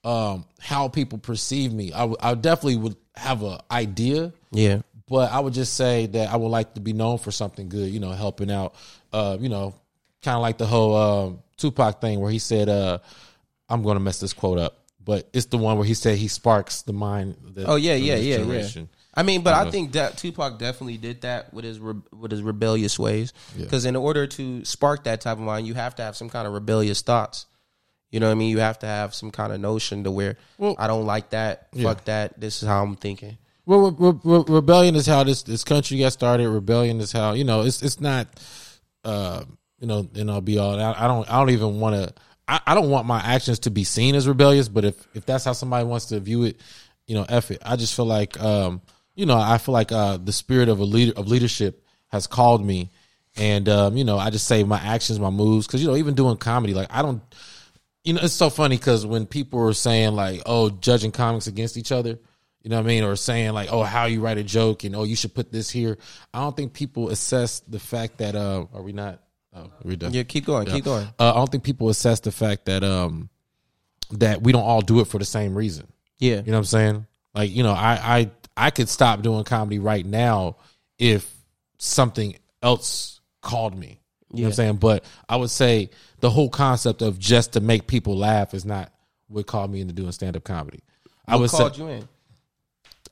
um 0.04 0.44
how 0.60 0.88
people 0.88 1.18
perceive 1.18 1.72
me. 1.72 1.92
I, 1.92 2.12
I 2.20 2.34
definitely 2.34 2.76
would 2.76 2.96
have 3.16 3.42
a 3.42 3.62
idea, 3.70 4.32
Yeah. 4.50 4.80
but 5.08 5.30
I 5.30 5.40
would 5.40 5.52
just 5.54 5.74
say 5.74 6.06
that 6.06 6.30
I 6.32 6.36
would 6.36 6.48
like 6.48 6.74
to 6.74 6.80
be 6.80 6.92
known 6.92 7.18
for 7.18 7.30
something 7.30 7.68
good. 7.68 7.90
You 7.90 8.00
know, 8.00 8.10
helping 8.12 8.50
out. 8.50 8.74
Uh, 9.12 9.36
you 9.40 9.48
know, 9.48 9.74
kind 10.22 10.36
of 10.36 10.42
like 10.42 10.56
the 10.58 10.66
whole 10.66 10.96
um, 10.96 11.38
Tupac 11.56 12.00
thing 12.00 12.20
where 12.20 12.30
he 12.30 12.38
said, 12.38 12.68
uh, 12.68 12.98
"I'm 13.68 13.82
going 13.82 13.96
to 13.96 14.00
mess 14.00 14.20
this 14.20 14.32
quote 14.32 14.58
up." 14.58 14.78
But 15.04 15.28
it's 15.32 15.46
the 15.46 15.58
one 15.58 15.76
where 15.78 15.86
he 15.86 15.94
said 15.94 16.16
he 16.18 16.28
sparks 16.28 16.82
the 16.82 16.92
mind. 16.92 17.36
The, 17.54 17.66
Oh 17.66 17.76
yeah, 17.76 17.94
yeah, 17.94 18.16
yeah, 18.16 18.36
generation. 18.36 18.88
yeah. 18.92 18.96
I 19.12 19.22
mean, 19.24 19.42
but 19.42 19.54
I 19.54 19.68
think 19.70 19.92
that 19.92 20.16
Tupac 20.18 20.58
definitely 20.58 20.96
did 20.98 21.22
that 21.22 21.52
with 21.52 21.64
his 21.64 21.80
re- 21.80 22.00
with 22.16 22.30
his 22.30 22.42
rebellious 22.42 22.96
ways. 22.98 23.32
Because 23.58 23.84
in 23.84 23.96
order 23.96 24.26
to 24.28 24.64
spark 24.64 25.04
that 25.04 25.20
type 25.20 25.38
of 25.38 25.42
mind, 25.42 25.66
you 25.66 25.74
have 25.74 25.96
to 25.96 26.02
have 26.02 26.16
some 26.16 26.30
kind 26.30 26.46
of 26.46 26.52
rebellious 26.54 27.02
thoughts. 27.02 27.46
You 28.10 28.18
know 28.20 28.26
what 28.26 28.32
I 28.32 28.36
mean? 28.36 28.50
You 28.50 28.58
have 28.58 28.78
to 28.80 28.86
have 28.86 29.14
some 29.14 29.30
kind 29.30 29.52
of 29.52 29.60
notion 29.60 30.04
to 30.04 30.10
where 30.10 30.36
Well- 30.58 30.76
I 30.78 30.86
don't 30.86 31.06
like 31.06 31.30
that. 31.30 31.68
Fuck 31.80 32.04
that. 32.06 32.40
This 32.40 32.62
is 32.62 32.68
how 32.68 32.82
I'm 32.82 32.96
thinking. 32.96 33.38
Well, 33.66 33.90
re- 33.92 34.10
re- 34.12 34.20
re- 34.24 34.44
rebellion 34.48 34.96
is 34.96 35.06
how 35.06 35.22
this 35.22 35.42
this 35.44 35.62
country 35.62 35.98
got 35.98 36.12
started. 36.12 36.48
Rebellion 36.48 37.00
is 37.00 37.12
how 37.12 37.34
you 37.34 37.44
know 37.44 37.60
it's 37.62 37.82
it's 37.82 38.00
not, 38.00 38.26
uh, 39.04 39.44
you 39.78 39.86
know, 39.86 40.08
you 40.12 40.24
know, 40.24 40.40
be 40.40 40.58
all. 40.58 40.80
I, 40.80 40.94
I 40.98 41.06
don't 41.06 41.30
I 41.30 41.38
don't 41.38 41.50
even 41.50 41.78
want 41.78 41.94
to. 41.96 42.12
I, 42.48 42.60
I 42.66 42.74
don't 42.74 42.90
want 42.90 43.06
my 43.06 43.20
actions 43.20 43.60
to 43.60 43.70
be 43.70 43.84
seen 43.84 44.16
as 44.16 44.26
rebellious. 44.26 44.68
But 44.68 44.84
if 44.86 45.06
if 45.14 45.24
that's 45.24 45.44
how 45.44 45.52
somebody 45.52 45.84
wants 45.84 46.06
to 46.06 46.18
view 46.18 46.42
it, 46.44 46.60
you 47.06 47.14
know, 47.14 47.24
F 47.28 47.52
it. 47.52 47.62
I 47.64 47.76
just 47.76 47.94
feel 47.94 48.06
like, 48.06 48.40
um, 48.40 48.80
you 49.14 49.26
know, 49.26 49.38
I 49.38 49.58
feel 49.58 49.72
like 49.72 49.92
uh, 49.92 50.16
the 50.16 50.32
spirit 50.32 50.68
of 50.68 50.80
a 50.80 50.84
leader 50.84 51.12
of 51.16 51.28
leadership 51.28 51.84
has 52.08 52.26
called 52.26 52.64
me, 52.64 52.90
and 53.36 53.68
um, 53.68 53.96
you 53.96 54.02
know, 54.04 54.18
I 54.18 54.30
just 54.30 54.48
say 54.48 54.64
my 54.64 54.80
actions, 54.80 55.20
my 55.20 55.30
moves, 55.30 55.66
because 55.68 55.80
you 55.80 55.88
know, 55.88 55.96
even 55.96 56.14
doing 56.14 56.38
comedy, 56.38 56.74
like 56.74 56.88
I 56.90 57.02
don't 57.02 57.22
you 58.04 58.14
know, 58.14 58.20
it's 58.22 58.34
so 58.34 58.50
funny 58.50 58.76
because 58.76 59.04
when 59.04 59.26
people 59.26 59.60
are 59.60 59.72
saying 59.72 60.14
like, 60.14 60.42
"Oh, 60.46 60.70
judging 60.70 61.12
comics 61.12 61.46
against 61.46 61.76
each 61.76 61.92
other," 61.92 62.18
you 62.62 62.70
know 62.70 62.76
what 62.76 62.84
I 62.84 62.88
mean, 62.88 63.04
or 63.04 63.16
saying 63.16 63.52
like, 63.52 63.70
"Oh, 63.70 63.82
how 63.82 64.06
you 64.06 64.20
write 64.20 64.38
a 64.38 64.42
joke," 64.42 64.84
and 64.84 64.96
"Oh, 64.96 65.04
you 65.04 65.16
should 65.16 65.34
put 65.34 65.52
this 65.52 65.70
here." 65.70 65.98
I 66.32 66.40
don't 66.40 66.56
think 66.56 66.72
people 66.72 67.10
assess 67.10 67.60
the 67.60 67.78
fact 67.78 68.18
that 68.18 68.34
uh, 68.34 68.66
are 68.72 68.82
we 68.82 68.92
not? 68.92 69.20
Oh, 69.54 69.70
we're 69.82 69.96
done. 69.96 70.12
Yeah, 70.12 70.22
keep 70.22 70.46
going. 70.46 70.66
Keep 70.66 70.84
going. 70.84 71.06
Uh, 71.18 71.32
I 71.32 71.34
don't 71.34 71.50
think 71.50 71.64
people 71.64 71.88
assess 71.88 72.20
the 72.20 72.32
fact 72.32 72.66
that 72.66 72.84
um 72.84 73.28
that 74.12 74.42
we 74.42 74.52
don't 74.52 74.62
all 74.62 74.80
do 74.80 75.00
it 75.00 75.06
for 75.06 75.18
the 75.18 75.24
same 75.24 75.54
reason. 75.56 75.86
Yeah. 76.18 76.36
You 76.36 76.46
know 76.46 76.52
what 76.52 76.58
I'm 76.58 76.64
saying? 76.64 77.06
Like, 77.34 77.50
you 77.50 77.62
know, 77.62 77.72
I 77.72 77.92
I 78.18 78.30
I 78.56 78.70
could 78.70 78.88
stop 78.88 79.22
doing 79.22 79.44
comedy 79.44 79.78
right 79.78 80.04
now 80.04 80.56
if 80.98 81.28
something 81.78 82.36
else 82.62 83.20
called 83.40 83.76
me. 83.76 83.99
You 84.32 84.42
know 84.42 84.42
what 84.44 84.48
I'm 84.48 84.52
saying? 84.54 84.76
But 84.76 85.04
I 85.28 85.36
would 85.36 85.50
say 85.50 85.90
the 86.20 86.30
whole 86.30 86.48
concept 86.48 87.02
of 87.02 87.18
just 87.18 87.54
to 87.54 87.60
make 87.60 87.86
people 87.86 88.16
laugh 88.16 88.54
is 88.54 88.64
not 88.64 88.92
what 89.28 89.46
called 89.46 89.70
me 89.70 89.80
into 89.80 89.92
doing 89.92 90.12
stand 90.12 90.36
up 90.36 90.44
comedy. 90.44 90.82
I 91.26 91.34
What 91.34 91.42
would 91.42 91.50
say 91.50 91.56
called 91.58 91.78
you 91.78 91.88
in? 91.88 92.08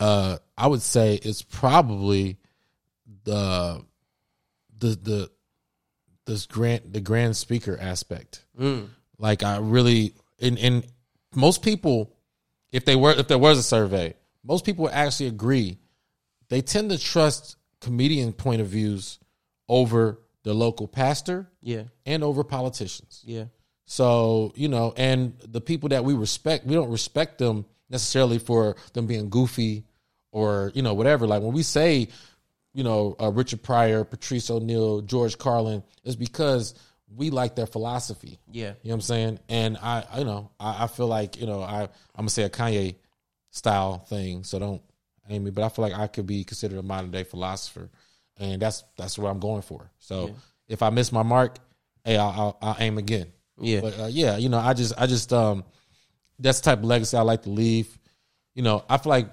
uh 0.00 0.38
I 0.56 0.66
would 0.66 0.82
say 0.82 1.14
it's 1.16 1.42
probably 1.42 2.38
the 3.24 3.84
the 4.78 4.88
the 4.88 5.30
this 6.26 6.46
grand 6.46 6.82
the 6.92 7.00
grand 7.00 7.36
speaker 7.36 7.76
aspect. 7.80 8.44
Mm. 8.58 8.88
Like 9.18 9.42
I 9.42 9.58
really 9.58 10.14
and 10.40 10.58
and 10.58 10.86
most 11.34 11.62
people 11.62 12.14
if 12.70 12.84
they 12.84 12.96
were 12.96 13.12
if 13.12 13.28
there 13.28 13.38
was 13.38 13.58
a 13.58 13.62
survey, 13.62 14.14
most 14.44 14.64
people 14.64 14.84
would 14.84 14.92
actually 14.92 15.26
agree. 15.28 15.78
They 16.48 16.60
tend 16.62 16.90
to 16.90 16.98
trust 16.98 17.56
comedian 17.80 18.32
point 18.32 18.60
of 18.60 18.68
views 18.68 19.18
over 19.68 20.20
the 20.48 20.54
local 20.54 20.88
pastor 20.88 21.46
Yeah. 21.60 21.82
and 22.06 22.24
over 22.24 22.42
politicians. 22.42 23.22
Yeah. 23.26 23.44
So, 23.84 24.52
you 24.56 24.68
know, 24.68 24.94
and 24.96 25.38
the 25.46 25.60
people 25.60 25.90
that 25.90 26.04
we 26.04 26.14
respect, 26.14 26.64
we 26.66 26.74
don't 26.74 26.90
respect 26.90 27.36
them 27.38 27.66
necessarily 27.90 28.38
for 28.38 28.76
them 28.94 29.06
being 29.06 29.28
goofy 29.28 29.84
or, 30.32 30.72
you 30.74 30.80
know, 30.82 30.94
whatever. 30.94 31.26
Like 31.26 31.42
when 31.42 31.52
we 31.52 31.62
say, 31.62 32.08
you 32.72 32.82
know, 32.82 33.14
uh, 33.20 33.30
Richard 33.30 33.62
Pryor, 33.62 34.04
Patrice 34.04 34.50
O'Neal, 34.50 35.02
George 35.02 35.36
Carlin, 35.36 35.82
it's 36.02 36.16
because 36.16 36.74
we 37.14 37.28
like 37.30 37.54
their 37.54 37.66
philosophy. 37.66 38.38
Yeah. 38.50 38.74
You 38.82 38.90
know 38.90 38.90
what 38.90 38.94
I'm 38.94 39.00
saying? 39.02 39.38
And 39.50 39.76
I, 39.78 40.04
you 40.18 40.24
know, 40.24 40.50
I, 40.58 40.84
I 40.84 40.86
feel 40.86 41.08
like, 41.08 41.38
you 41.40 41.46
know, 41.46 41.60
I, 41.62 41.82
I'm 41.82 41.90
gonna 42.16 42.30
say 42.30 42.42
a 42.44 42.50
Kanye 42.50 42.96
style 43.50 43.98
thing. 43.98 44.44
So 44.44 44.58
don't 44.58 44.82
aim 45.28 45.44
me, 45.44 45.50
but 45.50 45.62
I 45.64 45.68
feel 45.68 45.82
like 45.82 45.94
I 45.98 46.06
could 46.06 46.26
be 46.26 46.44
considered 46.44 46.78
a 46.78 46.82
modern 46.82 47.10
day 47.10 47.24
philosopher, 47.24 47.90
and 48.38 48.62
that's 48.62 48.84
that's 48.96 49.18
what 49.18 49.28
I'm 49.28 49.40
going 49.40 49.62
for. 49.62 49.90
So 49.98 50.34
if 50.68 50.82
I 50.82 50.90
miss 50.90 51.12
my 51.12 51.22
mark, 51.22 51.58
hey, 52.04 52.16
I'll, 52.16 52.30
I'll, 52.30 52.58
I'll 52.62 52.76
aim 52.78 52.98
again. 52.98 53.32
Yeah. 53.60 53.80
But 53.80 54.00
uh, 54.00 54.06
yeah, 54.06 54.36
you 54.36 54.48
know, 54.48 54.58
I 54.58 54.72
just, 54.74 54.94
I 54.96 55.06
just, 55.06 55.32
um, 55.32 55.64
that's 56.38 56.60
the 56.60 56.70
type 56.70 56.78
of 56.78 56.84
legacy 56.84 57.16
I 57.16 57.22
like 57.22 57.42
to 57.42 57.50
leave. 57.50 57.98
You 58.54 58.62
know, 58.62 58.84
I 58.88 58.98
feel 58.98 59.10
like 59.10 59.28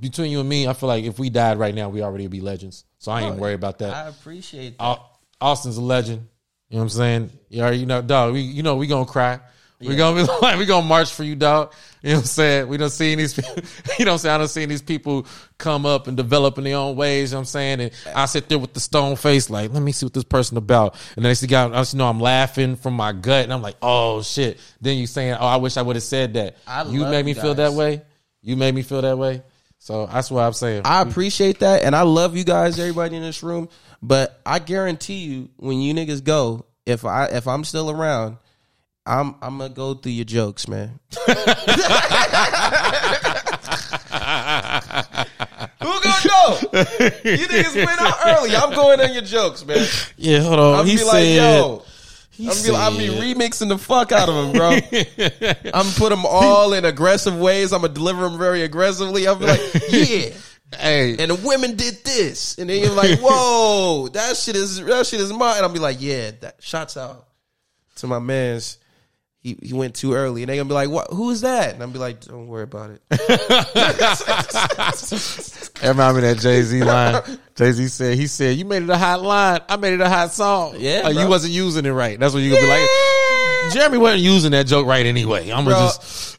between 0.00 0.30
you 0.30 0.40
and 0.40 0.48
me, 0.48 0.68
I 0.68 0.72
feel 0.74 0.88
like 0.88 1.04
if 1.04 1.18
we 1.18 1.30
died 1.30 1.58
right 1.58 1.74
now, 1.74 1.88
we 1.88 2.02
already 2.02 2.26
be 2.26 2.40
legends. 2.40 2.84
So 2.98 3.10
I 3.12 3.22
ain't 3.22 3.36
worried 3.36 3.54
about 3.54 3.78
that. 3.78 3.94
I 3.94 4.08
appreciate 4.08 4.78
that. 4.78 4.98
Austin's 5.40 5.76
a 5.76 5.82
legend. 5.82 6.28
You 6.68 6.76
know 6.76 6.78
what 6.78 6.82
I'm 6.84 6.88
saying? 6.90 7.30
Already, 7.56 7.78
you 7.78 7.86
know, 7.86 8.02
dog. 8.02 8.32
We, 8.34 8.40
you 8.40 8.62
know, 8.62 8.76
we 8.76 8.86
gonna 8.86 9.04
cry. 9.04 9.40
We 9.88 9.96
gonna 9.96 10.22
be 10.22 10.32
like, 10.42 10.58
we 10.58 10.66
gonna 10.66 10.86
march 10.86 11.12
for 11.12 11.24
you, 11.24 11.36
dog. 11.36 11.72
You 12.02 12.10
know 12.10 12.16
what 12.16 12.20
I'm 12.20 12.26
saying? 12.26 12.68
We 12.68 12.76
don't 12.76 12.90
see 12.90 13.14
these, 13.14 13.34
people, 13.34 13.54
you 13.98 14.04
know 14.04 14.12
what 14.12 14.14
I'm 14.14 14.18
saying? 14.18 14.34
I 14.34 14.38
don't 14.38 14.48
see 14.48 14.66
these 14.66 14.82
people 14.82 15.26
come 15.56 15.86
up 15.86 16.06
and 16.06 16.16
develop 16.16 16.58
in 16.58 16.64
their 16.64 16.76
own 16.76 16.96
ways. 16.96 17.30
You 17.30 17.34
know 17.34 17.38
what 17.38 17.42
I'm 17.42 17.46
saying? 17.46 17.80
And 17.80 17.90
I 18.14 18.26
sit 18.26 18.48
there 18.48 18.58
with 18.58 18.74
the 18.74 18.80
stone 18.80 19.16
face, 19.16 19.48
like, 19.48 19.72
let 19.72 19.82
me 19.82 19.92
see 19.92 20.04
what 20.04 20.12
this 20.12 20.24
person 20.24 20.56
about. 20.56 20.96
And 21.16 21.24
then 21.24 21.30
I 21.30 21.34
see 21.34 21.46
guy, 21.46 21.66
I 21.66 21.70
just 21.80 21.94
know 21.94 22.08
I'm 22.08 22.20
laughing 22.20 22.76
from 22.76 22.94
my 22.94 23.12
gut, 23.12 23.44
and 23.44 23.52
I'm 23.52 23.62
like, 23.62 23.76
oh 23.80 24.22
shit. 24.22 24.58
Then 24.80 24.98
you 24.98 25.06
saying, 25.06 25.36
oh, 25.40 25.46
I 25.46 25.56
wish 25.56 25.76
I 25.76 25.82
would 25.82 25.96
have 25.96 26.02
said 26.02 26.34
that. 26.34 26.56
I 26.66 26.84
you 26.84 27.00
love 27.00 27.10
made 27.10 27.24
me 27.24 27.32
you 27.32 27.40
feel 27.40 27.54
that 27.54 27.72
way. 27.72 28.02
You 28.42 28.56
made 28.56 28.74
me 28.74 28.82
feel 28.82 29.00
that 29.02 29.16
way. 29.16 29.42
So 29.78 30.06
that's 30.06 30.30
what 30.30 30.42
I'm 30.42 30.52
saying. 30.52 30.82
I 30.84 31.02
appreciate 31.02 31.60
that, 31.60 31.82
and 31.82 31.94
I 31.94 32.02
love 32.02 32.36
you 32.36 32.44
guys, 32.44 32.78
everybody 32.78 33.16
in 33.16 33.22
this 33.22 33.42
room. 33.42 33.68
But 34.02 34.40
I 34.44 34.58
guarantee 34.58 35.24
you, 35.24 35.50
when 35.56 35.80
you 35.80 35.94
niggas 35.94 36.24
go, 36.24 36.66
if 36.86 37.04
I 37.04 37.26
if 37.26 37.46
I'm 37.46 37.64
still 37.64 37.90
around, 37.90 38.38
I'm 39.06 39.34
I'm 39.42 39.58
gonna 39.58 39.68
go 39.68 39.94
through 39.94 40.12
your 40.12 40.24
jokes, 40.24 40.66
man. 40.66 40.98
Who 41.16 41.26
gonna 46.00 46.24
go? 46.24 46.58
You 47.24 47.46
niggas 47.46 47.76
went 47.76 48.00
out 48.00 48.16
early. 48.24 48.56
I'm 48.56 48.70
going 48.70 49.00
on 49.02 49.12
your 49.12 49.22
jokes, 49.22 49.64
man. 49.66 49.86
yeah, 50.16 50.40
hold 50.40 50.58
on. 50.58 50.80
I'm 50.80 50.86
he 50.86 50.96
be 50.96 51.04
like, 51.04 51.26
yo. 51.26 51.82
he 52.30 52.48
I'm 52.48 52.62
be, 52.62 52.74
I'm 52.74 52.96
be 52.96 53.08
remixing 53.34 53.68
the 53.68 53.76
fuck 53.76 54.10
out 54.10 54.30
of 54.30 54.34
them, 54.34 54.52
bro. 54.52 54.70
I'm 55.74 55.92
put 55.92 56.08
them 56.08 56.24
all 56.24 56.72
in 56.72 56.86
aggressive 56.86 57.38
ways. 57.38 57.74
I'm 57.74 57.82
gonna 57.82 57.92
deliver 57.92 58.22
them 58.22 58.38
very 58.38 58.62
aggressively. 58.62 59.28
I'm 59.28 59.38
be 59.38 59.46
like, 59.46 59.60
yeah. 59.90 60.30
Hey, 60.78 61.16
and 61.18 61.30
the 61.30 61.34
women 61.46 61.76
did 61.76 62.02
this, 62.04 62.56
and 62.58 62.68
then 62.68 62.82
you're 62.82 62.90
like, 62.90 63.20
"Whoa, 63.20 64.08
that 64.08 64.36
shit 64.36 64.56
is 64.56 64.82
that 64.82 65.06
shit 65.06 65.20
is 65.20 65.32
mine." 65.32 65.58
And 65.58 65.66
I'll 65.66 65.72
be 65.72 65.78
like, 65.78 65.98
"Yeah, 66.00 66.32
that 66.40 66.56
shots 66.60 66.96
out 66.96 67.28
to 67.96 68.06
my 68.06 68.18
man's." 68.18 68.78
He 69.44 69.56
he 69.62 69.72
went 69.74 69.94
too 69.94 70.14
early, 70.14 70.42
and 70.42 70.48
they're 70.48 70.56
gonna 70.56 70.68
be 70.68 70.74
like, 70.74 70.88
"What? 70.88 71.08
Who 71.10 71.28
is 71.30 71.42
that?" 71.42 71.74
And 71.74 71.82
I'll 71.82 71.88
be 71.90 71.98
like, 71.98 72.20
"Don't 72.22 72.48
worry 72.48 72.62
about 72.64 72.90
it." 72.90 73.02
That 74.64 75.88
remind 75.90 76.16
me 76.16 76.22
that 76.22 76.38
Jay 76.38 76.62
Z 76.62 76.82
line. 76.82 77.22
Jay 77.54 77.72
Z 77.72 77.88
said, 77.88 78.16
"He 78.16 78.26
said 78.26 78.56
you 78.56 78.64
made 78.64 78.82
it 78.82 78.90
a 78.90 78.96
hot 78.96 79.22
line. 79.22 79.60
I 79.68 79.76
made 79.76 79.92
it 79.94 80.00
a 80.00 80.08
hot 80.08 80.32
song. 80.32 80.76
Yeah, 80.78 81.02
Uh, 81.04 81.10
you 81.10 81.28
wasn't 81.28 81.52
using 81.52 81.84
it 81.84 81.90
right. 81.90 82.18
That's 82.18 82.32
what 82.32 82.40
you 82.42 82.50
gonna 82.50 82.62
be 82.62 82.68
like. 82.68 82.88
Jeremy 83.74 83.98
wasn't 83.98 84.22
using 84.22 84.50
that 84.52 84.66
joke 84.66 84.86
right 84.86 85.04
anyway. 85.04 85.50
I'm 85.50 85.64
gonna 85.64 85.76
just 85.76 86.38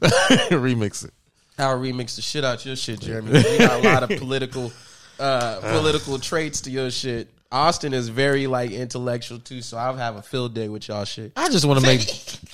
remix 0.50 1.04
it. 1.04 1.12
I'll 1.58 1.78
remix 1.78 2.16
the 2.16 2.22
shit 2.22 2.44
out 2.44 2.64
your 2.66 2.76
shit, 2.76 3.00
Jeremy. 3.00 3.38
You 3.50 3.58
got 3.58 3.84
a 3.84 3.88
lot 3.88 4.02
of 4.10 4.18
political 4.18 4.72
uh 5.20 5.60
political 5.60 6.18
traits 6.18 6.62
to 6.62 6.70
your 6.70 6.90
shit. 6.90 7.28
Austin 7.52 7.94
is 7.94 8.08
very 8.08 8.46
like 8.46 8.70
intellectual 8.72 9.38
too, 9.38 9.62
so 9.62 9.76
I'll 9.76 9.96
have 9.96 10.16
a 10.16 10.22
field 10.22 10.54
day 10.54 10.68
with 10.68 10.88
y'all 10.88 11.04
shit. 11.04 11.32
I 11.36 11.48
just 11.48 11.64
want 11.64 11.80
to 11.80 11.86
make. 11.86 12.00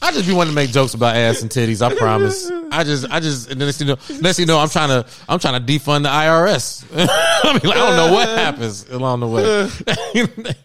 I 0.03 0.13
just 0.13 0.27
be 0.27 0.35
wanting 0.35 0.53
to 0.53 0.55
make 0.55 0.71
jokes 0.71 0.95
about 0.95 1.17
ass 1.17 1.43
and 1.43 1.51
titties. 1.51 1.81
I 1.81 1.95
promise. 1.95 2.51
I 2.71 2.85
just, 2.85 3.11
I 3.11 3.21
just, 3.21 3.51
and 3.51 3.61
then 3.61 3.69
next 3.69 3.81
you 3.81 3.87
know, 3.87 3.97
next 4.21 4.39
you 4.39 4.47
know, 4.47 4.59
I'm 4.59 4.69
trying 4.69 4.89
to, 4.89 5.07
I'm 5.29 5.39
trying 5.39 5.65
to 5.65 5.73
defund 5.73 6.03
the 6.03 6.09
IRS. 6.09 6.85
I 6.95 7.53
mean, 7.53 7.61
like, 7.65 7.77
I 7.79 7.87
don't 7.89 7.97
know 7.97 8.13
what 8.13 8.29
happens 8.29 8.89
along 8.91 9.21
the 9.21 9.29
way. 9.29 9.71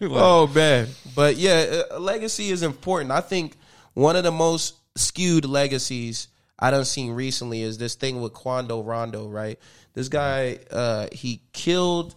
Oh 0.00 0.46
man, 0.48 0.88
but 1.14 1.36
yeah, 1.36 1.82
uh, 1.90 1.98
legacy 1.98 2.50
is 2.50 2.62
important. 2.62 3.10
I 3.10 3.20
think 3.20 3.56
one 3.94 4.16
of 4.16 4.24
the 4.24 4.30
most 4.30 4.74
skewed 4.96 5.44
legacies 5.44 6.28
I 6.58 6.70
done 6.70 6.84
seen 6.84 7.12
recently 7.12 7.62
is 7.62 7.78
this 7.78 7.94
thing 7.94 8.20
with 8.20 8.34
Quando 8.34 8.82
Rondo. 8.82 9.28
Right, 9.28 9.58
this 9.94 10.08
guy 10.08 10.58
uh, 10.70 11.08
he 11.12 11.40
killed 11.52 12.14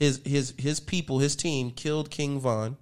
his 0.00 0.20
his 0.24 0.54
his 0.58 0.80
people, 0.80 1.18
his 1.20 1.36
team 1.36 1.70
killed 1.70 2.10
King 2.10 2.40
Von, 2.40 2.76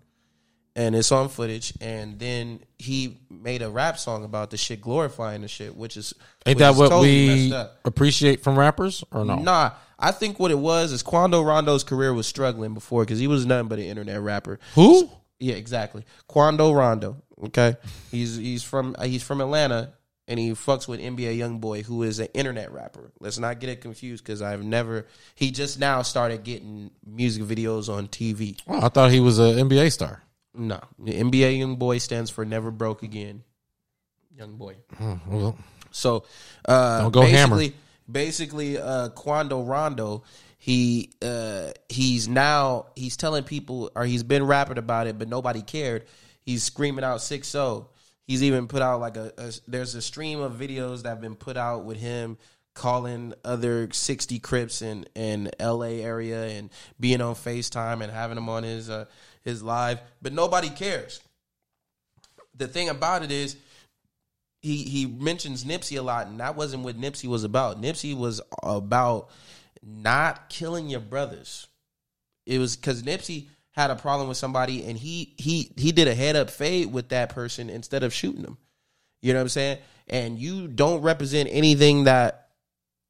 and 0.76 0.94
it's 0.94 1.12
on 1.12 1.28
footage. 1.28 1.74
And 1.80 2.18
then 2.18 2.60
he 2.78 3.18
made 3.28 3.60
a 3.60 3.68
rap 3.68 3.98
song 3.98 4.24
about 4.24 4.50
the 4.50 4.56
shit, 4.56 4.80
glorifying 4.80 5.42
the 5.42 5.48
shit, 5.48 5.76
which 5.76 5.96
is 5.96 6.14
Ain't 6.46 6.56
which 6.56 6.58
that 6.60 6.70
is 6.70 6.78
what 6.78 6.88
totally 6.90 7.50
we 7.50 7.54
appreciate 7.84 8.42
from 8.42 8.56
rappers 8.56 9.04
or 9.10 9.24
no? 9.24 9.36
Nah, 9.36 9.72
I 9.98 10.12
think 10.12 10.38
what 10.38 10.52
it 10.52 10.58
was 10.58 10.92
is 10.92 11.02
Quando 11.02 11.42
Rondo's 11.42 11.82
career 11.82 12.14
was 12.14 12.28
struggling 12.28 12.72
before 12.72 13.02
because 13.02 13.18
he 13.18 13.26
was 13.26 13.44
nothing 13.44 13.68
but 13.68 13.80
an 13.80 13.86
internet 13.86 14.20
rapper. 14.20 14.60
Who? 14.76 15.10
Yeah, 15.40 15.56
exactly. 15.56 16.04
Quando 16.28 16.72
Rondo. 16.72 17.16
Okay, 17.46 17.76
he's 18.10 18.36
he's 18.36 18.62
from 18.62 18.96
he's 19.02 19.22
from 19.22 19.40
Atlanta 19.40 19.92
and 20.28 20.38
he 20.38 20.50
fucks 20.50 20.86
with 20.86 21.00
NBA 21.00 21.38
YoungBoy, 21.38 21.84
who 21.84 22.04
is 22.04 22.20
an 22.20 22.28
internet 22.34 22.70
rapper. 22.70 23.10
Let's 23.18 23.38
not 23.38 23.58
get 23.58 23.70
it 23.70 23.80
confused 23.80 24.22
because 24.22 24.42
I've 24.42 24.62
never. 24.62 25.06
He 25.34 25.50
just 25.50 25.80
now 25.80 26.02
started 26.02 26.44
getting 26.44 26.90
music 27.04 27.42
videos 27.42 27.88
on 27.92 28.06
TV. 28.08 28.60
Oh, 28.68 28.80
I 28.84 28.88
thought 28.90 29.10
he 29.10 29.18
was 29.20 29.38
an 29.40 29.56
NBA 29.68 29.90
star. 29.90 30.22
No, 30.54 30.80
the 30.98 31.12
NBA 31.12 31.58
YoungBoy 31.60 32.00
stands 32.00 32.30
for 32.30 32.44
Never 32.44 32.70
Broke 32.70 33.02
Again. 33.02 33.42
Young 34.36 34.56
boy. 34.56 34.76
Well, 35.26 35.56
So 35.90 36.24
uh 36.66 37.02
Don't 37.02 37.12
go 37.12 37.22
hammer. 37.22 37.56
basically 37.56 37.76
basically 38.10 38.78
uh 38.78 39.08
Quando 39.10 39.62
Rondo 39.62 40.22
he 40.58 41.10
uh 41.22 41.70
he's 41.88 42.28
now 42.28 42.86
he's 42.96 43.16
telling 43.16 43.44
people 43.44 43.90
or 43.96 44.04
he's 44.04 44.22
been 44.22 44.44
rapping 44.44 44.78
about 44.78 45.06
it 45.06 45.18
but 45.18 45.28
nobody 45.28 45.62
cared. 45.62 46.04
He's 46.42 46.62
screaming 46.62 47.04
out 47.04 47.18
6-0. 47.18 47.86
He's 48.28 48.42
even 48.42 48.68
put 48.68 48.82
out 48.82 49.00
like 49.00 49.16
a, 49.16 49.32
a 49.38 49.52
there's 49.66 49.94
a 49.94 50.02
stream 50.02 50.40
of 50.40 50.52
videos 50.52 51.02
that 51.02 51.08
have 51.08 51.20
been 51.20 51.34
put 51.34 51.56
out 51.56 51.84
with 51.84 51.96
him 51.96 52.36
calling 52.74 53.32
other 53.42 53.88
60 53.90 54.38
Crips 54.38 54.82
in 54.82 55.06
in 55.14 55.50
LA 55.58 56.02
area 56.04 56.44
and 56.44 56.68
being 57.00 57.22
on 57.22 57.34
FaceTime 57.34 58.02
and 58.02 58.12
having 58.12 58.34
them 58.34 58.50
on 58.50 58.64
his 58.64 58.90
uh, 58.90 59.06
his 59.42 59.62
live, 59.62 60.00
but 60.20 60.34
nobody 60.34 60.68
cares. 60.68 61.22
The 62.54 62.68
thing 62.68 62.90
about 62.90 63.22
it 63.22 63.32
is 63.32 63.56
he 64.60 64.84
he 64.84 65.06
mentions 65.06 65.64
Nipsey 65.64 65.98
a 65.98 66.02
lot, 66.02 66.26
and 66.26 66.38
that 66.40 66.54
wasn't 66.54 66.84
what 66.84 67.00
Nipsey 67.00 67.28
was 67.28 67.44
about. 67.44 67.80
Nipsey 67.80 68.14
was 68.14 68.42
about 68.62 69.30
not 69.82 70.50
killing 70.50 70.90
your 70.90 71.00
brothers. 71.00 71.66
It 72.44 72.58
was 72.58 72.76
because 72.76 73.02
Nipsey 73.02 73.48
had 73.78 73.92
a 73.92 73.96
problem 73.96 74.26
with 74.26 74.36
somebody, 74.36 74.84
and 74.86 74.98
he 74.98 75.34
he 75.38 75.70
he 75.76 75.92
did 75.92 76.08
a 76.08 76.14
head 76.14 76.34
up 76.34 76.50
fade 76.50 76.92
with 76.92 77.10
that 77.10 77.28
person 77.28 77.70
instead 77.70 78.02
of 78.02 78.12
shooting 78.12 78.42
them. 78.42 78.58
You 79.22 79.32
know 79.32 79.38
what 79.38 79.42
I'm 79.42 79.48
saying? 79.50 79.78
And 80.08 80.36
you 80.36 80.66
don't 80.66 81.00
represent 81.00 81.48
anything 81.52 82.04
that 82.04 82.48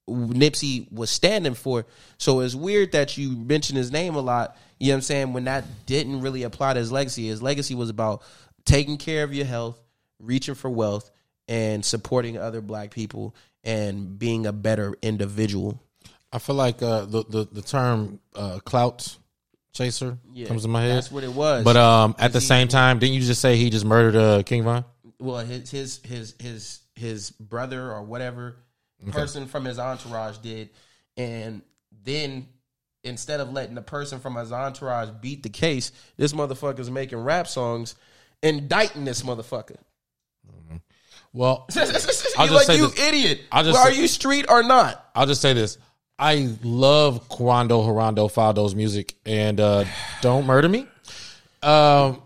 Nipsey 0.06 0.90
was 0.92 1.10
standing 1.10 1.54
for. 1.54 1.86
So 2.18 2.40
it's 2.40 2.54
weird 2.54 2.92
that 2.92 3.16
you 3.16 3.30
mention 3.30 3.76
his 3.76 3.90
name 3.90 4.14
a 4.14 4.20
lot. 4.20 4.58
You 4.78 4.88
know 4.88 4.92
what 4.92 4.96
I'm 4.96 5.02
saying? 5.02 5.32
When 5.32 5.44
that 5.44 5.64
didn't 5.86 6.20
really 6.20 6.42
apply 6.42 6.74
to 6.74 6.80
his 6.80 6.92
legacy. 6.92 7.28
His 7.28 7.40
legacy 7.40 7.74
was 7.74 7.88
about 7.88 8.22
taking 8.66 8.98
care 8.98 9.24
of 9.24 9.32
your 9.32 9.46
health, 9.46 9.80
reaching 10.18 10.54
for 10.54 10.68
wealth, 10.68 11.10
and 11.48 11.82
supporting 11.82 12.36
other 12.36 12.60
black 12.60 12.90
people 12.90 13.34
and 13.64 14.18
being 14.18 14.44
a 14.44 14.52
better 14.52 14.94
individual. 15.00 15.80
I 16.30 16.38
feel 16.40 16.56
like 16.56 16.82
uh, 16.82 17.06
the, 17.06 17.24
the 17.24 17.48
the 17.50 17.62
term 17.62 18.20
uh, 18.34 18.58
clout 18.64 19.16
chaser 19.72 20.18
comes 20.46 20.64
in 20.64 20.70
my 20.70 20.82
head. 20.82 20.96
That's 20.96 21.12
what 21.12 21.24
it 21.24 21.32
was. 21.32 21.64
But 21.64 21.76
um, 21.76 22.14
at 22.18 22.32
the 22.32 22.40
he- 22.40 22.46
same 22.46 22.68
time, 22.68 22.98
didn't 22.98 23.14
you 23.14 23.20
just 23.20 23.40
say 23.40 23.56
he 23.56 23.70
just 23.70 23.84
murdered 23.84 24.16
uh, 24.16 24.42
King 24.42 24.64
Von? 24.64 24.84
well, 25.20 25.38
his 25.38 25.70
his 25.70 26.00
his 26.04 26.34
his 26.38 26.80
his 26.94 27.30
brother 27.30 27.92
or 27.92 28.02
whatever 28.02 28.56
person 29.10 29.46
from 29.46 29.64
his 29.64 29.78
entourage 29.78 30.38
did, 30.38 30.70
and 31.16 31.62
then 32.04 32.48
instead 33.04 33.40
of 33.40 33.52
letting 33.52 33.74
the 33.74 33.82
person 33.82 34.18
from 34.20 34.34
his 34.36 34.52
entourage 34.52 35.08
beat 35.20 35.42
the 35.42 35.48
case, 35.48 35.92
this 36.16 36.32
motherfucker's 36.32 36.90
making 36.90 37.18
rap 37.18 37.46
songs, 37.46 37.94
indicting 38.42 39.04
this 39.04 39.22
motherfucker. 39.22 39.76
Well, 41.32 41.66
you 41.74 41.80
just 41.84 42.38
like 42.38 42.66
say 42.66 42.76
you 42.76 42.88
this- 42.88 43.00
idiot. 43.08 43.40
I'll 43.52 43.62
just 43.64 43.74
well, 43.74 43.88
are 43.88 43.92
you 43.92 44.08
street 44.08 44.46
or 44.48 44.62
not? 44.62 45.04
I'll 45.14 45.26
just 45.26 45.40
say 45.42 45.52
this: 45.52 45.78
I 46.18 46.54
love 46.62 47.28
Quando 47.28 47.80
Horando 47.82 48.28
Fado's 48.30 48.74
music, 48.74 49.14
and 49.24 49.60
uh, 49.60 49.84
don't 50.20 50.46
murder 50.46 50.68
me. 50.68 50.86
Um, 51.62 52.22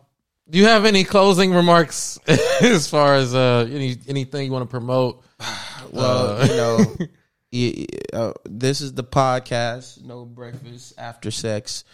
do 0.49 0.59
you 0.59 0.65
have 0.67 0.85
any 0.85 1.05
closing 1.05 1.53
remarks 1.53 2.19
as 2.27 2.89
far 2.89 3.15
as 3.17 3.35
uh, 3.35 3.69
any 3.71 3.97
anything 4.09 4.47
you 4.47 4.53
want 4.53 4.65
to 4.69 4.71
promote? 4.71 5.23
Well, 5.91 6.41
Uh, 6.41 6.45
you 6.47 6.57
know, 6.57 6.77
y- 7.53 7.75
y- 7.81 7.87
uh, 8.19 8.33
this 8.47 8.81
is 8.81 8.95
the 8.95 9.05
podcast, 9.05 10.03
no 10.03 10.25
breakfast 10.25 10.95
after 10.97 11.31
sex, 11.31 11.85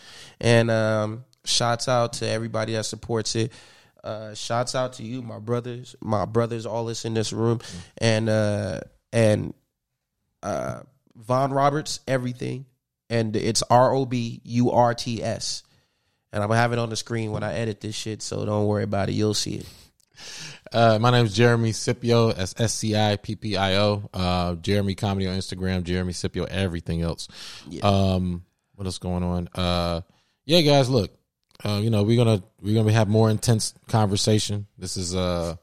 and 0.41 0.71
um, 0.71 1.25
shouts 1.45 1.89
out 1.89 2.13
to 2.15 2.29
everybody 2.29 2.75
that 2.75 2.85
supports 2.85 3.35
it. 3.35 3.51
Uh, 4.05 4.35
shouts 4.35 4.77
out 4.77 4.93
to 4.95 5.03
you, 5.03 5.21
my 5.21 5.41
brothers, 5.41 5.97
my 6.01 6.27
brothers, 6.27 6.65
all 6.65 6.85
this 6.85 7.05
in 7.05 7.13
this 7.15 7.33
room, 7.33 7.59
and 7.97 8.29
uh, 8.29 8.79
and 9.13 9.53
uh, 10.45 10.81
Vaughn 11.19 11.53
Roberts, 11.53 12.01
everything, 12.07 12.65
and 13.11 13.35
it's 13.37 13.63
R 13.69 13.93
O 13.95 14.07
B 14.07 14.41
U 14.45 14.71
R 14.71 14.95
T 14.95 15.23
S, 15.23 15.63
and 16.33 16.43
I'm 16.43 16.49
gonna 16.49 16.61
have 16.61 16.73
it 16.73 16.79
on 16.79 16.91
the 16.91 16.97
screen 16.97 17.33
when 17.33 17.43
I 17.43 17.55
edit 17.55 17.81
this 17.81 17.95
shit, 17.95 18.23
so 18.23 18.45
don't 18.45 18.67
worry 18.67 18.85
about 18.85 19.09
it, 19.09 19.13
you'll 19.13 19.35
see 19.35 19.57
it. 19.57 19.67
Uh, 20.73 20.99
my 21.01 21.11
name 21.11 21.25
is 21.25 21.35
Jeremy 21.35 21.73
Scipio. 21.73 22.33
That's 22.33 22.55
S 22.59 22.75
C 22.75 22.97
I 22.97 23.17
P 23.17 23.37
P 23.37 23.57
I 23.57 23.77
O. 23.77 24.09
Uh, 24.13 24.55
Jeremy 24.57 24.95
Comedy 24.95 25.27
on 25.27 25.37
Instagram. 25.37 25.83
Jeremy 25.85 26.13
Scipio. 26.13 26.45
Everything 26.45 27.03
else. 27.03 27.29
Um, 27.83 28.45
what 28.75 28.87
else 28.87 28.99
going 28.99 29.23
on? 29.23 29.49
Uh, 29.55 30.03
yeah, 30.45 30.61
guys. 30.61 30.91
Look, 30.91 31.11
uh, 31.65 31.81
you 31.83 31.91
know 31.91 32.03
we're 32.03 32.23
gonna 32.23 32.43
we're 32.61 32.75
gonna 32.75 32.93
have 32.93 33.09
more 33.09 33.31
intense 33.31 33.75
conversation. 33.89 34.67
This 34.77 34.97
is 34.97 35.15
uh, 35.15 35.57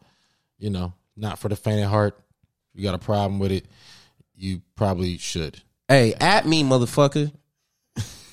you 0.58 0.70
know, 0.70 0.94
not 1.16 1.40
for 1.40 1.50
the 1.50 1.56
faint 1.56 1.84
of 1.84 1.90
heart. 1.90 2.20
You 2.74 2.84
got 2.84 2.96
a 2.96 3.00
problem 3.00 3.40
with 3.40 3.52
it, 3.52 3.68
you 4.38 4.62
probably 4.76 5.18
should. 5.18 5.62
Hey, 5.88 6.14
at 6.20 6.46
me, 6.46 6.64
motherfucker. 6.64 7.32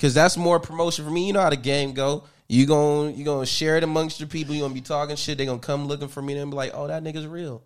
Cause 0.00 0.14
that's 0.14 0.36
more 0.36 0.58
promotion 0.58 1.04
for 1.04 1.10
me. 1.12 1.28
You 1.28 1.32
know 1.32 1.40
how 1.40 1.50
the 1.50 1.56
game 1.56 1.92
go. 1.92 2.24
You 2.48 2.66
gon' 2.66 3.14
you 3.14 3.24
gonna 3.24 3.46
share 3.46 3.76
it 3.76 3.84
amongst 3.84 4.18
your 4.18 4.28
people. 4.28 4.52
You 4.52 4.62
gonna 4.62 4.74
be 4.74 4.80
talking 4.80 5.14
shit. 5.14 5.38
They 5.38 5.46
gonna 5.46 5.60
come 5.60 5.86
looking 5.86 6.08
for 6.08 6.20
me 6.20 6.36
and 6.36 6.50
be 6.50 6.56
like, 6.56 6.72
"Oh, 6.74 6.88
that 6.88 7.04
nigga's 7.04 7.26
real." 7.26 7.62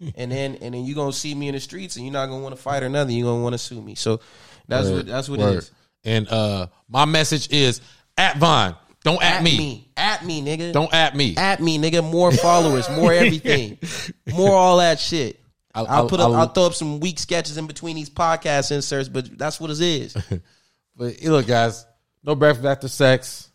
and 0.16 0.30
then 0.30 0.56
and 0.56 0.74
then 0.74 0.84
you 0.84 0.94
gonna 0.94 1.12
see 1.12 1.34
me 1.34 1.48
in 1.48 1.54
the 1.54 1.60
streets, 1.60 1.96
and 1.96 2.04
you're 2.04 2.12
not 2.12 2.26
gonna 2.26 2.42
want 2.42 2.54
to 2.54 2.60
fight 2.60 2.82
or 2.82 2.90
nothing. 2.90 3.16
You 3.16 3.24
gonna 3.24 3.42
want 3.42 3.54
to 3.54 3.58
sue 3.58 3.80
me. 3.80 3.94
So 3.94 4.20
that's 4.68 4.88
what 4.90 5.06
that's 5.06 5.28
what 5.28 5.40
Word. 5.40 5.54
it 5.54 5.56
is. 5.56 5.70
And 6.04 6.28
uh, 6.28 6.66
my 6.88 7.06
message 7.06 7.50
is 7.50 7.80
at 8.18 8.36
Vaughn. 8.36 8.76
Don't 9.02 9.22
at, 9.22 9.42
me. 9.42 9.58
me, 9.58 9.88
at 9.98 10.24
me, 10.24 10.42
nigga. 10.42 10.72
Don't 10.72 10.92
at 10.92 11.14
me. 11.14 11.36
at 11.36 11.60
me, 11.60 11.78
nigga. 11.78 12.02
More 12.02 12.32
followers, 12.32 12.88
more 12.90 13.12
everything, 13.14 13.78
more 14.32 14.54
all 14.54 14.78
that 14.78 14.98
shit. 14.98 15.40
I'll- 15.74 15.86
I'll, 15.86 15.94
I'll- 16.02 16.08
put 16.08 16.20
up, 16.20 16.26
I'll- 16.28 16.34
I'll 16.36 16.46
throw 16.48 16.66
up 16.66 16.74
some 16.74 17.00
weak 17.00 17.18
sketches 17.18 17.56
in 17.58 17.66
between 17.66 17.96
these 17.96 18.10
podcast 18.10 18.70
inserts, 18.70 19.08
but 19.08 19.36
that's 19.38 19.58
what 19.60 19.70
it 19.70 19.80
is. 19.80 20.16
But 20.96 21.20
look, 21.22 21.48
guys, 21.48 21.84
no 22.22 22.36
breakfast 22.36 22.64
after 22.64 22.86
sex. 22.86 23.50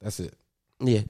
That's 0.00 0.20
it. 0.20 0.32
Yeah. 0.78 1.00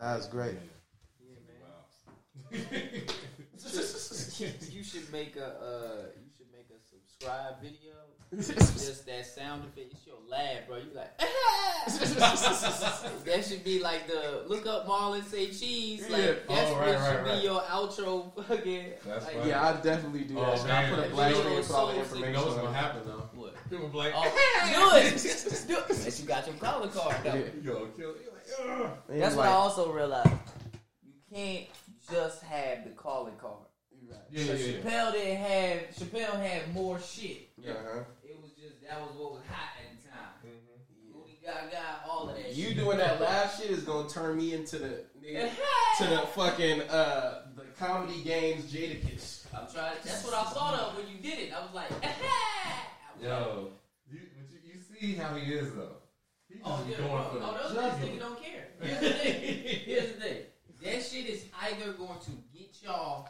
That's 0.00 0.26
great. 0.26 0.56
you 2.52 2.60
should 4.84 5.10
make 5.12 5.36
a 5.36 5.46
uh, 5.46 6.06
you 6.16 6.30
should 6.36 6.50
make 6.52 6.66
a 6.70 6.80
subscribe 6.90 7.60
video. 7.62 7.83
Just 8.36 9.06
that 9.08 9.26
sound 9.26 9.64
effect. 9.64 9.92
It's 9.92 10.06
your 10.06 10.16
laugh, 10.28 10.66
bro. 10.66 10.76
You 10.78 10.84
like 10.94 11.18
that 13.24 13.44
should 13.46 13.64
be 13.64 13.80
like 13.82 14.06
the 14.06 14.44
look 14.48 14.66
up 14.66 14.86
Marlon 14.86 15.24
say 15.24 15.46
cheese. 15.46 16.08
Like 16.08 16.22
Yeah. 16.22 16.32
that's 16.48 16.70
Oh, 16.70 16.74
what 16.74 16.80
right, 16.80 16.92
should 16.92 17.00
right, 17.16 17.24
be 17.24 17.30
right. 17.30 17.42
your 17.42 17.60
outro 17.62 18.44
fucking. 18.46 18.84
Like. 19.06 19.46
Yeah, 19.46 19.68
I 19.68 19.80
definitely 19.80 20.24
do 20.24 20.34
that. 20.34 20.48
Oh, 20.48 20.56
shit. 20.56 20.70
I 20.70 20.90
put 20.90 21.06
a 21.06 21.10
black 21.10 21.28
video 21.34 21.42
screen 21.42 21.58
is 21.58 21.68
with 21.68 21.76
all 21.76 21.86
the 21.88 21.92
so 21.94 21.98
information. 22.00 22.28
You 22.28 22.34
know 22.34 22.44
what's 22.46 22.56
gonna 22.56 22.72
happen 22.72 23.00
though? 23.06 23.28
What? 23.34 23.54
People 23.70 23.88
be 23.88 23.98
like, 23.98 24.12
Oh, 24.16 24.22
do 24.22 25.06
it. 25.06 25.64
do 25.68 25.76
it. 25.76 25.84
Unless 25.90 26.20
you 26.20 26.26
got 26.26 26.46
your 26.46 26.56
color 26.56 26.88
card. 26.88 27.16
though. 27.24 27.34
yo, 27.62 27.86
kill. 27.96 27.98
You're 27.98 28.08
like, 28.78 29.06
That's 29.08 29.26
it's 29.28 29.36
what 29.36 29.46
I 29.46 29.52
also 29.52 29.92
realized. 29.92 30.28
You 31.02 31.12
can't 31.34 31.66
just 32.10 32.42
have 32.44 32.84
the 32.84 32.90
calling 32.90 33.34
card. 33.40 33.54
Yeah, 34.06 34.16
yeah, 34.30 34.52
yeah. 34.52 34.56
Chappelle 34.80 35.12
didn't 35.12 35.36
have 35.38 35.78
Chappelle 35.96 36.38
had 36.40 36.74
more 36.74 36.98
shit. 37.00 37.48
Uh-huh. 37.66 38.00
It 38.84 38.90
was 38.90 38.90
just 38.90 38.90
that 38.90 39.00
was 39.00 39.10
what 39.18 39.32
was 39.32 39.42
hot 39.48 39.70
at 39.80 40.02
the 40.02 40.08
time. 40.08 40.54
Booty 41.12 41.38
Gaga, 41.42 42.00
all 42.08 42.28
of 42.28 42.36
that. 42.36 42.54
You 42.54 42.68
shit. 42.68 42.76
doing 42.76 42.98
that 42.98 43.20
laugh 43.20 43.60
shit 43.60 43.70
is 43.70 43.82
gonna 43.82 44.08
turn 44.08 44.36
me 44.36 44.52
into 44.54 44.78
the 44.78 45.04
nigga, 45.22 45.50
to 45.98 46.04
the 46.06 46.18
fucking 46.34 46.80
uh 46.82 47.42
the 47.56 47.62
comedy 47.78 48.22
games 48.22 48.64
Jadakiss. 48.72 49.46
I'm 49.54 49.66
trying. 49.72 49.96
That's 50.04 50.24
what 50.24 50.34
I 50.34 50.42
thought 50.50 50.74
of 50.74 50.96
when 50.96 51.06
you 51.08 51.18
did 51.22 51.38
it. 51.48 51.52
I 51.52 51.60
was 51.64 51.74
like, 51.74 51.90
I 52.02 53.16
was 53.16 53.22
Yo, 53.22 53.68
you, 54.10 54.20
but 54.36 54.50
you, 54.52 54.74
you 54.74 54.80
see 55.00 55.14
how 55.14 55.34
he 55.36 55.52
is 55.52 55.72
though. 55.74 55.96
He 56.48 56.54
just 56.58 56.66
Oh, 56.66 56.82
be 56.84 56.90
yeah, 56.92 56.98
going 56.98 57.10
bro. 57.10 57.22
for 57.30 57.38
oh, 57.40 57.68
those 57.68 57.76
niggas 57.78 57.98
nigga 58.00 58.18
don't 58.20 58.42
care. 58.42 58.66
Here's 58.80 59.00
the 59.00 59.10
thing. 59.10 59.80
Here's 59.86 60.12
the 60.12 60.20
thing. 60.20 60.42
That 60.82 61.02
shit 61.02 61.26
is 61.26 61.44
either 61.62 61.92
going 61.92 62.18
to 62.20 62.30
get 62.56 62.76
y'all 62.82 63.28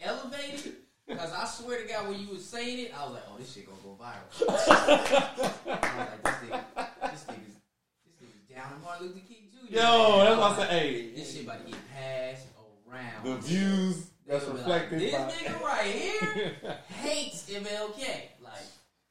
elevated, 0.00 0.74
because 1.10 1.32
I 1.32 1.44
swear 1.44 1.82
to 1.82 1.88
God, 1.88 2.08
when 2.08 2.18
you 2.20 2.28
was 2.28 2.44
saying 2.44 2.78
it, 2.86 2.92
I 2.98 3.04
was 3.04 3.14
like, 3.14 3.22
oh, 3.30 3.36
this 3.38 3.52
shit 3.52 3.66
gonna 3.66 3.78
go 3.82 3.98
viral. 4.00 4.48
I 4.48 4.52
was 4.52 5.96
like, 5.98 6.22
this 6.22 6.34
nigga, 6.50 7.10
this 7.10 7.24
nigga's, 7.24 7.56
this 8.04 8.14
nigga's 8.22 8.54
down 8.54 8.72
in 8.76 8.82
Martin 8.82 9.06
Luther 9.08 9.20
King 9.28 9.48
Jr. 9.52 9.74
Yo, 9.74 9.80
that's 9.80 9.86
I 9.86 10.38
what 10.38 10.38
I 10.38 10.48
was 10.48 10.58
said. 10.58 10.68
Hey, 10.70 11.10
This 11.14 11.34
shit 11.34 11.44
about 11.44 11.64
to 11.66 11.70
get 11.72 11.80
passed 11.94 12.46
around. 12.90 13.24
the 13.24 13.36
views 13.46 14.10
that's 14.26 14.44
They 14.44 14.52
reflected 14.52 15.12
Like, 15.12 15.28
this 15.28 15.42
nigga 15.42 15.60
right 15.62 15.86
here 15.90 16.78
hates 16.88 17.50
MLK. 17.50 17.98
Like, 18.42 18.52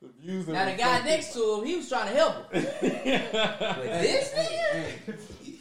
the 0.01 0.07
views. 0.21 0.45
that 0.45 0.53
now 0.53 0.65
the 0.65 0.77
guy 0.77 1.03
next 1.03 1.33
to 1.33 1.55
him, 1.59 1.65
he 1.65 1.75
was 1.75 1.89
trying 1.89 2.07
to 2.07 2.15
help 2.15 2.53
him. 2.53 2.63
But 2.81 3.83
this 4.01 4.31
nigga. 4.33 5.17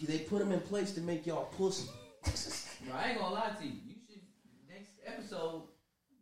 They 0.07 0.19
put 0.21 0.39
them 0.39 0.53
in 0.53 0.61
place 0.61 0.93
to 0.93 1.01
make 1.01 1.27
y'all 1.27 1.47
pussy. 1.57 1.89
Bro, 2.25 2.97
I 2.97 3.09
ain't 3.11 3.19
gonna 3.19 3.35
lie 3.35 3.51
to 3.61 3.65
you. 3.67 3.73
You 3.87 3.95
should 4.09 4.21
next 4.71 4.91
episode 5.07 5.63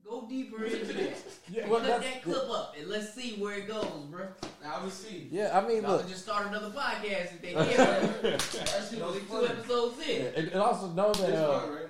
go 0.09 0.27
deeper 0.29 0.65
into 0.65 0.93
this. 0.93 1.41
Yeah, 1.51 1.63
Put 1.67 1.83
well, 1.83 2.01
that 2.01 2.23
clip 2.23 2.51
up 2.51 2.75
and 2.79 2.89
let's 2.89 3.13
see 3.15 3.37
where 3.41 3.59
it 3.59 3.69
goes, 3.69 3.87
bro. 4.11 4.27
I 4.65 4.83
will 4.83 4.91
see. 4.91 5.29
yeah, 5.31 5.57
I 5.59 5.67
mean, 5.67 5.83
Y'all 5.83 5.93
look, 5.99 6.09
just 6.09 6.23
start 6.25 6.47
another 6.49 6.71
podcast 6.71 7.35
if 7.35 7.43
they 7.43 7.49
did. 7.55 7.77
That 7.77 8.89
shit 8.91 9.01
was 9.05 9.15
like 9.15 9.29
two 9.31 9.47
episodes 9.47 10.09
in. 10.09 10.27
and, 10.35 10.49
and 10.49 10.61
also 10.61 10.89
know 10.89 11.13
that 11.13 11.35
uh, 11.35 11.67
right? 11.71 11.87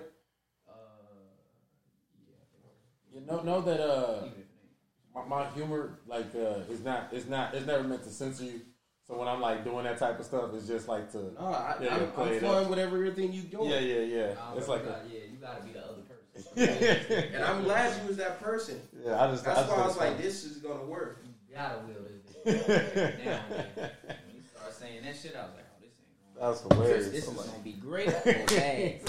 you 3.15 3.21
know 3.27 3.41
know 3.43 3.61
that 3.63 3.81
uh, 3.81 4.25
my, 5.15 5.25
my 5.25 5.51
humor 5.51 5.99
like 6.07 6.35
uh 6.35 6.61
is 6.71 6.81
not 6.85 7.09
it's 7.13 7.27
not 7.29 7.55
it's 7.55 7.67
never 7.67 7.83
meant 7.85 8.03
to 8.05 8.11
censor 8.11 8.45
you. 8.45 8.61
So 9.09 9.17
when 9.17 9.29
I'm 9.29 9.41
like 9.41 9.63
doing 9.65 9.85
that 9.85 9.99
type 9.99 10.19
of 10.19 10.27
stuff, 10.27 10.51
it's 10.53 10.67
just 10.67 10.89
like 10.89 11.11
to 11.13 11.33
No, 11.41 11.47
I, 11.47 11.77
Yeah, 11.81 11.95
I'm, 11.95 12.01
yeah, 12.03 12.07
play 12.09 12.27
I'm 12.29 12.33
it 12.35 12.41
flowing 12.41 12.65
up. 12.65 12.71
with 12.71 12.79
everything 12.81 13.33
you 13.33 13.43
doing. 13.43 13.71
yeah, 13.71 13.79
yeah, 13.79 14.01
yeah. 14.01 14.35
Oh, 14.37 14.59
It's 14.59 14.67
you 14.67 14.73
like 14.75 14.83
a, 14.83 14.87
gotta- 14.87 15.09
yeah, 15.13 15.21
you 15.31 15.37
gotta 15.41 15.63
be 15.63 15.71
the 15.73 15.79
other 15.79 15.89
person. 15.89 15.96
And 16.57 17.45
I'm 17.45 17.65
glad 17.65 18.01
you 18.03 18.09
was 18.09 18.17
that 18.19 18.41
person. 18.43 18.81
yeah. 19.05 19.23
I 19.23 19.31
just 19.31 19.45
That's 19.45 19.61
just 19.61 19.73
why 19.73 19.83
I 19.83 19.87
was 19.87 19.97
like, 19.97 20.19
this 20.19 20.45
is 20.45 20.59
gonna 20.59 20.85
work. 20.85 21.25
You 21.49 21.55
gotta 21.57 21.79
will 21.87 21.95
this. 22.05 22.67
bitch. 22.67 23.25
now, 23.25 23.41
when 23.49 24.35
you 24.35 24.43
start 24.55 24.73
saying 24.73 25.03
that 25.05 25.17
shit, 25.17 25.35
I 25.37 25.43
was 25.45 25.51
like, 25.55 25.65
oh, 25.73 25.81
this 25.81 25.91
ain't 26.01 26.35
gonna. 26.35 26.51
That's 26.53 26.63
hilarious. 26.63 27.05
This, 27.07 27.25
this 27.27 27.29
is 27.29 27.47
gonna 27.51 27.63
be 27.65 27.73
great 27.73 28.09
or 28.09 28.13
bad. 28.23 29.01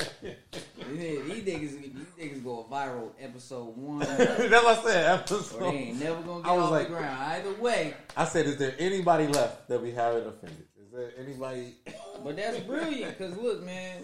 these 0.89 1.43
niggas, 1.43 1.81
these 1.81 2.07
niggas 2.19 2.43
go 2.43 2.65
viral 2.71 3.11
episode 3.19 3.75
one, 3.77 3.99
That's 3.99 4.39
what 4.39 4.65
I 4.65 4.81
said. 4.83 5.03
they 5.27 5.35
Episode. 5.35 5.73
ain't 5.73 5.99
never 5.99 6.21
gonna 6.21 6.43
get 6.43 6.51
I 6.51 6.55
was 6.55 6.65
off 6.65 6.71
like- 6.71 6.87
the 6.87 6.93
ground. 6.93 7.19
Either 7.19 7.53
way, 7.61 7.93
I 8.15 8.25
said, 8.25 8.45
is 8.45 8.57
there 8.57 8.75
anybody 8.79 9.27
left 9.27 9.67
that 9.69 9.81
we 9.81 9.91
haven't 9.91 10.27
offended? 10.27 10.67
Is 10.81 10.91
there 10.93 11.11
anybody? 11.19 11.75
but 12.23 12.35
that's 12.37 12.59
brilliant. 12.61 13.17
Cause 13.17 13.35
look, 13.37 13.61
man, 13.63 14.03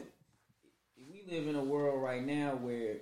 we 1.10 1.24
live 1.34 1.48
in 1.48 1.56
a 1.56 1.64
world 1.64 2.02
right 2.04 2.24
now 2.24 2.56
where 2.62 2.98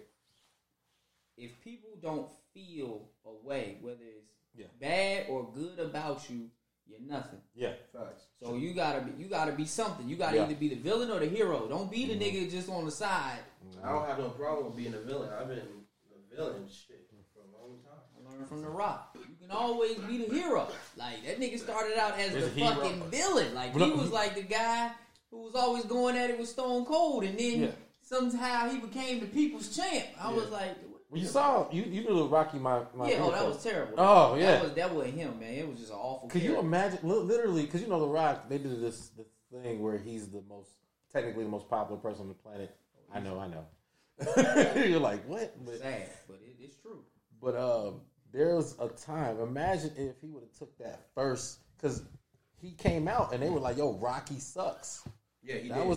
if 1.38 1.52
people 1.64 1.90
don't 2.02 2.30
feel 2.53 3.10
a 3.26 3.32
way, 3.48 3.78
whether 3.82 4.03
it's 4.03 4.32
Yeah. 4.56 4.68
bad 4.80 5.28
or 5.30 5.49
good 5.53 5.80
about 5.80 6.30
you, 6.30 6.49
you're 6.88 6.99
nothing. 6.99 7.41
Yeah. 7.56 7.74
Facts. 7.94 8.24
So 8.41 8.56
you 8.56 8.74
gotta 8.74 9.02
be, 9.02 9.22
you 9.22 9.30
gotta 9.30 9.53
be 9.53 9.66
something. 9.66 10.08
You 10.10 10.16
gotta 10.18 10.38
Yeah. 10.38 10.44
either 10.44 10.56
be 10.56 10.70
the 10.70 10.76
villain 10.76 11.10
or 11.10 11.20
the 11.20 11.28
hero. 11.28 11.68
Don't 11.68 11.90
be 11.90 12.06
the 12.06 12.14
mm-hmm. 12.16 12.38
nigga 12.38 12.52
just 12.52 12.70
on 12.70 12.86
the 12.86 12.91
side. 12.91 13.40
Mm-hmm. 13.66 13.86
I 13.86 13.91
don't 13.91 14.06
have 14.08 14.20
no 14.20 14.30
problem 14.30 14.66
with 14.68 14.76
being 14.76 14.94
a 14.94 14.99
villain. 14.99 15.30
I've 15.32 15.48
been 15.48 15.60
a 15.60 16.36
villain 16.36 16.68
shit 16.68 17.08
for 17.34 17.40
a 17.41 17.62
long 17.62 17.80
time. 17.84 17.99
I 18.18 18.30
learned 18.34 18.48
from 18.49 18.62
The 18.62 18.70
Rock. 18.70 19.16
You 19.16 19.36
can 19.40 19.52
always 19.52 19.98
be 19.99 20.18
the 20.26 20.34
hero. 20.34 20.68
Like 20.98 21.24
that 21.26 21.40
nigga 21.40 21.60
started 21.60 21.98
out 21.98 22.20
as 22.20 22.34
There's 22.34 22.53
the 22.53 22.62
a 22.62 22.66
hero. 22.66 22.76
fucking 22.76 23.10
villain. 23.10 23.53
Like 23.56 23.74
he 23.74 23.91
was 23.91 24.12
like 24.12 24.36
the 24.36 24.41
guy 24.41 24.91
who 25.30 25.44
was 25.44 25.56
always 25.56 25.86
going 25.86 26.18
at 26.18 26.30
it 26.30 26.38
with 26.38 26.49
Stone 26.49 26.86
Cold, 26.86 27.24
and 27.24 27.40
then 27.40 27.62
Yeah. 27.62 27.72
somehow 28.02 28.70
he 28.70 28.80
became 28.80 29.22
the 29.22 29.28
people's 29.28 29.74
champ. 29.74 30.08
I 30.20 30.34
was 30.34 30.49
like, 30.49 30.72
what? 30.72 30.90
Well, 30.90 30.90
you 31.13 31.25
saw 31.25 31.69
you 31.71 31.83
you 31.83 32.01
knew 32.03 32.15
the 32.15 32.25
Rocky 32.25 32.57
my 32.59 32.81
my 32.95 33.09
yeah, 33.09 33.17
oh, 33.21 33.31
that 33.31 33.45
was 33.45 33.61
terrible. 33.63 33.93
Oh, 33.97 34.35
yeah. 34.35 34.51
that 34.51 34.63
was 34.63 34.73
that 34.73 34.93
wasn't 34.93 35.15
him, 35.15 35.39
man. 35.39 35.53
It 35.53 35.67
was 35.67 35.79
just 35.79 35.91
an 35.91 35.97
awful. 35.97 36.29
Could 36.29 36.41
you 36.41 36.59
imagine? 36.59 36.99
Literally, 37.03 37.63
because 37.63 37.81
you 37.81 37.88
know 37.88 37.99
the 37.99 38.07
Rock, 38.07 38.47
they 38.49 38.57
did 38.57 38.81
this 38.81 39.09
this 39.09 39.27
thing 39.51 39.81
where 39.81 39.97
he's 39.97 40.29
the 40.29 40.41
most 40.47 40.69
technically 41.11 41.43
the 41.43 41.49
most 41.49 41.69
popular 41.69 41.99
person 41.99 42.21
on 42.23 42.27
the 42.29 42.33
planet. 42.35 42.75
I 43.13 43.19
know, 43.19 43.39
I 43.39 43.47
know. 43.47 43.65
You're 44.85 44.99
like 44.99 45.23
what? 45.27 45.53
But, 45.65 45.79
Sad, 45.79 46.09
but 46.27 46.39
it, 46.45 46.55
it's 46.61 46.75
true. 46.77 47.03
but 47.41 47.55
um, 47.57 48.01
there 48.31 48.55
was 48.55 48.75
a 48.79 48.88
time. 48.88 49.39
Imagine 49.39 49.91
if 49.97 50.15
he 50.21 50.29
would 50.29 50.43
have 50.43 50.57
took 50.57 50.77
that 50.77 51.07
first 51.15 51.59
because 51.75 52.03
he 52.55 52.71
came 52.71 53.07
out 53.07 53.33
and 53.33 53.41
they 53.41 53.49
were 53.49 53.59
like, 53.59 53.77
"Yo, 53.77 53.93
Rocky 53.97 54.39
sucks." 54.39 55.03
Yeah, 55.43 55.55
he 55.55 55.69
That 55.69 55.79
did. 55.79 55.88
was 55.88 55.88